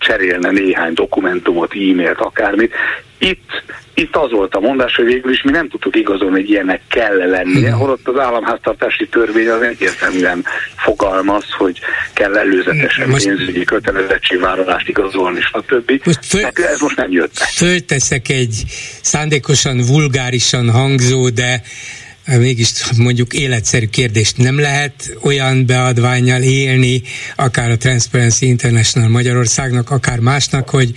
cserélne 0.06 0.50
néhány 0.50 0.92
dokumentumot, 0.94 1.72
e-mailt, 1.72 2.20
akármit. 2.20 2.72
Itt, 3.18 3.64
itt 3.94 4.16
az 4.16 4.30
volt 4.30 4.54
a 4.54 4.60
mondás, 4.60 4.96
hogy 4.96 5.04
végül 5.04 5.32
is 5.32 5.42
mi 5.42 5.50
nem 5.50 5.68
tudtuk 5.68 5.96
igazolni, 5.96 6.40
hogy 6.40 6.50
ilyenek 6.50 6.80
kell 6.88 7.16
lennie, 7.16 7.70
hmm. 7.70 7.78
holott 7.78 8.08
az 8.08 8.18
államháztartási 8.18 9.08
törvény 9.08 9.48
az 9.48 9.62
egyértelműen 9.62 10.44
fogalmaz, 10.76 11.44
hogy 11.58 11.78
kell 12.12 12.36
előzetesen 12.36 13.08
most, 13.08 13.24
pénzügyi 13.24 13.64
kötelezettségvállalást 13.64 14.88
igazolni, 14.88 15.40
stb. 15.40 16.00
Most 16.04 16.24
föl, 16.26 16.42
hát 16.42 16.58
ez 16.58 16.80
most 16.80 16.96
nem 16.96 17.10
jött. 17.10 17.38
Fölteszek 17.38 18.28
egy 18.28 18.62
szándékosan 19.02 19.80
vulgárisan 19.86 20.70
hangzó, 20.70 21.28
de 21.28 21.62
mégis 22.26 22.72
mondjuk 22.96 23.32
életszerű 23.32 23.86
kérdést 23.86 24.36
nem 24.36 24.58
lehet 24.58 25.16
olyan 25.22 25.66
beadványjal 25.66 26.42
élni, 26.42 27.02
akár 27.36 27.70
a 27.70 27.76
Transparency 27.76 28.46
International 28.46 29.08
Magyarországnak, 29.08 29.90
akár 29.90 30.18
másnak, 30.18 30.70
hogy 30.70 30.92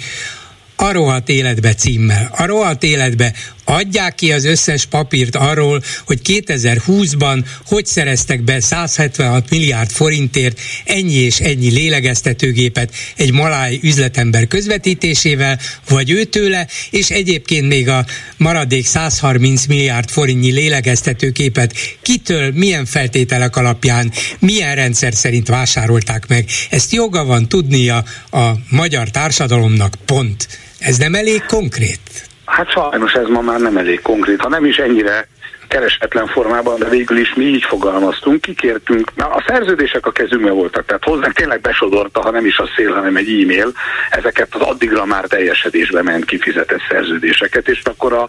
a 0.76 0.92
rohadt 0.92 1.30
életbe 1.30 1.74
címmel, 1.74 2.32
a 2.36 2.46
rohadt 2.46 2.84
életbe 2.84 3.34
adják 3.70 4.16
ki 4.16 4.32
az 4.32 4.46
összes 4.46 4.86
papírt 4.86 5.36
arról, 5.36 5.84
hogy 6.06 6.20
2020-ban 6.24 7.46
hogy 7.66 7.86
szereztek 7.86 8.42
be 8.42 8.60
176 8.60 9.50
milliárd 9.50 9.90
forintért 9.90 10.60
ennyi 10.86 11.14
és 11.14 11.40
ennyi 11.40 11.70
lélegeztetőgépet 11.70 12.94
egy 13.16 13.32
maláj 13.32 13.80
üzletember 13.82 14.48
közvetítésével, 14.48 15.60
vagy 15.90 16.12
őtőle, 16.12 16.68
és 16.90 17.10
egyébként 17.10 17.68
még 17.68 17.90
a 17.90 18.06
maradék 18.38 18.86
130 18.86 19.66
milliárd 19.66 20.10
forintnyi 20.10 20.52
lélegeztetőgépet 20.52 21.74
kitől, 22.02 22.52
milyen 22.54 22.86
feltételek 22.86 23.56
alapján, 23.56 24.12
milyen 24.40 24.76
rendszer 24.76 25.14
szerint 25.14 25.48
vásárolták 25.48 26.28
meg. 26.28 26.46
Ezt 26.70 26.92
joga 26.94 27.26
van 27.26 27.48
tudnia 27.48 28.04
a 28.32 28.52
magyar 28.70 29.10
társadalomnak, 29.10 29.94
pont. 30.06 30.48
Ez 30.80 30.98
nem 30.98 31.16
elég 31.16 31.42
konkrét? 31.48 32.27
Hát 32.48 32.70
sajnos 32.70 33.14
ez 33.14 33.28
ma 33.28 33.42
már 33.42 33.60
nem 33.60 33.78
elég 33.78 34.02
konkrét, 34.02 34.42
ha 34.42 34.50
nem 34.50 34.66
is 34.66 34.78
ennyire 34.78 35.28
keresetlen 35.68 36.28
formában, 36.28 36.80
de 36.80 36.90
végül 36.90 37.18
is 37.18 37.34
mi 37.34 37.44
így 37.44 37.64
fogalmaztunk, 37.64 38.42
kikértünk, 38.42 39.16
na 39.16 39.26
a 39.26 39.44
szerződések 39.48 40.06
a 40.06 40.12
kezünkben 40.12 40.54
voltak, 40.54 40.86
tehát 40.86 41.04
hozzánk 41.04 41.34
tényleg 41.34 41.62
besodorta, 41.62 42.22
ha 42.22 42.32
nem 42.32 42.46
is 42.46 42.58
a 42.58 42.70
szél, 42.76 42.94
hanem 42.94 43.16
egy 43.16 43.42
e-mail, 43.42 43.72
ezeket 44.10 44.56
az 44.56 44.62
addigra 44.62 45.06
már 45.06 45.26
teljesedésbe 45.26 46.02
ment 46.02 46.26
kifizetett 46.26 46.82
szerződéseket, 46.90 47.68
és 47.68 47.82
akkor 47.84 48.14
a, 48.14 48.24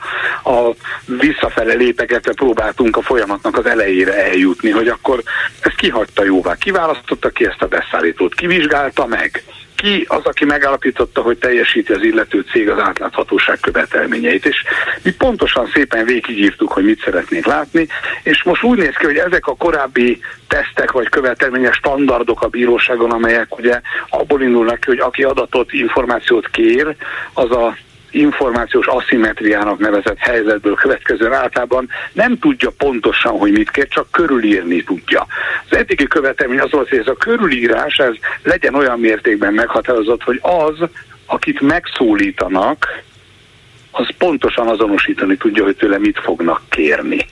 a 0.51 0.75
visszafele 1.05 1.75
lépegetve 1.75 2.33
próbáltunk 2.33 2.97
a 2.97 3.03
folyamatnak 3.03 3.59
az 3.59 3.67
elejére 3.67 4.25
eljutni, 4.25 4.71
hogy 4.71 4.89
akkor 4.89 5.23
ezt 5.61 5.77
kihagyta 5.77 6.25
jóvá, 6.25 6.55
kiválasztotta 6.55 7.31
ki 7.31 7.47
ezt 7.47 7.63
a 7.63 7.67
beszállítót, 7.67 8.35
kivizsgálta 8.35 9.07
meg, 9.07 9.45
ki 9.81 10.05
az, 10.09 10.25
aki 10.25 10.45
megállapította, 10.45 11.21
hogy 11.21 11.39
teljesíti 11.39 11.93
az 11.93 12.03
illető 12.03 12.45
cég 12.51 12.69
az 12.69 12.79
átláthatóság 12.79 13.61
követelményeit. 13.61 14.47
És 14.47 14.65
mi 15.03 15.11
pontosan 15.13 15.71
szépen 15.75 16.05
végigírtuk, 16.05 16.73
hogy 16.73 16.85
mit 16.85 17.03
szeretnénk 17.05 17.47
látni, 17.47 17.87
és 18.23 18.43
most 18.43 18.63
úgy 18.63 18.79
néz 18.79 18.95
ki, 18.95 19.05
hogy 19.05 19.17
ezek 19.17 19.47
a 19.47 19.57
korábbi 19.57 20.21
tesztek 20.49 20.93
vagy 20.93 21.09
követelményes 21.09 21.77
standardok 21.77 22.43
a 22.43 22.49
bíróságon, 22.49 23.11
amelyek 23.11 23.59
ugye 23.59 23.81
abból 24.09 24.43
indulnak 24.43 24.81
ki, 24.81 24.87
hogy 24.87 24.99
aki 24.99 25.23
adatot, 25.23 25.73
információt 25.73 26.49
kér, 26.51 26.97
az 27.33 27.51
a 27.51 27.77
információs 28.11 28.87
aszimetriának 28.87 29.79
nevezett 29.79 30.19
helyzetből 30.19 30.75
következően 30.75 31.33
általában 31.33 31.89
nem 32.13 32.39
tudja 32.39 32.71
pontosan, 32.79 33.39
hogy 33.39 33.53
mit 33.53 33.71
kér, 33.71 33.89
csak 33.89 34.11
körülírni 34.11 34.83
tudja. 34.83 35.27
Az 35.71 35.77
eddigi 35.77 36.07
követelmény 36.07 36.61
az 36.61 36.71
volt, 36.71 36.89
hogy 36.89 36.99
ez 36.99 37.07
a 37.07 37.17
körülírás 37.17 37.97
ez 37.97 38.15
legyen 38.43 38.75
olyan 38.75 39.01
mértékben 39.01 39.55
meghatározott, 39.55 40.23
hogy 40.23 40.41
az, 40.43 40.89
akit 41.27 41.61
megszólítanak, 41.61 43.03
az 43.91 44.09
pontosan 44.19 44.69
azonosítani 44.69 45.37
tudja, 45.37 45.65
hogy 45.65 45.77
tőle 45.77 45.99
mit 45.99 46.19
fognak 46.19 46.61
kérni. 46.69 47.27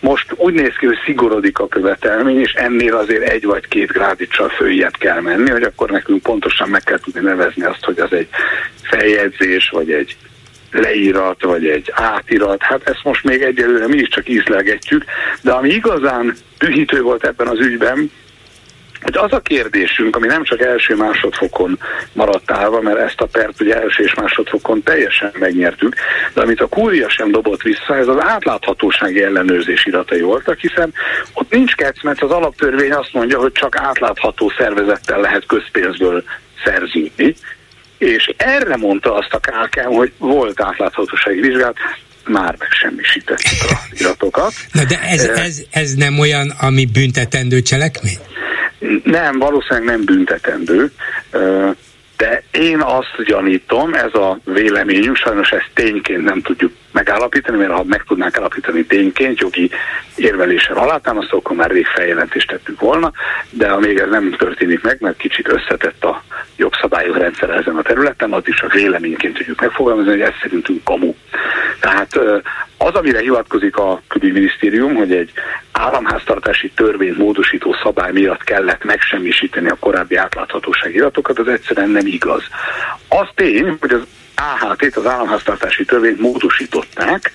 Most 0.00 0.32
úgy 0.36 0.54
néz 0.54 0.74
ki, 0.78 0.86
hogy 0.86 0.98
szigorodik 1.04 1.58
a 1.58 1.68
követelmény, 1.68 2.40
és 2.40 2.52
ennél 2.52 2.94
azért 2.94 3.28
egy 3.28 3.44
vagy 3.44 3.68
két 3.68 3.88
grádicsal 3.88 4.48
följebb 4.48 4.96
kell 4.98 5.20
menni, 5.20 5.50
hogy 5.50 5.62
akkor 5.62 5.90
nekünk 5.90 6.22
pontosan 6.22 6.68
meg 6.68 6.82
kell 6.82 6.98
tudni 6.98 7.20
nevezni 7.20 7.62
azt, 7.62 7.84
hogy 7.84 7.98
az 7.98 8.12
egy 8.12 8.28
feljegyzés, 8.82 9.68
vagy 9.68 9.90
egy 9.90 10.16
leírat, 10.70 11.42
vagy 11.42 11.66
egy 11.66 11.90
átirat. 11.94 12.62
Hát 12.62 12.88
ezt 12.88 13.04
most 13.04 13.24
még 13.24 13.42
egyelőre 13.42 13.86
mi 13.86 13.96
is 13.96 14.08
csak 14.08 14.28
ízlelgetjük, 14.28 15.04
de 15.40 15.52
ami 15.52 15.68
igazán 15.68 16.34
dühítő 16.58 17.02
volt 17.02 17.24
ebben 17.24 17.46
az 17.46 17.58
ügyben, 17.58 18.10
hogy 19.02 19.16
az 19.16 19.32
a 19.32 19.40
kérdésünk, 19.40 20.16
ami 20.16 20.26
nem 20.26 20.44
csak 20.44 20.60
első 20.60 20.96
másodfokon 20.96 21.78
maradt 22.12 22.50
állva, 22.50 22.80
mert 22.80 22.98
ezt 22.98 23.20
a 23.20 23.26
pert 23.26 23.60
ugye 23.60 23.80
első 23.80 24.02
és 24.02 24.14
másodfokon 24.14 24.82
teljesen 24.82 25.32
megnyertük, 25.38 25.94
de 26.34 26.40
amit 26.40 26.60
a 26.60 26.66
kúria 26.66 27.08
sem 27.08 27.30
dobott 27.30 27.62
vissza, 27.62 27.96
ez 27.96 28.08
az 28.08 28.20
átláthatósági 28.20 29.22
ellenőrzés 29.22 29.86
iratai 29.86 30.20
voltak, 30.20 30.58
hiszen 30.58 30.92
ott 31.32 31.50
nincs 31.50 31.74
kec, 31.74 32.02
mert 32.02 32.22
az 32.22 32.30
alaptörvény 32.30 32.92
azt 32.92 33.12
mondja, 33.12 33.38
hogy 33.38 33.52
csak 33.52 33.76
átlátható 33.76 34.52
szervezettel 34.58 35.20
lehet 35.20 35.46
közpénzből 35.46 36.24
szerződni, 36.64 37.34
és 37.98 38.30
erre 38.36 38.76
mondta 38.76 39.14
azt 39.14 39.32
a 39.32 39.38
KKM, 39.38 39.92
hogy 39.92 40.12
volt 40.18 40.62
átláthatósági 40.62 41.40
vizsgálat, 41.40 41.76
már 42.28 42.56
megsemmisítettük 42.58 43.70
a 43.70 43.78
iratokat. 43.92 44.52
Na 44.72 44.84
de 44.84 45.00
ez, 45.00 45.24
ez, 45.24 45.62
ez 45.70 45.92
nem 45.92 46.18
olyan, 46.18 46.50
ami 46.60 46.86
büntetendő 46.86 47.62
cselekmény? 47.62 48.18
Nem, 49.04 49.38
valószínűleg 49.38 49.84
nem 49.84 50.04
büntetendő, 50.04 50.90
de 52.16 52.42
én 52.50 52.80
azt 52.80 53.24
gyanítom, 53.24 53.94
ez 53.94 54.14
a 54.14 54.38
véleményünk, 54.44 55.16
sajnos 55.16 55.50
ezt 55.50 55.70
tényként 55.74 56.24
nem 56.24 56.40
tudjuk 56.40 56.72
megállapítani, 56.96 57.58
mert 57.58 57.72
ha 57.72 57.84
meg 57.84 58.04
tudnánk 58.08 58.36
állapítani 58.36 58.84
tényként, 58.84 59.40
jogi 59.40 59.70
érveléssel 60.16 60.76
alátámasztó, 60.76 61.38
akkor 61.38 61.56
már 61.56 61.70
rég 61.70 61.86
feljelentést 61.86 62.48
tettük 62.48 62.80
volna, 62.80 63.12
de 63.50 63.68
ha 63.68 63.78
még 63.78 63.98
ez 63.98 64.08
nem 64.10 64.34
történik 64.38 64.82
meg, 64.82 64.96
mert 65.00 65.16
kicsit 65.16 65.48
összetett 65.48 66.04
a 66.04 66.22
jogszabályok 66.56 67.18
rendszer 67.18 67.50
ezen 67.50 67.76
a 67.76 67.82
területen, 67.82 68.32
az 68.32 68.42
is 68.44 68.56
csak 68.56 68.72
véleményként 68.72 69.36
tudjuk 69.36 69.60
megfogalmazni, 69.60 70.10
hogy 70.10 70.20
ez 70.20 70.32
szerintünk 70.42 70.84
kamu. 70.84 71.14
Tehát 71.80 72.18
az, 72.76 72.94
amire 72.94 73.20
hivatkozik 73.20 73.76
a 73.76 74.02
külügyminisztérium, 74.08 74.94
hogy 74.94 75.12
egy 75.12 75.32
államháztartási 75.72 76.70
törvény 76.70 77.14
módosító 77.18 77.76
szabály 77.82 78.12
miatt 78.12 78.44
kellett 78.44 78.84
megsemmisíteni 78.84 79.68
a 79.68 79.76
korábbi 79.80 80.16
átláthatósági 80.16 80.94
iratokat, 80.94 81.38
az 81.38 81.48
egyszerűen 81.48 81.90
nem 81.90 82.06
igaz. 82.06 82.42
Az 83.08 83.28
tény, 83.34 83.76
hogy 83.80 83.92
az 83.92 84.06
AHT-t, 84.36 84.96
az 84.96 85.06
államháztartási 85.06 85.84
törvényt 85.84 86.20
módosították, 86.20 87.32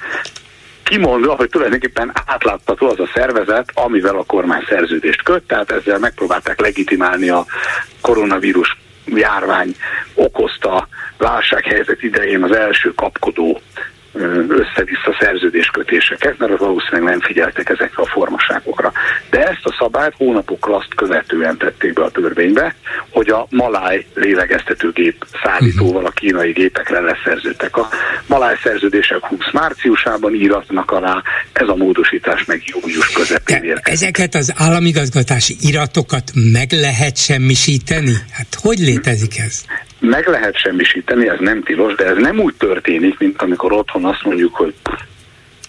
kimondva, 0.83 1.35
hogy 1.35 1.49
tulajdonképpen 1.49 2.11
átlátható 2.25 2.89
az 2.89 2.99
a 2.99 3.09
szervezet, 3.13 3.71
amivel 3.73 4.17
a 4.17 4.23
kormány 4.23 4.65
szerződést 4.69 5.23
köt, 5.23 5.43
tehát 5.43 5.71
ezzel 5.71 5.99
megpróbálták 5.99 6.59
legitimálni 6.59 7.29
a 7.29 7.45
koronavírus 8.01 8.77
járvány 9.05 9.75
okozta 10.13 10.87
válsághelyzet 11.17 12.03
idején 12.03 12.43
az 12.43 12.55
első 12.55 12.93
kapkodó 12.93 13.61
össze-vissza 14.47 15.17
szerződéskötéseket, 15.19 16.37
mert 16.37 16.57
valószínűleg 16.57 17.03
nem 17.03 17.19
figyeltek 17.19 17.69
ezekre 17.69 18.03
a 18.03 18.05
formaságokra. 18.05 18.91
De 19.29 19.47
ezt 19.47 19.65
a 19.65 19.75
szabályt 19.79 20.13
hónapokkal 20.17 20.73
azt 20.75 20.95
követően 20.95 21.57
tették 21.57 21.93
be 21.93 22.03
a 22.03 22.09
törvénybe, 22.09 22.75
hogy 23.09 23.29
a 23.29 23.47
maláj 23.49 24.05
lélegeztetőgép 24.13 25.25
szállítóval 25.43 26.05
a 26.05 26.09
kínai 26.09 26.51
gépekre 26.51 26.99
leszerződtek. 26.99 27.77
A 27.77 27.89
maláj 28.27 28.55
szerződések 28.63 29.25
20 29.25 29.39
márciusában 29.51 30.33
íratnak 30.33 30.91
alá, 30.91 31.21
ez 31.53 31.67
a 31.67 31.75
módosítás 31.75 32.45
meg 32.45 32.61
július 32.65 33.11
közepén 33.11 33.63
érkezik. 33.63 34.01
Ezeket 34.01 34.35
az 34.35 34.53
államigazgatási 34.57 35.55
iratokat 35.59 36.31
meg 36.33 36.71
lehet 36.71 37.17
semmisíteni? 37.17 38.13
Hát 38.31 38.57
hogy 38.61 38.79
létezik 38.79 39.39
ez? 39.39 39.65
Meg 40.01 40.27
lehet 40.27 40.57
semmisíteni, 40.57 41.29
ez 41.29 41.39
nem 41.39 41.63
tilos, 41.63 41.95
de 41.95 42.05
ez 42.05 42.17
nem 42.17 42.39
úgy 42.39 42.55
történik, 42.55 43.19
mint 43.19 43.41
amikor 43.41 43.73
otthon 43.73 44.05
azt 44.05 44.23
mondjuk, 44.23 44.55
hogy 44.55 44.73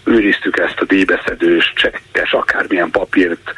őriztük 0.05 0.59
ezt 0.59 0.80
a 0.80 0.85
díjbeszedős, 0.85 1.72
csekkes, 1.76 2.33
akármilyen 2.33 2.91
papírt, 2.91 3.53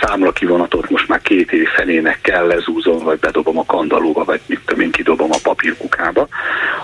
számla 0.00 0.32
kivonatot 0.32 0.90
most 0.90 1.08
már 1.08 1.20
két 1.20 1.52
év 1.52 1.68
felének 1.68 2.18
kell 2.20 2.46
lezúzom, 2.46 3.04
vagy 3.04 3.18
bedobom 3.18 3.58
a 3.58 3.64
kandalóba, 3.64 4.24
vagy 4.24 4.40
mit 4.46 4.60
tudom 4.64 4.80
én, 4.80 4.90
kidobom 4.90 5.30
a 5.32 5.38
papírkukába, 5.42 6.28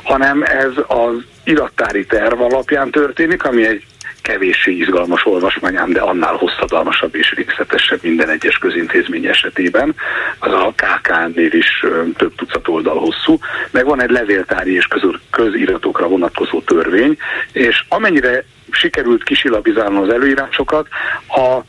hanem 0.03 0.42
ez 0.42 0.72
az 0.86 1.24
irattári 1.44 2.07
terv 2.07 2.40
alapján 2.40 2.90
történik, 2.90 3.44
ami 3.44 3.66
egy 3.66 3.84
kevéssé 4.27 4.72
izgalmas 4.72 5.27
olvasmányám, 5.27 5.93
de 5.93 6.01
annál 6.01 6.35
hosszadalmasabb 6.35 7.14
és 7.14 7.33
részletesebb 7.33 7.99
minden 8.03 8.29
egyes 8.29 8.59
közintézmény 8.59 9.27
esetében. 9.27 9.95
Az 10.39 10.53
a 10.53 10.74
KKN-nél 10.77 11.53
is 11.53 11.85
több 12.16 12.35
tucat 12.35 12.68
oldal 12.68 12.99
hosszú, 12.99 13.39
meg 13.70 13.85
van 13.85 14.03
egy 14.03 14.11
levéltári 14.11 14.74
és 14.74 14.89
köziratokra 15.31 16.09
vonatkozó 16.09 16.61
törvény, 16.61 17.16
és 17.53 17.85
amennyire 17.89 18.45
sikerült 18.70 19.22
kisilabizálni 19.22 19.97
az 19.97 20.09
előírásokat, 20.09 20.89
a 21.29 21.61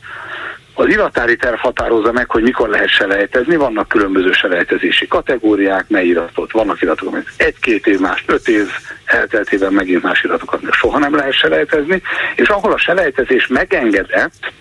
az 0.78 0.88
iratári 0.88 1.36
terv 1.36 1.56
határozza 1.56 2.12
meg, 2.12 2.30
hogy 2.30 2.42
mikor 2.42 2.68
lehet 2.68 2.88
selejtezni, 2.88 3.56
vannak 3.56 3.88
különböző 3.88 4.32
selejtezési 4.32 5.06
kategóriák, 5.06 5.88
mely 5.88 6.06
iratot, 6.06 6.52
vannak 6.52 6.82
iratok, 6.82 7.08
amit 7.08 7.32
egy-két 7.36 7.86
év, 7.86 7.98
más 8.00 8.24
öt 8.26 8.48
év 8.48 8.68
elteltében 9.04 9.72
megint 9.72 10.02
más 10.02 10.22
iratokat 10.22 10.62
meg 10.62 10.72
soha 10.72 10.98
nem 10.98 11.14
lehet 11.14 11.32
selejtezni, 11.32 12.02
és 12.36 12.48
ahol 12.48 12.72
a 12.72 12.78
selejtezés 12.78 13.46
megengedett, 13.46 14.52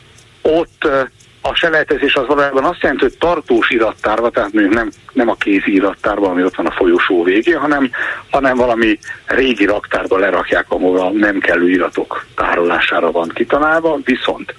ott 0.41 0.87
a 1.41 1.53
selejtezés 1.53 2.15
az 2.15 2.27
valójában 2.27 2.63
azt 2.63 2.81
jelenti, 2.81 3.03
hogy 3.03 3.17
tartós 3.17 3.69
irattárba, 3.69 4.29
tehát 4.29 4.53
mondjuk 4.53 4.75
nem, 4.75 4.91
nem 5.13 5.29
a 5.29 5.35
kézi 5.35 5.73
irattárba, 5.73 6.29
ami 6.29 6.43
ott 6.43 6.55
van 6.55 6.65
a 6.65 6.71
folyosó 6.71 7.23
végé, 7.23 7.51
hanem, 7.51 7.91
hanem 8.29 8.55
valami 8.55 8.99
régi 9.25 9.65
raktárba 9.65 10.17
lerakják, 10.17 10.65
ahol 10.69 11.11
nem 11.11 11.39
kellő 11.39 11.69
iratok 11.69 12.25
tárolására 12.35 13.11
van 13.11 13.31
kitalálva, 13.33 13.99
viszont 14.03 14.55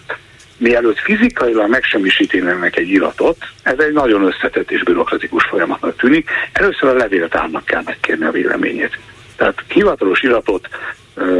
mielőtt 0.58 0.98
fizikailag 0.98 1.70
megsemmisítenének 1.70 2.76
egy 2.76 2.88
iratot, 2.88 3.36
ez 3.62 3.78
egy 3.78 3.92
nagyon 3.92 4.24
összetett 4.24 4.70
és 4.70 4.82
bürokratikus 4.82 5.44
folyamatnak 5.44 5.96
tűnik. 5.96 6.30
Először 6.52 6.88
a 6.88 6.92
levéltárnak 6.92 7.64
kell 7.64 7.82
megkérni 7.84 8.24
a 8.24 8.30
véleményét. 8.30 8.98
Tehát 9.36 9.62
hivatalos 9.68 10.22
iratot 10.22 10.68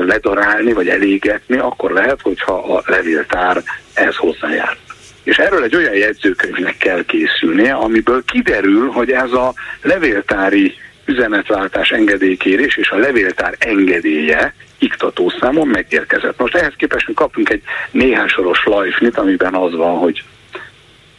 ledarálni 0.07 0.73
vagy 0.73 0.89
elégetni, 0.89 1.59
akkor 1.59 1.91
lehet, 1.91 2.21
hogyha 2.23 2.77
a 2.77 2.83
levéltár 2.87 3.63
ez 3.95 4.17
hozzájár. 4.17 4.77
És 5.23 5.37
erről 5.37 5.63
egy 5.63 5.77
olyan 5.77 5.95
jegyzőkönyvnek 5.95 6.77
kell 6.77 7.05
készülnie, 7.05 7.73
amiből 7.73 8.25
kiderül, 8.25 8.91
hogy 8.91 9.11
ez 9.11 9.33
a 9.33 9.55
levéltári 9.83 10.75
üzenetváltás 11.09 11.91
engedélykérés 11.91 12.77
és 12.77 12.91
a 12.91 12.97
levéltár 12.97 13.55
engedélye 13.59 14.55
iktatószámon 14.79 15.69
megérkezett. 15.69 16.39
Most 16.39 16.55
ehhez 16.55 16.73
képest 16.77 17.09
mi 17.09 17.15
kapunk 17.15 17.51
egy 17.51 17.63
néhány 17.91 18.29
soros 18.29 18.65
lajfnit, 18.65 19.19
amiben 19.19 19.55
az 19.55 19.75
van, 19.75 19.99
hogy 19.99 20.23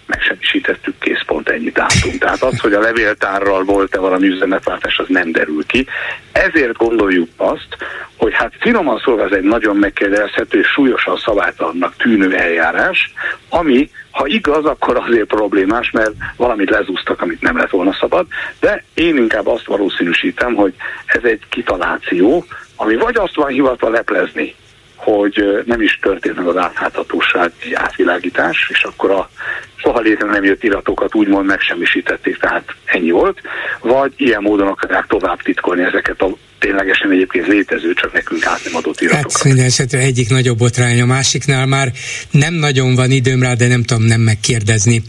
megsemmisítettük 0.06 1.00
készpont 1.00 1.50
ennyi 1.50 1.70
dátum. 1.70 2.18
Tehát 2.20 2.44
az, 2.44 2.60
hogy 2.60 2.74
a 2.74 2.80
levéltárral 2.80 3.64
volt-e 3.64 4.00
valami 4.00 4.28
üzenetváltás, 4.28 4.98
az 5.00 5.06
nem 5.08 5.32
derül 5.32 5.66
ki. 5.66 5.88
Ezért 6.32 6.78
gondoljuk 6.78 7.30
azt, 7.36 7.78
hogy 8.16 8.34
hát 8.34 8.54
finoman 8.60 9.02
szólva 9.04 9.24
ez 9.24 9.32
egy 9.32 9.44
nagyon 9.44 9.76
megkérdezhető 9.76 10.60
és 10.60 10.68
súlyosan 10.68 11.18
szabálytalannak 11.18 11.96
tűnő 11.96 12.36
eljárás, 12.36 13.14
ami 13.50 13.90
ha 14.12 14.28
igaz, 14.28 14.66
akkor 14.66 14.98
azért 14.98 15.28
problémás, 15.28 15.92
mert 15.92 16.12
valamit 16.36 16.70
lezúztak, 16.70 17.22
amit 17.22 17.42
nem 17.42 17.58
lett 17.58 17.70
volna 17.70 17.94
szabad, 17.94 18.26
de 18.60 18.84
én 18.94 19.18
inkább 19.18 19.48
azt 19.48 19.66
valószínűsítem, 19.66 20.54
hogy 20.54 20.74
ez 21.06 21.24
egy 21.24 21.42
kitaláció, 21.50 22.46
ami 22.76 22.96
vagy 22.96 23.18
azt 23.18 23.36
van 23.36 23.48
hivatva 23.48 23.90
leplezni, 23.90 24.56
hogy 25.00 25.64
nem 25.66 25.82
is 25.82 26.00
történt 26.02 26.36
meg 26.36 26.48
az 26.48 26.58
átláthatóság, 26.58 27.52
átvilágítás, 27.74 28.70
és 28.72 28.84
akkor 28.84 29.12
a 29.12 29.30
soha 29.76 30.00
létre 30.00 30.28
nem 30.28 30.44
jött 30.44 30.64
iratokat 30.64 31.16
úgymond 31.16 31.46
megsemmisítették, 31.46 32.38
tehát 32.38 32.64
ennyi 32.86 33.12
volt, 33.12 33.42
vagy 33.82 34.14
ilyen 34.16 34.42
módon 34.42 34.68
akarják 34.68 35.06
tovább 35.08 35.42
titkolni 35.42 35.84
ezeket 35.84 36.22
a 36.22 36.30
ténylegesen 36.60 37.12
egyébként 37.12 37.48
létező, 37.48 37.94
csak 37.94 38.14
nekünk 38.14 38.46
át 38.46 38.62
nem 38.64 38.76
adott 38.76 39.02
iratokat. 39.02 39.32
Hát 39.32 39.44
minden 39.44 39.66
esetre 39.66 40.00
egyik 40.00 40.30
nagyobb 40.30 40.58
botrány 40.58 41.02
a 41.02 41.06
másiknál 41.06 41.66
már 41.66 41.92
nem 42.32 42.54
nagyon 42.54 42.96
van 42.96 43.12
időm 43.12 43.42
rá, 43.42 43.54
de 43.54 43.68
nem 43.68 43.84
tudom 43.84 44.04
nem 44.04 44.22
megkérdezni, 44.22 45.02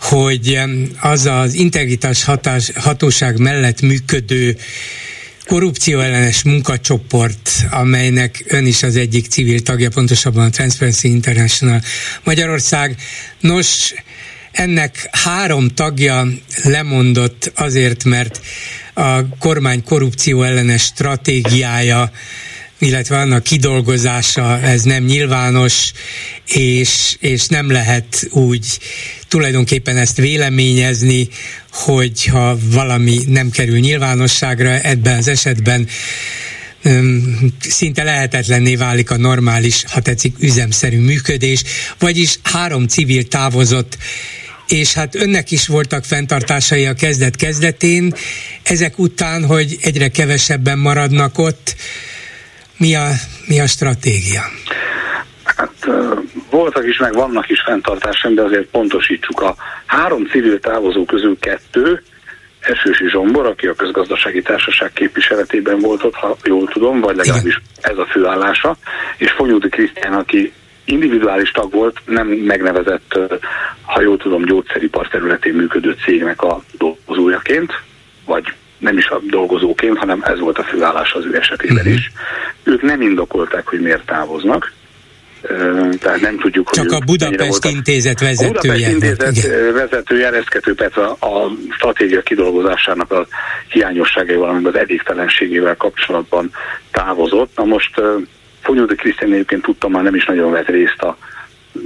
hogy 0.00 0.58
az 1.00 1.26
az 1.26 1.54
integritás 1.54 2.24
hatás, 2.24 2.72
hatóság 2.74 3.38
mellett 3.38 3.80
működő 3.80 4.56
korrupcióellenes 5.46 6.42
munkacsoport, 6.42 7.50
amelynek 7.70 8.44
ön 8.46 8.66
is 8.66 8.82
az 8.82 8.96
egyik 8.96 9.26
civil 9.26 9.62
tagja, 9.62 9.90
pontosabban 9.90 10.44
a 10.44 10.50
Transparency 10.50 11.08
International 11.08 11.82
Magyarország. 12.24 12.96
Nos, 13.40 13.94
ennek 14.52 15.08
három 15.10 15.68
tagja 15.68 16.26
lemondott 16.62 17.52
azért, 17.54 18.04
mert 18.04 18.40
a 18.94 19.28
kormány 19.38 19.84
korrupció 19.84 20.42
ellenes 20.42 20.82
stratégiája 20.82 22.10
illetve 22.82 23.18
annak 23.18 23.42
kidolgozása, 23.42 24.60
ez 24.60 24.82
nem 24.82 25.04
nyilvános, 25.04 25.92
és, 26.46 27.16
és 27.20 27.46
nem 27.46 27.70
lehet 27.70 28.28
úgy 28.30 28.78
tulajdonképpen 29.28 29.96
ezt 29.96 30.16
véleményezni, 30.16 31.28
hogyha 31.70 32.58
valami 32.62 33.20
nem 33.26 33.50
kerül 33.50 33.78
nyilvánosságra, 33.78 34.80
ebben 34.80 35.18
az 35.18 35.28
esetben 35.28 35.88
szinte 37.60 38.02
lehetetlenné 38.02 38.74
válik 38.76 39.10
a 39.10 39.16
normális, 39.16 39.84
ha 39.88 40.00
tetszik, 40.00 40.34
üzemszerű 40.38 40.98
működés, 40.98 41.62
vagyis 41.98 42.38
három 42.42 42.86
civil 42.86 43.28
távozott 43.28 43.98
és 44.68 44.92
hát 44.92 45.14
önnek 45.14 45.50
is 45.50 45.66
voltak 45.66 46.04
fenntartásai 46.04 46.86
a 46.86 46.94
kezdet-kezdetén, 46.94 48.14
ezek 48.62 48.98
után, 48.98 49.44
hogy 49.44 49.78
egyre 49.80 50.08
kevesebben 50.08 50.78
maradnak 50.78 51.38
ott, 51.38 51.76
mi 52.82 52.94
a, 52.94 53.08
mi 53.46 53.60
a 53.60 53.66
stratégia? 53.66 54.42
Hát 55.44 55.86
voltak 56.50 56.86
is, 56.86 56.98
meg 56.98 57.12
vannak 57.12 57.48
is 57.48 57.60
fenntartásaim, 57.60 58.34
de 58.34 58.42
azért 58.42 58.66
pontosítsuk. 58.66 59.40
A 59.40 59.54
három 59.86 60.26
civil 60.26 60.60
távozó 60.60 61.04
közül 61.04 61.38
kettő, 61.38 62.02
Esősi 62.60 63.08
Zsombor, 63.08 63.46
aki 63.46 63.66
a 63.66 63.74
közgazdasági 63.74 64.42
társaság 64.42 64.92
képviseletében 64.92 65.78
volt 65.78 66.04
ott, 66.04 66.14
ha 66.14 66.36
jól 66.44 66.68
tudom, 66.68 67.00
vagy 67.00 67.16
legalábbis 67.16 67.60
ez 67.80 67.98
a 67.98 68.06
főállása, 68.06 68.76
és 69.16 69.30
Fonyódi 69.30 69.68
Krisztián, 69.68 70.12
aki 70.12 70.52
individuális 70.84 71.50
tag 71.50 71.72
volt, 71.72 72.00
nem 72.06 72.26
megnevezett, 72.26 73.18
ha 73.82 74.00
jól 74.00 74.16
tudom, 74.16 74.44
gyógyszeripar 74.44 75.08
területén 75.08 75.54
működő 75.54 75.96
cégnek 76.04 76.42
a 76.42 76.62
dolgozójaként, 76.78 77.72
vagy 78.24 78.44
nem 78.82 78.98
is 78.98 79.06
a 79.06 79.20
dolgozóként, 79.30 79.98
hanem 79.98 80.22
ez 80.24 80.38
volt 80.38 80.58
a 80.58 80.62
főállás 80.62 81.12
az 81.12 81.24
ő 81.24 81.36
esetében 81.36 81.76
uh-huh. 81.76 81.92
is. 81.92 82.12
Ők 82.62 82.82
nem 82.82 83.00
indokolták, 83.00 83.66
hogy 83.66 83.80
miért 83.80 84.06
távoznak, 84.06 84.72
tehát 85.98 86.20
nem 86.20 86.38
tudjuk, 86.38 86.70
Csak 86.70 86.84
hogy 86.84 86.98
a 87.00 87.04
Budapest 87.04 87.64
Intézet 87.64 88.20
vezetője. 88.20 88.48
A 88.48 88.60
Budapest 88.60 88.92
Intézet 88.92 89.36
igen. 89.36 89.72
vezetője, 89.72 90.30
Reszkető 90.30 90.74
Petra 90.74 91.12
a 91.12 91.50
stratégia 91.70 92.22
kidolgozásának 92.22 93.12
a 93.12 93.26
hiányosságai, 93.68 94.36
valamint 94.36 94.66
az 94.66 94.76
elégtelenségével 94.76 95.76
kapcsolatban 95.76 96.50
távozott. 96.90 97.56
Na 97.56 97.64
most 97.64 98.00
Fonyódi 98.62 98.94
Krisztián 98.94 99.32
egyébként 99.32 99.62
tudtam 99.62 99.90
már 99.90 100.02
nem 100.02 100.14
is 100.14 100.24
nagyon 100.24 100.50
vett 100.50 100.68
részt 100.68 101.02
a 101.02 101.16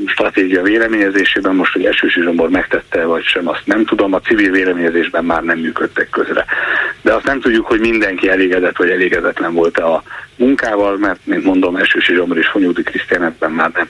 stratégia 0.06 0.62
véleményezésében, 0.62 1.54
most, 1.54 1.72
hogy 1.72 1.84
Esősi 1.84 2.20
Zsombor 2.20 2.50
megtette 2.50 3.04
vagy 3.04 3.24
sem, 3.24 3.48
azt 3.48 3.62
nem 3.66 3.84
tudom, 3.84 4.12
a 4.12 4.20
civil 4.20 4.50
véleményezésben 4.50 5.24
már 5.24 5.42
nem 5.42 5.58
működtek 5.58 6.08
közre. 6.10 6.44
De 7.02 7.14
azt 7.14 7.24
nem 7.24 7.40
tudjuk, 7.40 7.66
hogy 7.66 7.80
mindenki 7.80 8.28
elégedett 8.28 8.76
vagy 8.76 8.90
elégedetlen 8.90 9.54
volt-e 9.54 9.86
a 9.86 10.02
munkával, 10.36 10.96
mert, 10.96 11.20
mint 11.24 11.44
mondom, 11.44 11.76
Esősi 11.76 12.14
Zsombor 12.14 12.38
és 12.38 12.48
Fonyódi 12.48 12.82
Krisztián 12.82 13.22
ebben 13.22 13.50
már 13.50 13.70
nem, 13.74 13.88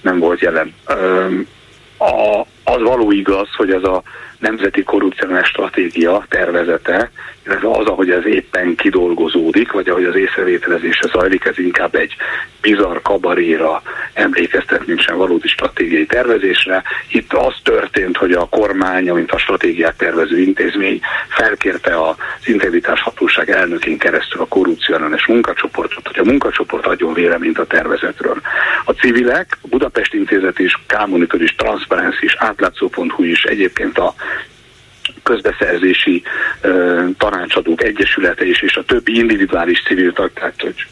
nem 0.00 0.18
volt 0.18 0.40
jelen. 0.40 0.74
A, 1.98 2.40
az 2.68 2.82
való 2.82 3.10
igaz, 3.10 3.48
hogy 3.56 3.70
ez 3.70 3.82
a 3.82 4.02
nemzeti 4.38 4.82
korrupciós 4.82 5.48
stratégia 5.48 6.24
tervezete, 6.28 7.10
illetve 7.46 7.70
az, 7.70 7.86
ahogy 7.86 8.10
ez 8.10 8.26
éppen 8.26 8.74
kidolgozódik, 8.74 9.72
vagy 9.72 9.88
ahogy 9.88 10.04
az 10.04 10.14
észrevételezése 10.14 11.08
zajlik, 11.12 11.44
ez 11.44 11.58
inkább 11.58 11.94
egy 11.94 12.16
bizarr 12.60 12.96
kabaréra 13.02 13.82
emlékeztet, 14.12 14.86
mint 14.86 15.00
sem 15.00 15.16
valódi 15.16 15.48
stratégiai 15.48 16.06
tervezésre. 16.06 16.82
Itt 17.10 17.32
az 17.32 17.54
történt, 17.62 18.16
hogy 18.16 18.32
a 18.32 18.48
kormány, 18.48 19.12
mint 19.12 19.32
a 19.32 19.38
stratégiát 19.38 19.96
tervező 19.96 20.38
intézmény 20.38 21.00
felkérte 21.28 22.08
az 22.08 22.16
integritás 22.44 23.02
hatóság 23.02 23.50
elnökén 23.50 23.98
keresztül 23.98 24.40
a 24.40 24.46
korrupció 24.46 24.94
ellenes 24.94 25.26
munkacsoportot, 25.26 26.06
hogy 26.06 26.18
a 26.18 26.30
munkacsoport 26.30 26.86
adjon 26.86 27.12
véleményt 27.12 27.58
a 27.58 27.66
tervezetről. 27.66 28.40
A 28.84 28.92
civilek, 28.92 29.58
a 29.62 29.68
Budapest 29.68 30.14
Intézet 30.14 30.58
is, 30.58 30.80
K-Monitor 30.86 31.42
is, 31.42 31.54
Transparency 31.54 32.24
is, 32.24 32.32
átlátszó.hu 32.58 33.22
is, 33.22 33.44
egyébként 33.44 33.98
a 33.98 34.14
közbeszerzési 35.22 36.22
uh, 36.62 37.08
tanácsadók 37.18 37.82
egyesülete 37.82 38.46
is, 38.46 38.62
és 38.62 38.76
a 38.76 38.84
többi 38.84 39.18
individuális 39.18 39.82
civil 39.82 40.12
tag, 40.12 40.30
tehát 40.32 40.60
hogy 40.60 40.86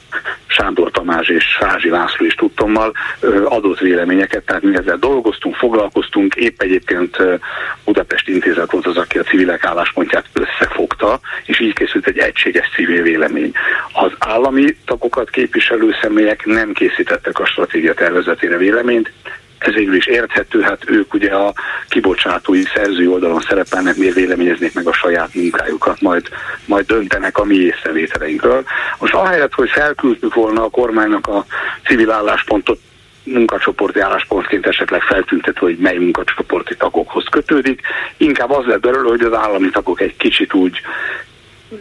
Sándor 0.47 0.91
Tamás 0.91 1.29
és 1.29 1.45
Sázsi 1.45 1.89
László 1.89 2.27
is 2.27 2.35
tudtommal 2.35 2.93
uh, 3.21 3.53
adott 3.53 3.79
véleményeket, 3.79 4.45
tehát 4.45 4.63
mi 4.63 4.77
ezzel 4.77 4.97
dolgoztunk, 4.97 5.55
foglalkoztunk, 5.55 6.35
épp 6.35 6.63
egyébként 6.63 7.19
uh, 7.19 7.41
Budapest 7.85 8.29
Intézet 8.29 8.71
volt 8.71 8.87
az, 8.87 8.97
aki 8.97 9.19
a 9.19 9.23
civilek 9.23 9.65
álláspontját 9.65 10.27
összefogta, 10.33 11.21
és 11.45 11.61
így 11.61 11.75
készült 11.75 12.07
egy 12.07 12.19
egységes 12.19 12.71
civil 12.75 13.03
vélemény. 13.03 13.53
Az 13.93 14.13
állami 14.19 14.77
tagokat 14.85 15.31
képviselő 15.31 15.95
személyek 16.03 16.45
nem 16.45 16.73
készítettek 16.73 17.39
a 17.39 17.47
stratégia 17.47 17.95
tervezetére 17.95 18.57
véleményt, 18.57 19.13
ez 19.59 19.73
végül 19.73 19.95
is 19.95 20.07
érthető, 20.07 20.61
hát 20.61 20.91
ők 20.91 21.15
ugye 21.15 21.31
a 21.35 21.53
kibocsátói 21.89 22.63
szerző 22.63 23.11
oldalon 23.11 23.41
szerepelnek, 23.49 23.97
miért 23.97 24.15
véleményeznék 24.15 24.75
meg 24.75 24.87
a 24.87 24.93
saját 24.93 25.35
munkájukat, 25.35 26.01
majd, 26.01 26.29
majd 26.65 26.87
döntenek 26.87 27.39
a 27.39 27.45
mi 27.45 27.55
észrevételeinkről. 27.55 28.65
Most 28.99 29.15
ahelyett, 29.15 29.55
hogy 29.55 29.71
felküldtük 29.71 30.35
volna 30.35 30.65
a 30.65 30.71
kormánynak 30.71 31.27
a 31.27 31.45
civil 31.85 32.11
álláspontot, 32.11 32.79
munkacsoporti 33.25 34.01
álláspontként 34.01 34.67
esetleg 34.67 35.03
feltüntető, 35.03 35.59
hogy 35.61 35.79
mely 35.79 35.97
munkacsoporti 35.97 36.77
tagokhoz 36.77 37.25
kötődik. 37.31 37.81
Inkább 38.17 38.51
az 38.51 38.65
lett 38.65 38.81
belőle, 38.81 39.09
hogy 39.09 39.23
az 39.23 39.33
állami 39.33 39.71
tagok 39.71 40.01
egy 40.01 40.17
kicsit 40.17 40.55
úgy 40.55 40.81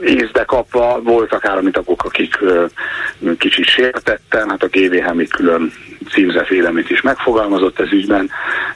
észbe 0.01 0.43
kapva 0.43 1.01
voltak 1.03 1.45
állami 1.45 1.71
tagok, 1.71 2.03
akik 2.03 2.37
kicsit 3.37 3.65
sértetten, 3.65 4.49
hát 4.49 4.63
a 4.63 4.67
GVH 4.67 5.13
még 5.13 5.29
külön 5.29 5.71
címzett 6.11 6.47
véleményt 6.47 6.89
is 6.89 7.01
megfogalmazott 7.01 7.79
ez 7.79 7.91
ügyben, 7.91 8.29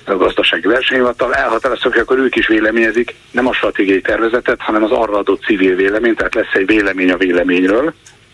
a 0.05 0.16
gazdasági 0.16 0.68
versenyhivatal. 0.68 1.34
Elhatároztak, 1.34 1.91
hogy 1.91 2.01
akkor 2.01 2.18
ők 2.18 2.36
is 2.36 2.47
véleményezik 2.47 3.16
nem 3.32 3.47
a 3.47 3.53
stratégiai 3.53 4.01
tervezetet, 4.01 4.62
hanem 4.62 4.84
az 4.84 4.91
arra 4.91 5.18
adott 5.18 5.43
civil 5.43 5.76
vélemény, 5.76 6.16
tehát 6.16 6.36
lesz 6.36 6.53
egy 6.53 6.66
vélemény 6.66 7.12
a 7.12 7.18
véleményről, 7.18 7.93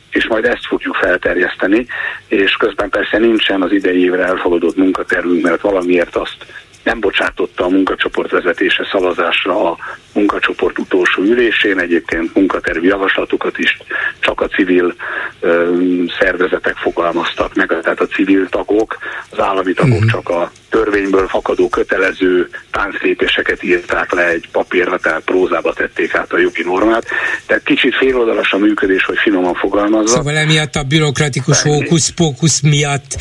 és 0.09 0.28
majd 0.28 0.45
ezt 0.45 0.65
fogjuk 0.65 0.95
felterjeszteni, 0.95 1.86
és 2.28 2.55
közben 2.55 2.89
persze 2.89 3.17
nincsen 3.17 3.61
az 3.61 3.71
idei 3.71 4.03
évre 4.03 4.23
elfogadott 4.23 4.76
munkatervünk, 4.76 5.41
mert 5.41 5.61
valamiért 5.61 6.15
azt 6.15 6.45
nem 6.86 7.00
bocsátotta 7.00 7.64
a 7.64 7.70
munkacsoport 7.70 8.32
vezetése 8.32 8.88
szavazásra 8.92 9.72
a 9.72 9.78
munkacsoport 10.14 10.80
utolsó 10.80 11.22
ülésén, 11.22 11.80
egyébként 11.80 12.36
munkatervi 12.36 12.88
javaslatokat 12.88 13.58
is 13.58 13.78
csak 14.20 14.42
a 14.42 14.48
civil 14.48 14.96
ö, 15.40 15.74
szervezetek 16.20 16.76
fogalmaztak 16.76 17.56
meg, 17.56 17.68
tehát 17.68 18.00
a 18.00 18.08
civil 18.08 18.50
tagok, 18.50 18.98
az 19.30 19.40
állami 19.40 19.74
tagok 19.74 19.94
uh-huh. 19.94 20.10
csak 20.12 20.30
a 20.30 20.52
törvényből 20.76 21.28
fakadó 21.28 21.69
kötelező 21.69 22.49
tánclépéseket 22.71 23.63
írták 23.63 24.11
le 24.11 24.28
egy 24.28 24.49
papírra, 24.51 24.97
tehát 24.97 25.21
prózába 25.21 25.73
tették 25.73 26.15
át 26.15 26.34
a 26.34 26.38
jogi 26.38 26.63
normát. 26.63 27.05
Tehát 27.45 27.63
kicsit 27.63 27.95
féloldalas 27.95 28.51
a 28.51 28.57
működés, 28.57 29.03
hogy 29.03 29.17
finoman 29.17 29.53
fogalmazza. 29.53 30.15
Szóval 30.15 30.38
emiatt 30.38 30.76
a 30.76 30.84
bürokratikus 30.84 31.61
hókusz-pókusz 31.61 32.61
miatt 32.61 33.17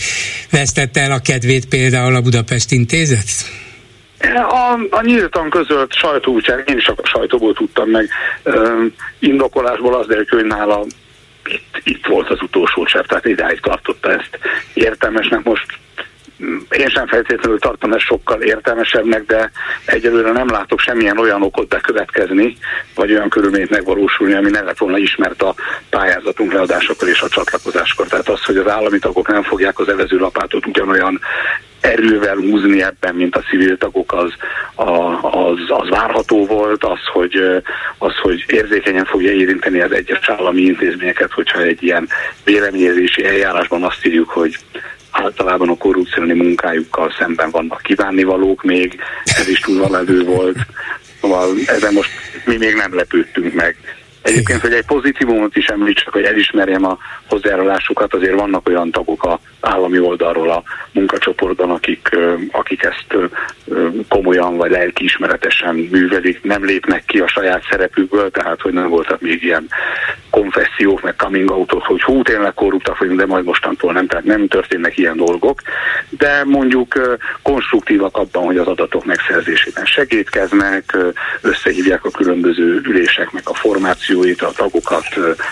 vesztette 0.50 1.00
el 1.00 1.12
a 1.12 1.18
kedvét 1.18 1.66
például 1.68 2.14
a 2.14 2.20
Budapest 2.20 2.70
Intézet? 2.70 3.28
A, 4.34 4.78
a 4.90 5.02
nyíltan 5.02 5.50
közölt 5.50 5.92
sajtóútján, 5.92 6.62
én 6.66 6.76
is 6.76 6.86
a 6.86 6.94
sajtóból 7.02 7.54
tudtam 7.54 7.88
meg, 7.88 8.08
indokolásból 9.18 9.94
az 9.94 10.06
derül, 10.06 10.26
hogy 10.28 10.44
nála 10.44 10.84
itt, 11.44 11.80
itt 11.82 12.06
volt 12.06 12.30
az 12.30 12.42
utolsó 12.42 12.84
csepp, 12.84 13.04
tehát 13.04 13.26
idáig 13.26 13.60
tartotta 13.60 14.10
ezt 14.12 14.38
értelmesnek. 14.74 15.42
Most 15.44 15.66
én 16.70 16.88
sem 16.88 17.06
feltétlenül 17.06 17.58
tartom 17.58 17.92
ezt 17.92 18.04
sokkal 18.04 18.42
értelmesebbnek, 18.42 19.24
de 19.24 19.50
egyelőre 19.84 20.32
nem 20.32 20.48
látok 20.48 20.80
semmilyen 20.80 21.18
olyan 21.18 21.42
okot 21.42 21.68
bekövetkezni, 21.68 22.56
vagy 22.94 23.12
olyan 23.12 23.28
körülményt 23.28 23.70
megvalósulni, 23.70 24.34
ami 24.34 24.50
ne 24.50 24.60
lett 24.60 24.78
volna 24.78 24.98
ismert 24.98 25.42
a 25.42 25.54
pályázatunk 25.90 26.52
leadásakor 26.52 27.08
és 27.08 27.20
a 27.20 27.28
csatlakozáskor. 27.28 28.06
Tehát 28.06 28.28
az, 28.28 28.44
hogy 28.44 28.56
az 28.56 28.68
állami 28.68 28.98
tagok 28.98 29.28
nem 29.28 29.42
fogják 29.42 29.78
az 29.78 29.88
evező 29.88 30.18
lapátot 30.18 30.66
ugyanolyan 30.66 31.20
erővel 31.84 32.36
húzni 32.36 32.82
ebben, 32.82 33.14
mint 33.14 33.36
a 33.36 33.40
civil 33.40 33.78
tagok, 33.78 34.12
az, 34.12 34.32
az, 35.20 35.58
az 35.68 35.88
várható 35.88 36.46
volt, 36.46 36.84
az 36.84 36.98
hogy, 37.12 37.62
az, 37.98 38.16
hogy 38.22 38.44
érzékenyen 38.46 39.04
fogja 39.04 39.32
érinteni 39.32 39.80
az 39.80 39.92
egyes 39.92 40.28
állami 40.28 40.60
intézményeket, 40.60 41.32
hogyha 41.32 41.60
egy 41.60 41.82
ilyen 41.82 42.08
véleményezési 42.44 43.24
eljárásban 43.24 43.82
azt 43.82 44.06
írjuk, 44.06 44.28
hogy 44.28 44.58
általában 45.14 45.68
a 45.68 45.76
korrupcióni 45.76 46.32
munkájukkal 46.32 47.14
szemben 47.18 47.50
vannak 47.50 47.80
kívánnivalók 47.82 48.62
még, 48.62 49.00
ez 49.24 49.48
is 49.48 49.60
túlvalevő 49.60 50.24
volt, 50.24 50.58
szóval 51.20 51.54
ezen 51.66 51.92
most 51.92 52.10
mi 52.44 52.56
még 52.56 52.74
nem 52.74 52.94
lepődtünk 52.94 53.54
meg. 53.54 53.76
Egyébként, 54.24 54.60
hogy 54.60 54.72
egy 54.72 54.84
pozitívumot 54.84 55.56
is 55.56 55.66
említsek, 55.66 56.12
hogy 56.12 56.24
elismerjem 56.24 56.84
a 56.84 56.98
hozzájárulásukat, 57.28 58.14
azért 58.14 58.38
vannak 58.38 58.68
olyan 58.68 58.90
tagok 58.90 59.24
a 59.24 59.40
állami 59.60 59.98
oldalról 59.98 60.50
a 60.50 60.62
munkacsoportban, 60.92 61.70
akik, 61.70 62.08
akik 62.50 62.82
ezt 62.82 63.30
komolyan 64.08 64.56
vagy 64.56 64.70
lelkiismeretesen 64.70 65.74
művelik, 65.74 66.42
nem 66.42 66.64
lépnek 66.64 67.04
ki 67.04 67.18
a 67.18 67.28
saját 67.28 67.62
szerepükből, 67.70 68.30
tehát 68.30 68.60
hogy 68.60 68.72
nem 68.72 68.88
voltak 68.88 69.20
még 69.20 69.42
ilyen 69.42 69.68
konfessziók, 70.30 71.02
meg 71.02 71.16
coming 71.16 71.50
outok, 71.50 71.82
hogy 71.82 72.02
hú, 72.02 72.22
tényleg 72.22 72.54
korruptak 72.54 72.98
vagyunk, 72.98 73.18
de 73.18 73.26
majd 73.26 73.44
mostantól 73.44 73.92
nem, 73.92 74.06
tehát 74.06 74.24
nem 74.24 74.48
történnek 74.48 74.98
ilyen 74.98 75.16
dolgok, 75.16 75.60
de 76.08 76.44
mondjuk 76.44 77.18
konstruktívak 77.42 78.16
abban, 78.16 78.44
hogy 78.44 78.56
az 78.56 78.66
adatok 78.66 79.04
megszerzésében 79.04 79.84
segítkeznek, 79.84 80.96
összehívják 81.40 82.04
a 82.04 82.10
különböző 82.10 82.80
üléseknek 82.84 83.48
a 83.48 83.54
formációit, 84.14 84.42
a 84.42 84.52
tagokat 84.56 85.06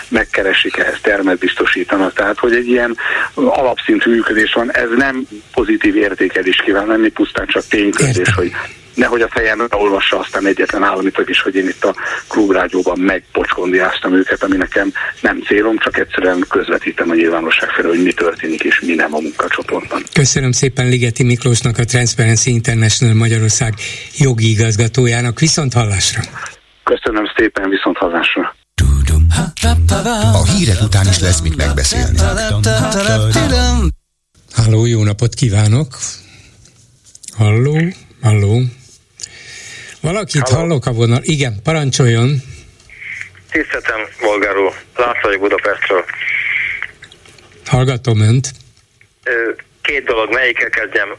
megkeresik, 0.07 0.77
ehhez 0.77 0.99
termet 1.01 1.37
biztosítanak, 1.37 2.13
tehát 2.13 2.39
hogy 2.39 2.55
egy 2.55 2.67
ilyen 2.67 2.97
alapszintű 3.33 4.09
működés 4.09 4.53
van, 4.53 4.71
ez 4.71 4.89
nem 4.97 5.27
pozitív 5.53 5.95
értékelés 5.95 6.61
kíván 6.65 6.87
lenni, 6.87 7.09
pusztán 7.09 7.47
csak 7.47 7.67
tényközés, 7.67 8.33
hogy 8.35 8.51
nehogy 8.93 9.21
a 9.21 9.27
fejem 9.27 9.67
olvassa 9.71 10.19
aztán 10.19 10.45
egyetlen 10.45 10.83
államit 10.83 11.23
is, 11.25 11.41
hogy 11.41 11.55
én 11.55 11.67
itt 11.67 11.83
a 11.83 11.95
klubrádióban 12.27 12.99
megpocskondiáztam 12.99 14.13
őket, 14.13 14.43
ami 14.43 14.57
nekem 14.57 14.93
nem 15.21 15.41
célom, 15.41 15.77
csak 15.77 15.97
egyszerűen 15.97 16.45
közvetítem 16.49 17.09
a 17.09 17.13
nyilvánosság 17.13 17.69
felé, 17.69 17.87
hogy 17.87 18.03
mi 18.03 18.13
történik 18.13 18.63
és 18.63 18.79
mi 18.79 18.93
nem 18.93 19.13
a 19.13 19.19
munkacsoportban. 19.19 20.03
Köszönöm 20.13 20.51
szépen 20.51 20.89
Ligeti 20.89 21.23
Miklósnak, 21.23 21.77
a 21.77 21.85
Transparency 21.85 22.49
International 22.49 23.15
Magyarország 23.15 23.73
jogi 24.17 24.49
igazgatójának. 24.49 25.39
Viszont 25.39 25.73
hallásra! 25.73 26.21
Köszönöm 26.83 27.25
szépen, 27.35 27.69
viszont 27.69 27.97
hallásra! 27.97 28.55
A 30.33 30.43
hírek 30.45 30.81
után 30.81 31.07
is 31.07 31.19
lesz 31.19 31.41
mit 31.41 31.55
megbeszélni. 31.55 32.17
Halló, 34.55 34.85
jó 34.85 35.03
napot 35.03 35.33
kívánok! 35.33 35.97
Halló, 37.37 37.77
halló. 38.21 38.61
Valakit 40.01 40.49
halló. 40.49 40.59
hallok 40.59 40.85
a 40.85 40.91
vonal. 40.91 41.19
Igen, 41.21 41.59
parancsoljon. 41.63 42.41
Tiszteltem, 43.51 43.99
Bolgár 44.21 44.57
úr. 44.57 44.73
László 44.95 45.19
vagyok 45.21 45.39
Budapestről. 45.41 46.05
Hallgatom 47.65 48.19
önt. 48.19 48.51
Két 49.81 50.03
dolog, 50.03 50.33
melyikkel 50.33 50.69
kezdjem? 50.69 51.09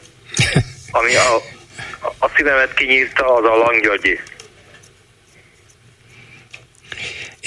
Ami 0.99 1.15
a, 1.15 1.35
a 2.19 2.29
szívemet 2.35 2.73
kinyírta, 2.73 3.35
az 3.35 3.43
a 3.43 3.55
Langgyörgyi. 3.55 4.19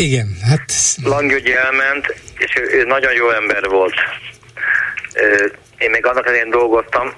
Igen, 0.01 0.37
hát... 0.49 0.73
Langgyörgyi 1.03 1.55
elment, 1.55 2.15
és 2.39 2.57
ő, 2.61 2.79
ő 2.79 2.85
nagyon 2.85 3.13
jó 3.13 3.31
ember 3.31 3.69
volt. 3.69 3.95
Én 5.79 5.91
még 5.91 6.07
annak 6.07 6.27
elején 6.27 6.51
dolgoztam, 6.51 7.13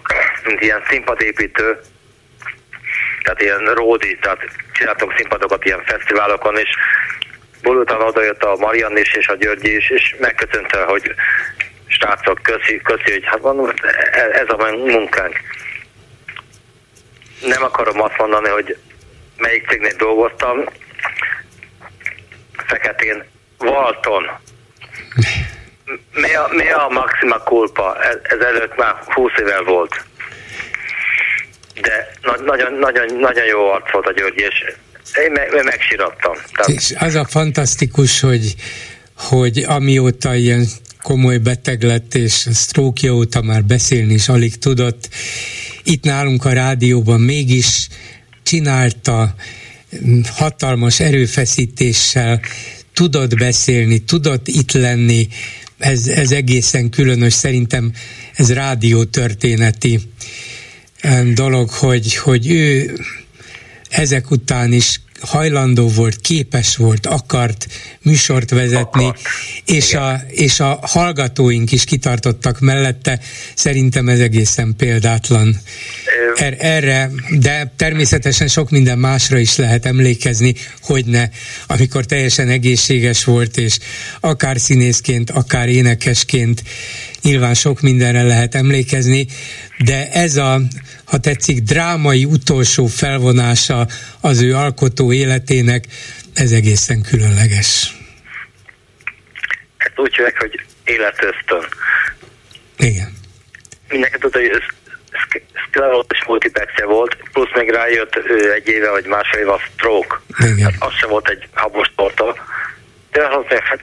mint 0.44 0.60
ilyen 0.60 0.82
színpadépítő, 0.88 1.80
tehát 3.22 3.40
ilyen 3.40 3.74
ródi, 3.74 4.18
tehát 4.20 4.38
csináltunk 4.72 5.14
színpadokat 5.16 5.64
ilyen 5.64 5.82
fesztiválokon, 5.84 6.58
és 6.58 6.68
bulután 7.62 8.00
odajött 8.00 8.42
a 8.42 8.56
Marian 8.56 8.98
is 8.98 9.14
és 9.14 9.28
a 9.28 9.36
Györgyi 9.36 9.76
is, 9.76 9.90
és 9.90 10.16
megköszönte, 10.18 10.82
hogy 10.82 11.14
srácok, 11.86 12.42
köszi, 12.42 12.80
köszi, 12.84 13.10
hogy 13.10 13.24
hát 13.24 13.42
mondom, 13.42 13.72
ez 14.32 14.48
a 14.48 14.76
munkánk. 14.76 15.40
Nem 17.40 17.62
akarom 17.62 18.02
azt 18.02 18.18
mondani, 18.18 18.48
hogy 18.48 18.76
melyik 19.36 19.68
cégnél 19.68 19.96
dolgoztam, 19.96 20.64
Feketén, 22.66 23.24
Walton. 23.58 24.24
Mi 26.12 26.34
a, 26.34 26.48
mi 26.50 26.70
a 26.70 26.88
maxima 26.88 27.38
culpa? 27.38 27.96
Ez, 28.22 28.38
előtt 28.40 28.76
már 28.76 28.94
20 29.06 29.32
évvel 29.40 29.62
volt. 29.62 30.04
De 31.80 32.10
na, 32.22 32.36
nagyon, 32.44 32.72
nagyon, 32.72 33.16
nagyon 33.18 33.44
jó 33.44 33.70
arc 33.70 33.92
volt 33.92 34.06
a 34.06 34.12
György, 34.12 34.38
és 34.38 34.74
én, 35.24 35.32
me, 35.32 35.42
én 35.42 35.64
megsirattam. 35.64 36.34
Tehát... 36.52 36.68
És 36.68 36.94
az 36.98 37.14
a 37.14 37.24
fantasztikus, 37.24 38.20
hogy, 38.20 38.54
hogy 39.16 39.64
amióta 39.66 40.34
ilyen 40.34 40.66
komoly 41.02 41.38
beteg 41.38 41.82
lett, 41.82 42.14
és 42.14 42.32
sztrókja 42.32 43.12
óta 43.12 43.42
már 43.42 43.64
beszélni 43.64 44.12
is 44.12 44.28
alig 44.28 44.58
tudott, 44.58 45.08
itt 45.82 46.04
nálunk 46.04 46.44
a 46.44 46.52
rádióban 46.52 47.20
mégis 47.20 47.88
csinálta 48.42 49.34
hatalmas 50.24 51.00
erőfeszítéssel, 51.00 52.40
tudott 52.92 53.36
beszélni, 53.36 53.98
tudott 53.98 54.48
itt 54.48 54.72
lenni, 54.72 55.28
ez, 55.78 56.06
ez 56.06 56.30
egészen 56.30 56.90
különös, 56.90 57.32
szerintem 57.32 57.92
ez 58.34 58.52
rádió 58.52 59.04
történeti 59.04 60.00
dolog, 61.34 61.70
hogy, 61.70 62.14
hogy 62.14 62.50
ő 62.50 62.98
ezek 63.88 64.30
után 64.30 64.72
is 64.72 65.00
hajlandó 65.20 65.88
volt, 65.88 66.20
képes 66.20 66.76
volt, 66.76 67.06
akart 67.06 67.66
műsort 68.02 68.50
vezetni, 68.50 69.04
akart. 69.04 69.20
És, 69.64 69.94
a, 69.94 70.22
és 70.28 70.60
a 70.60 70.78
hallgatóink 70.82 71.72
is 71.72 71.84
kitartottak 71.84 72.60
mellette. 72.60 73.20
Szerintem 73.54 74.08
ez 74.08 74.18
egészen 74.18 74.74
példátlan. 74.76 75.60
Er, 76.34 76.56
erre, 76.58 77.10
de 77.38 77.72
természetesen 77.76 78.48
sok 78.48 78.70
minden 78.70 78.98
másra 78.98 79.38
is 79.38 79.56
lehet 79.56 79.86
emlékezni, 79.86 80.54
hogy 80.80 81.04
ne, 81.04 81.28
amikor 81.66 82.04
teljesen 82.04 82.48
egészséges 82.48 83.24
volt, 83.24 83.56
és 83.56 83.78
akár 84.20 84.60
színészként, 84.60 85.30
akár 85.30 85.68
énekesként 85.68 86.62
nyilván 87.22 87.54
sok 87.54 87.80
mindenre 87.80 88.22
lehet 88.22 88.54
emlékezni, 88.54 89.26
de 89.78 90.10
ez 90.10 90.36
a, 90.36 90.60
ha 91.04 91.18
tetszik, 91.18 91.60
drámai 91.60 92.24
utolsó 92.24 92.86
felvonása 92.86 93.86
az 94.20 94.42
ő 94.42 94.54
alkotó 94.54 95.12
életének, 95.12 95.84
ez 96.34 96.50
egészen 96.50 97.02
különleges. 97.02 97.96
Hát 99.78 99.92
úgy 99.96 100.14
hívják, 100.14 100.38
hogy 100.38 100.64
életösztön. 100.84 101.64
Igen. 102.76 103.12
Mindenki 103.88 104.18
tudta, 104.18 104.38
hogy 104.38 104.48
ez 104.48 104.62
szklerózis 105.68 106.24
multiplexje 106.26 106.84
volt, 106.84 107.16
plusz 107.32 107.54
még 107.54 107.70
rájött 107.70 108.14
egy 108.54 108.68
éve 108.68 108.90
vagy 108.90 109.06
másfél 109.06 109.40
éve 109.40 109.52
a 109.52 109.58
stroke. 109.58 110.20
Igen. 110.38 110.62
Hát 110.62 110.74
az 110.78 110.92
sem 110.94 111.08
volt 111.08 111.28
egy 111.28 111.48
habos 111.52 111.92
torta. 111.96 112.36
De 113.10 113.24
azt 113.24 113.34
mondja, 113.34 113.62
hát 113.62 113.80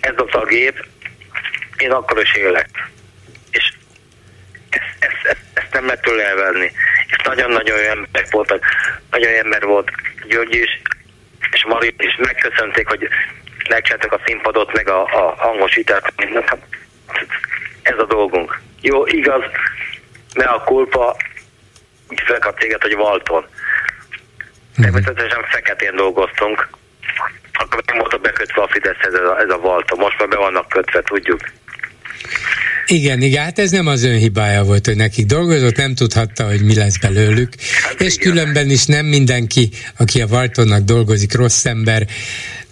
ez 0.00 0.14
az 0.16 0.40
a 0.42 0.44
gép, 0.44 0.86
én 1.80 1.92
akkor 1.92 2.20
is 2.20 2.34
élek. 2.34 2.68
És 3.50 3.72
ezt, 4.70 4.96
ezt, 4.98 5.24
ezt, 5.24 5.44
ezt 5.54 5.72
nem 5.72 5.84
lehet 5.84 6.02
tőle 6.02 6.26
elvenni. 6.26 6.70
És 7.06 7.16
nagyon-nagyon 7.24 7.76
olyan 7.76 7.96
emberek 7.96 8.30
voltak, 8.30 8.64
nagyon 9.10 9.34
ember 9.34 9.62
volt 9.62 9.90
György 10.28 10.54
is, 10.54 10.82
és 11.50 11.64
Mari 11.64 11.94
is 11.98 12.16
megköszönték, 12.16 12.88
hogy 12.88 13.08
megcsináltak 13.68 14.12
a 14.12 14.20
színpadot, 14.26 14.72
meg 14.72 14.88
a, 14.88 15.02
a 15.02 15.34
hangosítást. 15.38 16.12
Hát, 16.46 16.58
ez 17.82 17.98
a 17.98 18.04
dolgunk. 18.04 18.60
Jó, 18.80 19.06
igaz, 19.06 19.42
ne 20.32 20.44
a 20.44 20.64
kulpa, 20.64 21.16
úgy 22.08 22.20
felkap 22.24 22.58
téged, 22.58 22.82
hogy 22.82 22.96
Valton. 22.96 23.46
Mhm. 24.74 24.82
Természetesen 24.82 25.44
feketén 25.44 25.96
dolgoztunk, 25.96 26.68
akkor 27.52 27.82
nem 27.86 27.98
volt 27.98 28.20
bekötve 28.20 28.62
a 28.62 28.68
Fideszhez 28.68 29.14
ez 29.14 29.24
a, 29.24 29.38
ez 29.40 29.50
a 29.50 29.58
Valton. 29.58 29.98
Most 29.98 30.18
már 30.18 30.28
be 30.28 30.36
vannak 30.36 30.68
kötve, 30.68 31.02
tudjuk. 31.02 31.40
Igen, 32.92 33.22
igen, 33.22 33.44
hát 33.44 33.58
ez 33.58 33.70
nem 33.70 33.86
az 33.86 34.02
ön 34.02 34.16
hibája 34.16 34.62
volt, 34.62 34.86
hogy 34.86 34.96
nekik 34.96 35.26
dolgozott, 35.26 35.76
nem 35.76 35.94
tudhatta, 35.94 36.46
hogy 36.46 36.60
mi 36.60 36.74
lesz 36.74 36.98
belőlük. 36.98 37.52
Hát 37.82 38.00
és 38.00 38.14
igen. 38.14 38.32
különben 38.32 38.70
is 38.70 38.84
nem 38.84 39.06
mindenki, 39.06 39.70
aki 39.98 40.20
a 40.20 40.26
Valtonnak 40.26 40.82
dolgozik, 40.84 41.34
rossz 41.34 41.64
ember, 41.64 42.06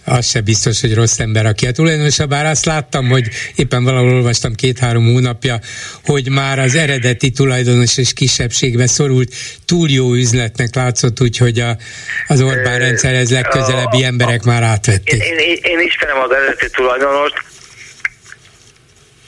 az 0.03 0.29
se 0.29 0.41
biztos, 0.41 0.81
hogy 0.81 0.93
rossz 0.93 1.19
ember, 1.19 1.45
aki 1.45 1.67
a 1.67 1.71
tulajdonosa, 1.71 2.25
bár 2.25 2.45
azt 2.45 2.65
láttam, 2.65 3.07
hogy 3.07 3.27
éppen 3.55 3.83
valahol 3.83 4.13
olvastam 4.13 4.55
két-három 4.55 5.03
hónapja, 5.03 5.59
hogy 6.05 6.29
már 6.29 6.59
az 6.59 6.75
eredeti 6.75 7.29
tulajdonos 7.31 7.97
és 7.97 8.13
kisebbségbe 8.13 8.87
szorult 8.87 9.33
túl 9.65 9.89
jó 9.89 10.13
üzletnek 10.13 10.75
látszott, 10.75 11.21
úgyhogy 11.21 11.59
a, 11.59 11.77
az 12.27 12.41
Orbán 12.41 12.79
rendszerhez 12.79 13.31
legközelebbi 13.31 14.03
emberek 14.03 14.43
már 14.43 14.63
átvették. 14.63 15.23
Én, 15.23 15.37
én, 15.37 15.57
én 15.61 15.79
ismerem 15.79 16.17
az 16.19 16.31
eredeti 16.31 16.69
tulajdonost, 16.69 17.33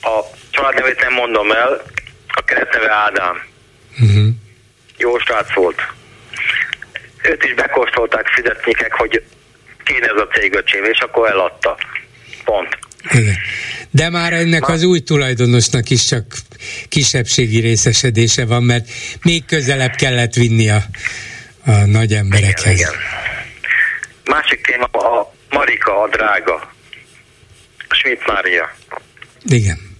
a 0.02 0.40
családnevét 0.52 1.00
nem 1.00 1.12
mondom 1.12 1.52
el, 1.52 1.82
a 2.28 2.44
keresztneve 2.44 2.90
Ádám. 2.92 3.42
Uh-huh. 4.00 4.28
Jó 4.96 5.18
srác 5.18 5.54
volt. 5.54 5.80
Őt 7.22 7.44
is 7.44 7.54
bekóstolták 7.54 8.26
fizetnikek, 8.26 8.92
hogy 8.92 9.22
kéne 9.84 10.06
ez 10.06 10.20
a 10.20 10.26
cégöcsém, 10.26 10.84
és 10.84 10.98
akkor 10.98 11.28
eladta. 11.28 11.78
Pont. 12.44 12.78
De 13.90 14.10
már 14.10 14.32
ennek 14.32 14.68
az 14.68 14.82
új 14.82 15.00
tulajdonosnak 15.00 15.90
is 15.90 16.04
csak 16.04 16.24
kisebbségi 16.88 17.60
részesedése 17.60 18.46
van, 18.46 18.62
mert 18.62 18.88
még 19.22 19.44
közelebb 19.44 19.94
kellett 19.94 20.34
vinni 20.34 20.70
a, 20.70 20.82
a 21.64 21.70
nagy 21.70 22.12
emberekhez. 22.12 22.78
Igen, 22.78 22.92
igen. 22.92 22.92
Másik 24.24 24.66
téma 24.66 24.84
a 24.84 25.34
Marika, 25.50 26.02
a 26.02 26.08
drága. 26.08 26.72
A 27.88 27.94
Schmidt 27.94 28.26
Mária. 28.26 28.74
Igen. 29.44 29.91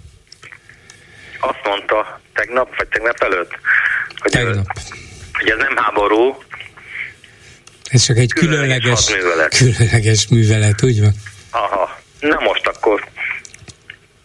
Azt 1.45 1.61
mondta 1.65 2.21
tegnap, 2.33 2.77
vagy 2.77 2.89
tegnap 2.89 3.23
előtt, 3.23 3.53
hogy, 4.19 4.31
tegnap. 4.31 4.67
Ő, 4.77 4.83
hogy 5.33 5.51
ez 5.51 5.59
nem 5.59 5.77
háború, 5.77 6.43
ez 7.93 8.03
csak 8.05 8.17
egy 8.17 8.33
különleges, 8.33 9.07
különleges, 9.07 9.11
művelet. 9.11 9.57
különleges 9.57 10.29
művelet, 10.29 10.83
úgy 10.83 11.01
van? 11.01 11.13
Aha. 11.51 12.01
Na 12.21 12.41
most 12.41 12.67
akkor. 12.67 13.05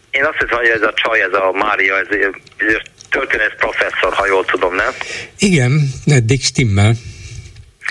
Én 0.09 0.25
azt 0.25 0.37
hiszem, 0.39 0.57
hogy 0.57 0.67
ez 0.67 0.81
a 0.81 0.93
csaj, 0.95 1.21
ez 1.21 1.33
a 1.33 1.51
Mária, 1.51 1.97
ez, 1.97 2.07
ez 2.57 2.81
történet 3.09 3.55
professzor, 3.55 4.13
ha 4.13 4.25
jól 4.27 4.45
tudom, 4.45 4.75
nem? 4.75 4.91
Igen, 5.39 5.91
eddig 6.05 6.43
stimmel. 6.43 6.93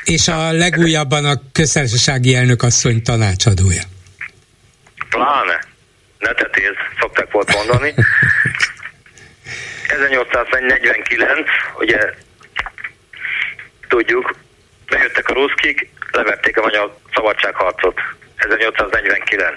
És 0.05 0.29
a 0.29 0.53
legújabban 0.53 1.25
a 1.25 1.41
köztársasági 1.53 2.35
elnök 2.35 2.63
asszony 2.63 3.03
tanácsadója. 3.03 3.83
Pláne. 5.09 5.65
Ne 6.19 6.33
tetéz, 6.33 6.75
szokták 7.01 7.31
volt 7.31 7.55
mondani. 7.55 7.95
1849, 9.89 11.51
ugye 11.79 12.15
tudjuk, 13.89 14.35
bejöttek 14.87 15.29
a 15.29 15.33
ruszkik, 15.33 15.89
levették 16.11 16.59
a 16.59 16.63
magyar 16.63 16.97
szabadságharcot. 17.15 18.01
1849. 18.37 19.55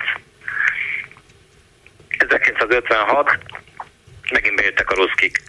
1956 2.18 3.38
megint 4.32 4.56
bejöttek 4.56 4.92
a 4.92 4.96
ruszkik, 4.96 5.42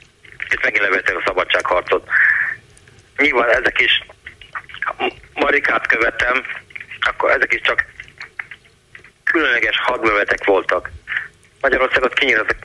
és 0.49 0.57
megint 0.63 0.83
levették 0.83 1.17
a 1.17 1.23
szabadságharcot. 1.25 2.09
Nyilván 3.17 3.49
ezek 3.49 3.81
is 3.81 4.05
Marikát 5.35 5.87
követem, 5.87 6.45
akkor 7.01 7.31
ezek 7.31 7.53
is 7.53 7.61
csak 7.61 7.85
különleges 9.25 9.79
hadműveletek 9.79 10.45
voltak. 10.45 10.91
Magyarországot 11.61 12.15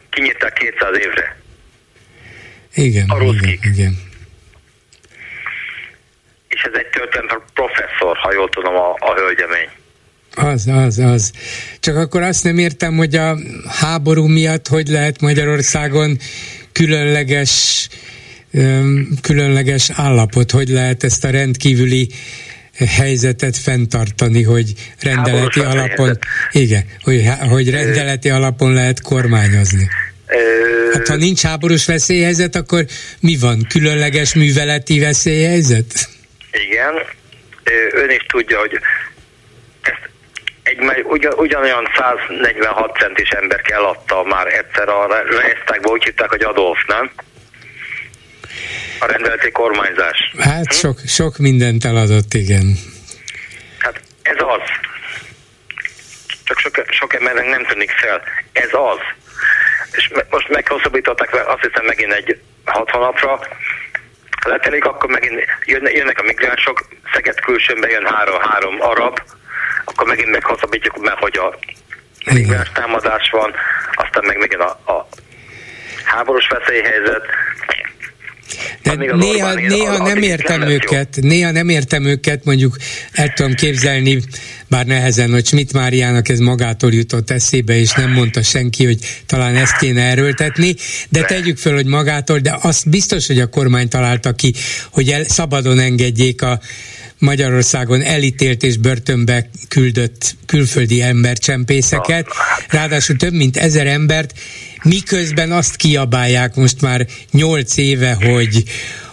kinyitották 0.09 0.53
200 0.53 0.97
évre. 0.97 1.44
Igen, 2.75 3.09
a 3.09 3.23
igen, 3.23 3.59
igen 3.61 4.13
és 6.55 6.61
ez 6.61 6.71
egy 6.73 6.89
történet 6.89 7.41
professzor, 7.53 8.17
ha 8.17 8.33
jól 8.33 8.49
tudom, 8.49 8.75
a, 8.75 8.89
a 8.99 9.13
hölgyemény. 9.15 9.69
Az, 10.35 10.67
az, 10.67 10.97
az. 10.97 11.31
Csak 11.79 11.95
akkor 11.95 12.21
azt 12.21 12.43
nem 12.43 12.57
értem, 12.57 12.97
hogy 12.97 13.15
a 13.15 13.37
háború 13.67 14.25
miatt 14.25 14.67
hogy 14.67 14.87
lehet 14.87 15.21
Magyarországon 15.21 16.17
különleges 16.71 17.87
különleges 19.21 19.89
állapot, 19.93 20.51
hogy 20.51 20.67
lehet 20.67 21.03
ezt 21.03 21.23
a 21.23 21.29
rendkívüli 21.29 22.09
helyzetet 22.77 23.57
fenntartani, 23.57 24.43
hogy 24.43 24.73
rendeleti 24.99 25.59
Háborús 25.59 25.75
alapon, 25.75 26.05
helyzet. 26.05 26.23
igen, 26.51 26.85
hogy, 27.01 27.23
hogy 27.49 27.69
rendeleti 27.69 28.29
alapon 28.29 28.73
lehet 28.73 29.01
kormányozni. 29.01 29.89
Hát 30.93 31.07
ha 31.07 31.15
nincs 31.15 31.41
háborús 31.41 31.85
veszélyhelyzet, 31.85 32.55
akkor 32.55 32.85
mi 33.19 33.37
van? 33.39 33.65
Különleges 33.69 34.33
műveleti 34.33 34.99
veszélyhelyzet? 34.99 36.09
Igen, 36.51 36.93
ön 37.93 38.09
is 38.09 38.25
tudja, 38.27 38.59
hogy 38.59 38.79
ezt 39.81 40.09
egy 40.63 40.77
ugyan, 41.03 41.33
ugyanolyan 41.33 41.87
146 41.97 42.97
centis 42.97 43.29
ember 43.29 43.61
kell 43.61 43.83
adta 43.83 44.23
már 44.23 44.47
egyszer 44.47 44.89
a 44.89 45.07
Reichstagba, 45.39 45.91
úgy 45.91 46.03
hitták, 46.03 46.29
hogy 46.29 46.43
Adolf, 46.43 46.85
nem? 46.87 47.11
A 48.99 49.05
rendeleti 49.05 49.51
kormányzás. 49.51 50.33
Hát 50.39 50.65
hm? 50.65 50.73
sok, 50.73 50.99
sok 51.07 51.37
mindent 51.37 51.85
eladott, 51.85 52.33
igen. 52.33 52.77
Hát 53.77 54.01
ez 54.21 54.37
az. 54.37 54.61
Csak 56.43 56.59
sok, 56.59 56.83
sok 56.89 57.13
embernek 57.13 57.45
nem 57.45 57.65
tűnik 57.65 57.91
fel. 57.91 58.21
Ez 58.51 58.69
az. 58.71 58.99
És 59.91 60.11
most 60.29 60.49
meghosszabbították 60.49 61.47
azt 61.47 61.61
hiszem 61.61 61.85
megint 61.85 62.13
egy 62.13 62.39
hat 62.65 62.89
hónapra, 62.89 63.39
letelik, 64.45 64.85
akkor 64.85 65.09
megint 65.09 65.43
jönnek 65.65 66.19
a 66.19 66.23
migránsok, 66.23 66.85
Szeged 67.13 67.39
külsőn 67.39 67.79
bejön 67.79 68.05
három-három 68.05 68.81
arab, 68.81 69.19
akkor 69.85 70.07
megint 70.07 70.29
meghosszabbítjuk, 70.29 70.97
mert 70.97 71.19
hogy 71.19 71.37
a 71.37 71.55
migráns 72.33 72.71
támadás 72.71 73.29
van, 73.29 73.53
aztán 73.93 74.25
meg 74.25 74.37
megint 74.37 74.61
a, 74.61 74.91
a 74.91 75.07
háborús 76.05 76.47
veszélyhelyzet, 76.47 77.25
de 78.85 79.15
néha, 79.15 79.53
néha 79.53 79.97
nem 79.97 80.21
értem 80.21 80.59
nem 80.59 80.69
őket, 80.69 81.17
jó. 81.21 81.27
néha 81.27 81.51
nem 81.51 81.69
értem 81.69 82.05
őket, 82.05 82.45
mondjuk 82.45 82.77
el 83.11 83.33
tudom 83.33 83.53
képzelni, 83.53 84.21
bár 84.67 84.85
nehezen, 84.85 85.31
hogy 85.31 85.45
Schmidt 85.45 85.73
Máriának 85.73 86.29
ez 86.29 86.39
magától 86.39 86.93
jutott 86.93 87.29
eszébe, 87.29 87.79
és 87.79 87.91
nem 87.91 88.11
mondta 88.11 88.41
senki, 88.41 88.85
hogy 88.85 88.97
talán 89.25 89.55
ezt 89.55 89.77
kéne 89.77 90.01
erőltetni, 90.01 90.75
de 91.09 91.21
tegyük 91.21 91.57
föl, 91.57 91.73
hogy 91.73 91.85
magától, 91.85 92.39
de 92.39 92.57
azt 92.61 92.89
biztos, 92.89 93.27
hogy 93.27 93.39
a 93.39 93.47
kormány 93.47 93.87
találta 93.87 94.33
ki, 94.33 94.53
hogy 94.91 95.09
el, 95.09 95.23
szabadon 95.23 95.79
engedjék 95.79 96.41
a 96.41 96.59
Magyarországon 97.19 98.01
elítélt 98.01 98.63
és 98.63 98.77
börtönbe 98.77 99.49
küldött 99.67 100.35
külföldi 100.45 101.01
embercsempészeket, 101.01 102.27
ráadásul 102.69 103.15
több 103.15 103.33
mint 103.33 103.57
ezer 103.57 103.87
embert, 103.87 104.33
miközben 104.85 105.51
azt 105.51 105.75
kiabálják 105.75 106.55
most 106.55 106.81
már 106.81 107.05
nyolc 107.31 107.77
éve, 107.77 108.13
hogy 108.13 108.63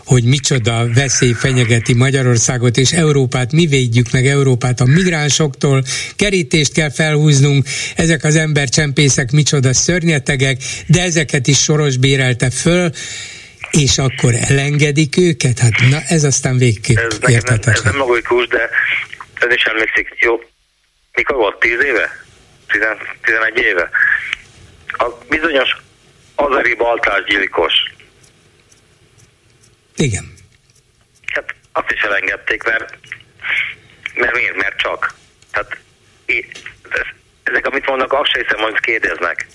hogy 0.05 0.25
micsoda 0.25 0.87
veszély 0.95 1.33
fenyegeti 1.33 1.95
Magyarországot 1.95 2.77
és 2.77 2.93
Európát, 2.93 3.53
mi 3.53 3.67
védjük 3.67 4.11
meg 4.11 4.27
Európát 4.27 4.81
a 4.81 4.85
migránsoktól, 4.85 5.83
kerítést 6.17 6.73
kell 6.73 6.91
felhúznunk, 6.91 7.67
ezek 7.97 8.25
az 8.25 8.37
embercsempészek 8.37 9.31
micsoda 9.31 9.75
szörnyetegek, 9.75 10.57
de 10.87 11.03
ezeket 11.03 11.47
is 11.47 11.59
soros 11.59 11.97
bérelte 11.97 12.51
föl, 12.51 12.91
és 13.71 13.99
akkor 13.99 14.35
elengedik 14.49 15.17
őket? 15.17 15.59
Hát 15.59 15.73
na, 15.91 16.01
ez 16.09 16.25
aztán 16.25 16.59
végképp 16.59 16.97
ez 16.97 17.19
értetetlen. 17.27 17.75
Ez 17.75 17.83
nem 17.83 17.97
logikus, 17.97 18.47
de 18.47 18.71
ön 19.41 19.51
is 19.51 19.63
emlékszik, 19.63 20.09
jó, 20.21 20.41
mikor 21.15 21.37
volt, 21.37 21.59
tíz 21.59 21.85
éve? 21.85 22.11
Tizenegy 23.23 23.59
éve? 23.59 23.91
A 25.03 25.19
bizonyos 25.29 25.77
azeri 26.35 26.75
baltásgyilkos. 26.75 27.73
Igen. 29.97 30.35
Hát 31.33 31.55
azt 31.73 31.91
is 31.91 32.01
elengedték, 32.01 32.63
mert, 32.63 32.99
mert 34.15 34.35
miért? 34.35 34.57
Mert 34.57 34.77
csak. 34.77 35.15
Tehát 35.53 35.77
ezek, 37.43 37.67
amit 37.67 37.87
mondnak, 37.87 38.13
azt 38.13 38.31
sem 38.31 38.43
hiszem, 38.43 38.59
hogy 38.59 38.81
kérdeznek. 38.81 39.47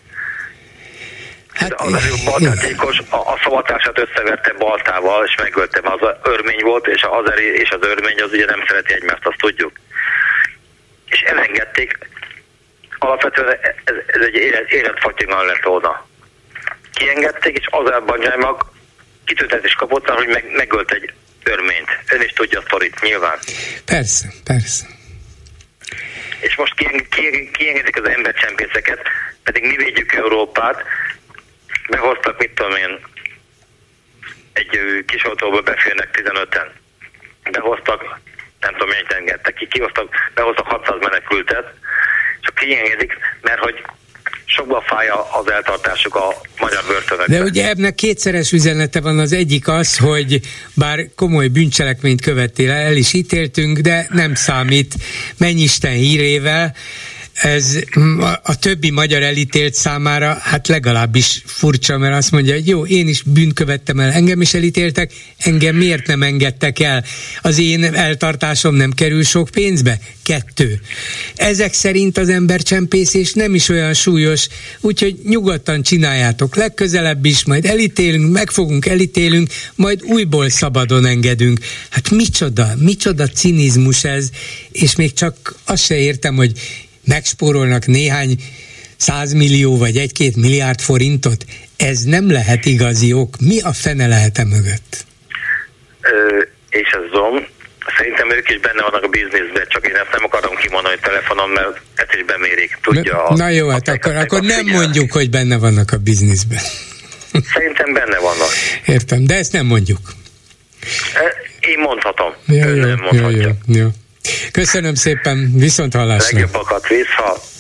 Hát, 1.54 1.74
az 1.74 1.94
előbb 1.94 2.24
baltátékos 2.26 3.00
a, 3.10 3.16
a 3.16 3.40
szavatását 3.44 4.00
összeverte 4.00 4.54
baltával, 4.54 5.26
és 5.26 5.36
megölte, 5.36 5.82
mert 5.82 6.02
az 6.02 6.16
örmény 6.24 6.62
volt, 6.64 6.88
és 6.88 7.02
az 7.02 7.10
azeri 7.12 7.46
és 7.46 7.70
az 7.70 7.88
örmény 7.88 8.22
az 8.22 8.32
ugye 8.32 8.46
nem 8.46 8.64
szereti 8.68 8.94
egymást, 8.94 9.26
azt 9.26 9.38
tudjuk. 9.38 9.72
És 11.06 11.20
elengedték, 11.22 11.98
alapvetően 13.00 13.58
ez, 13.84 13.96
ez 14.08 14.22
egy 14.22 14.36
élet, 14.36 14.72
életfatyignal 14.72 15.46
lett 15.46 15.64
volna. 15.64 16.08
Kiengedték, 16.94 17.58
és 17.58 17.68
az 17.72 18.04
mag 18.38 18.66
kitüntetés 19.26 19.74
kapott, 19.74 20.10
hogy 20.10 20.28
meg, 20.28 20.46
megölt 20.56 20.92
egy 20.92 21.14
örményt. 21.44 21.90
Ön 22.12 22.22
is 22.22 22.32
tudja 22.32 22.60
a 22.60 22.62
sztorit, 22.62 23.02
nyilván. 23.02 23.38
Persze, 23.86 24.28
persze. 24.44 24.86
És 26.40 26.56
most 26.56 26.74
kiengedik 27.52 28.00
az 28.00 28.08
embercsempészeket, 28.10 29.00
pedig 29.44 29.64
mi 29.64 29.76
védjük 29.76 30.14
Európát, 30.14 30.84
behoztak, 31.90 32.38
mit 32.40 32.52
tudom 32.52 32.76
én, 32.76 33.00
egy 34.54 35.04
kis 35.06 35.24
autóba 35.24 35.62
beférnek 35.62 36.22
15-en. 36.24 36.68
Behoztak, 37.52 38.20
nem 38.60 38.72
tudom, 38.72 38.90
mennyit 38.90 39.12
engedtek 39.12 39.54
ki, 39.54 39.68
kihoztak, 39.68 40.10
behoztak 40.34 40.68
600 40.68 40.96
menekültet, 41.00 41.74
csak 42.48 42.56
kiengedik, 42.56 43.14
mert 43.42 43.60
hogy 43.60 43.76
sokban 44.46 44.82
fáj 44.82 45.08
az 45.08 45.52
eltartásuk 45.52 46.16
a 46.16 46.42
magyar 46.60 46.84
börtönökben. 46.88 47.40
De 47.40 47.44
ugye 47.44 47.70
ebben 47.70 47.96
kétszeres 47.96 48.52
üzenete 48.52 49.02
van 49.02 49.20
az 49.20 49.32
egyik 49.32 49.68
az, 49.68 49.98
hogy 49.98 50.40
bár 50.74 51.00
komoly 51.16 51.48
bűncselekményt 51.48 52.22
követtél 52.22 52.72
el, 52.72 52.86
el 52.86 52.96
is 52.96 53.14
ítéltünk, 53.14 53.78
de 53.80 54.08
nem 54.10 54.36
számít, 54.36 54.94
menj 55.38 55.62
Isten 55.62 55.92
hírével, 55.92 56.76
ez 57.42 57.80
a 58.44 58.56
többi 58.56 58.90
magyar 58.90 59.22
elítélt 59.22 59.74
számára 59.74 60.38
hát 60.42 60.68
legalábbis 60.68 61.42
furcsa, 61.46 61.98
mert 61.98 62.16
azt 62.16 62.32
mondja, 62.32 62.54
hogy 62.54 62.68
jó, 62.68 62.86
én 62.86 63.08
is 63.08 63.22
bűnt 63.22 63.54
követtem 63.54 64.00
el, 64.00 64.12
engem 64.12 64.42
is 64.42 64.54
elítéltek, 64.54 65.12
engem 65.38 65.76
miért 65.76 66.08
nem 66.08 66.24
engedtek 66.24 66.80
el? 66.80 67.04
Az 67.42 67.60
én 67.60 67.84
eltartásom 67.84 68.76
nem 68.76 68.92
kerül 68.92 69.24
sok 69.24 69.50
pénzbe? 69.50 70.00
Kettő. 70.24 70.82
Ezek 71.36 71.74
szerint 71.74 72.18
az 72.18 72.30
embercsempészés 72.30 73.34
nem 73.34 73.56
is 73.56 73.70
olyan 73.70 73.94
súlyos, 73.94 74.48
úgyhogy 74.82 75.16
nyugodtan 75.24 75.82
csináljátok 75.82 76.56
legközelebb 76.56 77.26
is, 77.26 77.46
majd 77.46 77.66
elítélünk, 77.66 78.32
megfogunk, 78.32 78.86
elítélünk, 78.86 79.50
majd 79.76 80.04
újból 80.04 80.50
szabadon 80.50 81.06
engedünk. 81.06 81.60
Hát 81.90 82.10
micsoda, 82.10 82.74
micsoda 82.78 83.28
cinizmus 83.28 84.04
ez, 84.04 84.30
és 84.72 84.96
még 84.96 85.14
csak 85.14 85.56
azt 85.66 85.84
se 85.84 85.96
értem, 85.96 86.36
hogy 86.36 86.52
megspórolnak 87.08 87.86
néhány 87.86 88.36
százmillió 88.98 89.78
vagy 89.78 89.98
egy-két 89.98 90.36
milliárd 90.36 90.82
forintot, 90.82 91.46
ez 91.78 92.00
nem 92.00 92.32
lehet 92.32 92.66
igazi 92.66 93.14
ok. 93.14 93.36
Mi 93.40 93.60
a 93.62 93.74
fene 93.74 94.08
lehet-e 94.08 94.44
mögött? 94.44 95.06
Ö, 96.02 96.42
és 96.70 96.90
ez 96.90 97.12
zom, 97.12 97.46
Szerintem 97.98 98.32
ők 98.32 98.50
is 98.50 98.60
benne 98.60 98.82
vannak 98.82 99.04
a 99.04 99.08
bizniszben, 99.08 99.66
csak 99.68 99.88
én 99.88 99.96
ezt 99.96 100.12
nem 100.12 100.24
akarom 100.24 100.56
kimondani 100.56 100.96
a 100.96 101.06
telefonon, 101.08 101.50
mert 101.50 101.82
ezt 101.96 102.14
is 102.14 102.26
bemérik. 102.26 102.78
Tudja 102.82 103.26
na, 103.30 103.36
na 103.36 103.50
jó, 103.50 103.70
hát 103.70 103.88
akkor, 103.88 104.16
akkor 104.16 104.42
nem 104.42 104.66
mondjuk, 104.66 105.12
hogy 105.12 105.30
benne 105.30 105.58
vannak 105.58 105.92
a 105.92 105.98
bizniszben. 105.98 106.60
Szerintem 107.54 107.94
benne 107.94 108.18
vannak. 108.20 108.50
Értem, 108.86 109.26
de 109.26 109.36
ezt 109.36 109.52
nem 109.52 109.66
mondjuk. 109.66 110.00
Én 111.60 111.80
mondhatom. 111.80 112.34
Ja, 112.48 112.68
jó, 112.68 112.86
nem 112.86 113.08
jó, 113.12 113.30
jó, 113.30 113.50
jó. 113.68 113.88
Köszönöm 114.52 114.96
szépen, 114.96 115.52
viszont 115.56 115.94
hallásra. 115.94 116.40
Legjobbakat 116.40 116.88
vissza. 116.88 117.56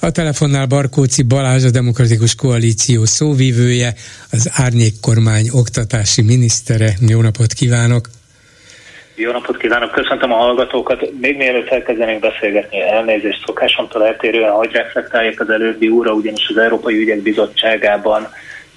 A 0.00 0.10
telefonnál 0.10 0.66
Barkóci 0.66 1.22
Balázs, 1.22 1.64
a 1.64 1.70
Demokratikus 1.70 2.34
Koalíció 2.34 3.04
szóvívője, 3.04 3.94
az 4.30 4.50
Árnyék 4.52 4.94
kormány 5.00 5.48
oktatási 5.52 6.22
minisztere. 6.22 6.92
Jó 7.08 7.20
napot 7.20 7.52
kívánok! 7.52 8.08
Jó 9.14 9.32
napot 9.32 9.56
kívánok, 9.56 9.90
köszöntöm 9.90 10.32
a 10.32 10.36
hallgatókat. 10.36 11.10
Még 11.20 11.36
mielőtt 11.36 11.68
elkezdenénk 11.68 12.20
beszélgetni, 12.20 12.80
elnézést 12.80 13.42
szokásomtól 13.46 14.06
eltérően, 14.06 14.52
hogy 14.52 14.72
reflektálják 14.72 15.40
az 15.40 15.50
előbbi 15.50 15.88
úra, 15.88 16.12
ugyanis 16.12 16.48
az 16.48 16.56
Európai 16.56 16.96
Ügyek 16.98 17.22
Bizottságában 17.22 18.28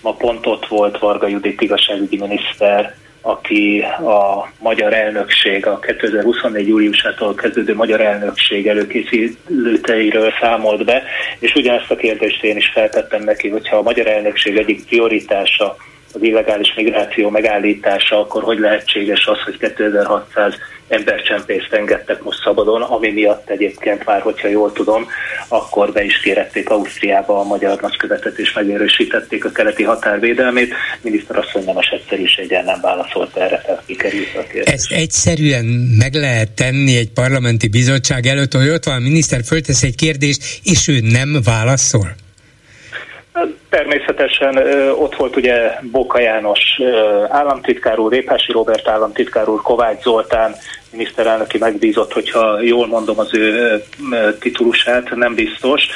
ma 0.01 0.13
pont 0.13 0.45
ott 0.45 0.67
volt 0.67 0.99
Varga 0.99 1.28
Judit 1.28 1.61
igazságügyi 1.61 2.17
miniszter, 2.17 2.95
aki 3.22 3.82
a 3.82 4.51
magyar 4.59 4.93
elnökség, 4.93 5.65
a 5.65 5.80
2024. 5.80 6.67
júliusától 6.67 7.36
kezdődő 7.36 7.76
magyar 7.76 8.01
elnökség 8.01 8.67
előkészítőiről 8.67 10.34
számolt 10.41 10.86
be, 10.86 11.03
és 11.39 11.55
ugyanezt 11.55 11.91
a 11.91 11.95
kérdést 11.95 12.43
én 12.43 12.57
is 12.57 12.72
feltettem 12.74 13.24
neki, 13.24 13.49
hogyha 13.49 13.78
a 13.78 13.82
magyar 13.82 14.07
elnökség 14.07 14.57
egyik 14.57 14.86
prioritása 14.86 15.76
az 16.14 16.22
illegális 16.24 16.74
migráció 16.76 17.30
megállítása, 17.30 18.20
akkor 18.20 18.43
hogy 18.43 18.59
lehetséges 18.59 19.26
az, 19.26 19.41
hogy 19.45 19.57
2600 19.57 20.53
embercsempészt 20.91 21.74
engedtek 21.74 22.24
most 22.24 22.41
szabadon, 22.43 22.82
ami 22.82 23.12
miatt 23.12 23.49
egyébként 23.49 24.05
már, 24.05 24.22
hogyha 24.22 24.47
jól 24.47 24.72
tudom, 24.72 25.07
akkor 25.47 25.91
be 25.91 26.03
is 26.03 26.20
kérették 26.20 26.70
Ausztriába 26.70 27.39
a 27.39 27.43
magyar 27.43 27.82
nagykövetet 27.82 28.38
és 28.38 28.53
megerősítették 28.53 29.45
a 29.45 29.51
keleti 29.51 29.84
határvédelmét. 29.84 30.74
Miniszter 31.01 31.38
asszony 31.38 31.64
nem 31.66 31.76
egyszer 31.91 32.20
is 32.20 32.36
egyen 32.36 32.66
nem 32.66 32.82
válaszolt 32.82 33.38
erre, 33.38 33.62
tehát 33.66 33.84
kikerült 33.86 34.36
a 34.36 34.43
kérdés. 34.51 34.74
Ezt 34.74 34.91
egyszerűen 34.91 35.66
meg 35.97 36.14
lehet 36.14 36.51
tenni 36.51 36.97
egy 36.97 37.09
parlamenti 37.09 37.68
bizottság 37.68 38.26
előtt, 38.26 38.53
hogy 38.53 38.70
ott 38.70 38.84
van 38.84 38.95
a 38.95 38.99
miniszter, 38.99 39.43
föltesz 39.45 39.84
egy 39.84 39.95
kérdést, 39.95 40.59
és 40.64 40.88
ő 40.88 40.99
nem 41.01 41.39
válaszol? 41.43 42.16
Természetesen 43.70 44.58
ott 44.96 45.16
volt 45.16 45.36
ugye 45.36 45.72
Boka 45.92 46.20
János 46.20 46.60
államtitkár 47.30 48.00
úr, 48.00 48.12
Répási 48.12 48.52
Robert 48.52 48.88
államtitkár 48.88 49.50
úr, 49.50 49.62
Kovács 49.62 50.02
Zoltán 50.02 50.56
miniszterelnöki 50.92 51.58
megbízott, 51.58 52.14
hogyha 52.14 52.62
jól 52.62 52.88
mondom 52.88 53.20
az 53.20 53.34
ő 53.34 53.82
titulusát, 54.40 55.16
nem 55.16 55.36
biztos. 55.36 55.88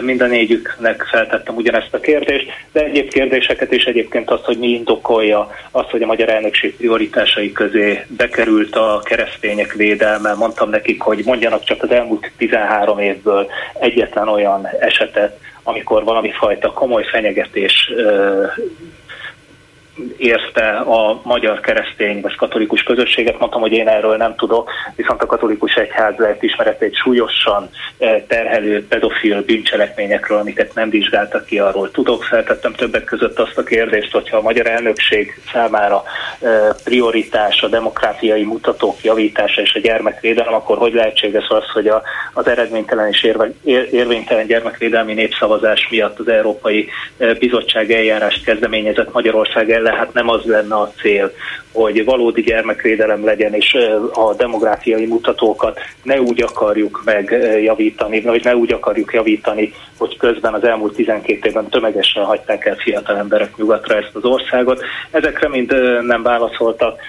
Mind 0.00 0.20
a 0.20 0.26
négyüknek 0.26 1.02
feltettem 1.10 1.54
ugyanezt 1.54 1.94
a 1.94 2.00
kérdést, 2.00 2.46
de 2.72 2.84
egyéb 2.84 3.08
kérdéseket 3.08 3.72
is 3.72 3.84
egyébként 3.84 4.30
azt, 4.30 4.44
hogy 4.44 4.58
mi 4.58 4.68
indokolja 4.68 5.50
azt, 5.70 5.90
hogy 5.90 6.02
a 6.02 6.06
magyar 6.06 6.28
elnökség 6.28 6.76
prioritásai 6.76 7.52
közé 7.52 8.04
bekerült 8.16 8.76
a 8.76 9.00
keresztények 9.04 9.72
védelme. 9.72 10.34
Mondtam 10.34 10.70
nekik, 10.70 11.00
hogy 11.00 11.22
mondjanak 11.24 11.64
csak 11.64 11.82
az 11.82 11.90
elmúlt 11.90 12.30
13 12.36 12.98
évből 12.98 13.50
egyetlen 13.80 14.28
olyan 14.28 14.68
esetet, 14.80 15.38
amikor 15.64 16.04
valami 16.04 16.32
fajta 16.32 16.68
komoly 16.68 17.04
fenyegetés 17.04 17.90
érte 20.16 20.68
a 20.76 21.20
magyar 21.22 21.60
keresztény 21.60 22.20
vagy 22.20 22.36
katolikus 22.36 22.82
közösséget. 22.82 23.38
Mondtam, 23.38 23.60
hogy 23.60 23.72
én 23.72 23.88
erről 23.88 24.16
nem 24.16 24.34
tudok, 24.34 24.70
viszont 24.96 25.22
a 25.22 25.26
katolikus 25.26 25.74
egyház 25.74 26.14
lehet 26.16 26.42
ismeret 26.42 26.82
egy 26.82 26.94
súlyosan 26.94 27.68
eh, 27.98 28.22
terhelő 28.28 28.86
pedofil 28.86 29.42
bűncselekményekről, 29.42 30.38
amiket 30.38 30.74
nem 30.74 30.90
vizsgáltak 30.90 31.44
ki, 31.46 31.58
arról 31.58 31.90
tudok. 31.90 32.24
Feltettem 32.24 32.72
többek 32.72 33.04
között 33.04 33.38
azt 33.38 33.58
a 33.58 33.62
kérdést, 33.62 34.12
hogyha 34.12 34.36
a 34.36 34.42
magyar 34.42 34.66
elnökség 34.66 35.40
számára 35.52 36.02
eh, 36.40 36.68
prioritás 36.84 37.62
a 37.62 37.68
demokráciai 37.68 38.44
mutatók 38.44 39.02
javítása 39.02 39.60
és 39.60 39.74
a 39.74 39.80
gyermekvédelem, 39.80 40.54
akkor 40.54 40.78
hogy 40.78 40.92
lehetséges 40.92 41.48
az, 41.48 41.70
hogy 41.72 41.86
a, 41.86 42.02
az 42.32 42.46
eredménytelen 42.46 43.08
és 43.08 43.30
érvénytelen 43.90 44.46
gyermekvédelmi 44.46 45.14
népszavazás 45.14 45.88
miatt 45.90 46.18
az 46.18 46.28
Európai 46.28 46.88
eh, 47.16 47.34
Bizottság 47.34 47.90
eljárást 47.90 48.44
kezdeményezett 48.44 49.12
Magyarország 49.12 49.70
ellen 49.70 49.83
hát 49.90 50.12
nem 50.12 50.28
az 50.28 50.44
lenne 50.44 50.74
a 50.74 50.92
cél, 51.00 51.32
hogy 51.72 52.04
valódi 52.04 52.42
gyermekvédelem 52.42 53.24
legyen, 53.24 53.54
és 53.54 53.76
a 54.12 54.34
demográfiai 54.34 55.06
mutatókat 55.06 55.78
ne 56.02 56.20
úgy 56.20 56.42
akarjuk 56.42 57.02
megjavítani, 57.04 58.20
vagy 58.20 58.44
ne 58.44 58.56
úgy 58.56 58.72
akarjuk 58.72 59.12
javítani, 59.12 59.72
hogy 59.98 60.16
közben 60.16 60.54
az 60.54 60.64
elmúlt 60.64 60.94
12 60.94 61.48
évben 61.48 61.68
tömegesen 61.68 62.24
hagyták 62.24 62.66
el 62.66 62.76
fiatal 62.76 63.16
emberek 63.16 63.56
nyugatra 63.56 63.96
ezt 63.96 64.14
az 64.14 64.24
országot. 64.24 64.82
Ezekre 65.10 65.48
mind 65.48 65.74
nem 66.02 66.22
válaszoltak. 66.22 67.00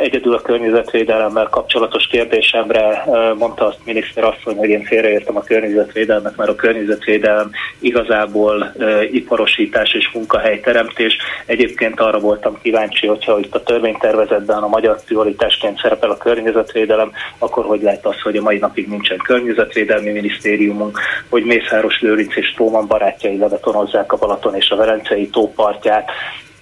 Egyedül 0.00 0.34
a 0.34 0.40
környezetvédelemmel 0.40 1.48
kapcsolatos 1.50 2.06
kérdésemre 2.06 3.04
mondta 3.38 3.66
azt 3.66 3.78
miniszter 3.84 4.24
asszony, 4.24 4.56
hogy 4.56 4.68
én 4.68 4.84
félreértem 4.84 5.36
a 5.36 5.42
környezetvédelmet, 5.42 6.36
mert 6.36 6.50
a 6.50 6.54
környezetvédelem 6.54 7.50
igazából 7.78 8.74
iparosítás 9.12 9.92
és 9.94 10.10
munkahelyteremtés. 10.12 11.16
Egyébként 11.46 12.00
arra 12.00 12.18
voltam 12.18 12.58
kíváncsi, 12.62 13.06
hogyha 13.06 13.38
itt 13.38 13.54
a 13.54 13.62
törvénytervezetben 13.62 14.62
a 14.62 14.68
magyar 14.68 15.04
prioritásként 15.04 15.80
szerepel 15.80 16.10
a 16.10 16.16
környezetvédelem, 16.16 17.12
akkor 17.38 17.64
hogy 17.64 17.82
lehet 17.82 18.06
az, 18.06 18.20
hogy 18.20 18.36
a 18.36 18.42
mai 18.42 18.58
napig 18.58 18.88
nincsen 18.88 19.18
környezetvédelmi 19.18 20.10
minisztériumunk, 20.10 20.98
hogy 21.28 21.44
Mészáros 21.44 22.00
Lőrinc 22.00 22.36
és 22.36 22.52
Tróman 22.52 22.86
barátjai 22.86 23.38
lebetonozzák 23.38 24.12
a 24.12 24.16
Balaton 24.16 24.54
és 24.54 24.70
a 24.70 24.76
Velencei 24.76 25.28
tópartját, 25.28 26.10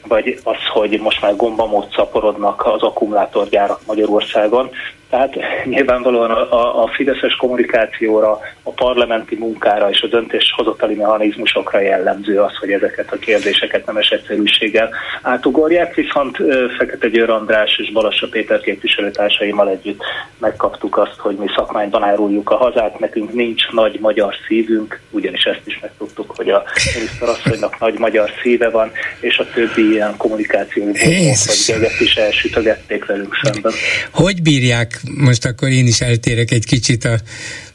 vagy 0.08 0.40
az, 0.44 0.56
hogy 0.72 1.00
most 1.00 1.20
már 1.20 1.36
gombamód 1.36 1.88
szaporodnak 1.94 2.66
az 2.66 2.82
akkumulátorgyárak 2.82 3.80
Magyarországon. 3.86 4.70
Tehát 5.12 5.36
nyilvánvalóan 5.64 6.30
a, 6.30 6.82
a 6.82 6.88
fideszes 6.94 7.34
kommunikációra, 7.34 8.38
a 8.62 8.70
parlamenti 8.70 9.36
munkára 9.36 9.90
és 9.90 10.00
a 10.00 10.06
döntéshozatali 10.06 10.94
mechanizmusokra 10.94 11.80
jellemző 11.80 12.40
az, 12.40 12.56
hogy 12.56 12.70
ezeket 12.70 13.12
a 13.12 13.18
kérdéseket 13.18 13.86
nemes 13.86 14.08
egyszerűséggel 14.08 14.90
átugorják, 15.22 15.94
viszont 15.94 16.36
Fekete 16.78 17.08
Győr 17.08 17.30
András 17.30 17.76
és 17.76 17.92
Balassa 17.92 18.28
Péter 18.30 18.60
képviselőtársaimmal 18.60 19.68
együtt 19.68 20.02
megkaptuk 20.38 20.96
azt, 20.98 21.16
hogy 21.18 21.36
mi 21.36 21.46
szakmányban 21.56 22.02
áruljuk 22.02 22.50
a 22.50 22.56
hazát, 22.56 22.98
nekünk 22.98 23.32
nincs 23.32 23.70
nagy 23.70 23.98
magyar 24.00 24.34
szívünk, 24.46 25.00
ugyanis 25.10 25.44
ezt 25.44 25.62
is 25.64 25.78
megtudtuk, 25.80 26.32
hogy 26.36 26.48
a 26.48 26.62
miniszterasszonynak 26.94 27.78
nagy 27.78 27.98
magyar 27.98 28.30
szíve 28.42 28.70
van, 28.70 28.90
és 29.20 29.38
a 29.38 29.46
többi 29.54 29.90
ilyen 29.90 30.16
kommunikációi 30.16 30.92
vagy 30.92 31.64
geget 31.66 32.00
is 32.00 32.14
elsütögették 32.14 33.04
velünk 33.04 33.38
szemben. 33.42 33.72
Hogy 34.12 34.42
bírják 34.42 35.00
most 35.10 35.44
akkor 35.44 35.68
én 35.68 35.86
is 35.86 36.00
eltérek 36.00 36.50
egy 36.50 36.64
kicsit 36.64 37.04
a 37.04 37.20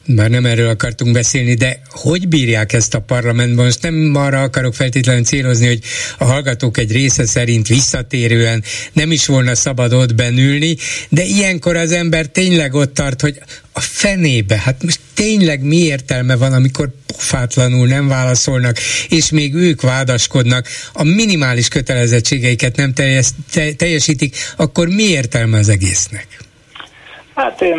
bár 0.07 0.29
nem 0.29 0.45
erről 0.45 0.69
akartunk 0.69 1.13
beszélni, 1.13 1.53
de 1.53 1.81
hogy 1.89 2.27
bírják 2.27 2.73
ezt 2.73 2.93
a 2.93 2.99
parlamentben? 2.99 3.65
Most 3.65 3.81
nem 3.81 4.11
arra 4.15 4.41
akarok 4.41 4.75
feltétlenül 4.75 5.23
célozni, 5.23 5.67
hogy 5.67 5.79
a 6.17 6.23
hallgatók 6.23 6.77
egy 6.77 6.91
része 6.91 7.25
szerint 7.25 7.67
visszatérően 7.67 8.63
nem 8.93 9.11
is 9.11 9.25
volna 9.25 9.55
szabad 9.55 9.93
ott 9.93 10.15
benülni, 10.15 10.77
de 11.09 11.23
ilyenkor 11.23 11.75
az 11.75 11.91
ember 11.91 12.25
tényleg 12.25 12.73
ott 12.73 12.93
tart, 12.93 13.21
hogy 13.21 13.41
a 13.71 13.79
fenébe, 13.79 14.57
hát 14.57 14.83
most 14.83 14.99
tényleg 15.13 15.61
mi 15.61 15.77
értelme 15.77 16.35
van, 16.35 16.53
amikor 16.53 16.89
pofátlanul 17.05 17.87
nem 17.87 18.07
válaszolnak, 18.07 18.77
és 19.09 19.29
még 19.29 19.53
ők 19.53 19.81
vádaskodnak, 19.81 20.67
a 20.93 21.03
minimális 21.03 21.67
kötelezettségeiket 21.67 22.75
nem 22.75 22.93
teljesítik, 23.77 24.35
akkor 24.55 24.87
mi 24.87 25.03
értelme 25.03 25.57
az 25.57 25.69
egésznek? 25.69 26.46
Hát 27.37 27.61
én 27.61 27.77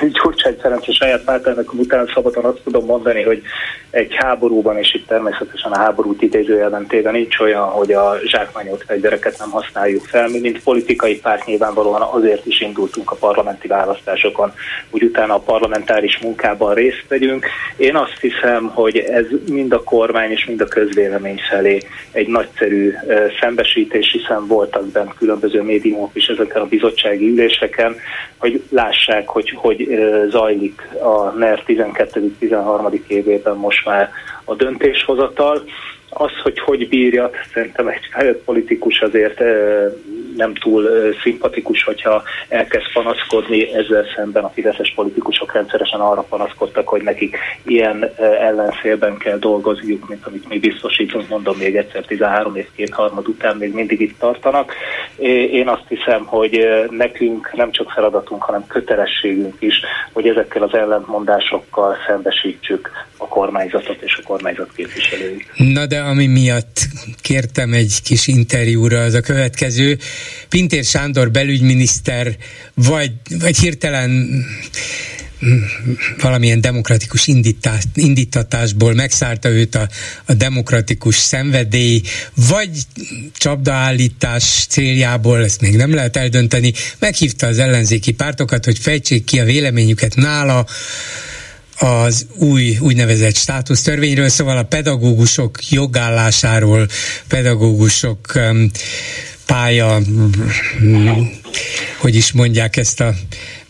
Gyurcsány 0.00 0.35
Ferenc 0.54 0.88
a 0.88 0.92
saját 0.92 1.24
pártának 1.24 1.72
után 1.72 2.10
szabadon 2.14 2.44
azt 2.44 2.60
tudom 2.64 2.84
mondani, 2.84 3.22
hogy 3.22 3.42
egy 3.90 4.14
háborúban, 4.14 4.78
és 4.78 4.94
itt 4.94 5.06
természetesen 5.06 5.72
a 5.72 5.78
háborút 5.78 6.22
idézőjelben 6.22 6.86
téve 6.86 7.10
nincs 7.10 7.38
olyan, 7.38 7.64
hogy 7.64 7.92
a 7.92 8.18
zsákmányolt 8.24 8.84
fegyvereket 8.86 9.38
nem 9.38 9.50
használjuk 9.50 10.04
fel. 10.04 10.28
Mi, 10.28 10.38
mint 10.40 10.62
politikai 10.62 11.20
párt 11.20 11.46
nyilvánvalóan 11.46 12.02
azért 12.02 12.46
is 12.46 12.60
indultunk 12.60 13.10
a 13.10 13.16
parlamenti 13.16 13.68
választásokon, 13.68 14.52
hogy 14.90 15.02
utána 15.02 15.34
a 15.34 15.38
parlamentáris 15.38 16.18
munkában 16.18 16.74
részt 16.74 17.04
vegyünk. 17.08 17.46
Én 17.76 17.96
azt 17.96 18.18
hiszem, 18.20 18.66
hogy 18.66 18.96
ez 18.96 19.24
mind 19.50 19.72
a 19.72 19.82
kormány 19.82 20.30
és 20.30 20.44
mind 20.44 20.60
a 20.60 20.66
közvélemény 20.66 21.40
felé 21.50 21.78
egy 22.12 22.28
nagyszerű 22.28 22.92
szembesítés, 23.40 24.12
hiszen 24.12 24.46
voltak 24.46 24.86
bent 24.86 25.14
különböző 25.14 25.62
médiumok 25.62 26.10
is 26.12 26.26
ezeken 26.26 26.62
a 26.62 26.66
bizottsági 26.66 27.28
üléseken, 27.28 27.96
hogy 28.36 28.62
lássák, 28.70 29.28
hogy 29.28 29.50
hogy 29.56 29.88
zajlik 30.36 30.88
a 31.02 31.30
NER 31.30 31.62
12.-13. 31.66 33.06
évében 33.06 33.56
most 33.56 33.86
már 33.86 34.10
a 34.44 34.54
döntéshozatal. 34.54 35.62
Az, 36.18 36.30
hogy 36.42 36.58
hogy 36.58 36.88
bírja, 36.88 37.30
szerintem 37.54 37.88
egy 37.88 38.08
felett 38.12 38.44
politikus 38.44 39.00
azért 39.00 39.38
nem 40.36 40.54
túl 40.54 40.88
szimpatikus, 41.22 41.84
hogyha 41.84 42.22
elkezd 42.48 42.92
panaszkodni, 42.92 43.74
ezzel 43.74 44.04
szemben 44.16 44.44
a 44.44 44.48
fideszes 44.48 44.92
politikusok 44.94 45.52
rendszeresen 45.52 46.00
arra 46.00 46.20
panaszkodtak, 46.22 46.88
hogy 46.88 47.02
nekik 47.02 47.36
ilyen 47.66 48.10
ellenszélben 48.18 49.16
kell 49.16 49.38
dolgozniuk, 49.38 50.08
mint 50.08 50.26
amit 50.26 50.48
mi 50.48 50.58
biztosítunk, 50.58 51.28
mondom 51.28 51.56
még 51.56 51.76
egyszer 51.76 52.04
13 52.04 52.56
év 52.56 52.66
kétharmad 52.76 53.28
után 53.28 53.56
még 53.56 53.74
mindig 53.74 54.00
itt 54.00 54.18
tartanak. 54.18 54.72
Én 55.50 55.68
azt 55.68 55.84
hiszem, 55.88 56.24
hogy 56.24 56.66
nekünk 56.90 57.52
nem 57.54 57.70
csak 57.70 57.90
feladatunk, 57.90 58.42
hanem 58.42 58.66
kötelességünk 58.66 59.56
is, 59.58 59.80
hogy 60.12 60.28
ezekkel 60.28 60.62
az 60.62 60.74
ellentmondásokkal 60.74 61.96
szembesítsük 62.06 62.90
a 63.16 63.28
kormányzatot 63.28 64.02
és 64.02 64.20
a 64.22 64.26
kormányzat 64.26 64.72
képviselőit. 64.76 65.50
Na 65.74 65.86
de 65.86 66.02
ami 66.06 66.26
miatt 66.26 66.88
kértem 67.20 67.72
egy 67.72 68.02
kis 68.02 68.26
interjúra, 68.26 69.02
az 69.02 69.14
a 69.14 69.20
következő. 69.20 69.98
Pintér 70.48 70.84
Sándor 70.84 71.30
belügyminiszter, 71.30 72.36
vagy, 72.74 73.12
vagy 73.38 73.58
hirtelen 73.58 74.10
mm, 74.10 75.58
valamilyen 76.20 76.60
demokratikus 76.60 77.28
indítatásból 77.94 78.94
megszállta 78.94 79.48
őt 79.48 79.74
a, 79.74 79.88
a 80.24 80.34
demokratikus 80.34 81.16
szenvedély, 81.16 82.02
vagy 82.34 82.70
csapdaállítás 83.36 84.66
céljából, 84.68 85.44
ezt 85.44 85.60
még 85.60 85.76
nem 85.76 85.94
lehet 85.94 86.16
eldönteni, 86.16 86.72
meghívta 86.98 87.46
az 87.46 87.58
ellenzéki 87.58 88.12
pártokat, 88.12 88.64
hogy 88.64 88.78
fejtsék 88.78 89.24
ki 89.24 89.40
a 89.40 89.44
véleményüket 89.44 90.14
nála, 90.14 90.66
az 91.78 92.26
új 92.34 92.78
úgynevezett 92.80 93.36
státusztörvényről, 93.36 94.28
szóval 94.28 94.56
a 94.56 94.62
pedagógusok 94.62 95.70
jogállásáról, 95.70 96.86
pedagógusok 97.28 98.32
um, 98.34 98.70
pálya, 99.46 99.98
hogy 101.98 102.14
is 102.14 102.32
mondják 102.32 102.76
ezt 102.76 103.00
a 103.00 103.14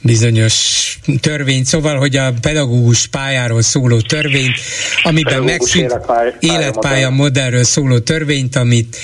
bizonyos 0.01 0.99
törvényt, 1.21 1.67
szóval, 1.67 1.99
hogy 1.99 2.17
a 2.17 2.33
pedagógus 2.41 3.07
pályáról 3.07 3.63
szóló 3.63 4.01
törvényt, 4.01 4.55
amiben 5.03 5.43
megszűnt 5.43 5.85
életpálya, 5.85 6.35
életpálya 6.41 7.11
modellről 7.11 7.65
szóló 7.65 7.99
törvényt, 7.99 8.57
amit 8.57 8.97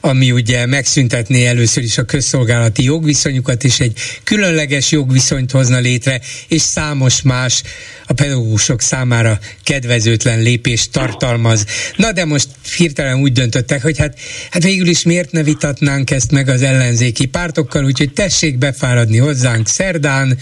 ami 0.00 0.32
ugye 0.32 0.66
megszüntetné 0.66 1.46
először 1.46 1.82
is 1.82 1.98
a 1.98 2.04
közszolgálati 2.04 2.84
jogviszonyukat, 2.84 3.64
és 3.64 3.80
egy 3.80 3.98
különleges 4.24 4.90
jogviszonyt 4.90 5.50
hozna 5.50 5.78
létre, 5.78 6.20
és 6.48 6.62
számos 6.62 7.22
más 7.22 7.62
a 8.06 8.12
pedagógusok 8.12 8.80
számára 8.80 9.38
kedvezőtlen 9.64 10.40
lépést 10.40 10.92
tartalmaz. 10.92 11.64
Na 11.96 12.12
de 12.12 12.24
most 12.24 12.48
hirtelen 12.76 13.20
úgy 13.20 13.32
döntöttek, 13.32 13.82
hogy 13.82 13.98
hát, 13.98 14.18
hát 14.50 14.62
végül 14.62 14.88
is 14.88 15.02
miért 15.02 15.32
ne 15.32 15.42
vitatnánk 15.42 16.10
ezt 16.10 16.30
meg 16.30 16.48
az 16.48 16.62
ellenzéki 16.62 17.26
pártokkal, 17.26 17.84
úgyhogy 17.84 18.12
tessék 18.12 18.58
befáradni 18.58 19.18
hozzánk 19.18 19.68
szerdán, 19.68 20.38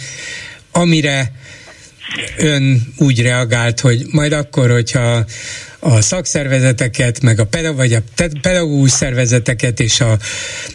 amire 0.73 1.33
ön 2.37 2.95
úgy 2.97 3.23
reagált, 3.23 3.81
hogy 3.81 4.07
majd 4.11 4.33
akkor, 4.33 4.71
hogyha 4.71 5.25
a 5.81 6.01
szakszervezeteket, 6.01 7.21
meg 7.21 7.41
a 7.41 7.45
pedagógus, 7.47 7.77
vagy 7.79 7.93
a 7.93 8.03
pedagógus 8.41 8.91
szervezeteket 8.91 9.81
és 9.81 10.01
a, 10.01 10.19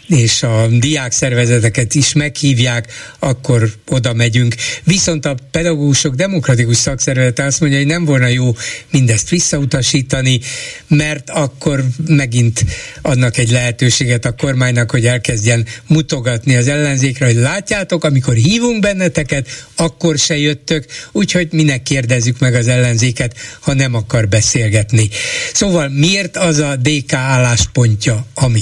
és 0.08 0.44
a 0.44 0.68
diák 0.68 1.12
szervezeteket 1.12 1.96
is 1.96 2.14
meghívják, 2.14 2.92
akkor 3.20 3.74
oda 3.90 4.14
megyünk. 4.14 4.56
Viszont 4.84 5.26
a 5.26 5.36
pedagógusok 5.52 6.16
demokratikus 6.16 6.78
szakszervezete 6.78 7.44
azt 7.44 7.60
mondja, 7.60 7.78
hogy 7.78 7.88
nem 7.88 8.06
volna 8.06 8.28
jó 8.28 8.56
mindezt 8.92 9.30
visszautasítani, 9.30 10.40
mert 10.88 11.30
akkor 11.30 11.84
megint 12.08 12.66
adnak 13.02 13.38
egy 13.38 13.52
lehetőséget 13.52 14.26
a 14.26 14.36
kormánynak, 14.36 14.92
hogy 14.92 15.06
elkezdjen 15.06 15.66
mutogatni 15.88 16.56
az 16.56 16.68
ellenzékre, 16.68 17.26
hogy 17.26 17.36
látjátok, 17.36 18.04
amikor 18.04 18.34
hívunk 18.34 18.82
benneteket, 18.82 19.48
akkor 19.76 20.18
se 20.18 20.38
jöttök, 20.38 20.86
úgyhogy 21.12 21.48
minek 21.52 21.84
kérdezzük 21.84 22.40
meg 22.40 22.54
az 22.54 22.68
ellenzéket, 22.68 23.36
ha 23.60 23.74
nem 23.74 23.94
akar 23.94 24.28
beszélgetni 24.28 24.93
látni. 24.94 25.10
Szóval 25.54 25.88
miért 25.90 26.38
az 26.38 26.60
a 26.60 26.76
DK 26.76 27.14
álláspontja, 27.14 28.16
ami? 28.36 28.62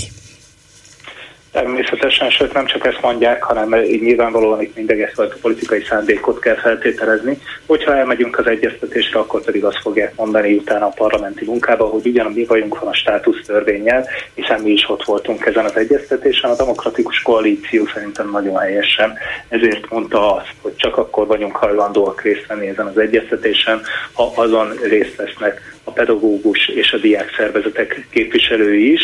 Természetesen, 1.52 2.30
sőt 2.30 2.54
nem 2.54 2.66
csak 2.66 2.86
ezt 2.86 3.02
mondják, 3.02 3.44
hanem 3.44 3.70
nyilvánvalóan 3.80 4.62
itt 4.62 4.76
mindegy 4.76 5.02
a 5.02 5.24
politikai 5.42 5.84
szándékot 5.90 6.40
kell 6.40 6.56
feltételezni. 6.56 7.38
Hogyha 7.66 7.96
elmegyünk 7.96 8.38
az 8.38 8.48
egyeztetésre, 8.48 9.20
akkor 9.20 9.44
pedig 9.44 9.64
azt 9.64 9.82
fogják 9.82 10.16
mondani 10.16 10.54
utána 10.54 10.86
a 10.86 10.94
parlamenti 10.96 11.46
munkába, 11.46 11.86
hogy 11.86 12.06
ugyan 12.06 12.32
mi 12.32 12.46
vagyunk 12.46 12.80
van 12.80 12.90
a 12.90 12.94
státusz 12.94 13.46
törvényel, 13.46 14.08
hiszen 14.34 14.62
mi 14.62 14.72
is 14.72 14.90
ott 14.90 15.04
voltunk 15.04 15.46
ezen 15.46 15.66
az 15.66 15.78
egyeztetésen. 15.78 16.50
A 16.50 16.56
demokratikus 16.56 17.22
koalíció 17.22 17.86
szerintem 17.94 18.30
nagyon 18.32 18.58
helyesen 18.58 19.14
ezért 19.50 19.90
mondta 19.90 20.36
azt, 20.36 20.54
hogy 20.62 20.76
csak 20.76 20.98
akkor 20.98 21.28
vagyunk 21.28 21.56
hajlandóak 21.56 22.22
részt 22.22 22.48
venni 22.48 22.68
ezen 22.68 22.86
az 22.86 22.98
egyeztetésen, 22.98 23.82
ha 24.14 24.32
azon 24.36 24.74
részt 24.90 25.16
vesznek 25.16 25.71
a 25.84 25.92
pedagógus 25.92 26.68
és 26.68 26.94
a 26.94 26.98
diák 26.98 27.34
szervezetek 27.38 28.08
képviselői 28.10 28.92
is. 28.92 29.02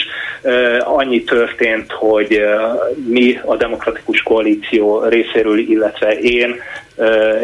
Annyi 0.80 1.24
történt, 1.24 1.91
hogy 1.91 2.41
mi 3.08 3.40
a 3.45 3.56
demokratikus 3.56 4.22
koalíció 4.22 5.04
részéről, 5.04 5.58
illetve 5.58 6.20
én 6.20 6.56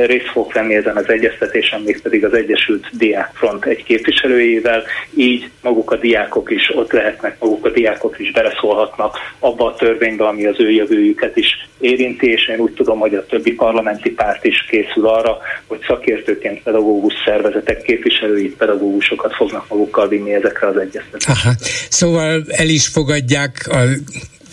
részt 0.05 0.29
fog 0.31 0.51
venni 0.53 0.75
ezen 0.75 0.97
az 0.97 1.09
egyeztetésen, 1.09 1.81
mégpedig 1.81 2.25
az 2.25 2.33
Egyesült 2.33 2.85
Diákfront 2.91 3.65
egy 3.65 3.83
képviselőjével, 3.83 4.83
így 5.15 5.49
maguk 5.61 5.91
a 5.91 5.95
diákok 5.95 6.51
is 6.51 6.71
ott 6.75 6.91
lehetnek, 6.91 7.39
maguk 7.39 7.65
a 7.65 7.69
diákok 7.69 8.19
is 8.19 8.31
beleszólhatnak 8.31 9.17
abba 9.39 9.65
a 9.65 9.75
törvénybe, 9.75 10.27
ami 10.27 10.45
az 10.45 10.59
ő 10.59 10.71
jövőjüket 10.71 11.37
is 11.37 11.47
érinti, 11.79 12.31
és 12.31 12.47
én 12.47 12.59
úgy 12.59 12.73
tudom, 12.73 12.99
hogy 12.99 13.15
a 13.15 13.25
többi 13.25 13.51
parlamenti 13.51 14.09
párt 14.09 14.45
is 14.45 14.65
készül 14.69 15.07
arra, 15.07 15.37
hogy 15.67 15.79
szakértőként 15.87 16.63
pedagógus 16.63 17.13
szervezetek 17.25 17.81
képviselői 17.81 18.49
pedagógusokat 18.49 19.35
fognak 19.35 19.67
magukkal 19.69 20.07
vinni 20.07 20.33
ezekre 20.33 20.67
az 20.67 20.77
egyeztetésekre. 20.77 21.51
Szóval 21.89 22.43
el 22.47 22.69
is 22.69 22.87
fogadják 22.87 23.67
a 23.69 23.77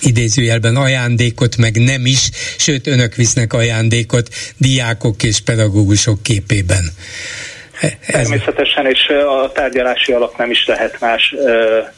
idézőjelben 0.00 0.76
ajándékot, 0.76 1.56
meg 1.56 1.76
nem 1.82 2.06
is, 2.06 2.30
sőt 2.58 2.86
önök 2.86 3.14
visznek 3.14 3.52
ajándékot 3.52 4.28
diákok 4.56 5.22
és 5.22 5.40
pedagógusok 5.40 6.22
képében. 6.22 6.92
Természetesen, 8.06 8.86
és 8.86 9.08
a 9.08 9.52
tárgyalási 9.52 10.12
alap 10.12 10.36
nem 10.36 10.50
is 10.50 10.66
lehet 10.66 11.00
más, 11.00 11.34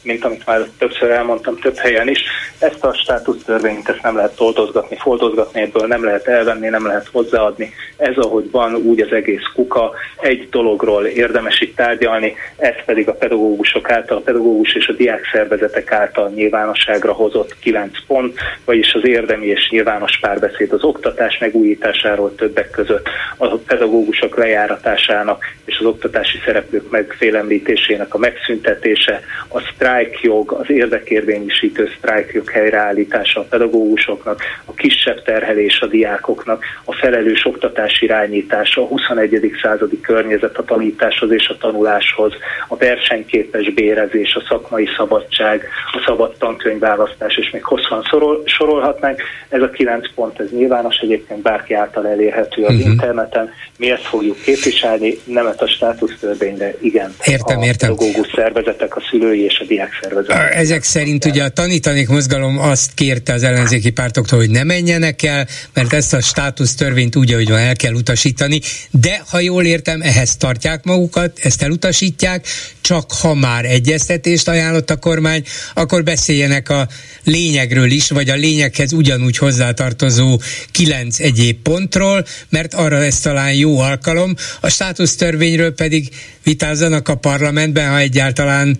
mint 0.01 0.25
amit 0.25 0.45
már 0.45 0.61
többször 0.77 1.11
elmondtam 1.11 1.59
több 1.59 1.77
helyen 1.77 2.07
is. 2.07 2.19
Ezt 2.59 2.83
a 2.83 2.93
státusztörvényt 2.93 3.89
ezt 3.89 4.01
nem 4.01 4.15
lehet 4.15 4.35
toldozgatni, 4.35 4.97
foldozgatni, 4.99 5.61
ebből 5.61 5.87
nem 5.87 6.03
lehet 6.03 6.27
elvenni, 6.27 6.67
nem 6.67 6.85
lehet 6.85 7.07
hozzáadni. 7.11 7.73
Ez, 7.97 8.15
ahogy 8.17 8.51
van, 8.51 8.75
úgy 8.75 9.01
az 9.01 9.11
egész 9.11 9.43
kuka. 9.53 9.91
Egy 10.19 10.47
dologról 10.49 11.05
érdemes 11.05 11.61
itt 11.61 11.75
tárgyalni, 11.75 12.35
ez 12.57 12.75
pedig 12.85 13.07
a 13.07 13.13
pedagógusok 13.13 13.91
által, 13.91 14.17
a 14.17 14.21
pedagógus 14.21 14.75
és 14.75 14.87
a 14.87 14.93
diák 14.93 15.29
szervezetek 15.31 15.91
által 15.91 16.29
nyilvánosságra 16.29 17.13
hozott 17.13 17.59
9 17.59 18.05
pont, 18.07 18.39
vagyis 18.65 18.93
az 18.93 19.07
érdemi 19.07 19.45
és 19.45 19.69
nyilvános 19.69 20.19
párbeszéd 20.19 20.73
az 20.73 20.83
oktatás 20.83 21.37
megújításáról 21.37 22.35
többek 22.35 22.69
között, 22.69 23.09
a 23.37 23.55
pedagógusok 23.55 24.37
lejáratásának 24.37 25.45
és 25.65 25.72
az 25.79 25.85
oktatási 25.85 26.39
szereplők 26.45 26.89
megfélemlítésének 26.89 28.13
a 28.13 28.17
megszüntetése, 28.17 29.21
a 29.47 29.59
sztrájkjog, 29.59 30.51
az 30.51 30.69
érdekérvényesítő 30.69 31.89
sztrájkjog 31.97 32.49
helyreállítása 32.49 33.39
a 33.39 33.43
pedagógusoknak, 33.49 34.41
a 34.65 34.73
kisebb 34.73 35.23
terhelés 35.23 35.79
a 35.79 35.85
diákoknak, 35.85 36.63
a 36.83 36.93
felelős 36.93 37.45
oktatás 37.45 38.01
irányítása, 38.01 38.81
a 38.81 38.85
21. 38.85 39.51
századi 39.61 40.01
környezet 40.01 40.57
a 40.57 40.63
tanításhoz 40.63 41.31
és 41.31 41.47
a 41.47 41.57
tanuláshoz, 41.57 42.33
a 42.67 42.75
versenyképes 42.75 43.73
bérezés, 43.73 44.35
a 44.35 44.43
szakmai 44.47 44.87
szabadság, 44.97 45.67
a 45.91 46.03
szabad 46.05 46.35
tankönyvválasztás, 46.37 47.37
és 47.37 47.49
még 47.51 47.63
hosszan 47.63 48.01
szorol, 48.09 48.41
sorolhatnánk. 48.45 49.21
Ez 49.49 49.61
a 49.61 49.69
kilenc 49.69 50.13
pont, 50.13 50.39
ez 50.39 50.51
nyilvános, 50.51 50.97
egyébként 50.97 51.41
bárki 51.41 51.73
által 51.73 52.07
elérhető 52.07 52.63
az 52.63 52.73
uh-huh. 52.73 52.89
interneten. 52.89 53.53
Mi 53.77 53.91
ezt 53.91 54.05
fogjuk 54.05 54.41
képviselni, 54.41 55.13
nemet 55.23 55.61
a 55.63 55.67
státusztörvényre, 55.67 56.75
igen. 56.81 57.15
Értem, 57.25 57.59
a 57.59 57.65
értem. 57.65 57.95
pedagógus 57.95 58.27
szervezetek, 58.35 58.95
a 58.95 59.01
szülői 59.09 59.43
és 59.43 59.59
a 59.59 59.65
diák 59.65 59.99
szervezetek. 60.01 60.55
Ezek 60.55 60.83
szerint 60.83 61.25
ugye 61.25 61.43
a 61.43 61.49
tanítanék 61.49 62.07
mozgalom 62.07 62.59
azt 62.59 62.93
kérte 62.93 63.33
az 63.33 63.43
ellenzéki 63.43 63.91
pártoktól, 63.91 64.39
hogy 64.39 64.49
ne 64.49 64.63
menjenek 64.63 65.23
el, 65.23 65.47
mert 65.73 65.93
ezt 65.93 66.13
a 66.13 66.21
státusztörvényt 66.21 67.15
úgy, 67.15 67.31
ahogy 67.31 67.49
van, 67.49 67.59
el 67.59 67.75
kell 67.75 67.93
utasítani, 67.93 68.59
de 68.91 69.21
ha 69.29 69.39
jól 69.39 69.63
értem, 69.63 70.01
ehhez 70.01 70.37
tartják 70.37 70.83
magukat, 70.83 71.39
ezt 71.41 71.61
elutasítják, 71.61 72.45
csak 72.83 73.11
ha 73.11 73.33
már 73.33 73.65
egyeztetést 73.65 74.47
ajánlott 74.47 74.89
a 74.89 74.95
kormány, 74.95 75.43
akkor 75.73 76.03
beszéljenek 76.03 76.69
a 76.69 76.87
lényegről 77.23 77.91
is, 77.91 78.09
vagy 78.09 78.29
a 78.29 78.35
lényeghez 78.35 78.93
ugyanúgy 78.93 79.37
hozzátartozó 79.37 80.41
kilenc 80.71 81.19
egyéb 81.19 81.57
pontról, 81.61 82.25
mert 82.49 82.73
arra 82.73 83.03
ez 83.03 83.19
talán 83.19 83.53
jó 83.53 83.79
alkalom. 83.79 84.35
A 84.59 84.69
státusztörvényről 84.69 85.73
pedig 85.73 86.09
vitázzanak 86.43 87.07
a 87.07 87.15
parlamentben, 87.15 87.89
ha 87.89 87.97
egyáltalán 87.97 88.77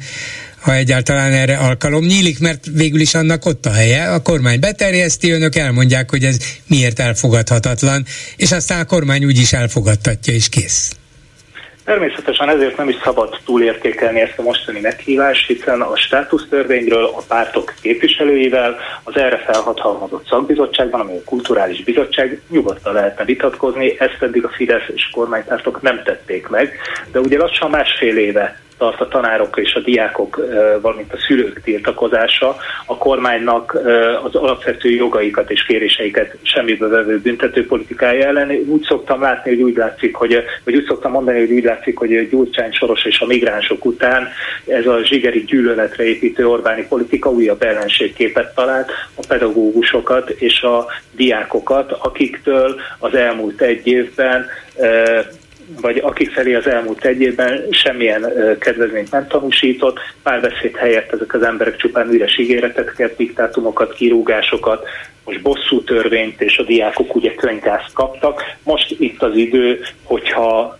ha 0.60 0.76
egyáltalán 0.76 1.32
erre 1.32 1.58
alkalom 1.58 2.06
nyílik, 2.06 2.40
mert 2.40 2.66
végül 2.74 3.00
is 3.00 3.14
annak 3.14 3.46
ott 3.46 3.66
a 3.66 3.72
helye. 3.72 4.12
A 4.12 4.22
kormány 4.22 4.60
beterjeszti, 4.60 5.30
önök 5.30 5.56
elmondják, 5.56 6.10
hogy 6.10 6.26
ez 6.26 6.38
miért 6.68 7.00
elfogadhatatlan, 7.00 8.06
és 8.38 8.52
aztán 8.52 8.80
a 8.80 8.86
kormány 8.86 9.26
úgyis 9.26 9.54
elfogadtatja, 9.54 10.34
és 10.34 10.50
kész. 10.50 10.92
Természetesen 11.86 12.50
ezért 12.50 12.78
nem 12.78 12.90
is 12.90 12.96
szabad 13.04 13.38
túlértékelni 13.46 14.20
ezt 14.22 14.40
a 14.40 14.42
mostani 14.42 14.80
meghívást, 14.80 15.48
hiszen 15.48 15.82
a 15.82 15.96
státusztörvényről 15.96 17.06
a 17.06 17.22
pártok 17.28 17.74
képviselőivel 17.82 18.78
az 19.04 19.18
erre 19.18 19.38
felhatalmazott 19.38 20.28
szakbizottságban, 20.28 21.00
ami 21.00 21.18
a 21.18 21.24
kulturális 21.26 21.84
bizottság, 21.84 22.42
nyugodtan 22.50 22.94
lehetne 22.94 23.26
vitatkozni, 23.26 24.00
ezt 24.00 24.22
eddig 24.22 24.46
a 24.46 24.50
Fidesz 24.50 24.88
és 24.94 25.10
kormánypártok 25.12 25.82
nem 25.82 26.04
tették 26.04 26.48
meg, 26.48 26.78
de 27.12 27.20
ugye 27.20 27.38
lassan 27.38 27.70
másfél 27.70 28.18
éve 28.18 28.63
tart 28.78 29.02
a 29.02 29.08
tanárok 29.08 29.58
és 29.58 29.74
a 29.74 29.80
diákok, 29.80 30.46
valamint 30.82 31.14
a 31.14 31.18
szülők 31.28 31.62
tiltakozása 31.64 32.56
a 32.86 32.98
kormánynak 32.98 33.78
az 34.24 34.36
alapvető 34.36 34.90
jogaikat 34.90 35.52
és 35.52 35.66
kéréseiket 35.66 36.38
semmibe 36.42 36.88
vevő 36.88 37.20
büntetőpolitikája 37.20 38.28
ellen. 38.28 38.50
Úgy 38.50 38.84
szoktam 38.84 39.22
látni, 39.22 39.50
hogy 39.50 39.62
úgy 39.62 39.76
látszik, 39.76 40.16
hogy, 40.16 40.44
vagy 40.64 40.76
úgy 40.76 40.86
szoktam 40.86 41.12
mondani, 41.12 41.40
hogy 41.40 41.52
úgy 41.52 41.64
látszik, 41.64 41.98
hogy 41.98 42.30
Gyurcsány 42.30 42.72
Soros 42.72 43.06
és 43.06 43.20
a 43.20 43.26
migránsok 43.26 43.86
után 43.86 44.28
ez 44.68 44.88
a 44.88 45.04
zsigeri 45.04 45.44
gyűlöletre 45.44 46.04
építő 46.04 46.48
Orbáni 46.48 46.86
politika 46.88 47.30
újabb 47.30 47.62
ellenségképet 47.62 48.56
talált 48.56 48.92
a 49.16 49.26
pedagógusokat 49.28 50.30
és 50.30 50.62
a 50.62 50.86
diákokat, 51.12 51.92
akiktől 51.92 52.80
az 53.00 53.16
elmúlt 53.16 53.62
egy 53.62 53.88
évben 53.88 54.46
vagy 55.82 55.98
akik 55.98 56.32
felé 56.32 56.54
az 56.54 56.68
elmúlt 56.68 57.06
egy 57.06 57.22
évben 57.22 57.68
semmilyen 57.70 58.32
kedvezményt 58.60 59.12
nem 59.12 59.28
tanúsított, 59.28 60.00
párbeszéd 60.24 60.76
helyett 60.76 61.12
ezek 61.12 61.34
az 61.34 61.44
emberek 61.44 61.76
csupán 61.76 62.10
üres 62.10 62.38
ígéreteket, 62.38 63.16
diktátumokat, 63.16 63.94
kirúgásokat, 63.94 64.88
most 65.26 65.42
bosszú 65.42 65.84
törvényt, 65.84 66.42
és 66.42 66.58
a 66.58 66.64
diákok 66.64 67.16
ugye 67.16 67.36
könyvgázt 67.36 67.94
kaptak. 67.94 68.42
Most 68.64 68.96
itt 69.00 69.22
az 69.22 69.36
idő, 69.36 69.80
hogyha 70.04 70.78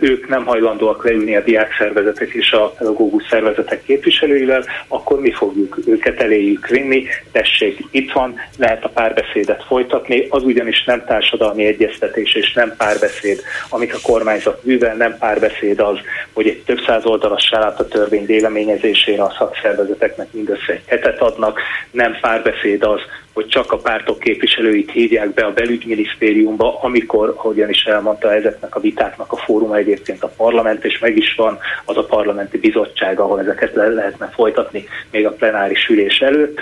ők 0.00 0.28
nem 0.28 0.44
hajlandóak 0.44 1.04
leülni 1.04 1.36
a 1.36 1.42
diákszervezetek 1.42 2.28
és 2.28 2.52
a 2.52 2.68
pedagógus 2.78 3.26
szervezetek 3.30 3.82
képviselőivel, 3.82 4.64
akkor 4.88 5.20
mi 5.20 5.32
fogjuk 5.32 5.78
őket 5.86 6.20
eléjük 6.20 6.66
vinni, 6.66 7.06
tessék, 7.32 7.78
itt 7.90 8.12
van, 8.12 8.34
lehet 8.58 8.84
a 8.84 8.88
párbeszédet 8.88 9.64
folytatni, 9.64 10.26
az 10.28 10.42
ugyanis 10.42 10.84
nem 10.84 11.04
társadalmi 11.04 11.64
egyeztetés 11.64 12.34
és 12.34 12.52
nem 12.52 12.74
párbeszéd, 12.76 13.42
amit 13.68 13.92
a 13.92 13.98
kormányzat 14.02 14.64
művel, 14.64 14.96
nem 14.96 15.16
párbeszéd 15.18 15.80
az, 15.80 15.98
hogy 16.32 16.46
egy 16.46 16.62
több 16.62 16.78
száz 16.86 17.04
oldalas 17.04 17.50
a 17.50 17.88
törvény 17.88 18.26
véleményezésére 18.26 19.22
a 19.22 19.34
szakszervezeteknek 19.38 20.32
mindössze 20.32 20.72
egy 20.72 20.82
hetet 20.86 21.20
adnak, 21.20 21.60
nem 21.90 22.16
párbeszéd 22.20 22.82
az, 22.82 23.00
hogy 23.32 23.46
csak 23.46 23.72
a 23.72 23.76
pártok 23.76 24.18
képviselőit 24.18 24.90
hívják 24.90 25.34
be 25.34 25.44
a 25.44 25.52
belügyminisztériumba, 25.52 26.78
amikor, 26.82 27.34
ahogyan 27.36 27.68
is 27.68 27.82
elmondta, 27.82 28.34
ezeknek 28.34 28.74
a 28.74 28.80
vitáknak 28.80 29.32
a 29.32 29.36
fóruma 29.36 29.76
egyébként 29.76 30.22
a 30.22 30.32
parlament, 30.36 30.84
és 30.84 30.98
meg 30.98 31.16
is 31.16 31.34
van 31.34 31.58
az 31.84 31.96
a 31.96 32.04
parlamenti 32.04 32.58
bizottság, 32.58 33.20
ahol 33.20 33.40
ezeket 33.40 33.74
le 33.74 33.88
lehetne 33.88 34.26
folytatni 34.26 34.88
még 35.10 35.26
a 35.26 35.32
plenáris 35.32 35.88
ülés 35.88 36.18
előtt. 36.18 36.60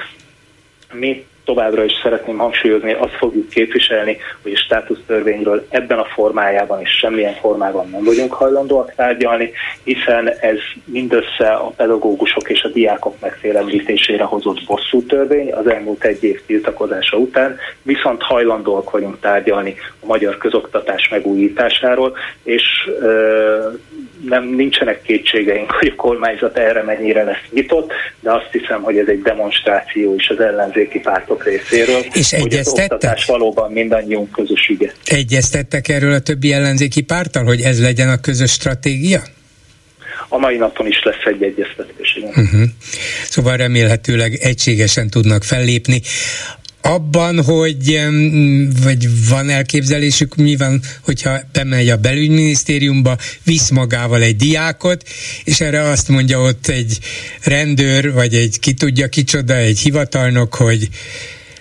Mi 0.93 1.27
továbbra 1.49 1.85
is 1.85 1.93
szeretném 2.03 2.39
hangsúlyozni, 2.39 2.93
azt 2.93 3.17
fogjuk 3.19 3.49
képviselni, 3.49 4.17
hogy 4.43 4.53
a 4.53 4.57
státusztörvényről 4.57 5.67
ebben 5.69 5.99
a 5.99 6.05
formájában 6.05 6.81
és 6.81 6.91
semmilyen 6.91 7.35
formában 7.35 7.91
nem 7.91 8.05
vagyunk 8.05 8.33
hajlandóak 8.33 8.95
tárgyalni, 8.95 9.51
hiszen 9.85 10.29
ez 10.29 10.59
mindössze 10.85 11.49
a 11.49 11.73
pedagógusok 11.77 12.51
és 12.51 12.63
a 12.63 12.69
diákok 12.69 13.21
megfélemlítésére 13.21 14.25
hozott 14.25 14.65
bosszú 14.67 15.03
törvény 15.03 15.53
az 15.53 15.67
elmúlt 15.67 16.05
egy 16.05 16.25
év 16.25 16.41
tiltakozása 16.47 17.17
után, 17.17 17.57
viszont 17.83 18.23
hajlandóak 18.23 18.91
vagyunk 18.91 19.21
tárgyalni 19.21 19.75
a 20.01 20.07
magyar 20.07 20.39
közoktatás 20.39 21.09
megújításáról, 21.09 22.17
és 22.43 22.63
ö, 23.01 23.69
nem 24.25 24.45
nincsenek 24.45 25.03
kétségeink, 25.03 25.71
hogy 25.71 25.93
a 25.97 26.01
kormányzat 26.01 26.59
erre 26.59 26.83
mennyire 26.83 27.23
lesz 27.23 27.45
nyitott, 27.51 27.93
de 28.21 28.33
azt 28.33 28.49
hiszem, 28.53 28.83
hogy 28.83 28.99
ez 28.99 29.07
egy 29.07 29.23
demonstráció 29.23 30.15
is 30.15 30.29
az 30.29 30.41
ellenzéki 30.41 30.99
pártok 30.99 31.45
részéről, 31.45 32.01
és 32.13 32.35
hogy 32.41 32.55
az 32.55 32.69
oktatás 32.69 33.25
valóban 33.25 33.73
mindannyiunk 33.73 34.33
közös 34.33 34.69
ügye. 34.69 34.91
Egyeztettek 35.05 35.89
erről 35.89 36.13
a 36.13 36.19
többi 36.19 36.53
ellenzéki 36.53 37.03
párttal, 37.03 37.45
hogy 37.45 37.61
ez 37.61 37.81
legyen 37.81 38.09
a 38.09 38.21
közös 38.21 38.51
stratégia? 38.51 39.23
A 40.29 40.39
mai 40.39 40.57
napon 40.57 40.87
is 40.87 41.03
lesz 41.03 41.25
egy 41.25 41.43
egyeztetés. 41.43 42.19
Uh-huh. 42.23 42.63
Szóval 43.25 43.57
remélhetőleg 43.57 44.35
egységesen 44.35 45.11
tudnak 45.11 45.45
fellépni 45.45 46.01
abban, 46.89 47.45
hogy 47.45 48.01
vagy 48.83 49.29
van 49.29 49.51
elképzelésük, 49.51 50.35
mi 50.35 50.57
van, 50.57 50.81
hogyha 51.05 51.39
bemegy 51.53 51.89
a 51.89 51.97
belügyminisztériumba, 51.97 53.17
visz 53.45 53.71
magával 53.71 54.23
egy 54.23 54.37
diákot, 54.37 55.03
és 55.45 55.61
erre 55.61 55.81
azt 55.81 56.09
mondja 56.09 56.41
ott 56.41 56.67
egy 56.67 56.99
rendőr, 57.45 58.13
vagy 58.13 58.35
egy 58.35 58.59
ki 58.61 58.75
tudja 58.75 59.09
kicsoda, 59.09 59.55
egy 59.55 59.79
hivatalnok, 59.79 60.55
hogy 60.55 60.89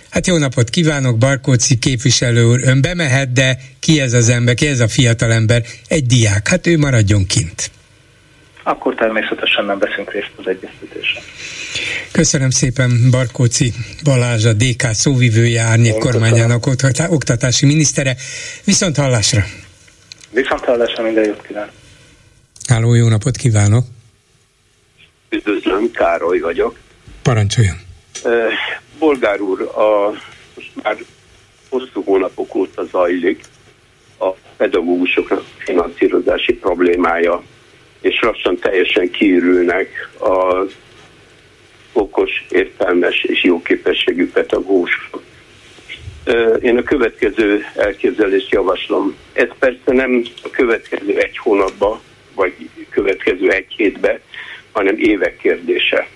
Hát 0.09 0.27
jó 0.27 0.37
napot 0.37 0.69
kívánok, 0.69 1.17
Barkóci 1.17 1.77
képviselő 1.77 2.43
úr, 2.43 2.59
ön 2.63 2.81
bemehet, 2.81 3.31
de 3.31 3.57
ki 3.79 4.01
ez 4.01 4.13
az 4.13 4.29
ember, 4.29 4.55
ki 4.55 4.67
ez 4.67 4.79
a 4.79 4.87
fiatal 4.87 5.31
ember? 5.31 5.61
Egy 5.87 6.05
diák, 6.05 6.47
hát 6.47 6.67
ő 6.67 6.77
maradjon 6.77 7.25
kint. 7.25 7.71
Akkor 8.63 8.95
természetesen 8.95 9.65
nem 9.65 9.79
veszünk 9.79 10.11
részt 10.11 10.31
az 10.35 10.47
egyeztetésen. 10.47 11.21
Köszönöm 12.11 12.49
szépen 12.49 13.09
Barkóci 13.11 13.73
Balázs, 14.03 14.45
a 14.45 14.53
DK 14.53 14.81
szóvivője, 14.91 15.61
árnyék 15.61 15.97
kormányának 15.97 16.65
oktatási 17.09 17.65
minisztere. 17.65 18.15
Viszont 18.63 18.97
hallásra! 18.97 19.43
Viszont 20.29 20.63
hallásra, 20.63 21.03
minden 21.03 21.25
jót 21.25 21.41
kívánok! 21.47 21.71
Háló, 22.67 22.93
jó 22.93 23.07
napot 23.07 23.35
kívánok! 23.35 23.85
Üdvözlöm, 25.29 25.91
Károly 25.91 26.39
vagyok. 26.39 26.77
Parancsoljon! 27.21 27.75
bolgár 28.99 29.41
úr, 29.41 29.61
a, 29.61 30.11
most 30.55 30.71
már 30.84 30.97
hosszú 31.69 32.03
hónapok 32.03 32.55
óta 32.55 32.85
zajlik 32.85 33.41
a 34.19 34.29
pedagógusoknak 34.57 35.43
finanszírozási 35.57 36.53
problémája, 36.53 37.43
és 38.01 38.19
lassan 38.21 38.57
teljesen 38.57 39.09
kiürülnek 39.09 40.09
az 40.17 40.75
okos, 41.98 42.45
értelmes 42.49 43.24
és 43.24 43.44
jó 43.44 43.61
képességű 43.61 44.32
pedagógusok. 44.32 45.22
Én 46.61 46.78
a 46.78 46.84
következő 46.84 47.65
elképzelést 47.76 48.52
javaslom. 48.52 49.15
Ez 49.34 49.48
persze 49.60 49.94
nem 49.94 50.24
a 50.44 50.49
következő 50.49 51.18
egy 51.18 51.38
hónapba, 51.38 52.02
vagy 52.36 52.53
következő 52.90 53.49
egy 53.49 53.74
hétbe, 53.76 54.19
hanem 54.72 54.95
évek 54.98 55.38
kérdése. 55.38 56.07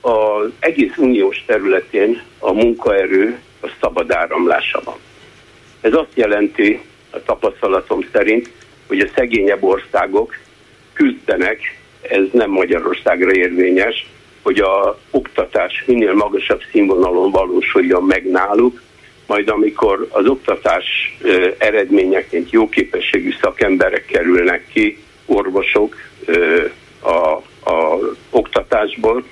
Az 0.00 0.50
egész 0.58 0.96
uniós 0.96 1.44
területén 1.46 2.22
a 2.38 2.52
munkaerő 2.52 3.38
a 3.62 3.68
szabad 3.80 4.10
áramlása 4.10 4.80
van. 4.84 4.98
Ez 5.80 5.92
azt 5.92 6.12
jelenti, 6.14 6.80
a 7.10 7.22
tapasztalatom 7.22 8.06
szerint, 8.12 8.50
hogy 8.86 9.00
a 9.00 9.08
szegényebb 9.14 9.62
országok 9.62 10.36
küzdenek, 10.92 11.78
ez 12.08 12.24
nem 12.32 12.50
Magyarországra 12.50 13.32
érvényes, 13.32 14.06
hogy 14.42 14.58
a 14.58 14.98
oktatás 15.10 15.84
minél 15.86 16.14
magasabb 16.14 16.60
színvonalon 16.70 17.30
valósuljon 17.30 18.02
meg 18.02 18.30
náluk, 18.30 18.82
majd 19.26 19.48
amikor 19.48 20.06
az 20.10 20.26
oktatás 20.26 20.84
eredményeként 21.58 22.50
jó 22.50 22.68
képességű 22.68 23.30
szakemberek 23.40 24.04
kerülnek 24.04 24.66
ki, 24.72 24.98
orvosok 25.26 25.96
a, 27.02 27.38
oktatásból, 28.30 29.24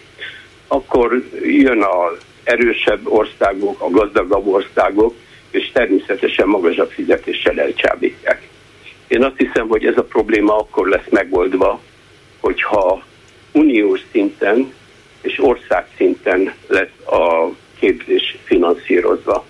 akkor 0.67 1.23
jön 1.43 1.83
az 1.83 2.19
erősebb 2.45 3.01
országok, 3.05 3.81
a 3.81 3.91
gazdagabb 3.91 4.47
országok, 4.47 5.15
és 5.51 5.71
természetesen 5.73 6.49
magasabb 6.49 6.91
fizetéssel 6.91 7.61
elcsábítják. 7.61 8.49
Én 9.09 9.25
azt 9.25 9.37
hiszem, 9.37 9.69
hogy 9.69 9.85
ez 9.85 9.97
a 9.97 10.05
probléma 10.05 10.57
akkor 10.57 10.89
lesz 10.89 11.09
megoldva, 11.11 11.81
hogyha 12.45 13.03
uniós 13.53 14.01
szinten 14.13 14.73
és 15.23 15.39
ország 15.39 15.87
szinten 15.97 16.55
lesz 16.67 17.07
a 17.07 17.51
képzés 17.79 18.37
finanszírozva. 18.45 19.45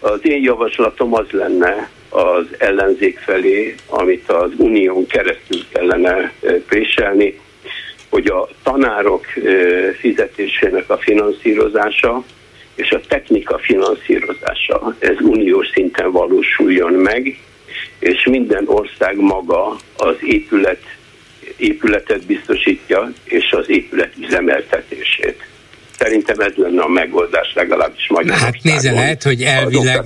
Az 0.00 0.18
én 0.22 0.42
javaslatom 0.42 1.14
az 1.14 1.26
lenne 1.30 1.90
az 2.08 2.46
ellenzék 2.58 3.18
felé, 3.18 3.74
amit 3.86 4.30
az 4.30 4.50
unión 4.56 5.06
keresztül 5.06 5.60
kellene 5.72 6.32
préselni, 6.68 7.40
hogy 8.10 8.26
a 8.26 8.48
tanárok 8.62 9.24
fizetésének 9.98 10.90
a 10.90 10.98
finanszírozása 10.98 12.24
és 12.74 12.90
a 12.90 13.00
technika 13.08 13.58
finanszírozása 13.58 14.96
ez 14.98 15.16
uniós 15.20 15.68
szinten 15.72 16.10
valósuljon 16.10 16.92
meg, 16.92 17.40
és 17.98 18.26
minden 18.26 18.64
ország 18.66 19.16
maga 19.16 19.76
az 19.96 20.16
épület, 20.20 20.97
épületet 21.58 22.26
biztosítja, 22.26 23.12
és 23.24 23.50
az 23.50 23.64
épület 23.68 24.12
üzemeltetését. 24.20 25.46
Szerintem 25.98 26.38
ez 26.38 26.52
lenne 26.56 26.82
a 26.82 26.88
megoldás 26.88 27.52
legalábbis 27.54 28.08
Magyarországon. 28.08 28.52
Hát 28.54 28.62
nézze, 28.62 28.92
lehet, 28.92 29.22
hogy 29.22 29.42
elvileg, 29.42 30.04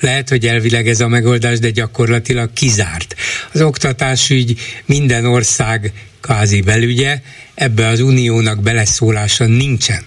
lehet, 0.00 0.28
hogy 0.28 0.46
elvileg 0.46 0.88
ez 0.88 1.00
a 1.00 1.08
megoldás, 1.08 1.58
de 1.58 1.70
gyakorlatilag 1.70 2.52
kizárt. 2.52 3.14
Az 3.52 3.62
oktatásügy 3.62 4.60
minden 4.86 5.24
ország 5.24 5.92
kázi 6.20 6.62
belügye, 6.62 7.16
ebbe 7.54 7.86
az 7.86 8.00
uniónak 8.00 8.62
beleszólása 8.62 9.46
nincsen 9.46 10.02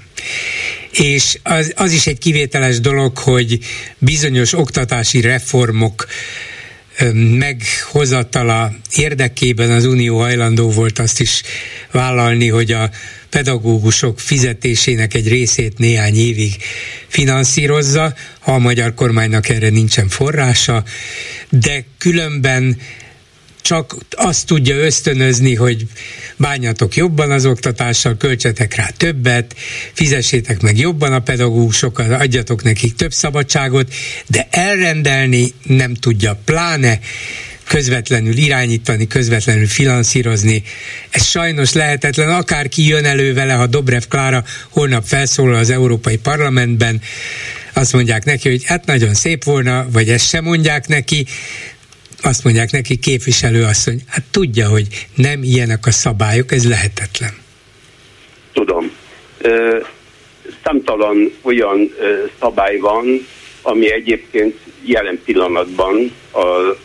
és 0.91 1.37
az, 1.43 1.73
az 1.75 1.91
is 1.91 2.07
egy 2.07 2.17
kivételes 2.17 2.79
dolog, 2.79 3.17
hogy 3.17 3.59
bizonyos 3.97 4.53
oktatási 4.53 5.21
reformok 5.21 6.07
meghozatala 7.37 8.73
érdekében 8.95 9.71
az 9.71 9.85
Unió 9.85 10.17
hajlandó 10.17 10.69
volt 10.69 10.99
azt 10.99 11.19
is 11.19 11.41
vállalni, 11.91 12.47
hogy 12.47 12.71
a 12.71 12.89
pedagógusok 13.29 14.19
fizetésének 14.19 15.13
egy 15.13 15.27
részét 15.27 15.77
néhány 15.77 16.15
évig 16.15 16.55
finanszírozza, 17.07 18.13
ha 18.39 18.53
a 18.53 18.59
magyar 18.59 18.93
kormánynak 18.93 19.49
erre 19.49 19.69
nincsen 19.69 20.09
forrása, 20.09 20.83
de 21.49 21.83
különben 21.97 22.77
csak 23.69 23.95
azt 24.09 24.45
tudja 24.45 24.75
ösztönözni, 24.75 25.55
hogy 25.55 25.85
bánjatok 26.37 26.95
jobban 26.95 27.31
az 27.31 27.45
oktatással, 27.45 28.17
költsetek 28.17 28.75
rá 28.75 28.89
többet, 28.97 29.55
fizessétek 29.93 30.61
meg 30.61 30.77
jobban 30.77 31.13
a 31.13 31.19
pedagógusokat, 31.19 32.11
adjatok 32.11 32.63
nekik 32.63 32.95
több 32.95 33.11
szabadságot, 33.11 33.93
de 34.27 34.47
elrendelni 34.51 35.53
nem 35.63 35.93
tudja, 35.93 36.39
pláne 36.45 36.99
közvetlenül 37.67 38.37
irányítani, 38.37 39.07
közvetlenül 39.07 39.67
finanszírozni. 39.67 40.63
Ez 41.09 41.25
sajnos 41.25 41.73
lehetetlen, 41.73 42.29
akárki 42.29 42.87
jön 42.87 43.05
elő 43.05 43.33
vele, 43.33 43.53
ha 43.53 43.67
Dobrev 43.67 44.03
Klára 44.09 44.43
holnap 44.69 45.05
felszólal 45.05 45.55
az 45.55 45.69
Európai 45.69 46.17
Parlamentben, 46.17 47.01
azt 47.73 47.93
mondják 47.93 48.25
neki, 48.25 48.49
hogy 48.49 48.63
hát 48.65 48.85
nagyon 48.85 49.13
szép 49.13 49.43
volna, 49.43 49.87
vagy 49.91 50.09
ezt 50.09 50.27
sem 50.27 50.43
mondják 50.43 50.87
neki, 50.87 51.25
azt 52.21 52.43
mondják 52.43 52.71
neki 52.71 52.97
képviselő 52.97 53.63
asszony, 53.63 54.01
hát 54.07 54.23
tudja, 54.31 54.67
hogy 54.67 54.87
nem 55.15 55.43
ilyenek 55.43 55.85
a 55.85 55.91
szabályok, 55.91 56.51
ez 56.51 56.67
lehetetlen. 56.67 57.33
Tudom. 58.53 58.91
Számtalan 60.63 61.33
olyan 61.41 61.93
szabály 62.39 62.77
van, 62.77 63.27
ami 63.61 63.91
egyébként 63.91 64.57
jelen 64.83 65.19
pillanatban 65.25 66.11
a 66.33 66.75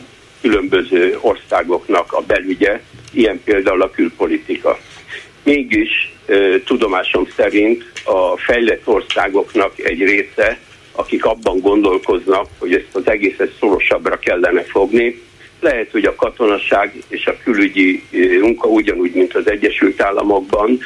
különböző 0.41 1.19
országoknak 1.21 2.13
a 2.13 2.21
belügye, 2.21 2.81
ilyen 3.13 3.41
például 3.45 3.83
a 3.83 3.91
külpolitika. 3.91 4.79
Mégis 5.43 6.13
tudomásom 6.65 7.29
szerint 7.37 7.93
a 8.05 8.37
fejlett 8.37 8.83
országoknak 8.87 9.79
egy 9.79 9.99
része 9.99 10.59
akik 10.95 11.25
abban 11.25 11.61
gondolkoznak, 11.61 12.47
hogy 12.59 12.75
ezt 12.75 12.89
az 12.93 13.09
egészet 13.09 13.53
szorosabbra 13.61 14.19
kellene 14.19 14.63
fogni. 14.63 15.23
Lehet, 15.65 15.91
hogy 15.91 16.05
a 16.05 16.15
katonaság 16.15 16.93
és 17.09 17.27
a 17.27 17.37
külügyi 17.45 18.03
munka 18.41 18.69
ugyanúgy, 18.69 19.13
mint 19.15 19.35
az 19.35 19.51
Egyesült 19.51 20.01
Államokban 20.03 20.79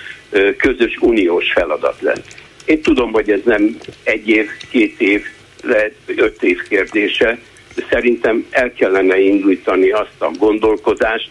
közös 0.57 0.97
uniós 1.01 1.53
feladat 1.53 2.01
lesz. 2.01 2.23
Én 2.65 2.83
tudom, 2.83 3.13
hogy 3.13 3.31
ez 3.31 3.41
nem 3.45 3.79
egy 4.03 4.29
év, 4.29 4.51
két 4.71 5.01
év, 5.01 5.25
lehet 5.63 5.95
öt 6.07 6.43
év 6.43 6.63
kérdése, 6.69 7.39
de 7.75 7.85
szerintem 7.91 8.47
el 8.51 8.73
kellene 8.73 9.21
indítani 9.21 9.91
azt 9.91 10.19
a 10.19 10.31
gondolkodást, 10.39 11.31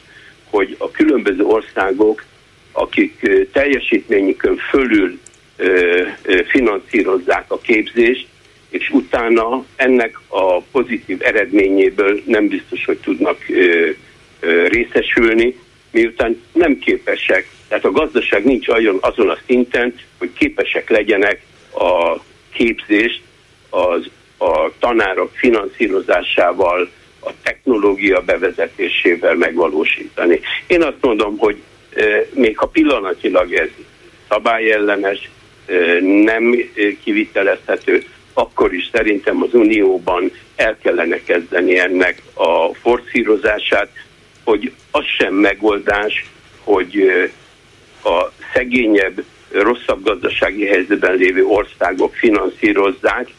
hogy 0.49 0.75
a 0.77 0.91
különböző 0.91 1.43
országok, 1.43 2.23
akik 2.71 3.29
teljesítményükön 3.51 4.57
fölül 4.57 5.19
finanszírozzák 6.47 7.51
a 7.51 7.57
képzést, 7.57 8.27
és 8.77 8.89
utána 8.89 9.65
ennek 9.75 10.19
a 10.27 10.61
pozitív 10.61 11.17
eredményéből 11.21 12.21
nem 12.25 12.47
biztos, 12.47 12.85
hogy 12.85 12.97
tudnak 12.97 13.37
ö, 13.49 13.89
ö, 14.39 14.67
részesülni, 14.67 15.55
miután 15.91 16.41
nem 16.53 16.79
képesek, 16.79 17.47
tehát 17.67 17.85
a 17.85 17.91
gazdaság 17.91 18.45
nincs 18.45 18.67
azon 18.99 19.29
a 19.29 19.37
szinten, 19.45 19.93
hogy 20.17 20.29
képesek 20.33 20.89
legyenek 20.89 21.41
a 21.73 22.19
képzést 22.53 23.21
az, 23.69 24.09
a 24.37 24.71
tanárok 24.79 25.31
finanszírozásával, 25.33 26.89
a 27.19 27.29
technológia 27.43 28.21
bevezetésével 28.21 29.35
megvalósítani. 29.35 30.39
Én 30.67 30.83
azt 30.83 31.01
mondom, 31.01 31.37
hogy 31.37 31.57
e, 31.95 32.03
még 32.33 32.57
ha 32.57 32.67
pillanatilag 32.67 33.53
ez 33.53 33.69
szabályellenes, 34.29 35.29
nem 36.23 36.55
kivitelezhető, 37.03 38.03
akkor 38.37 38.73
is 38.73 38.89
szerintem 38.91 39.41
az 39.41 39.53
Unióban 39.53 40.31
el 40.55 40.77
kellene 40.81 41.23
kezdeni 41.23 41.79
ennek 41.79 42.21
a 42.33 42.73
forszírozását, 42.73 43.89
hogy 44.43 44.71
az 44.91 45.03
sem 45.17 45.33
megoldás, 45.33 46.25
hogy 46.63 47.11
a 48.03 48.31
szegényebb, 48.53 49.23
rosszabb 49.51 50.03
gazdasági 50.03 50.65
helyzetben 50.65 51.15
lévő 51.15 51.45
országok 51.45 52.15
finanszírozzák 52.15 53.29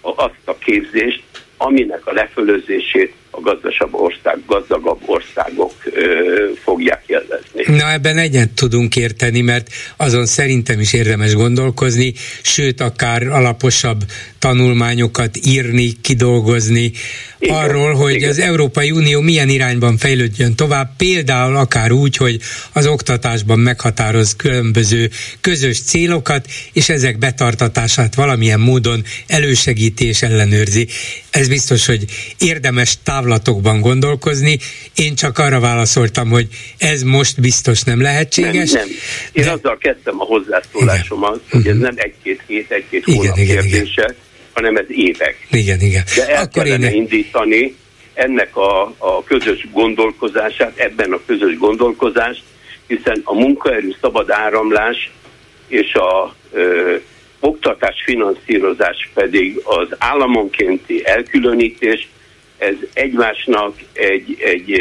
azt 0.00 0.40
a 0.44 0.58
képzést, 0.58 1.22
aminek 1.56 2.06
a 2.06 2.12
lefölözését 2.12 3.14
a 3.30 3.40
gazdagabb 3.40 3.94
ország, 3.94 4.38
gazdagabb 4.46 5.00
országok 5.06 5.72
ö, 5.84 6.50
fogják 6.62 7.00
megkérdeznék. 7.10 7.82
Na 7.82 7.92
ebben 7.92 8.18
egyet 8.18 8.50
tudunk 8.50 8.96
érteni, 8.96 9.40
mert 9.40 9.68
azon 9.96 10.26
szerintem 10.26 10.80
is 10.80 10.92
érdemes 10.92 11.34
gondolkozni, 11.34 12.12
sőt 12.42 12.80
akár 12.80 13.22
alaposabb 13.26 14.02
tanulmányokat 14.38 15.36
írni, 15.46 15.92
kidolgozni, 16.00 16.92
igen, 17.40 17.56
arról, 17.56 17.94
hogy 17.94 18.14
igen. 18.14 18.28
az 18.28 18.38
Európai 18.38 18.90
Unió 18.90 19.20
milyen 19.20 19.48
irányban 19.48 19.96
fejlődjön 19.96 20.54
tovább, 20.54 20.96
például 20.96 21.56
akár 21.56 21.92
úgy, 21.92 22.16
hogy 22.16 22.40
az 22.72 22.86
oktatásban 22.86 23.58
meghatároz 23.58 24.36
különböző 24.36 25.10
közös 25.40 25.82
célokat, 25.82 26.46
és 26.72 26.88
ezek 26.88 27.18
betartatását 27.18 28.14
valamilyen 28.14 28.60
módon 28.60 29.04
elősegíti 29.26 30.06
és 30.06 30.22
ellenőrzi. 30.22 30.88
Ez 31.30 31.48
biztos, 31.48 31.86
hogy 31.86 32.04
érdemes 32.38 32.98
távlatokban 33.02 33.80
gondolkozni. 33.80 34.58
Én 34.94 35.14
csak 35.14 35.38
arra 35.38 35.60
válaszoltam, 35.60 36.28
hogy 36.28 36.48
ez 36.78 37.02
most 37.02 37.40
biztos 37.40 37.82
nem 37.82 38.00
lehetséges. 38.00 38.70
Nem, 38.70 38.82
nem. 38.82 38.96
Én 39.32 39.44
de... 39.44 39.50
azzal 39.50 39.78
kezdtem 39.78 40.20
a 40.20 40.24
hozzászólásomat, 40.24 41.40
igen. 41.46 41.62
hogy 41.62 41.66
ez 41.66 41.74
mhm. 41.74 41.84
nem 41.84 41.94
egy-két 41.96 42.40
hét, 42.46 42.70
egy-két 42.70 43.04
hónap 43.04 43.38
igen, 43.38 43.46
kérdése, 43.46 44.02
igen 44.02 44.28
hanem 44.52 44.76
ez 44.76 44.84
évek. 44.88 45.46
Igen, 45.50 45.80
igen. 45.80 46.02
De 46.16 46.28
el 46.28 46.42
Akkor 46.42 46.62
kellene 46.62 46.90
én... 46.90 46.96
indítani 46.96 47.76
ennek 48.14 48.56
a, 48.56 48.94
a 48.98 49.24
közös 49.24 49.66
gondolkozását, 49.72 50.78
ebben 50.78 51.12
a 51.12 51.20
közös 51.26 51.58
gondolkozást, 51.58 52.42
hiszen 52.86 53.20
a 53.24 53.34
munkaerő 53.34 53.96
szabad 54.00 54.30
áramlás 54.30 55.10
és 55.68 55.94
a 55.94 56.34
ö, 56.52 56.96
oktatás 57.40 58.02
finanszírozás 58.04 59.10
pedig 59.14 59.60
az 59.64 59.88
államonkénti 59.98 61.06
elkülönítés, 61.06 62.08
ez 62.58 62.74
egymásnak 62.92 63.74
egy, 63.92 64.36
egy 64.40 64.80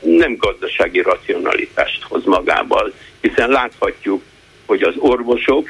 nem 0.00 0.36
gazdasági 0.36 1.00
racionalitást 1.00 2.02
hoz 2.02 2.24
magával, 2.24 2.92
hiszen 3.20 3.50
láthatjuk, 3.50 4.22
hogy 4.66 4.82
az 4.82 4.94
orvosok 4.98 5.68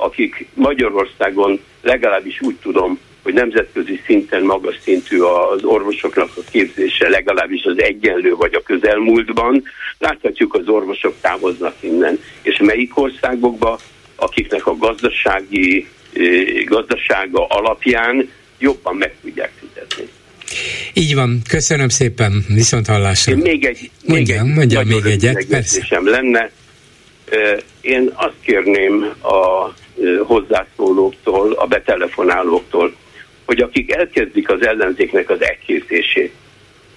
akik 0.00 0.46
Magyarországon 0.54 1.60
legalábbis 1.82 2.40
úgy 2.40 2.56
tudom, 2.62 2.98
hogy 3.22 3.34
nemzetközi 3.34 4.00
szinten 4.06 4.42
magas 4.42 4.78
szintű 4.82 5.18
az 5.18 5.64
orvosoknak 5.64 6.30
a 6.36 6.40
képzése, 6.50 7.08
legalábbis 7.08 7.64
az 7.64 7.82
egyenlő 7.82 8.34
vagy 8.34 8.54
a 8.54 8.62
közelmúltban. 8.62 9.62
Láthatjuk, 9.98 10.54
az 10.54 10.68
orvosok 10.68 11.14
távoznak 11.20 11.74
innen. 11.80 12.18
És 12.42 12.58
melyik 12.58 12.98
országokban, 12.98 13.78
akiknek 14.16 14.66
a 14.66 14.76
gazdasági 14.76 15.88
gazdasága 16.66 17.46
alapján 17.46 18.30
jobban 18.58 18.96
meg 18.96 19.14
tudják 19.22 19.52
fizetni. 19.58 20.08
Így 20.94 21.14
van, 21.14 21.40
köszönöm 21.48 21.88
szépen, 21.88 22.44
viszont 22.48 22.86
hallásra. 22.86 23.32
Én 23.32 23.38
még 23.38 23.64
egy, 23.64 23.78
még 23.80 23.90
mondjam, 24.16 24.48
egy 24.48 24.54
mondjam 24.54 24.86
még 24.86 25.04
egyet, 25.04 25.44
persze. 25.44 26.00
lenne. 26.04 26.50
Én 27.80 28.10
azt 28.14 28.34
kérném 28.40 29.14
a 29.22 29.68
hozzászólóktól, 30.22 31.52
a 31.52 31.66
betelefonálóktól, 31.66 32.94
hogy 33.44 33.60
akik 33.60 33.92
elkezdik 33.92 34.50
az 34.50 34.66
ellenzéknek 34.66 35.30
az 35.30 35.42
elkészését, 35.42 36.32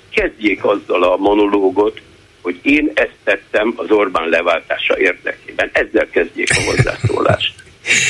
kezdjék 0.09 0.65
azzal 0.65 1.03
a 1.03 1.17
monológot, 1.17 2.01
hogy 2.41 2.59
én 2.61 2.91
ezt 2.93 3.15
tettem 3.23 3.73
az 3.75 3.89
Orbán 3.89 4.29
leváltása 4.29 4.99
érdekében. 4.99 5.69
Ezzel 5.73 6.07
kezdjék 6.09 6.49
a 6.49 6.61
hozzászólást. 6.61 7.53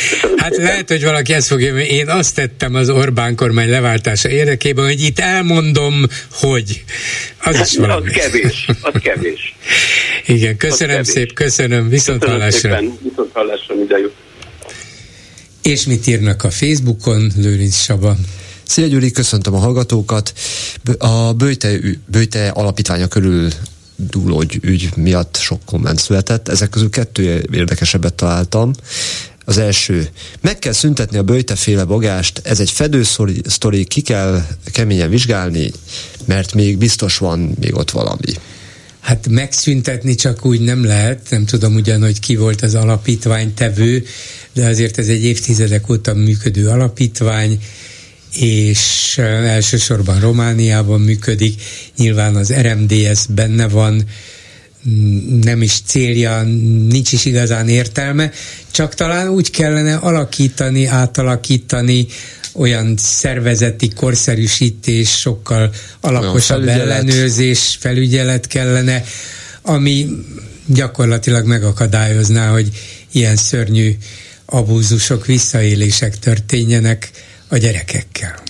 Köszönöm 0.10 0.38
hát 0.38 0.54
szépen. 0.54 0.70
lehet, 0.70 0.88
hogy 0.88 1.04
valaki 1.04 1.34
ezt 1.34 1.48
fogja, 1.48 1.74
hogy 1.74 1.88
én 1.88 2.10
azt 2.10 2.36
tettem 2.36 2.76
az 2.76 2.90
Orbán 2.90 3.36
kormány 3.36 3.70
leváltása 3.70 4.30
érdekében, 4.30 4.86
hogy 4.86 5.02
itt 5.02 5.20
elmondom, 5.20 5.94
hogy 6.32 6.84
az 7.44 7.60
is 7.60 7.78
valami. 7.78 8.08
Az 8.08 8.14
kevés, 8.14 8.68
az 8.82 8.94
kevés. 9.02 9.56
Igen, 10.26 10.58
köszönöm 10.58 11.04
szép, 11.04 11.34
köszönöm, 11.34 11.90
viszont 11.90 12.20
köszönöm 12.20 12.40
hallásra. 12.40 12.70
Szépen, 12.70 12.98
viszont 13.02 13.30
hallásra, 13.34 13.76
minden 13.76 14.00
jó. 14.00 14.10
És 15.64 15.86
mit 15.86 16.08
írnak 16.08 16.44
a 16.44 16.52
Facebookon, 16.52 17.32
Lőrinc 17.36 17.76
Saba? 17.76 18.18
Szia 18.64 18.88
Gyuri, 18.88 19.12
köszöntöm 19.12 19.54
a 19.54 19.58
hallgatókat. 19.58 20.34
A 20.98 21.34
Bőte, 21.34 21.80
Bőte 22.06 22.48
alapítványa 22.48 23.08
körül 23.08 23.50
dúló 23.96 24.44
ügy 24.62 24.90
miatt 24.96 25.38
sok 25.38 25.62
komment 25.66 26.00
született. 26.00 26.48
Ezek 26.48 26.70
közül 26.70 26.90
kettő 26.90 27.46
érdekesebbet 27.52 28.14
találtam. 28.14 28.74
Az 29.46 29.58
első, 29.58 30.10
meg 30.42 30.60
kell 30.60 30.72
szüntetni 30.72 31.18
a 31.18 31.24
böjteféle 31.24 31.84
bagást, 31.84 32.42
ez 32.44 32.60
egy 32.60 32.72
fedősztori, 32.72 33.86
ki 33.86 34.02
kell 34.02 34.46
keményen 34.72 35.10
vizsgálni, 35.10 35.72
mert 36.26 36.54
még 36.54 36.78
biztos 36.78 37.18
van 37.18 37.56
még 37.60 37.76
ott 37.76 37.92
valami. 37.92 38.34
Hát 39.00 39.28
megszüntetni 39.30 40.16
csak 40.16 40.46
úgy 40.46 40.62
nem 40.62 40.86
lehet, 40.86 41.28
nem 41.30 41.46
tudom 41.46 41.76
ugyan, 41.76 42.02
hogy 42.02 42.20
ki 42.20 42.36
volt 42.36 42.62
az 42.62 42.76
alapítvány 42.76 43.54
tevő, 43.54 44.06
de 44.54 44.68
azért 44.68 44.98
ez 44.98 45.08
egy 45.08 45.24
évtizedek 45.24 45.90
óta 45.90 46.14
működő 46.14 46.68
alapítvány, 46.68 47.60
és 48.36 49.18
elsősorban 49.18 50.20
Romániában 50.20 51.02
működik, 51.02 51.62
nyilván 51.98 52.36
az 52.36 52.54
RMDS 52.54 53.26
benne 53.30 53.68
van, 53.68 54.04
nem 55.42 55.62
is 55.62 55.82
célja, 55.86 56.42
nincs 56.90 57.12
is 57.12 57.26
igazán 57.26 57.70
értelme, 57.70 58.32
csak 58.72 58.94
talán 58.94 59.30
úgy 59.30 59.50
kellene 59.50 59.96
alakítani, 59.96 60.86
átalakítani, 60.86 62.08
olyan 62.54 62.94
szervezeti 62.98 63.90
korszerűsítés, 63.90 65.20
sokkal 65.20 65.74
alaposabb 66.02 66.64
felügyelet. 66.64 66.92
ellenőrzés, 66.92 67.78
felügyelet 67.80 68.48
kellene, 68.48 69.04
ami 69.62 70.08
gyakorlatilag 70.66 71.46
megakadályozná, 71.46 72.48
hogy 72.52 72.70
ilyen 73.12 73.36
szörnyű 73.36 73.98
abúzusok, 74.54 75.26
visszaélések 75.26 76.20
történjenek 76.20 77.12
a 77.48 77.58
gyerekekkel. 77.58 78.42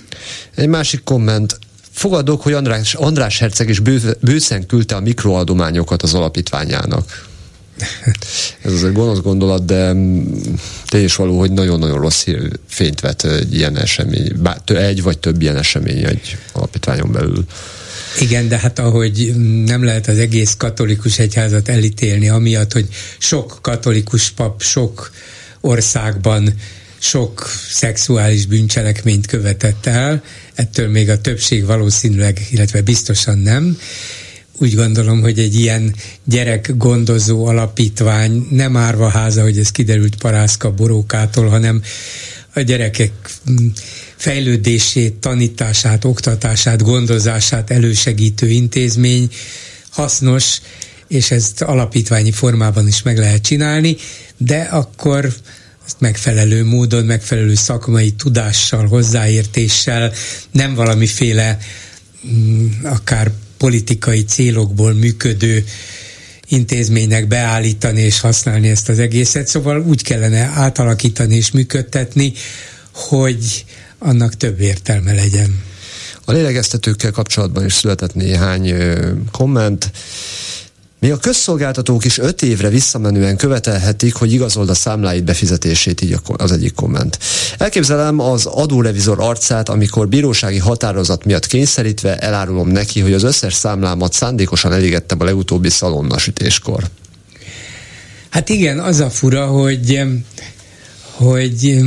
Egy 0.54 0.68
másik 0.68 1.04
komment. 1.04 1.58
Fogadok, 1.90 2.42
hogy 2.42 2.52
András, 2.52 2.94
András 2.94 3.38
Herceg 3.38 3.68
is 3.68 3.78
bő, 3.78 4.16
bőszen 4.20 4.66
küldte 4.66 4.94
a 4.94 5.00
mikroadományokat 5.00 6.02
az 6.02 6.14
alapítványának. 6.14 7.28
Ez 8.62 8.72
az 8.72 8.84
egy 8.84 8.92
gonosz 8.92 9.18
gondolat, 9.18 9.64
de 9.64 9.92
tény 10.86 11.04
is 11.04 11.16
való, 11.16 11.38
hogy 11.38 11.52
nagyon-nagyon 11.52 12.00
rossz 12.00 12.24
fényt 12.68 13.00
vet 13.00 13.24
egy 13.24 13.54
ilyen 13.54 13.78
esemény, 13.78 14.32
egy 14.66 15.02
vagy 15.02 15.18
több 15.18 15.42
ilyen 15.42 15.56
esemény 15.56 16.04
egy 16.04 16.36
alapítványon 16.52 17.12
belül. 17.12 17.44
Igen, 18.20 18.48
de 18.48 18.58
hát 18.58 18.78
ahogy 18.78 19.32
nem 19.64 19.84
lehet 19.84 20.08
az 20.08 20.18
egész 20.18 20.54
katolikus 20.58 21.18
egyházat 21.18 21.68
elítélni, 21.68 22.28
amiatt, 22.28 22.72
hogy 22.72 22.88
sok 23.18 23.58
katolikus 23.62 24.30
pap 24.30 24.62
sok 24.62 25.10
országban 25.64 26.54
sok 26.98 27.50
szexuális 27.70 28.46
bűncselekményt 28.46 29.26
követett 29.26 29.86
el, 29.86 30.22
ettől 30.54 30.88
még 30.88 31.10
a 31.10 31.20
többség 31.20 31.64
valószínűleg, 31.64 32.46
illetve 32.50 32.82
biztosan 32.82 33.38
nem. 33.38 33.78
Úgy 34.58 34.74
gondolom, 34.74 35.20
hogy 35.20 35.38
egy 35.38 35.54
ilyen 35.54 35.94
gyerekgondozó 36.24 37.46
alapítvány 37.46 38.46
nem 38.50 38.76
árva 38.76 39.08
háza, 39.08 39.42
hogy 39.42 39.58
ez 39.58 39.70
kiderült 39.70 40.16
Parászka 40.16 40.70
Borókától, 40.70 41.48
hanem 41.48 41.82
a 42.54 42.60
gyerekek 42.60 43.12
fejlődését, 44.16 45.14
tanítását, 45.14 46.04
oktatását, 46.04 46.82
gondozását 46.82 47.70
elősegítő 47.70 48.48
intézmény 48.48 49.30
hasznos, 49.90 50.60
és 51.08 51.30
ezt 51.30 51.62
alapítványi 51.62 52.32
formában 52.32 52.86
is 52.86 53.02
meg 53.02 53.18
lehet 53.18 53.42
csinálni, 53.42 53.96
de 54.36 54.60
akkor 54.60 55.32
ezt 55.86 56.00
megfelelő 56.00 56.64
módon, 56.64 57.04
megfelelő 57.04 57.54
szakmai 57.54 58.10
tudással, 58.10 58.86
hozzáértéssel, 58.86 60.12
nem 60.50 60.74
valamiféle 60.74 61.58
mm, 62.26 62.66
akár 62.84 63.30
politikai 63.56 64.24
célokból 64.24 64.92
működő 64.92 65.64
intézménynek 66.48 67.28
beállítani 67.28 68.00
és 68.00 68.20
használni 68.20 68.68
ezt 68.68 68.88
az 68.88 68.98
egészet, 68.98 69.46
szóval 69.46 69.80
úgy 69.80 70.02
kellene 70.02 70.38
átalakítani 70.38 71.36
és 71.36 71.50
működtetni, 71.50 72.32
hogy 72.92 73.64
annak 73.98 74.36
több 74.36 74.60
értelme 74.60 75.12
legyen. 75.12 75.62
A 76.24 76.32
lélegeztetőkkel 76.32 77.10
kapcsolatban 77.10 77.64
is 77.64 77.72
született 77.72 78.14
néhány 78.14 78.74
komment. 79.30 79.90
Még 81.04 81.12
a 81.12 81.16
közszolgáltatók 81.16 82.04
is 82.04 82.18
öt 82.18 82.42
évre 82.42 82.68
visszamenően 82.68 83.36
követelhetik, 83.36 84.14
hogy 84.14 84.32
igazold 84.32 84.68
a 84.68 84.74
számláit 84.74 85.24
befizetését, 85.24 86.00
így 86.00 86.16
az 86.36 86.52
egyik 86.52 86.74
komment. 86.74 87.18
Elképzelem 87.58 88.20
az 88.20 88.46
adórevizor 88.46 89.20
arcát, 89.20 89.68
amikor 89.68 90.08
bírósági 90.08 90.58
határozat 90.58 91.24
miatt 91.24 91.46
kényszerítve 91.46 92.16
elárulom 92.16 92.68
neki, 92.68 93.00
hogy 93.00 93.12
az 93.12 93.22
összes 93.22 93.54
számlámat 93.54 94.12
szándékosan 94.12 94.72
elégettem 94.72 95.20
a 95.20 95.24
legutóbbi 95.24 95.70
szalonnasütéskor. 95.70 96.84
Hát 98.28 98.48
igen, 98.48 98.78
az 98.78 99.00
a 99.00 99.10
fura, 99.10 99.46
hogy 99.46 100.00
hogy 101.10 101.78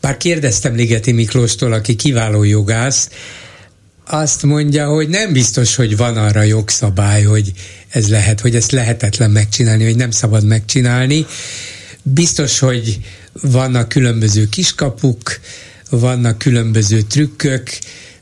bár 0.00 0.16
kérdeztem 0.16 0.74
Ligeti 0.74 1.12
Miklóstól, 1.12 1.72
aki 1.72 1.94
kiváló 1.94 2.42
jogász, 2.42 3.08
azt 4.10 4.42
mondja, 4.42 4.88
hogy 4.88 5.08
nem 5.08 5.32
biztos, 5.32 5.74
hogy 5.74 5.96
van 5.96 6.16
arra 6.16 6.42
jogszabály, 6.42 7.22
hogy 7.22 7.52
ez 7.88 8.08
lehet, 8.08 8.40
hogy 8.40 8.56
ezt 8.56 8.72
lehetetlen 8.72 9.30
megcsinálni, 9.30 9.84
hogy 9.84 9.96
nem 9.96 10.10
szabad 10.10 10.44
megcsinálni. 10.44 11.26
Biztos, 12.02 12.58
hogy 12.58 12.98
vannak 13.42 13.88
különböző 13.88 14.48
kiskapuk, 14.48 15.40
vannak 15.90 16.38
különböző 16.38 17.02
trükkök, 17.02 17.68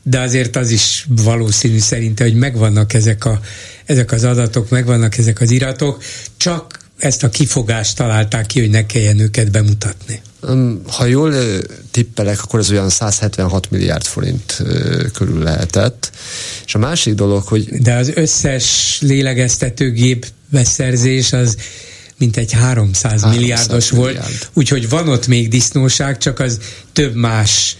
de 0.02 0.20
azért 0.20 0.56
az 0.56 0.70
is 0.70 1.06
valószínű 1.08 1.78
szerinte, 1.78 2.24
hogy 2.24 2.34
megvannak 2.34 2.92
ezek, 2.92 3.24
a, 3.24 3.40
ezek 3.84 4.12
az 4.12 4.24
adatok, 4.24 4.70
megvannak 4.70 5.16
ezek 5.18 5.40
az 5.40 5.50
iratok, 5.50 6.02
csak 6.36 6.78
ezt 6.98 7.23
a 7.23 7.28
kifogást 7.28 7.97
találták 7.97 8.47
ki, 8.47 8.60
hogy 8.60 8.70
ne 8.70 8.86
kelljen 8.86 9.18
őket 9.18 9.51
bemutatni. 9.51 10.20
Ha 10.86 11.05
jól 11.05 11.35
tippelek, 11.90 12.43
akkor 12.43 12.60
ez 12.60 12.70
olyan 12.70 12.89
176 12.89 13.70
milliárd 13.70 14.05
forint 14.05 14.62
körül 15.12 15.43
lehetett. 15.43 16.10
És 16.66 16.74
a 16.74 16.78
másik 16.78 17.14
dolog, 17.14 17.43
hogy... 17.43 17.68
De 17.68 17.94
az 17.94 18.12
összes 18.14 18.98
lélegeztetőgép 19.01 20.27
beszerzés 20.48 21.32
az 21.32 21.56
mint 22.18 22.36
egy 22.36 22.52
300, 22.52 23.02
300 23.02 23.35
milliárdos 23.36 23.90
milliárd. 23.90 24.16
volt, 24.16 24.51
úgyhogy 24.52 24.89
van 24.89 25.09
ott 25.09 25.27
még 25.27 25.48
disznóság, 25.48 26.18
csak 26.18 26.39
az 26.39 26.59
több 26.93 27.14
más 27.14 27.77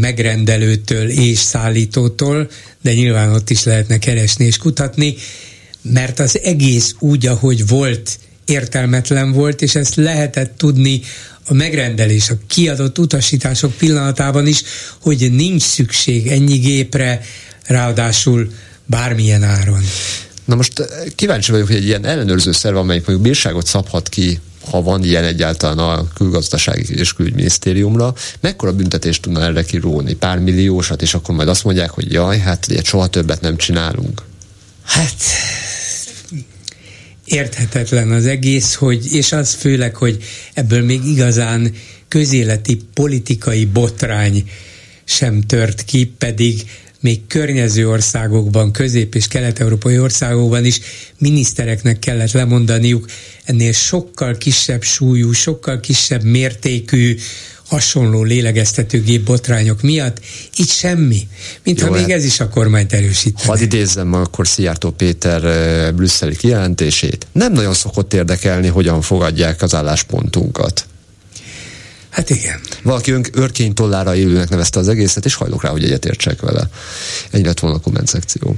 megrendelőtől 0.00 1.08
és 1.08 1.38
szállítótól, 1.38 2.50
de 2.82 2.92
nyilván 2.92 3.32
ott 3.32 3.50
is 3.50 3.64
lehetne 3.64 3.98
keresni 3.98 4.44
és 4.44 4.58
kutatni, 4.58 5.14
mert 5.92 6.18
az 6.20 6.40
egész 6.42 6.94
úgy, 6.98 7.26
ahogy 7.26 7.66
volt, 7.66 8.18
értelmetlen 8.44 9.32
volt, 9.32 9.62
és 9.62 9.74
ezt 9.74 9.94
lehetett 9.94 10.58
tudni 10.58 11.00
a 11.46 11.54
megrendelés, 11.54 12.30
a 12.30 12.34
kiadott 12.46 12.98
utasítások 12.98 13.72
pillanatában 13.72 14.46
is, 14.46 14.62
hogy 15.00 15.32
nincs 15.32 15.62
szükség 15.62 16.26
ennyi 16.26 16.56
gépre, 16.56 17.20
ráadásul 17.66 18.52
bármilyen 18.86 19.42
áron. 19.42 19.82
Na 20.44 20.54
most 20.54 20.78
eh, 20.78 20.86
kíváncsi 21.14 21.50
vagyok, 21.50 21.66
hogy 21.66 21.76
egy 21.76 21.84
ilyen 21.84 22.06
ellenőrző 22.06 22.52
szerv, 22.52 22.76
amelyik 22.76 23.06
mondjuk 23.06 23.26
bírságot 23.26 23.66
szabhat 23.66 24.08
ki 24.08 24.40
ha 24.70 24.82
van 24.82 25.04
ilyen 25.04 25.24
egyáltalán 25.24 25.78
a 25.78 26.08
külgazdasági 26.14 26.98
és 26.98 27.12
külügyminisztériumra, 27.12 28.14
mekkora 28.40 28.72
büntetést 28.72 29.22
tudna 29.22 29.42
erre 29.42 29.64
kiróni? 29.64 30.14
Pár 30.14 30.38
milliósat, 30.38 31.02
és 31.02 31.14
akkor 31.14 31.34
majd 31.34 31.48
azt 31.48 31.64
mondják, 31.64 31.90
hogy 31.90 32.12
jaj, 32.12 32.38
hát 32.38 32.66
ilyet 32.68 32.84
soha 32.84 33.06
többet 33.06 33.40
nem 33.40 33.56
csinálunk. 33.56 34.22
Hát 34.84 35.14
érthetetlen 37.34 38.10
az 38.10 38.26
egész, 38.26 38.74
hogy, 38.74 39.12
és 39.12 39.32
az 39.32 39.54
főleg, 39.54 39.94
hogy 39.94 40.24
ebből 40.54 40.84
még 40.84 41.04
igazán 41.04 41.74
közéleti 42.08 42.80
politikai 42.94 43.64
botrány 43.64 44.50
sem 45.04 45.40
tört 45.40 45.84
ki, 45.84 46.12
pedig 46.18 46.62
még 47.04 47.26
környező 47.26 47.88
országokban, 47.88 48.72
közép- 48.72 49.14
és 49.14 49.28
kelet-európai 49.28 49.98
országokban 49.98 50.64
is 50.64 50.80
minisztereknek 51.18 51.98
kellett 51.98 52.32
lemondaniuk 52.32 53.06
ennél 53.44 53.72
sokkal 53.72 54.36
kisebb 54.36 54.82
súlyú, 54.82 55.32
sokkal 55.32 55.80
kisebb 55.80 56.22
mértékű 56.22 57.16
hasonló 57.66 58.22
lélegeztetőgép 58.22 59.24
botrányok 59.24 59.82
miatt, 59.82 60.20
itt 60.56 60.68
semmi. 60.68 61.28
Mintha 61.62 61.90
még 61.90 62.00
hát 62.00 62.10
ez 62.10 62.24
is 62.24 62.40
a 62.40 62.48
kormányt 62.48 62.92
erősíteni. 62.92 63.46
Hadd 63.48 63.60
idézzem 63.60 64.12
akkor 64.12 64.48
Szijjártó 64.48 64.90
Péter 64.90 65.94
brüsszeli 65.94 66.36
kijelentését. 66.36 67.26
Nem 67.32 67.52
nagyon 67.52 67.74
szokott 67.74 68.14
érdekelni, 68.14 68.68
hogyan 68.68 69.00
fogadják 69.00 69.62
az 69.62 69.74
álláspontunkat. 69.74 70.86
Hát 72.14 72.30
igen. 72.30 72.60
Valaki 72.82 73.12
ön, 73.12 73.24
örkény 73.34 73.74
tollára 73.74 74.14
élőnek 74.14 74.48
nevezte 74.48 74.78
az 74.78 74.88
egészet, 74.88 75.24
és 75.24 75.34
hajlok 75.34 75.62
rá, 75.62 75.70
hogy 75.70 75.84
egyetértsek 75.84 76.40
vele. 76.40 76.62
Ennyi 77.32 77.44
lett 77.44 77.60
volna 77.60 77.76
a 77.76 77.80
komment 77.80 78.06
szekció. 78.06 78.54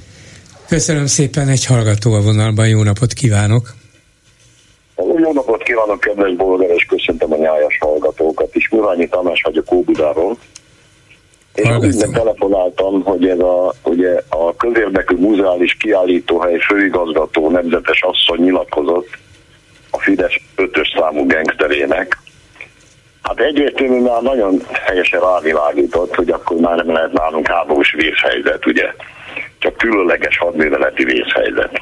Köszönöm 0.69 1.07
szépen, 1.07 1.49
egy 1.49 1.65
hallgató 1.65 2.13
a 2.13 2.21
vonalban, 2.21 2.69
jó 2.69 2.83
napot 2.83 3.13
kívánok! 3.13 3.75
Jó 4.97 5.33
napot 5.33 5.63
kívánok, 5.63 6.01
kedves 6.01 6.35
bolgár, 6.35 6.71
és 6.71 6.85
köszöntöm 6.85 7.33
a 7.33 7.37
nyájas 7.37 7.79
hallgatókat 7.81 8.55
is. 8.55 8.69
Murányi 8.69 9.09
Tamás 9.09 9.43
vagyok 9.43 9.73
Óbudáról. 9.73 10.39
És 11.55 11.69
úgy 11.69 12.11
telefonáltam, 12.13 13.03
hogy 13.03 13.29
ez 13.29 13.39
a, 13.39 13.75
ugye 13.83 14.23
a 14.29 14.57
közérdekű 14.57 15.17
muzeális 15.17 15.77
kiállítóhely 15.77 16.59
főigazgató 16.59 17.51
nemzetes 17.51 18.03
asszony 18.03 18.45
nyilatkozott 18.45 19.09
a 19.91 19.99
Fidesz 19.99 20.41
ötös 20.57 20.95
számú 20.99 21.27
gengszterének, 21.27 22.19
Hát 23.27 23.41
egyértelműen 23.41 24.03
már 24.03 24.23
nagyon 24.23 24.63
helyesen 24.73 25.21
rávilágított, 25.21 26.15
hogy 26.15 26.31
akkor 26.31 26.57
már 26.57 26.77
nem 26.77 26.93
lehet 26.93 27.13
nálunk 27.13 27.49
háborús 27.49 27.93
vészhelyzet, 27.93 28.67
ugye? 28.67 28.93
Csak 29.59 29.77
különleges 29.77 30.39
hadműveleti 30.39 31.05
vészhelyzet. 31.05 31.79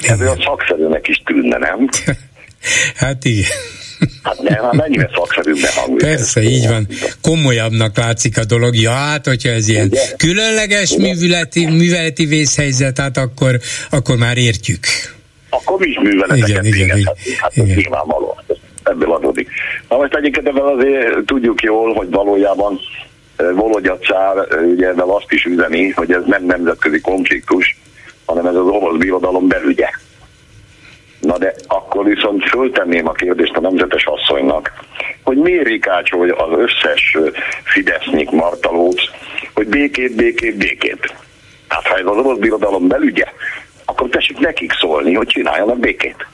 Ez 0.00 0.20
a 0.20 0.36
szakszerűnek 0.44 1.08
is 1.08 1.22
tűnne, 1.24 1.58
nem? 1.58 1.88
hát 3.02 3.24
igen. 3.24 3.50
Hát 4.22 4.38
nem, 4.42 4.62
hát 4.62 4.72
mennyire 4.72 5.10
szakszerűbben 5.14 5.70
hangzik. 5.74 6.08
Persze, 6.08 6.40
így 6.40 6.68
van. 6.68 6.88
Komolyabbnak 7.20 7.96
látszik 7.96 8.38
a 8.38 8.44
dolog. 8.44 8.76
Ja, 8.76 8.90
hát, 8.90 9.26
hogyha 9.26 9.48
ez 9.48 9.68
ilyen 9.68 9.86
Ugye? 9.86 10.00
különleges 10.16 10.96
műveleti, 10.96 11.66
műveleti 11.66 12.26
vészhelyzet, 12.26 12.98
hát 12.98 13.16
akkor, 13.16 13.58
akkor 13.90 14.16
már 14.16 14.36
értjük. 14.36 14.86
Akkor 15.50 15.78
mi 15.78 15.88
is 15.88 15.98
műveleteket 16.02 16.48
igen, 16.48 16.64
igen, 16.64 16.98
igen, 16.98 17.14
hát 17.40 17.56
igen. 17.56 17.76
nyilvánvaló 17.76 18.38
ebből 18.88 19.12
adódik. 19.12 19.48
Na 19.88 19.96
most 19.96 20.14
egyébként 20.14 20.48
ebben 20.48 20.64
azért 20.64 21.24
tudjuk 21.24 21.62
jól, 21.62 21.94
hogy 21.94 22.10
valójában 22.10 22.80
Volodya 23.36 23.98
Csár 23.98 24.46
ugye 24.64 24.88
ebben 24.88 25.08
azt 25.08 25.32
is 25.32 25.44
üzeni, 25.44 25.90
hogy 25.90 26.12
ez 26.12 26.24
nem 26.26 26.44
nemzetközi 26.44 27.00
konfliktus, 27.00 27.78
hanem 28.26 28.46
ez 28.46 28.54
az 28.54 28.66
orosz 28.66 28.98
birodalom 28.98 29.48
belügye. 29.48 29.88
Na 31.20 31.38
de 31.38 31.54
akkor 31.66 32.04
viszont 32.04 32.44
föltenném 32.48 33.08
a 33.08 33.12
kérdést 33.12 33.56
a 33.56 33.60
nemzetes 33.60 34.06
asszonynak, 34.06 34.72
hogy 35.22 35.36
miért 35.36 35.66
rikácsolja 35.66 36.36
az 36.36 36.58
összes 36.58 37.16
Fidesznyik 37.64 38.30
martalót, 38.30 39.00
hogy 39.54 39.66
békét, 39.66 40.16
békét, 40.16 40.56
békét. 40.56 41.14
Hát 41.68 41.86
ha 41.86 41.98
ez 41.98 42.06
az 42.06 42.16
orosz 42.16 42.38
birodalom 42.38 42.88
belügye, 42.88 43.32
akkor 43.84 44.08
tessék 44.08 44.38
nekik 44.38 44.72
szólni, 44.72 45.14
hogy 45.14 45.26
csináljanak 45.26 45.78
békét. 45.78 46.26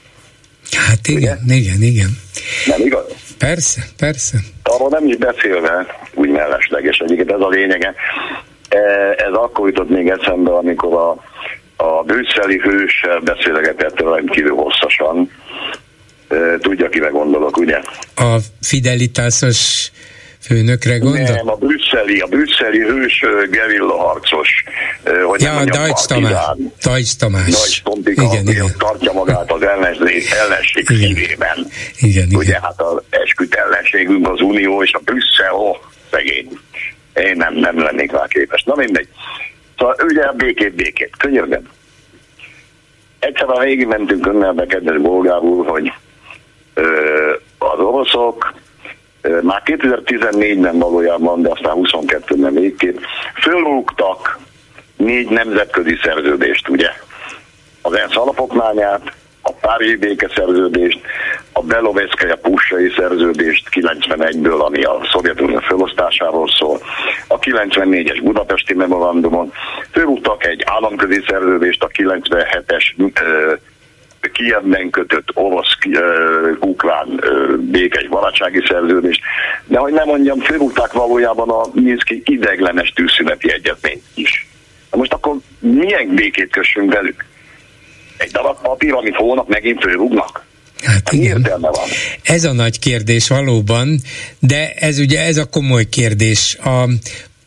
Hát 0.71 1.07
igen, 1.07 1.39
Ugye? 1.43 1.55
igen, 1.55 1.81
igen. 1.81 2.17
Nem 2.65 2.81
igaz? 2.81 3.03
Persze, 3.37 3.81
persze. 3.97 4.37
Arról 4.63 4.89
nem 4.89 5.07
is 5.07 5.15
beszélve, 5.15 5.85
úgy 6.13 6.29
mellesleges, 6.29 6.97
egyébként 6.97 7.31
ez 7.31 7.39
a 7.39 7.49
lényege. 7.49 7.93
E, 8.69 8.77
ez 9.17 9.33
akkor 9.33 9.67
jutott 9.67 9.89
még 9.89 10.07
eszembe, 10.07 10.51
amikor 10.51 10.93
a, 10.93 11.09
a 11.83 12.03
brüsszeli 12.03 12.57
hős 12.59 13.01
beszélgetett 13.23 13.99
rendkívül 13.99 14.55
hosszasan. 14.55 15.31
E, 16.27 16.35
tudja, 16.59 16.89
kivel 16.89 17.11
gondolok, 17.11 17.57
ugye? 17.57 17.81
A 18.15 18.37
fidelitásos 18.61 19.91
főnökre 20.45 20.97
gondol? 20.97 21.21
Nem, 21.21 21.49
a 21.49 21.55
brüsszeli, 21.55 22.19
a 22.19 22.27
brüsszeli 22.27 22.79
hős 22.79 23.23
gerilla 23.51 23.97
harcos. 23.97 24.63
Hogy 25.25 25.41
ja, 25.41 25.55
a 25.55 25.63
Dajcs 25.63 26.05
Tamás. 26.05 26.33
Dajcs 26.83 27.15
Tamás. 27.15 27.49
Dajcs 27.49 27.83
Tompika, 27.83 28.23
igen, 28.23 28.47
igen. 28.47 28.65
tartja 28.77 29.11
magát 29.11 29.51
az 29.51 29.61
ellenség, 29.61 30.23
ellenség 30.41 30.89
igen. 30.89 31.07
szívében. 31.07 31.67
Igen, 31.99 32.27
Ugye 32.33 32.43
igen. 32.43 32.61
hát 32.61 32.81
az 32.81 33.01
esküt 33.09 33.53
ellenségünk 33.53 34.29
az 34.29 34.41
Unió 34.41 34.83
és 34.83 34.93
a 34.93 34.99
Brüsszel, 34.99 35.53
oh, 35.53 35.77
szegény. 36.11 36.59
Én 37.13 37.35
nem, 37.37 37.53
nem 37.53 37.79
lennék 37.79 38.11
rá 38.11 38.25
képes. 38.27 38.63
Na 38.63 38.75
mindegy. 38.75 39.07
Szóval 39.77 39.95
ugye 40.03 40.21
a 40.21 40.31
békét, 40.31 40.75
békét. 40.75 41.11
Könyörgöm. 41.17 41.69
Egyszer 43.19 43.49
a 43.49 43.59
végig 43.59 43.87
mentünk 43.87 44.27
önnelbe, 44.27 44.65
kedves 44.65 44.97
bolgár 44.97 45.39
úr, 45.39 45.67
hogy 45.67 45.91
ö, 46.73 46.83
az 47.57 47.79
oroszok 47.79 48.53
már 49.41 49.61
2014-ben 49.65 50.77
valójában, 50.77 51.41
de 51.41 51.49
aztán 51.49 51.77
22-ben 51.81 52.53
végképp, 52.53 52.97
fölrúgtak 53.41 54.39
négy 54.97 55.29
nemzetközi 55.29 55.97
szerződést, 56.03 56.69
ugye? 56.69 56.89
Az 57.81 57.93
ENSZ 57.93 58.15
alapokmányát, 58.15 59.13
a 59.41 59.51
Párizsi 59.51 59.95
békeszerződést, 59.95 60.99
a 61.53 61.61
Beloveszkaja 61.61 62.35
pussai 62.35 62.93
szerződést 62.97 63.69
91-ből, 63.71 64.59
ami 64.59 64.83
a 64.83 64.99
Szovjetunió 65.11 65.59
felosztásáról 65.59 66.47
szól, 66.47 66.79
a 67.27 67.39
94-es 67.39 68.19
budapesti 68.23 68.73
memorandumon, 68.73 69.51
fölrúgtak 69.91 70.45
egy 70.45 70.63
államközi 70.65 71.23
szerződést, 71.27 71.83
a 71.83 71.87
97-es 71.87 72.83
Kievben 74.31 74.89
kötött 74.89 75.27
orosz-ukrán 75.33 77.21
békes 77.71 78.07
barátsági 78.07 78.63
szerződést, 78.67 79.21
de 79.65 79.77
hogy 79.77 79.93
nem 79.93 80.07
mondjam, 80.07 80.39
fölrúgták 80.39 80.91
valójában 80.91 81.49
a 81.49 81.65
Minszki 81.73 82.21
ideglenes 82.25 82.93
tűzszüneti 82.95 83.51
egyetményt 83.51 84.03
is. 84.13 84.47
Most 84.91 85.13
akkor 85.13 85.35
milyen 85.59 86.15
békét 86.15 86.51
kössünk 86.51 86.93
velük? 86.93 87.25
Egy 88.17 88.31
darab 88.31 88.61
papír, 88.61 88.93
amit 88.93 89.15
holnap 89.15 89.49
megint 89.49 89.81
fölrúgnak? 89.81 90.45
Hát 90.83 91.11
igen. 91.11 91.47
van? 91.59 91.73
Ez 92.23 92.43
a 92.43 92.53
nagy 92.53 92.79
kérdés 92.79 93.27
valóban, 93.27 93.99
de 94.39 94.73
ez 94.73 94.99
ugye 94.99 95.19
ez 95.19 95.37
a 95.37 95.45
komoly 95.45 95.83
kérdés. 95.89 96.57
A 96.63 96.87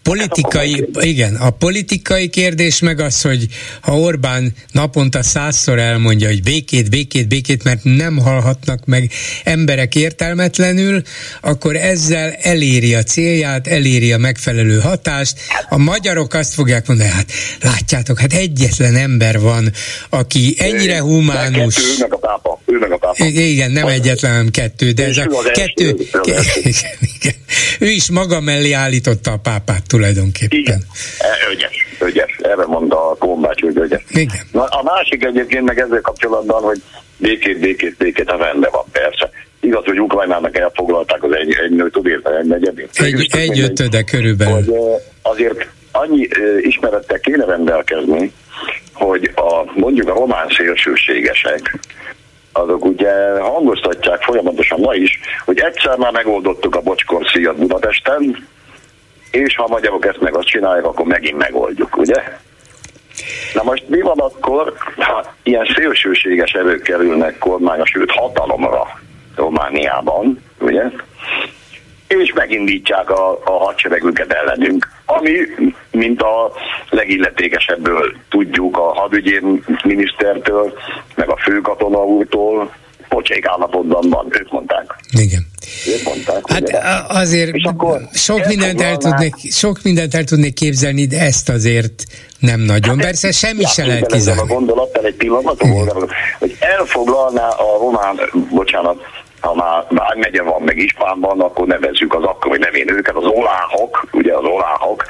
politikai, 0.02 0.88
igen, 1.00 1.34
a 1.34 1.50
politikai 1.50 2.28
kérdés 2.28 2.80
meg 2.80 3.00
az, 3.00 3.22
hogy 3.22 3.46
ha 3.80 3.98
Orbán 3.98 4.52
naponta 4.72 5.22
százszor 5.22 5.78
elmondja, 5.78 6.28
hogy 6.28 6.42
békét, 6.42 6.90
békét, 6.90 7.28
békét, 7.28 7.64
mert 7.64 7.80
nem 7.84 8.16
hallhatnak 8.16 8.84
meg 8.84 9.10
emberek 9.44 9.94
értelmetlenül, 9.94 11.02
akkor 11.40 11.76
ezzel 11.76 12.32
eléri 12.32 12.94
a 12.94 13.02
célját, 13.02 13.66
eléri 13.66 14.12
a 14.12 14.18
megfelelő 14.18 14.78
hatást. 14.78 15.40
A 15.68 15.78
magyarok 15.78 16.34
azt 16.34 16.54
fogják 16.54 16.86
mondani, 16.86 17.08
hát 17.08 17.32
látjátok, 17.62 18.18
hát 18.18 18.32
egyetlen 18.32 18.96
ember 18.96 19.40
van, 19.40 19.72
aki 20.08 20.56
ennyire 20.58 21.00
humánus. 21.00 21.74
Kettő, 21.74 21.88
ő 21.90 21.96
meg 21.98 22.12
a 22.12 22.16
pápa. 22.16 22.60
Ő 22.66 22.78
meg 22.78 22.92
a 22.92 22.96
pápa. 22.96 23.24
Igen, 23.24 23.70
nem 23.70 23.86
egyetlen, 23.86 24.30
hanem 24.30 24.48
kettő, 24.50 24.90
de 24.90 25.04
ez 25.04 25.16
a 25.16 25.50
kettő, 25.52 25.88
igen, 26.62 26.94
igen. 27.00 27.34
Ő 27.78 27.88
is 27.88 28.10
maga 28.10 28.40
mellé 28.40 28.72
állította 28.72 29.32
a 29.32 29.36
pápát 29.36 29.86
tulajdonképpen. 29.88 30.58
Igen, 30.58 30.82
e, 31.18 31.52
ügyes, 31.52 31.86
ügyes. 32.04 32.36
Erre 32.42 32.66
mondta 32.66 33.10
a 33.10 33.14
Kombács, 33.14 33.60
hogy 33.60 33.76
ügyes. 33.76 34.02
Igen. 34.10 34.40
Na, 34.52 34.64
a 34.64 34.82
másik 34.82 35.24
egyébként 35.24 35.64
meg 35.64 35.78
ezzel 35.78 36.00
kapcsolatban, 36.00 36.62
hogy 36.62 36.82
békét, 37.16 37.58
békét, 37.58 37.96
békét, 37.96 38.30
a 38.30 38.36
rendben 38.36 38.70
van 38.72 38.84
persze. 38.92 39.30
Igaz, 39.60 39.84
hogy 39.84 40.00
Ukrajnának 40.00 40.56
elfoglalták 40.56 41.22
az 41.22 41.32
egy, 41.32 41.54
egy 41.64 41.70
nőt, 41.70 41.92
tudod, 41.92 42.26
egy 42.40 42.46
negyedét. 42.46 42.90
Egy, 42.92 43.28
egy 43.30 43.60
ötöde 43.60 44.02
körülbelül. 44.02 44.54
Hogy 44.54 44.74
azért 45.22 45.66
annyi 45.92 46.28
ismerettel 46.60 47.20
kéne 47.20 47.44
rendelkezni, 47.44 48.32
hogy 48.92 49.30
a, 49.34 49.72
mondjuk 49.74 50.08
a 50.08 50.12
román 50.12 50.48
szélsőségesek, 50.56 51.78
azok 52.52 52.84
ugye 52.84 53.40
hangoztatják 53.40 54.22
folyamatosan 54.22 54.80
ma 54.80 54.94
is, 54.94 55.20
hogy 55.44 55.58
egyszer 55.58 55.96
már 55.96 56.12
megoldottuk 56.12 56.74
a 56.74 56.80
bocskor 56.80 57.26
szíjat 57.32 57.56
Budapesten, 57.56 58.48
és 59.30 59.56
ha 59.56 59.64
a 59.64 59.68
magyarok 59.68 60.06
ezt 60.06 60.20
meg 60.20 60.36
azt 60.36 60.46
csinálják, 60.46 60.84
akkor 60.84 61.06
megint 61.06 61.38
megoldjuk, 61.38 61.96
ugye? 61.96 62.22
Na 63.54 63.62
most 63.62 63.88
mi 63.88 64.00
van 64.00 64.18
akkor, 64.18 64.74
ha 64.96 65.34
ilyen 65.42 65.66
szélsőséges 65.76 66.52
erők 66.52 66.82
kerülnek 66.82 67.38
kormánya, 67.38 67.86
sőt 67.86 68.10
hatalomra 68.10 69.00
Romániában, 69.36 70.42
ugye? 70.58 70.90
és 72.08 72.32
megindítják 72.32 73.10
a, 73.10 73.30
a 73.44 73.50
hadseregünket 73.50 74.32
ellenünk, 74.32 74.88
ami, 75.06 75.32
mint 75.90 76.22
a 76.22 76.52
legilletékesebből 76.90 78.14
tudjuk 78.28 78.78
a 78.78 78.94
hadügyi 78.94 79.40
minisztertől, 79.84 80.78
meg 81.14 81.28
a 81.28 81.36
főkatona 81.36 82.04
úrtól, 82.04 82.72
pocsék 83.08 83.46
állapotban 83.46 84.08
van, 84.10 84.26
ők 84.30 84.50
mondták. 84.50 84.96
Igen. 85.10 85.46
Ők 85.86 86.04
mondták. 86.04 86.50
Hát 86.50 86.62
ugye? 86.62 86.78
azért 87.08 87.50
sok 88.12 88.46
mindent, 88.46 88.80
el 88.80 88.96
tudnék, 88.96 89.34
sok 89.50 89.82
mindent 89.82 90.14
el 90.14 90.24
tudnék 90.24 90.54
képzelni, 90.54 91.06
de 91.06 91.20
ezt 91.20 91.48
azért 91.48 92.04
nem 92.38 92.60
nagyon. 92.60 92.96
Hát 92.96 93.04
Persze 93.04 93.32
semmi 93.32 93.64
se 93.64 93.86
lehet 93.86 94.06
kizárni. 94.06 94.40
a 94.40 94.54
gondolattal 94.54 95.04
egy 95.04 95.14
pillanat, 95.14 95.62
hogy 96.38 96.56
elfoglalná 96.58 97.48
a 97.48 97.78
román, 97.78 98.20
bocsánat, 98.50 98.96
ha 99.40 99.54
már 99.54 100.14
megye 100.14 100.42
van, 100.42 100.62
meg 100.62 100.78
Ispánban, 100.78 101.40
akkor 101.40 101.66
nevezzük 101.66 102.14
az 102.14 102.22
akkori 102.22 102.58
nevén 102.58 102.90
őket, 102.92 103.14
az 103.14 103.24
oláhok, 103.24 104.08
ugye 104.12 104.34
az 104.34 104.44
oláhok, 104.44 105.04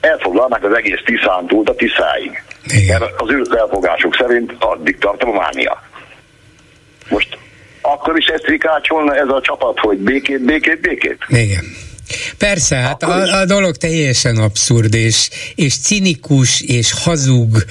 elfoglalnák 0.00 0.64
az 0.64 0.76
egész 0.76 1.00
Tiszántúlt 1.04 1.68
a 1.68 1.74
Tiszáig. 1.74 2.42
Igen. 2.66 3.00
Mert 3.00 3.20
az 3.20 3.30
ő 3.30 3.42
elfogásuk 3.58 4.14
szerint 4.14 4.52
addig 4.58 4.98
tart 4.98 5.22
Románia. 5.22 5.82
Most 7.08 7.38
akkor 7.86 8.18
is 8.18 8.26
ezt 8.26 8.46
rikácsolna 8.46 9.14
ez 9.14 9.28
a 9.28 9.40
csapat, 9.42 9.78
hogy 9.78 9.98
békét, 9.98 10.44
békét, 10.44 10.80
békét? 10.80 11.18
Igen. 11.28 11.64
Persze, 12.38 12.76
hát 12.76 13.02
a, 13.02 13.40
a 13.40 13.44
dolog 13.44 13.76
teljesen 13.76 14.36
abszurd, 14.36 14.94
és, 14.94 15.28
és 15.54 15.78
cinikus, 15.78 16.60
és 16.60 16.92
hazug, 17.04 17.64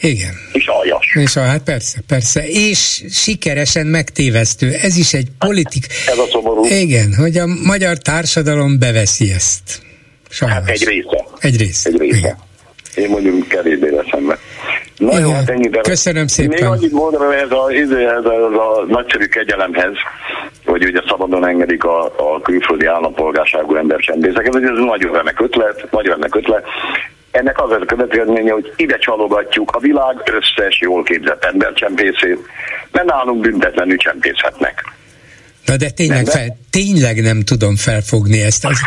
igen. 0.00 0.34
És 0.52 0.66
aljas. 0.66 1.14
És 1.14 1.36
a, 1.36 1.40
hát 1.40 1.62
persze, 1.62 1.98
persze. 2.06 2.48
És 2.48 3.04
sikeresen 3.10 3.86
megtévesztő. 3.86 4.72
Ez 4.72 4.96
is 4.96 5.12
egy 5.12 5.28
politik. 5.38 5.86
Ez 6.06 6.18
a 6.18 6.26
szomorú. 6.30 6.64
Igen, 6.64 7.14
hogy 7.14 7.36
a 7.36 7.46
magyar 7.46 7.98
társadalom 7.98 8.78
beveszi 8.78 9.32
ezt. 9.32 9.82
Sajnos. 10.28 10.58
Hát 10.58 10.68
egy 10.68 10.84
része. 10.84 11.24
Egy 11.40 11.56
része. 11.56 11.88
Egy 11.88 11.98
része. 11.98 12.16
Igen. 12.16 12.36
Én 12.94 13.08
mondjuk 13.08 13.48
kevésbé 13.48 13.88
Na 14.98 15.18
jó, 15.18 15.30
hát 15.30 15.50
ennyi, 15.50 15.68
de 15.68 15.80
Köszönöm 15.80 16.26
szépen. 16.26 16.58
Még 16.60 16.78
annyit 16.78 16.92
mondom 16.92 17.30
ez 17.30 17.50
a, 17.50 17.70
ez 17.70 17.90
a, 17.90 18.10
ez 18.10 18.24
a 18.24 18.84
nagyszerű 18.88 19.24
kegyelemhez, 19.24 19.94
hogy 20.64 20.84
ugye 20.84 21.02
szabadon 21.08 21.46
engedik 21.46 21.84
a, 21.84 22.04
a 22.04 22.40
külföldi 22.42 22.86
állampolgárságú 22.86 23.74
embercsempészeket, 23.74 24.52
hogy 24.52 24.62
ez 24.62 24.78
nagyon 24.78 25.12
remek 25.12 25.40
ötlet, 25.40 25.88
nagyon 25.90 26.14
remek 26.14 26.34
ötlet 26.34 26.64
ennek 27.36 27.62
az 27.62 27.70
a 27.70 27.78
következménye, 27.78 28.52
hogy 28.52 28.72
ide 28.76 28.98
csalogatjuk 28.98 29.70
a 29.70 29.78
világ 29.78 30.32
összes 30.32 30.80
jól 30.80 31.02
képzett 31.02 31.44
embercsempészét, 31.44 32.38
mert 32.92 33.06
nálunk 33.06 33.40
büntetlenül 33.40 33.96
csempészhetnek. 33.96 34.84
Na 35.66 35.76
de 35.76 35.90
tényleg, 35.90 36.26
fel, 36.26 36.58
tényleg 36.70 37.22
nem 37.22 37.42
tudom 37.42 37.76
felfogni 37.76 38.40
ezt. 38.40 38.64
Az, 38.64 38.78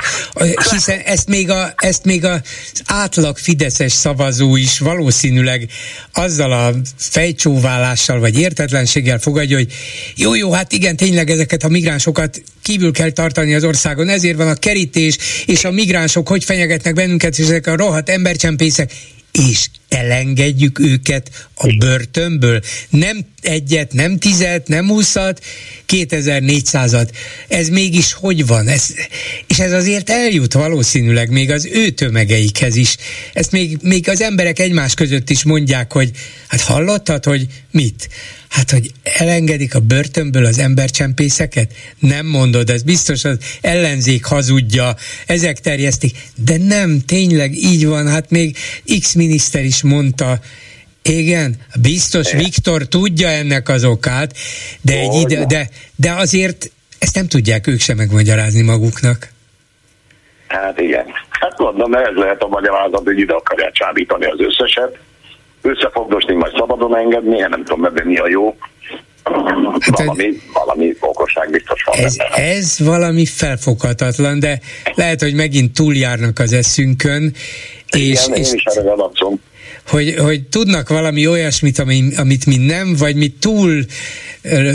hiszen 0.71 0.99
ezt 0.99 1.27
még, 1.27 1.49
a, 1.49 1.73
ezt 1.77 2.05
még 2.05 2.25
az 2.25 2.39
átlag 2.85 3.37
fideszes 3.37 3.91
szavazó 3.91 4.55
is 4.55 4.79
valószínűleg 4.79 5.69
azzal 6.13 6.51
a 6.51 6.75
fejcsóválással 6.97 8.19
vagy 8.19 8.39
értetlenséggel 8.39 9.19
fogadja, 9.19 9.57
hogy 9.57 9.73
jó, 10.15 10.35
jó, 10.35 10.51
hát 10.51 10.71
igen, 10.71 10.95
tényleg 10.95 11.29
ezeket 11.29 11.63
a 11.63 11.69
migránsokat 11.69 12.41
kívül 12.61 12.91
kell 12.91 13.11
tartani 13.11 13.53
az 13.53 13.63
országon, 13.63 14.09
ezért 14.09 14.37
van 14.37 14.47
a 14.47 14.55
kerítés, 14.55 15.17
és 15.45 15.63
a 15.63 15.71
migránsok 15.71 16.27
hogy 16.27 16.43
fenyegetnek 16.43 16.93
bennünket, 16.93 17.39
és 17.39 17.45
ezek 17.45 17.67
a 17.67 17.75
rohadt 17.75 18.09
embercsempészek 18.09 18.91
és 19.47 19.67
elengedjük 19.89 20.79
őket 20.79 21.49
a 21.53 21.75
börtönből. 21.77 22.61
Nem 22.89 23.25
egyet, 23.41 23.93
nem 23.93 24.17
tizet, 24.17 24.67
nem 24.67 24.87
húszat, 24.87 25.43
2400-at. 25.87 27.09
Ez 27.47 27.69
mégis 27.69 28.13
hogy 28.13 28.45
van? 28.45 28.67
Ez, 28.67 28.85
és 29.47 29.59
ez 29.59 29.71
azért 29.71 30.09
eljut 30.09 30.53
valószínűleg 30.53 31.29
még 31.29 31.51
az 31.51 31.65
ő 31.65 31.89
tömegeikhez 31.89 32.75
is. 32.75 32.95
Ezt 33.33 33.51
még, 33.51 33.77
még 33.81 34.09
az 34.09 34.21
emberek 34.21 34.59
egymás 34.59 34.93
között 34.93 35.29
is 35.29 35.43
mondják, 35.43 35.91
hogy 35.91 36.11
hát 36.47 36.61
hallottad, 36.61 37.25
hogy 37.25 37.47
mit? 37.71 38.09
Hát, 38.49 38.71
hogy 38.71 38.91
elengedik 39.03 39.75
a 39.75 39.79
börtönből 39.79 40.45
az 40.45 40.59
embercsempészeket? 40.59 41.73
Nem 41.99 42.25
mondod, 42.25 42.69
ez 42.69 42.83
biztos 42.83 43.23
az 43.23 43.37
ellenzék 43.61 44.25
hazudja, 44.25 44.95
ezek 45.25 45.59
terjesztik. 45.59 46.17
De 46.35 46.57
nem, 46.57 46.99
tényleg 47.05 47.55
így 47.55 47.85
van, 47.85 48.07
hát 48.07 48.29
még 48.29 48.57
X 48.99 49.13
miniszter 49.13 49.63
is 49.63 49.83
mondta, 49.83 50.39
igen, 51.03 51.55
biztos 51.81 52.31
Viktor 52.31 52.83
tudja 52.83 53.27
ennek 53.27 53.69
az 53.69 53.83
okát, 53.83 54.37
de, 54.81 54.93
egy 54.93 55.13
ide, 55.13 55.45
de, 55.45 55.69
de 55.95 56.11
azért 56.11 56.71
ezt 56.99 57.15
nem 57.15 57.27
tudják 57.27 57.67
ők 57.67 57.79
sem 57.79 57.97
megmagyarázni 57.97 58.61
maguknak. 58.61 59.27
Hát 60.47 60.79
igen. 60.79 61.05
Hát 61.29 61.57
mondom, 61.57 61.93
ez 61.93 62.15
lehet 62.15 62.41
a 62.41 62.47
magyarázat, 62.47 63.03
hogy 63.03 63.19
ide 63.19 63.33
akarják 63.33 63.71
csábítani 63.71 64.25
az 64.25 64.39
összeset, 64.39 64.97
összefogdosni, 65.61 66.33
majd 66.35 66.53
szabadon 66.57 66.97
engedni, 66.97 67.37
én 67.37 67.47
nem 67.49 67.63
tudom 67.63 67.85
ebben 67.85 68.07
mi 68.07 68.17
a 68.17 68.27
jó. 68.27 68.55
Hát 69.23 69.97
valami, 69.97 70.41
valami 70.53 70.95
okosság 70.99 71.49
biztos 71.49 71.83
van. 71.83 71.97
Ez, 71.97 72.15
ez 72.35 72.79
valami 72.79 73.25
felfoghatatlan, 73.25 74.39
de 74.39 74.59
lehet, 74.95 75.21
hogy 75.21 75.33
megint 75.33 75.73
túljárnak 75.73 76.39
az 76.39 76.53
eszünkön. 76.53 77.33
Igen, 77.91 78.09
és, 78.09 78.27
én 78.27 78.33
és, 78.33 78.53
is 78.53 78.63
erre 78.63 78.95
hogy, 79.89 80.15
hogy 80.17 80.43
tudnak 80.43 80.89
valami 80.89 81.27
olyasmit, 81.27 81.79
ami, 81.79 82.03
amit 82.17 82.45
mi 82.45 82.57
nem, 82.57 82.95
vagy 82.95 83.15
mi 83.15 83.33
túl 83.39 83.85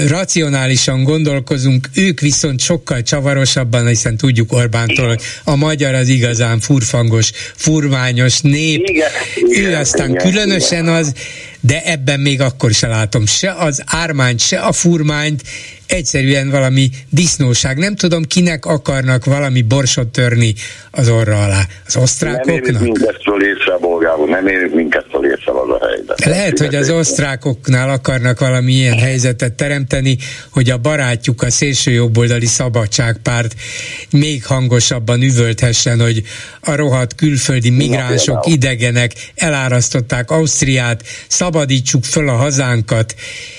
racionálisan 0.08 1.02
gondolkozunk, 1.02 1.88
ők 1.94 2.20
viszont 2.20 2.60
sokkal 2.60 3.02
csavarosabban, 3.02 3.86
hiszen 3.86 4.16
tudjuk 4.16 4.52
Orbántól, 4.52 5.06
hogy 5.06 5.20
a 5.44 5.56
magyar 5.56 5.94
az 5.94 6.08
igazán 6.08 6.60
furfangos, 6.60 7.30
furmányos 7.54 8.40
nép, 8.40 8.88
igen, 8.88 9.10
ő 9.36 9.58
igen, 9.58 9.80
aztán 9.80 10.10
igen, 10.10 10.30
különösen 10.30 10.82
igen. 10.82 10.94
az, 10.94 11.12
de 11.60 11.82
ebben 11.84 12.20
még 12.20 12.40
akkor 12.40 12.70
se 12.70 12.86
látom 12.86 13.26
se 13.26 13.52
az 13.52 13.82
ármányt, 13.86 14.40
se 14.40 14.58
a 14.58 14.72
furmányt, 14.72 15.42
egyszerűen 15.86 16.50
valami 16.50 16.90
disznóság. 17.10 17.78
Nem 17.78 17.96
tudom, 17.96 18.22
kinek 18.22 18.64
akarnak 18.66 19.24
valami 19.24 19.62
borsot 19.62 20.08
törni 20.08 20.54
az 20.90 21.08
orra 21.08 21.42
alá. 21.42 21.62
Az 21.86 21.96
osztrákoknak? 21.96 22.46
Nem 22.46 22.64
érjük 22.64 22.80
minket 22.80 23.22
bolgárul, 24.24 24.28
nem 24.28 24.46
érjük 24.46 24.74
minket 24.74 25.04
észre 25.22 25.52
az 25.52 25.70
a 25.70 25.86
helyzet. 25.86 26.24
Lehet, 26.24 26.58
hogy 26.58 26.74
az 26.74 26.90
osztrákoknál 26.90 27.90
akarnak 27.90 28.38
valami 28.38 28.72
ilyen 28.72 28.98
helyzetet 28.98 29.52
teremteni, 29.52 30.16
hogy 30.50 30.70
a 30.70 30.78
barátjuk, 30.78 31.42
a 31.42 31.50
szélsőjobboldali 31.50 32.46
szabadságpárt 32.46 33.54
még 34.10 34.44
hangosabban 34.44 35.22
üvölthessen, 35.22 36.00
hogy 36.00 36.22
a 36.60 36.74
rohadt 36.74 37.14
külföldi 37.14 37.70
migránsok, 37.70 38.46
idegenek 38.46 39.12
elárasztották 39.34 40.30
Ausztriát, 40.30 41.02
szabadítsuk 41.28 42.04
föl 42.04 42.28
a 42.28 42.36
hazánkat, 42.36 43.14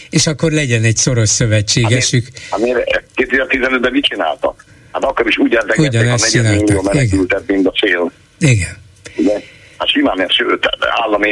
és 0.09 0.27
akkor 0.27 0.51
legyen 0.51 0.83
egy 0.83 0.97
szoros 0.97 1.29
szövetségesük. 1.29 2.27
Amire, 2.49 2.71
amire 2.71 3.03
2015-ben 3.15 3.91
mit 3.91 4.03
csináltak? 4.05 4.65
Hát 4.91 5.03
akkor 5.03 5.27
is 5.27 5.35
eltegették 5.49 6.01
a 6.01 6.15
negyed 6.19 6.61
millió 6.61 6.81
menekültet, 6.81 7.43
mint 7.47 7.67
a 7.67 7.71
cél. 7.71 8.11
Igen. 8.39 8.77
De, 9.15 9.41
hát 9.77 9.87
simán 9.87 10.21
ezt, 10.21 10.31
sőt, 10.31 10.65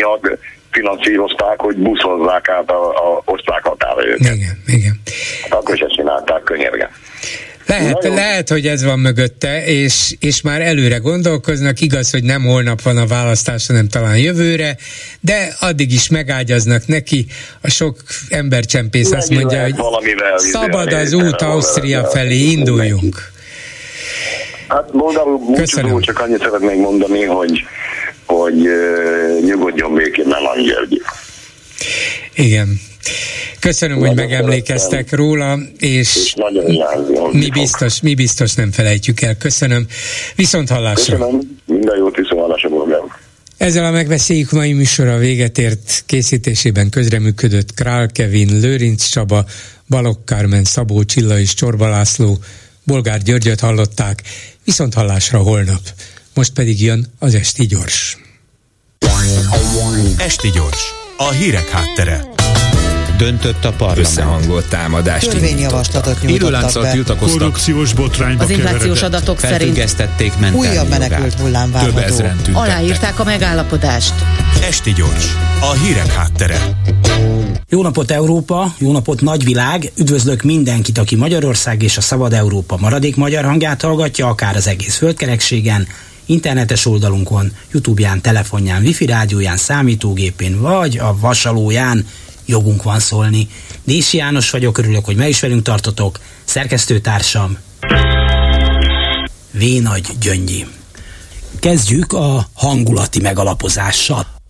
ad 0.03 0.40
finanszírozták, 0.72 1.60
hogy 1.60 1.76
buszozzák 1.76 2.49
át 2.49 2.70
a, 2.70 2.90
a 2.90 3.22
osztrák 3.26 3.64
határa 3.64 4.07
őket. 4.07 4.36
Igen, 4.36 4.64
igen. 4.68 5.02
Hát 5.41 5.53
akkor 5.53 5.82
ezt 5.82 5.95
csinálták 5.95 6.44
könyörgen. 6.44 6.90
Lehet, 7.65 8.03
lehet, 8.03 8.49
hogy 8.49 8.68
ez 8.68 8.84
van 8.84 8.99
mögötte, 8.99 9.65
és, 9.65 10.15
és 10.20 10.41
már 10.41 10.61
előre 10.61 10.98
gondolkoznak, 10.98 11.82
igaz, 11.82 12.11
hogy 12.11 12.24
nem 12.24 12.44
holnap 12.44 12.82
van 12.82 12.98
a 12.98 13.06
választás, 13.06 13.68
hanem 13.68 13.88
talán 13.88 14.18
jövőre, 14.18 14.76
de 15.20 15.56
addig 15.60 15.94
is 15.94 16.10
megágyaznak 16.10 16.88
neki. 16.88 17.26
A 17.61 17.70
sok 17.70 17.98
embercsempész 18.30 19.11
azt 19.11 19.30
mondja, 19.30 19.61
hogy 19.61 19.76
szabad 20.38 20.94
az 20.94 21.14
út 21.14 21.41
Ausztria 21.41 22.03
felé, 22.03 22.40
induljunk. 22.40 23.32
Hát 24.68 24.90
Köszönöm. 25.56 25.99
csak 25.99 26.20
annyit 26.20 26.41
szeretnék 26.41 26.78
mondani, 26.78 27.24
hogy, 27.24 27.64
hogy 28.44 28.70
nyugodjon 29.45 29.94
békén 29.94 30.26
Melan 30.28 30.64
György. 30.64 31.02
Igen, 32.36 32.80
Köszönöm, 33.60 33.99
nagyon 33.99 34.15
hogy 34.15 34.26
megemlékeztek 34.26 34.90
szeretem. 34.90 35.20
róla, 35.20 35.60
és, 35.78 36.15
és 36.15 36.36
mi 37.32 37.49
biztos, 37.49 38.02
mi 38.02 38.14
biztos 38.15 38.53
nem 38.53 38.72
felejtjük 38.72 39.22
el. 39.22 39.38
Köszönöm. 39.38 39.86
Viszont 40.36 40.70
hallásra. 40.70 41.18
Köszönöm, 41.18 41.60
minden 41.65 41.98
jót, 41.98 42.15
viszont 42.15 42.41
hallásra, 42.41 42.70
ezzel 43.57 43.86
a 43.86 43.91
megbeszéljük 43.91 44.52
mai 44.52 44.74
műsora 44.74 45.18
véget 45.18 45.57
ért 45.57 46.03
készítésében 46.06 46.90
közreműködött 46.90 47.74
Král 47.74 48.07
Kevin, 48.07 48.60
Lőrinc 48.60 49.03
Csaba, 49.06 49.45
Balogh 49.90 50.24
Kármen, 50.26 50.64
Szabó 50.64 51.03
Csilla 51.03 51.40
és 51.40 51.53
Csorba 51.53 51.90
László, 51.90 52.38
Bolgár 52.84 53.22
Györgyöt 53.22 53.60
hallották, 53.60 54.22
viszont 54.64 54.94
hallásra 54.94 55.40
holnap. 55.40 55.82
Most 56.34 56.53
pedig 56.53 56.82
jön 56.82 57.06
az 57.20 57.36
Esti 57.36 57.65
Gyors. 57.65 58.18
Esti 60.18 60.50
Gyors, 60.50 60.94
a 61.18 61.30
hírek 61.30 61.70
háttere 61.70 62.34
döntött 63.18 63.66
a 63.66 63.72
parlament. 63.72 64.08
Összehangolt 64.08 64.68
támadást 64.70 65.30
Törvényjavaslatot 65.30 66.22
nyújtottak 66.22 66.82
be. 66.84 66.91
tiltakoztak. 66.91 67.40
Korrupciós 67.40 67.94
botrányba 67.94 68.44
Az 68.44 68.50
inflációs 68.50 69.02
adatok 69.02 69.40
szerint 69.40 69.95
újabb 70.54 70.90
menekült 70.90 71.34
hullám 71.34 71.72
várható. 71.72 72.24
Aláírták 72.54 73.20
a 73.20 73.24
megállapodást. 73.24 74.14
Esti 74.62 74.94
gyors, 74.94 75.36
a 75.60 75.72
hírek 75.72 76.14
háttere. 76.14 76.58
Jó 77.70 77.82
napot 77.82 78.12
Európa, 78.12 78.74
jó 78.78 78.91
napot 78.91 79.22
nagyvilág, 79.22 79.91
üdvözlök 79.95 80.41
mindenkit, 80.41 80.98
aki 80.98 81.16
Magyarország 81.16 81.84
és 81.84 81.98
a 81.98 82.02
Szabad 82.02 82.34
Európa 82.34 82.78
maradék 82.78 83.16
magyar 83.16 83.44
hangját 83.44 83.82
hallgatja, 83.82 84.28
akár 84.28 84.56
az 84.56 84.68
egész 84.68 84.98
földkerekségen, 84.98 85.88
internetes 86.26 86.86
oldalunkon, 86.86 87.52
Youtube-ján, 87.72 88.22
telefonján, 88.22 88.84
wifi 88.84 89.06
rádióján, 89.06 89.58
számítógépén, 89.58 90.62
vagy 90.62 90.98
a 90.98 91.18
vasalóján, 91.20 92.08
jogunk 92.45 92.84
van 92.84 93.00
szólni. 93.00 93.48
Dési 93.84 94.18
János 94.18 94.50
vagyok, 94.50 94.78
örülök, 94.78 95.06
hogy 95.06 95.16
meg 95.16 95.30
is 95.30 95.40
velünk 95.40 95.62
tartotok. 95.64 96.20
Szerkesztőtársam 96.44 97.58
V. 99.52 99.64
Nagy 99.82 100.06
Gyöngyi. 100.20 100.66
Kezdjük 101.60 102.14
a 102.14 102.48
hangulati 102.54 103.22
megalapozással. 103.22 104.43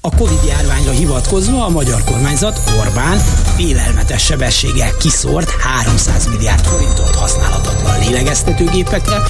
A 0.00 0.16
Covid 0.16 0.44
járványra 0.46 0.90
hivatkozva 0.90 1.64
a 1.64 1.68
magyar 1.68 2.04
kormányzat 2.04 2.60
Orbán 2.78 3.18
félelmetes 3.56 4.24
sebességgel 4.24 4.96
kiszort 4.96 5.50
300 5.50 6.26
milliárd 6.26 6.64
forintot 6.64 7.14
használatatlan 7.14 7.98
lélegeztetőgépekre, 7.98 9.22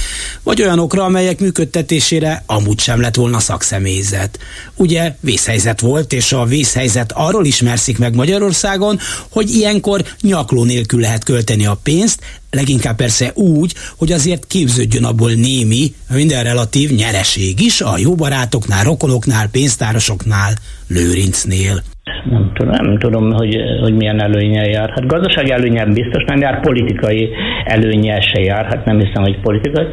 vagy 0.43 0.63
olyanokra, 0.63 1.05
amelyek 1.05 1.41
működtetésére 1.41 2.43
amúgy 2.47 2.81
sem 2.81 3.01
lett 3.01 3.15
volna 3.15 3.39
szakszemélyzet. 3.39 4.39
Ugye 4.75 5.15
vészhelyzet 5.21 5.81
volt, 5.81 6.13
és 6.13 6.33
a 6.33 6.45
vészhelyzet 6.45 7.13
arról 7.15 7.45
ismerszik 7.45 7.99
meg 7.99 8.15
Magyarországon, 8.15 8.99
hogy 9.29 9.51
ilyenkor 9.51 10.05
nyakló 10.21 10.65
nélkül 10.65 11.01
lehet 11.01 11.25
költeni 11.25 11.67
a 11.67 11.81
pénzt, 11.83 12.21
leginkább 12.51 12.97
persze 12.97 13.33
úgy, 13.35 13.75
hogy 13.97 14.13
azért 14.13 14.47
képződjön 14.47 15.05
abból 15.05 15.33
némi, 15.33 15.95
minden 16.09 16.45
relatív 16.45 16.91
nyereség 16.91 17.61
is 17.61 17.81
a 17.81 17.99
jó 17.99 18.15
barátoknál, 18.15 18.85
rokonoknál, 18.85 19.49
pénztárosoknál, 19.49 20.59
Lőrincnél. 20.87 21.83
Nem 22.31 22.51
tudom, 22.55 22.73
nem 22.73 22.99
tudom 22.99 23.33
hogy, 23.33 23.57
hogy 23.81 23.95
milyen 23.95 24.21
előnye 24.21 24.65
jár. 24.65 24.91
Hát 24.91 25.07
gazdasági 25.07 25.51
előnye 25.51 25.87
biztos 25.87 26.25
nem 26.27 26.41
jár, 26.41 26.61
politikai 26.61 27.31
előnye 27.65 28.21
se 28.21 28.41
jár, 28.41 28.65
hát 28.65 28.85
nem 28.85 28.99
hiszem, 28.99 29.23
hogy 29.23 29.41
politikai. 29.41 29.87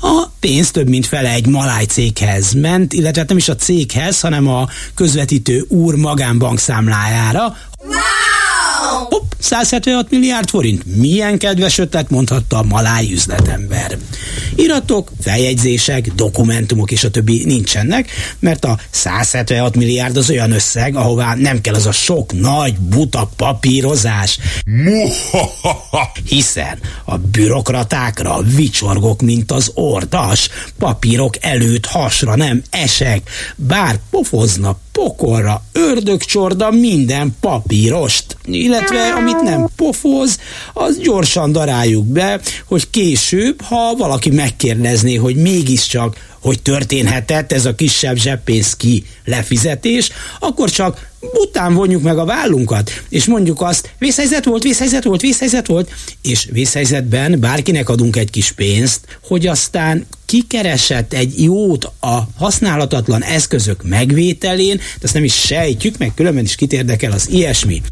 A 0.00 0.24
pénz 0.40 0.70
több 0.70 0.88
mint 0.88 1.06
fele 1.06 1.30
egy 1.30 1.46
maláj 1.46 1.84
céghez 1.84 2.52
ment, 2.52 2.92
illetve 2.92 3.24
nem 3.28 3.36
is 3.36 3.48
a 3.48 3.54
céghez, 3.54 4.20
hanem 4.20 4.48
a 4.48 4.64
közvetítő 4.94 5.60
úr 5.68 5.94
magánbank 5.94 6.58
számlájára. 6.58 7.42
Wow! 7.82 8.29
Hopp, 9.10 9.32
176 9.38 10.10
milliárd 10.10 10.48
forint. 10.48 10.96
Milyen 10.96 11.38
kedves 11.38 11.78
ötlet, 11.78 12.10
mondhatta 12.10 12.58
a 12.58 12.62
maláj 12.62 13.12
üzletember. 13.12 13.98
Iratok, 14.54 15.12
feljegyzések, 15.20 16.12
dokumentumok 16.14 16.90
és 16.90 17.04
a 17.04 17.10
többi 17.10 17.44
nincsenek, 17.44 18.10
mert 18.38 18.64
a 18.64 18.78
176 18.90 19.76
milliárd 19.76 20.16
az 20.16 20.30
olyan 20.30 20.52
összeg, 20.52 20.96
ahová 20.96 21.34
nem 21.34 21.60
kell 21.60 21.74
az 21.74 21.86
a 21.86 21.92
sok 21.92 22.32
nagy 22.32 22.78
buta 22.78 23.30
papírozás. 23.36 24.38
Hiszen 26.26 26.78
a 27.04 27.16
bürokratákra 27.16 28.42
vicsorgok, 28.42 29.22
mint 29.22 29.52
az 29.52 29.70
ordas, 29.74 30.48
papírok 30.78 31.34
előtt 31.40 31.86
hasra 31.86 32.36
nem 32.36 32.62
esek, 32.70 33.30
bár 33.56 33.98
pofozna 34.10 34.78
pokolra, 35.02 35.62
ördögcsorda 35.72 36.70
minden 36.70 37.36
papírost, 37.40 38.36
illetve 38.44 39.12
amit 39.16 39.42
nem 39.42 39.68
pofoz, 39.76 40.38
az 40.72 40.98
gyorsan 40.98 41.52
daráljuk 41.52 42.06
be, 42.06 42.40
hogy 42.66 42.90
később, 42.90 43.62
ha 43.62 43.94
valaki 43.96 44.30
megkérdezné, 44.30 45.14
hogy 45.14 45.36
mégiscsak 45.36 46.28
hogy 46.40 46.62
történhetett 46.62 47.52
ez 47.52 47.66
a 47.66 47.74
kisebb 47.74 48.16
zseppénz 48.16 48.76
ki 48.76 49.04
lefizetés, 49.24 50.10
akkor 50.38 50.70
csak 50.70 51.09
után 51.20 51.74
vonjuk 51.74 52.02
meg 52.02 52.18
a 52.18 52.24
vállunkat, 52.24 53.02
és 53.08 53.24
mondjuk 53.24 53.60
azt, 53.60 53.90
vészhelyzet 53.98 54.44
volt, 54.44 54.62
vészhelyzet 54.62 55.04
volt, 55.04 55.20
vészhelyzet 55.20 55.66
volt, 55.66 55.90
és 56.22 56.48
vészhelyzetben 56.52 57.40
bárkinek 57.40 57.88
adunk 57.88 58.16
egy 58.16 58.30
kis 58.30 58.52
pénzt, 58.52 59.18
hogy 59.22 59.46
aztán 59.46 60.06
kikeresett 60.26 61.12
egy 61.12 61.42
jót 61.42 61.84
a 62.00 62.28
használatatlan 62.38 63.22
eszközök 63.22 63.82
megvételén, 63.82 64.76
de 64.76 64.82
azt 65.02 65.14
nem 65.14 65.24
is 65.24 65.34
sejtjük, 65.34 65.98
meg 65.98 66.12
különben 66.14 66.44
is 66.44 66.54
kitérdekel 66.54 67.12
az 67.12 67.28
ilyesmi. 67.30 67.82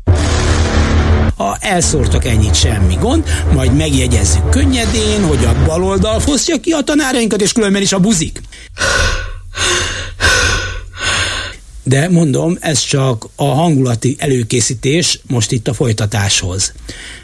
Ha 1.36 1.56
elszórtak 1.60 2.24
ennyit, 2.24 2.54
semmi 2.54 2.94
gond, 3.00 3.24
majd 3.52 3.76
megjegyezzük 3.76 4.48
könnyedén, 4.48 5.22
hogy 5.26 5.44
a 5.44 5.64
baloldal 5.66 6.20
fosztja 6.20 6.60
ki 6.60 6.70
a 6.70 6.80
tanárainkat, 6.80 7.40
és 7.40 7.52
különben 7.52 7.82
is 7.82 7.92
a 7.92 7.98
buzik. 7.98 8.40
De 11.88 12.08
mondom, 12.08 12.56
ez 12.60 12.80
csak 12.80 13.28
a 13.34 13.44
hangulati 13.44 14.16
előkészítés 14.18 15.20
most 15.26 15.52
itt 15.52 15.68
a 15.68 15.74
folytatáshoz. 15.74 16.72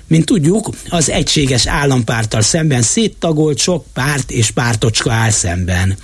Mint 0.07 0.25
tudjuk, 0.25 0.69
az 0.89 1.11
egységes 1.11 1.67
állampárttal 1.67 2.43
szemben 2.43 2.83
széttagolt 2.83 3.59
sok 3.59 3.85
párt 3.93 4.31
és 4.31 4.51
pártocska 4.51 5.13
áll 5.13 5.31
szemben. 5.31 5.97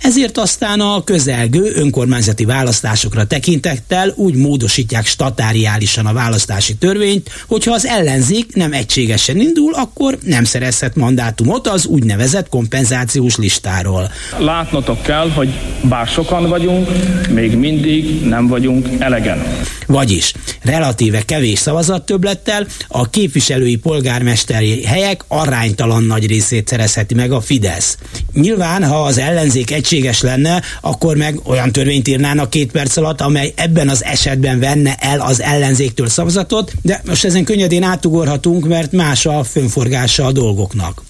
Ezért 0.00 0.38
aztán 0.38 0.80
a 0.80 1.04
közelgő 1.04 1.72
önkormányzati 1.74 2.44
választásokra 2.44 3.26
tekintettel 3.26 4.12
úgy 4.16 4.34
módosítják 4.34 5.06
statáriálisan 5.06 6.06
a 6.06 6.12
választási 6.12 6.74
törvényt, 6.74 7.30
hogyha 7.46 7.72
az 7.72 7.86
ellenzék 7.86 8.54
nem 8.54 8.72
egységesen 8.72 9.40
indul, 9.40 9.74
akkor 9.74 10.18
nem 10.22 10.44
szerezhet 10.44 10.94
mandátumot 10.94 11.68
az 11.68 11.86
úgynevezett 11.86 12.48
kompenzációs 12.48 13.36
listáról. 13.36 14.10
Látnotok 14.38 15.02
kell, 15.02 15.30
hogy 15.30 15.48
bár 15.82 16.06
sokan 16.06 16.48
vagyunk, 16.48 16.90
még 17.30 17.56
mindig 17.56 18.24
nem 18.24 18.46
vagyunk 18.46 18.88
elegen. 18.98 19.64
Vagyis 19.86 20.32
relatíve 20.62 21.22
kevés 21.22 21.58
szavazattöblettel 21.58 22.66
a 22.88 23.10
képviselői 23.46 23.76
polgármesteri 23.76 24.84
helyek 24.84 25.24
aránytalan 25.28 26.04
nagy 26.04 26.26
részét 26.26 26.68
szerezheti 26.68 27.14
meg 27.14 27.32
a 27.32 27.40
Fidesz. 27.40 27.98
Nyilván, 28.32 28.84
ha 28.84 29.02
az 29.02 29.18
ellenzék 29.18 29.70
egységes 29.70 30.20
lenne, 30.20 30.62
akkor 30.80 31.16
meg 31.16 31.40
olyan 31.44 31.72
törvényt 31.72 32.08
írnának 32.08 32.50
két 32.50 32.70
perc 32.70 32.96
alatt, 32.96 33.20
amely 33.20 33.52
ebben 33.56 33.88
az 33.88 34.04
esetben 34.04 34.60
venne 34.60 34.94
el 34.94 35.20
az 35.20 35.40
ellenzéktől 35.40 36.08
szavazatot, 36.08 36.72
de 36.82 37.02
most 37.06 37.24
ezen 37.24 37.44
könnyedén 37.44 37.82
átugorhatunk, 37.82 38.66
mert 38.66 38.92
más 38.92 39.26
a 39.26 39.44
fönforgása 39.44 40.24
a 40.24 40.32
dolgoknak. 40.32 41.02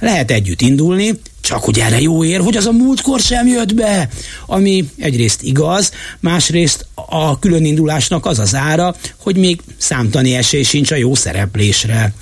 Lehet 0.00 0.30
együtt 0.30 0.60
indulni, 0.60 1.20
csak 1.48 1.64
hogy 1.64 1.78
erre 1.78 2.00
jó 2.00 2.24
ér, 2.24 2.40
hogy 2.40 2.56
az 2.56 2.66
a 2.66 2.72
múltkor 2.72 3.20
sem 3.20 3.46
jött 3.46 3.74
be. 3.74 4.08
Ami 4.46 4.88
egyrészt 4.98 5.42
igaz, 5.42 5.92
másrészt 6.20 6.86
a 6.94 7.38
különindulásnak 7.38 8.26
az 8.26 8.38
az 8.38 8.54
ára, 8.54 8.94
hogy 9.16 9.36
még 9.36 9.60
számtani 9.76 10.34
esély 10.34 10.62
sincs 10.62 10.90
a 10.90 10.96
jó 10.96 11.14
szereplésre. 11.14 12.12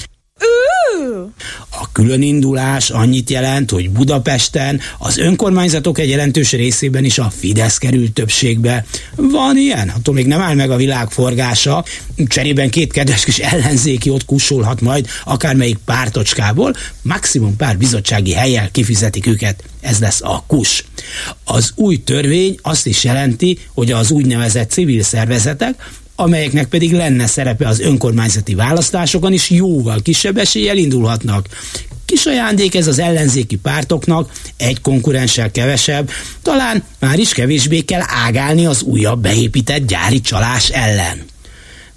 A 1.71 1.93
különindulás 1.93 2.91
annyit 2.91 3.31
jelent, 3.31 3.71
hogy 3.71 3.91
Budapesten 3.91 4.81
az 4.99 5.19
önkormányzatok 5.19 5.99
egy 5.99 6.09
jelentős 6.09 6.53
részében 6.53 7.05
is 7.05 7.19
a 7.19 7.33
Fidesz 7.39 7.79
került 7.79 8.13
többségbe. 8.13 8.85
Van 9.15 9.57
ilyen? 9.57 9.89
Attól 9.89 10.15
még 10.15 10.27
nem 10.27 10.41
áll 10.41 10.55
meg 10.55 10.71
a 10.71 10.77
világ 10.77 11.11
forgása. 11.11 11.85
Cserében 12.27 12.71
két 12.71 12.93
kedves 12.93 13.25
kis 13.25 13.39
ellenzéki 13.39 14.11
ott 14.11 14.25
kussolhat 14.25 14.81
majd 14.81 15.07
akármelyik 15.25 15.79
pártocskából, 15.85 16.75
maximum 17.03 17.57
pár 17.57 17.79
bizottsági 17.79 18.33
helyel 18.33 18.71
kifizetik 18.71 19.27
őket. 19.27 19.63
Ez 19.81 19.99
lesz 19.99 20.23
a 20.23 20.45
kus. 20.47 20.85
Az 21.45 21.73
új 21.75 22.03
törvény 22.03 22.59
azt 22.63 22.87
is 22.87 23.05
jelenti, 23.05 23.59
hogy 23.75 23.93
az 23.93 24.11
úgynevezett 24.11 24.71
civil 24.71 25.03
szervezetek, 25.03 25.91
amelyeknek 26.17 26.67
pedig 26.67 26.93
lenne 26.93 27.27
szerepe 27.27 27.69
az 27.69 27.81
önkormányzati 27.81 28.55
választásokon 28.55 29.33
is 29.33 29.51
jóval 29.51 30.03
kisebb 30.03 30.37
eséllyel 30.37 30.77
indulhatnak. 30.77 31.47
Kis 32.05 32.27
ajándék 32.27 32.75
ez 32.75 32.87
az 32.87 32.99
ellenzéki 32.99 33.57
pártoknak, 33.57 34.31
egy 34.57 34.81
konkurenssel 34.81 35.51
kevesebb, 35.51 36.11
talán 36.43 36.85
már 36.99 37.19
is 37.19 37.33
kevésbé 37.33 37.81
kell 37.81 38.03
ágálni 38.27 38.67
az 38.67 38.83
újabb 38.83 39.21
beépített 39.21 39.87
gyári 39.87 40.21
csalás 40.21 40.69
ellen. 40.69 41.25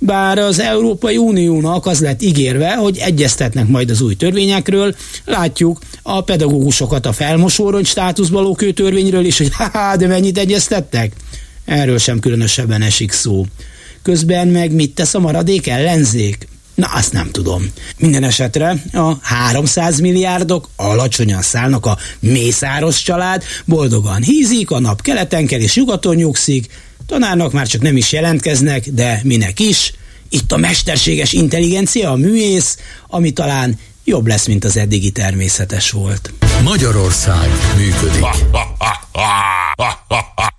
Bár 0.02 0.38
az 0.38 0.60
Európai 0.60 1.18
Uniónak 1.18 1.86
az 1.86 2.00
lett 2.00 2.22
ígérve, 2.22 2.76
hogy 2.76 2.98
egyeztetnek 2.98 3.68
majd 3.68 3.90
az 3.90 4.02
új 4.02 4.16
törvényekről, 4.16 4.96
látjuk 5.26 5.80
a 6.02 6.22
pedagógusokat 6.22 7.06
a 7.06 7.14
felmosórongy 7.14 7.86
státuszba 7.86 8.42
lókő 8.42 8.72
törvényről 8.72 9.26
is, 9.26 9.38
hogy 9.38 9.52
haha, 9.58 9.96
de 9.96 10.08
mennyit 10.08 10.38
egyeztettek? 10.38 11.14
Erről 11.66 11.98
sem 11.98 12.20
különösebben 12.20 12.82
esik 12.82 13.12
szó. 13.12 13.46
Közben 14.02 14.48
meg 14.48 14.72
mit 14.72 14.96
tesz 14.96 15.14
a 15.14 15.20
maradék 15.20 15.68
ellenzék? 15.68 16.48
Na, 16.80 16.88
azt 16.88 17.14
nem 17.14 17.32
tudom. 17.32 17.72
Minden 17.98 18.24
esetre 18.24 18.84
a 18.94 19.14
300 19.22 20.00
milliárdok 20.00 20.70
alacsonyan 20.76 21.42
szállnak 21.42 21.86
a 21.86 21.98
Mészáros 22.20 23.02
család, 23.02 23.44
boldogan 23.66 24.22
hízik, 24.22 24.72
a 24.72 24.80
nap 24.80 25.02
keleten 25.02 25.46
kell 25.46 25.60
és 25.60 25.76
nyugaton 25.76 26.16
nyugszik, 26.16 26.68
tanárnak 27.06 27.52
már 27.52 27.68
csak 27.68 27.82
nem 27.82 27.98
is 27.98 28.12
jelentkeznek, 28.12 28.90
de 28.90 29.20
minek 29.24 29.60
is. 29.60 29.94
Itt 30.30 30.52
a 30.52 30.58
mesterséges 30.58 31.34
intelligencia, 31.34 32.12
a 32.12 32.16
műész, 32.16 32.78
ami 33.08 33.32
talán 33.32 33.80
jobb 34.04 34.28
lesz, 34.28 34.46
mint 34.46 34.66
az 34.66 34.78
eddigi 34.78 35.12
természetes 35.12 35.92
volt. 35.92 36.34
Magyarország 36.64 37.50
működik. 37.78 38.26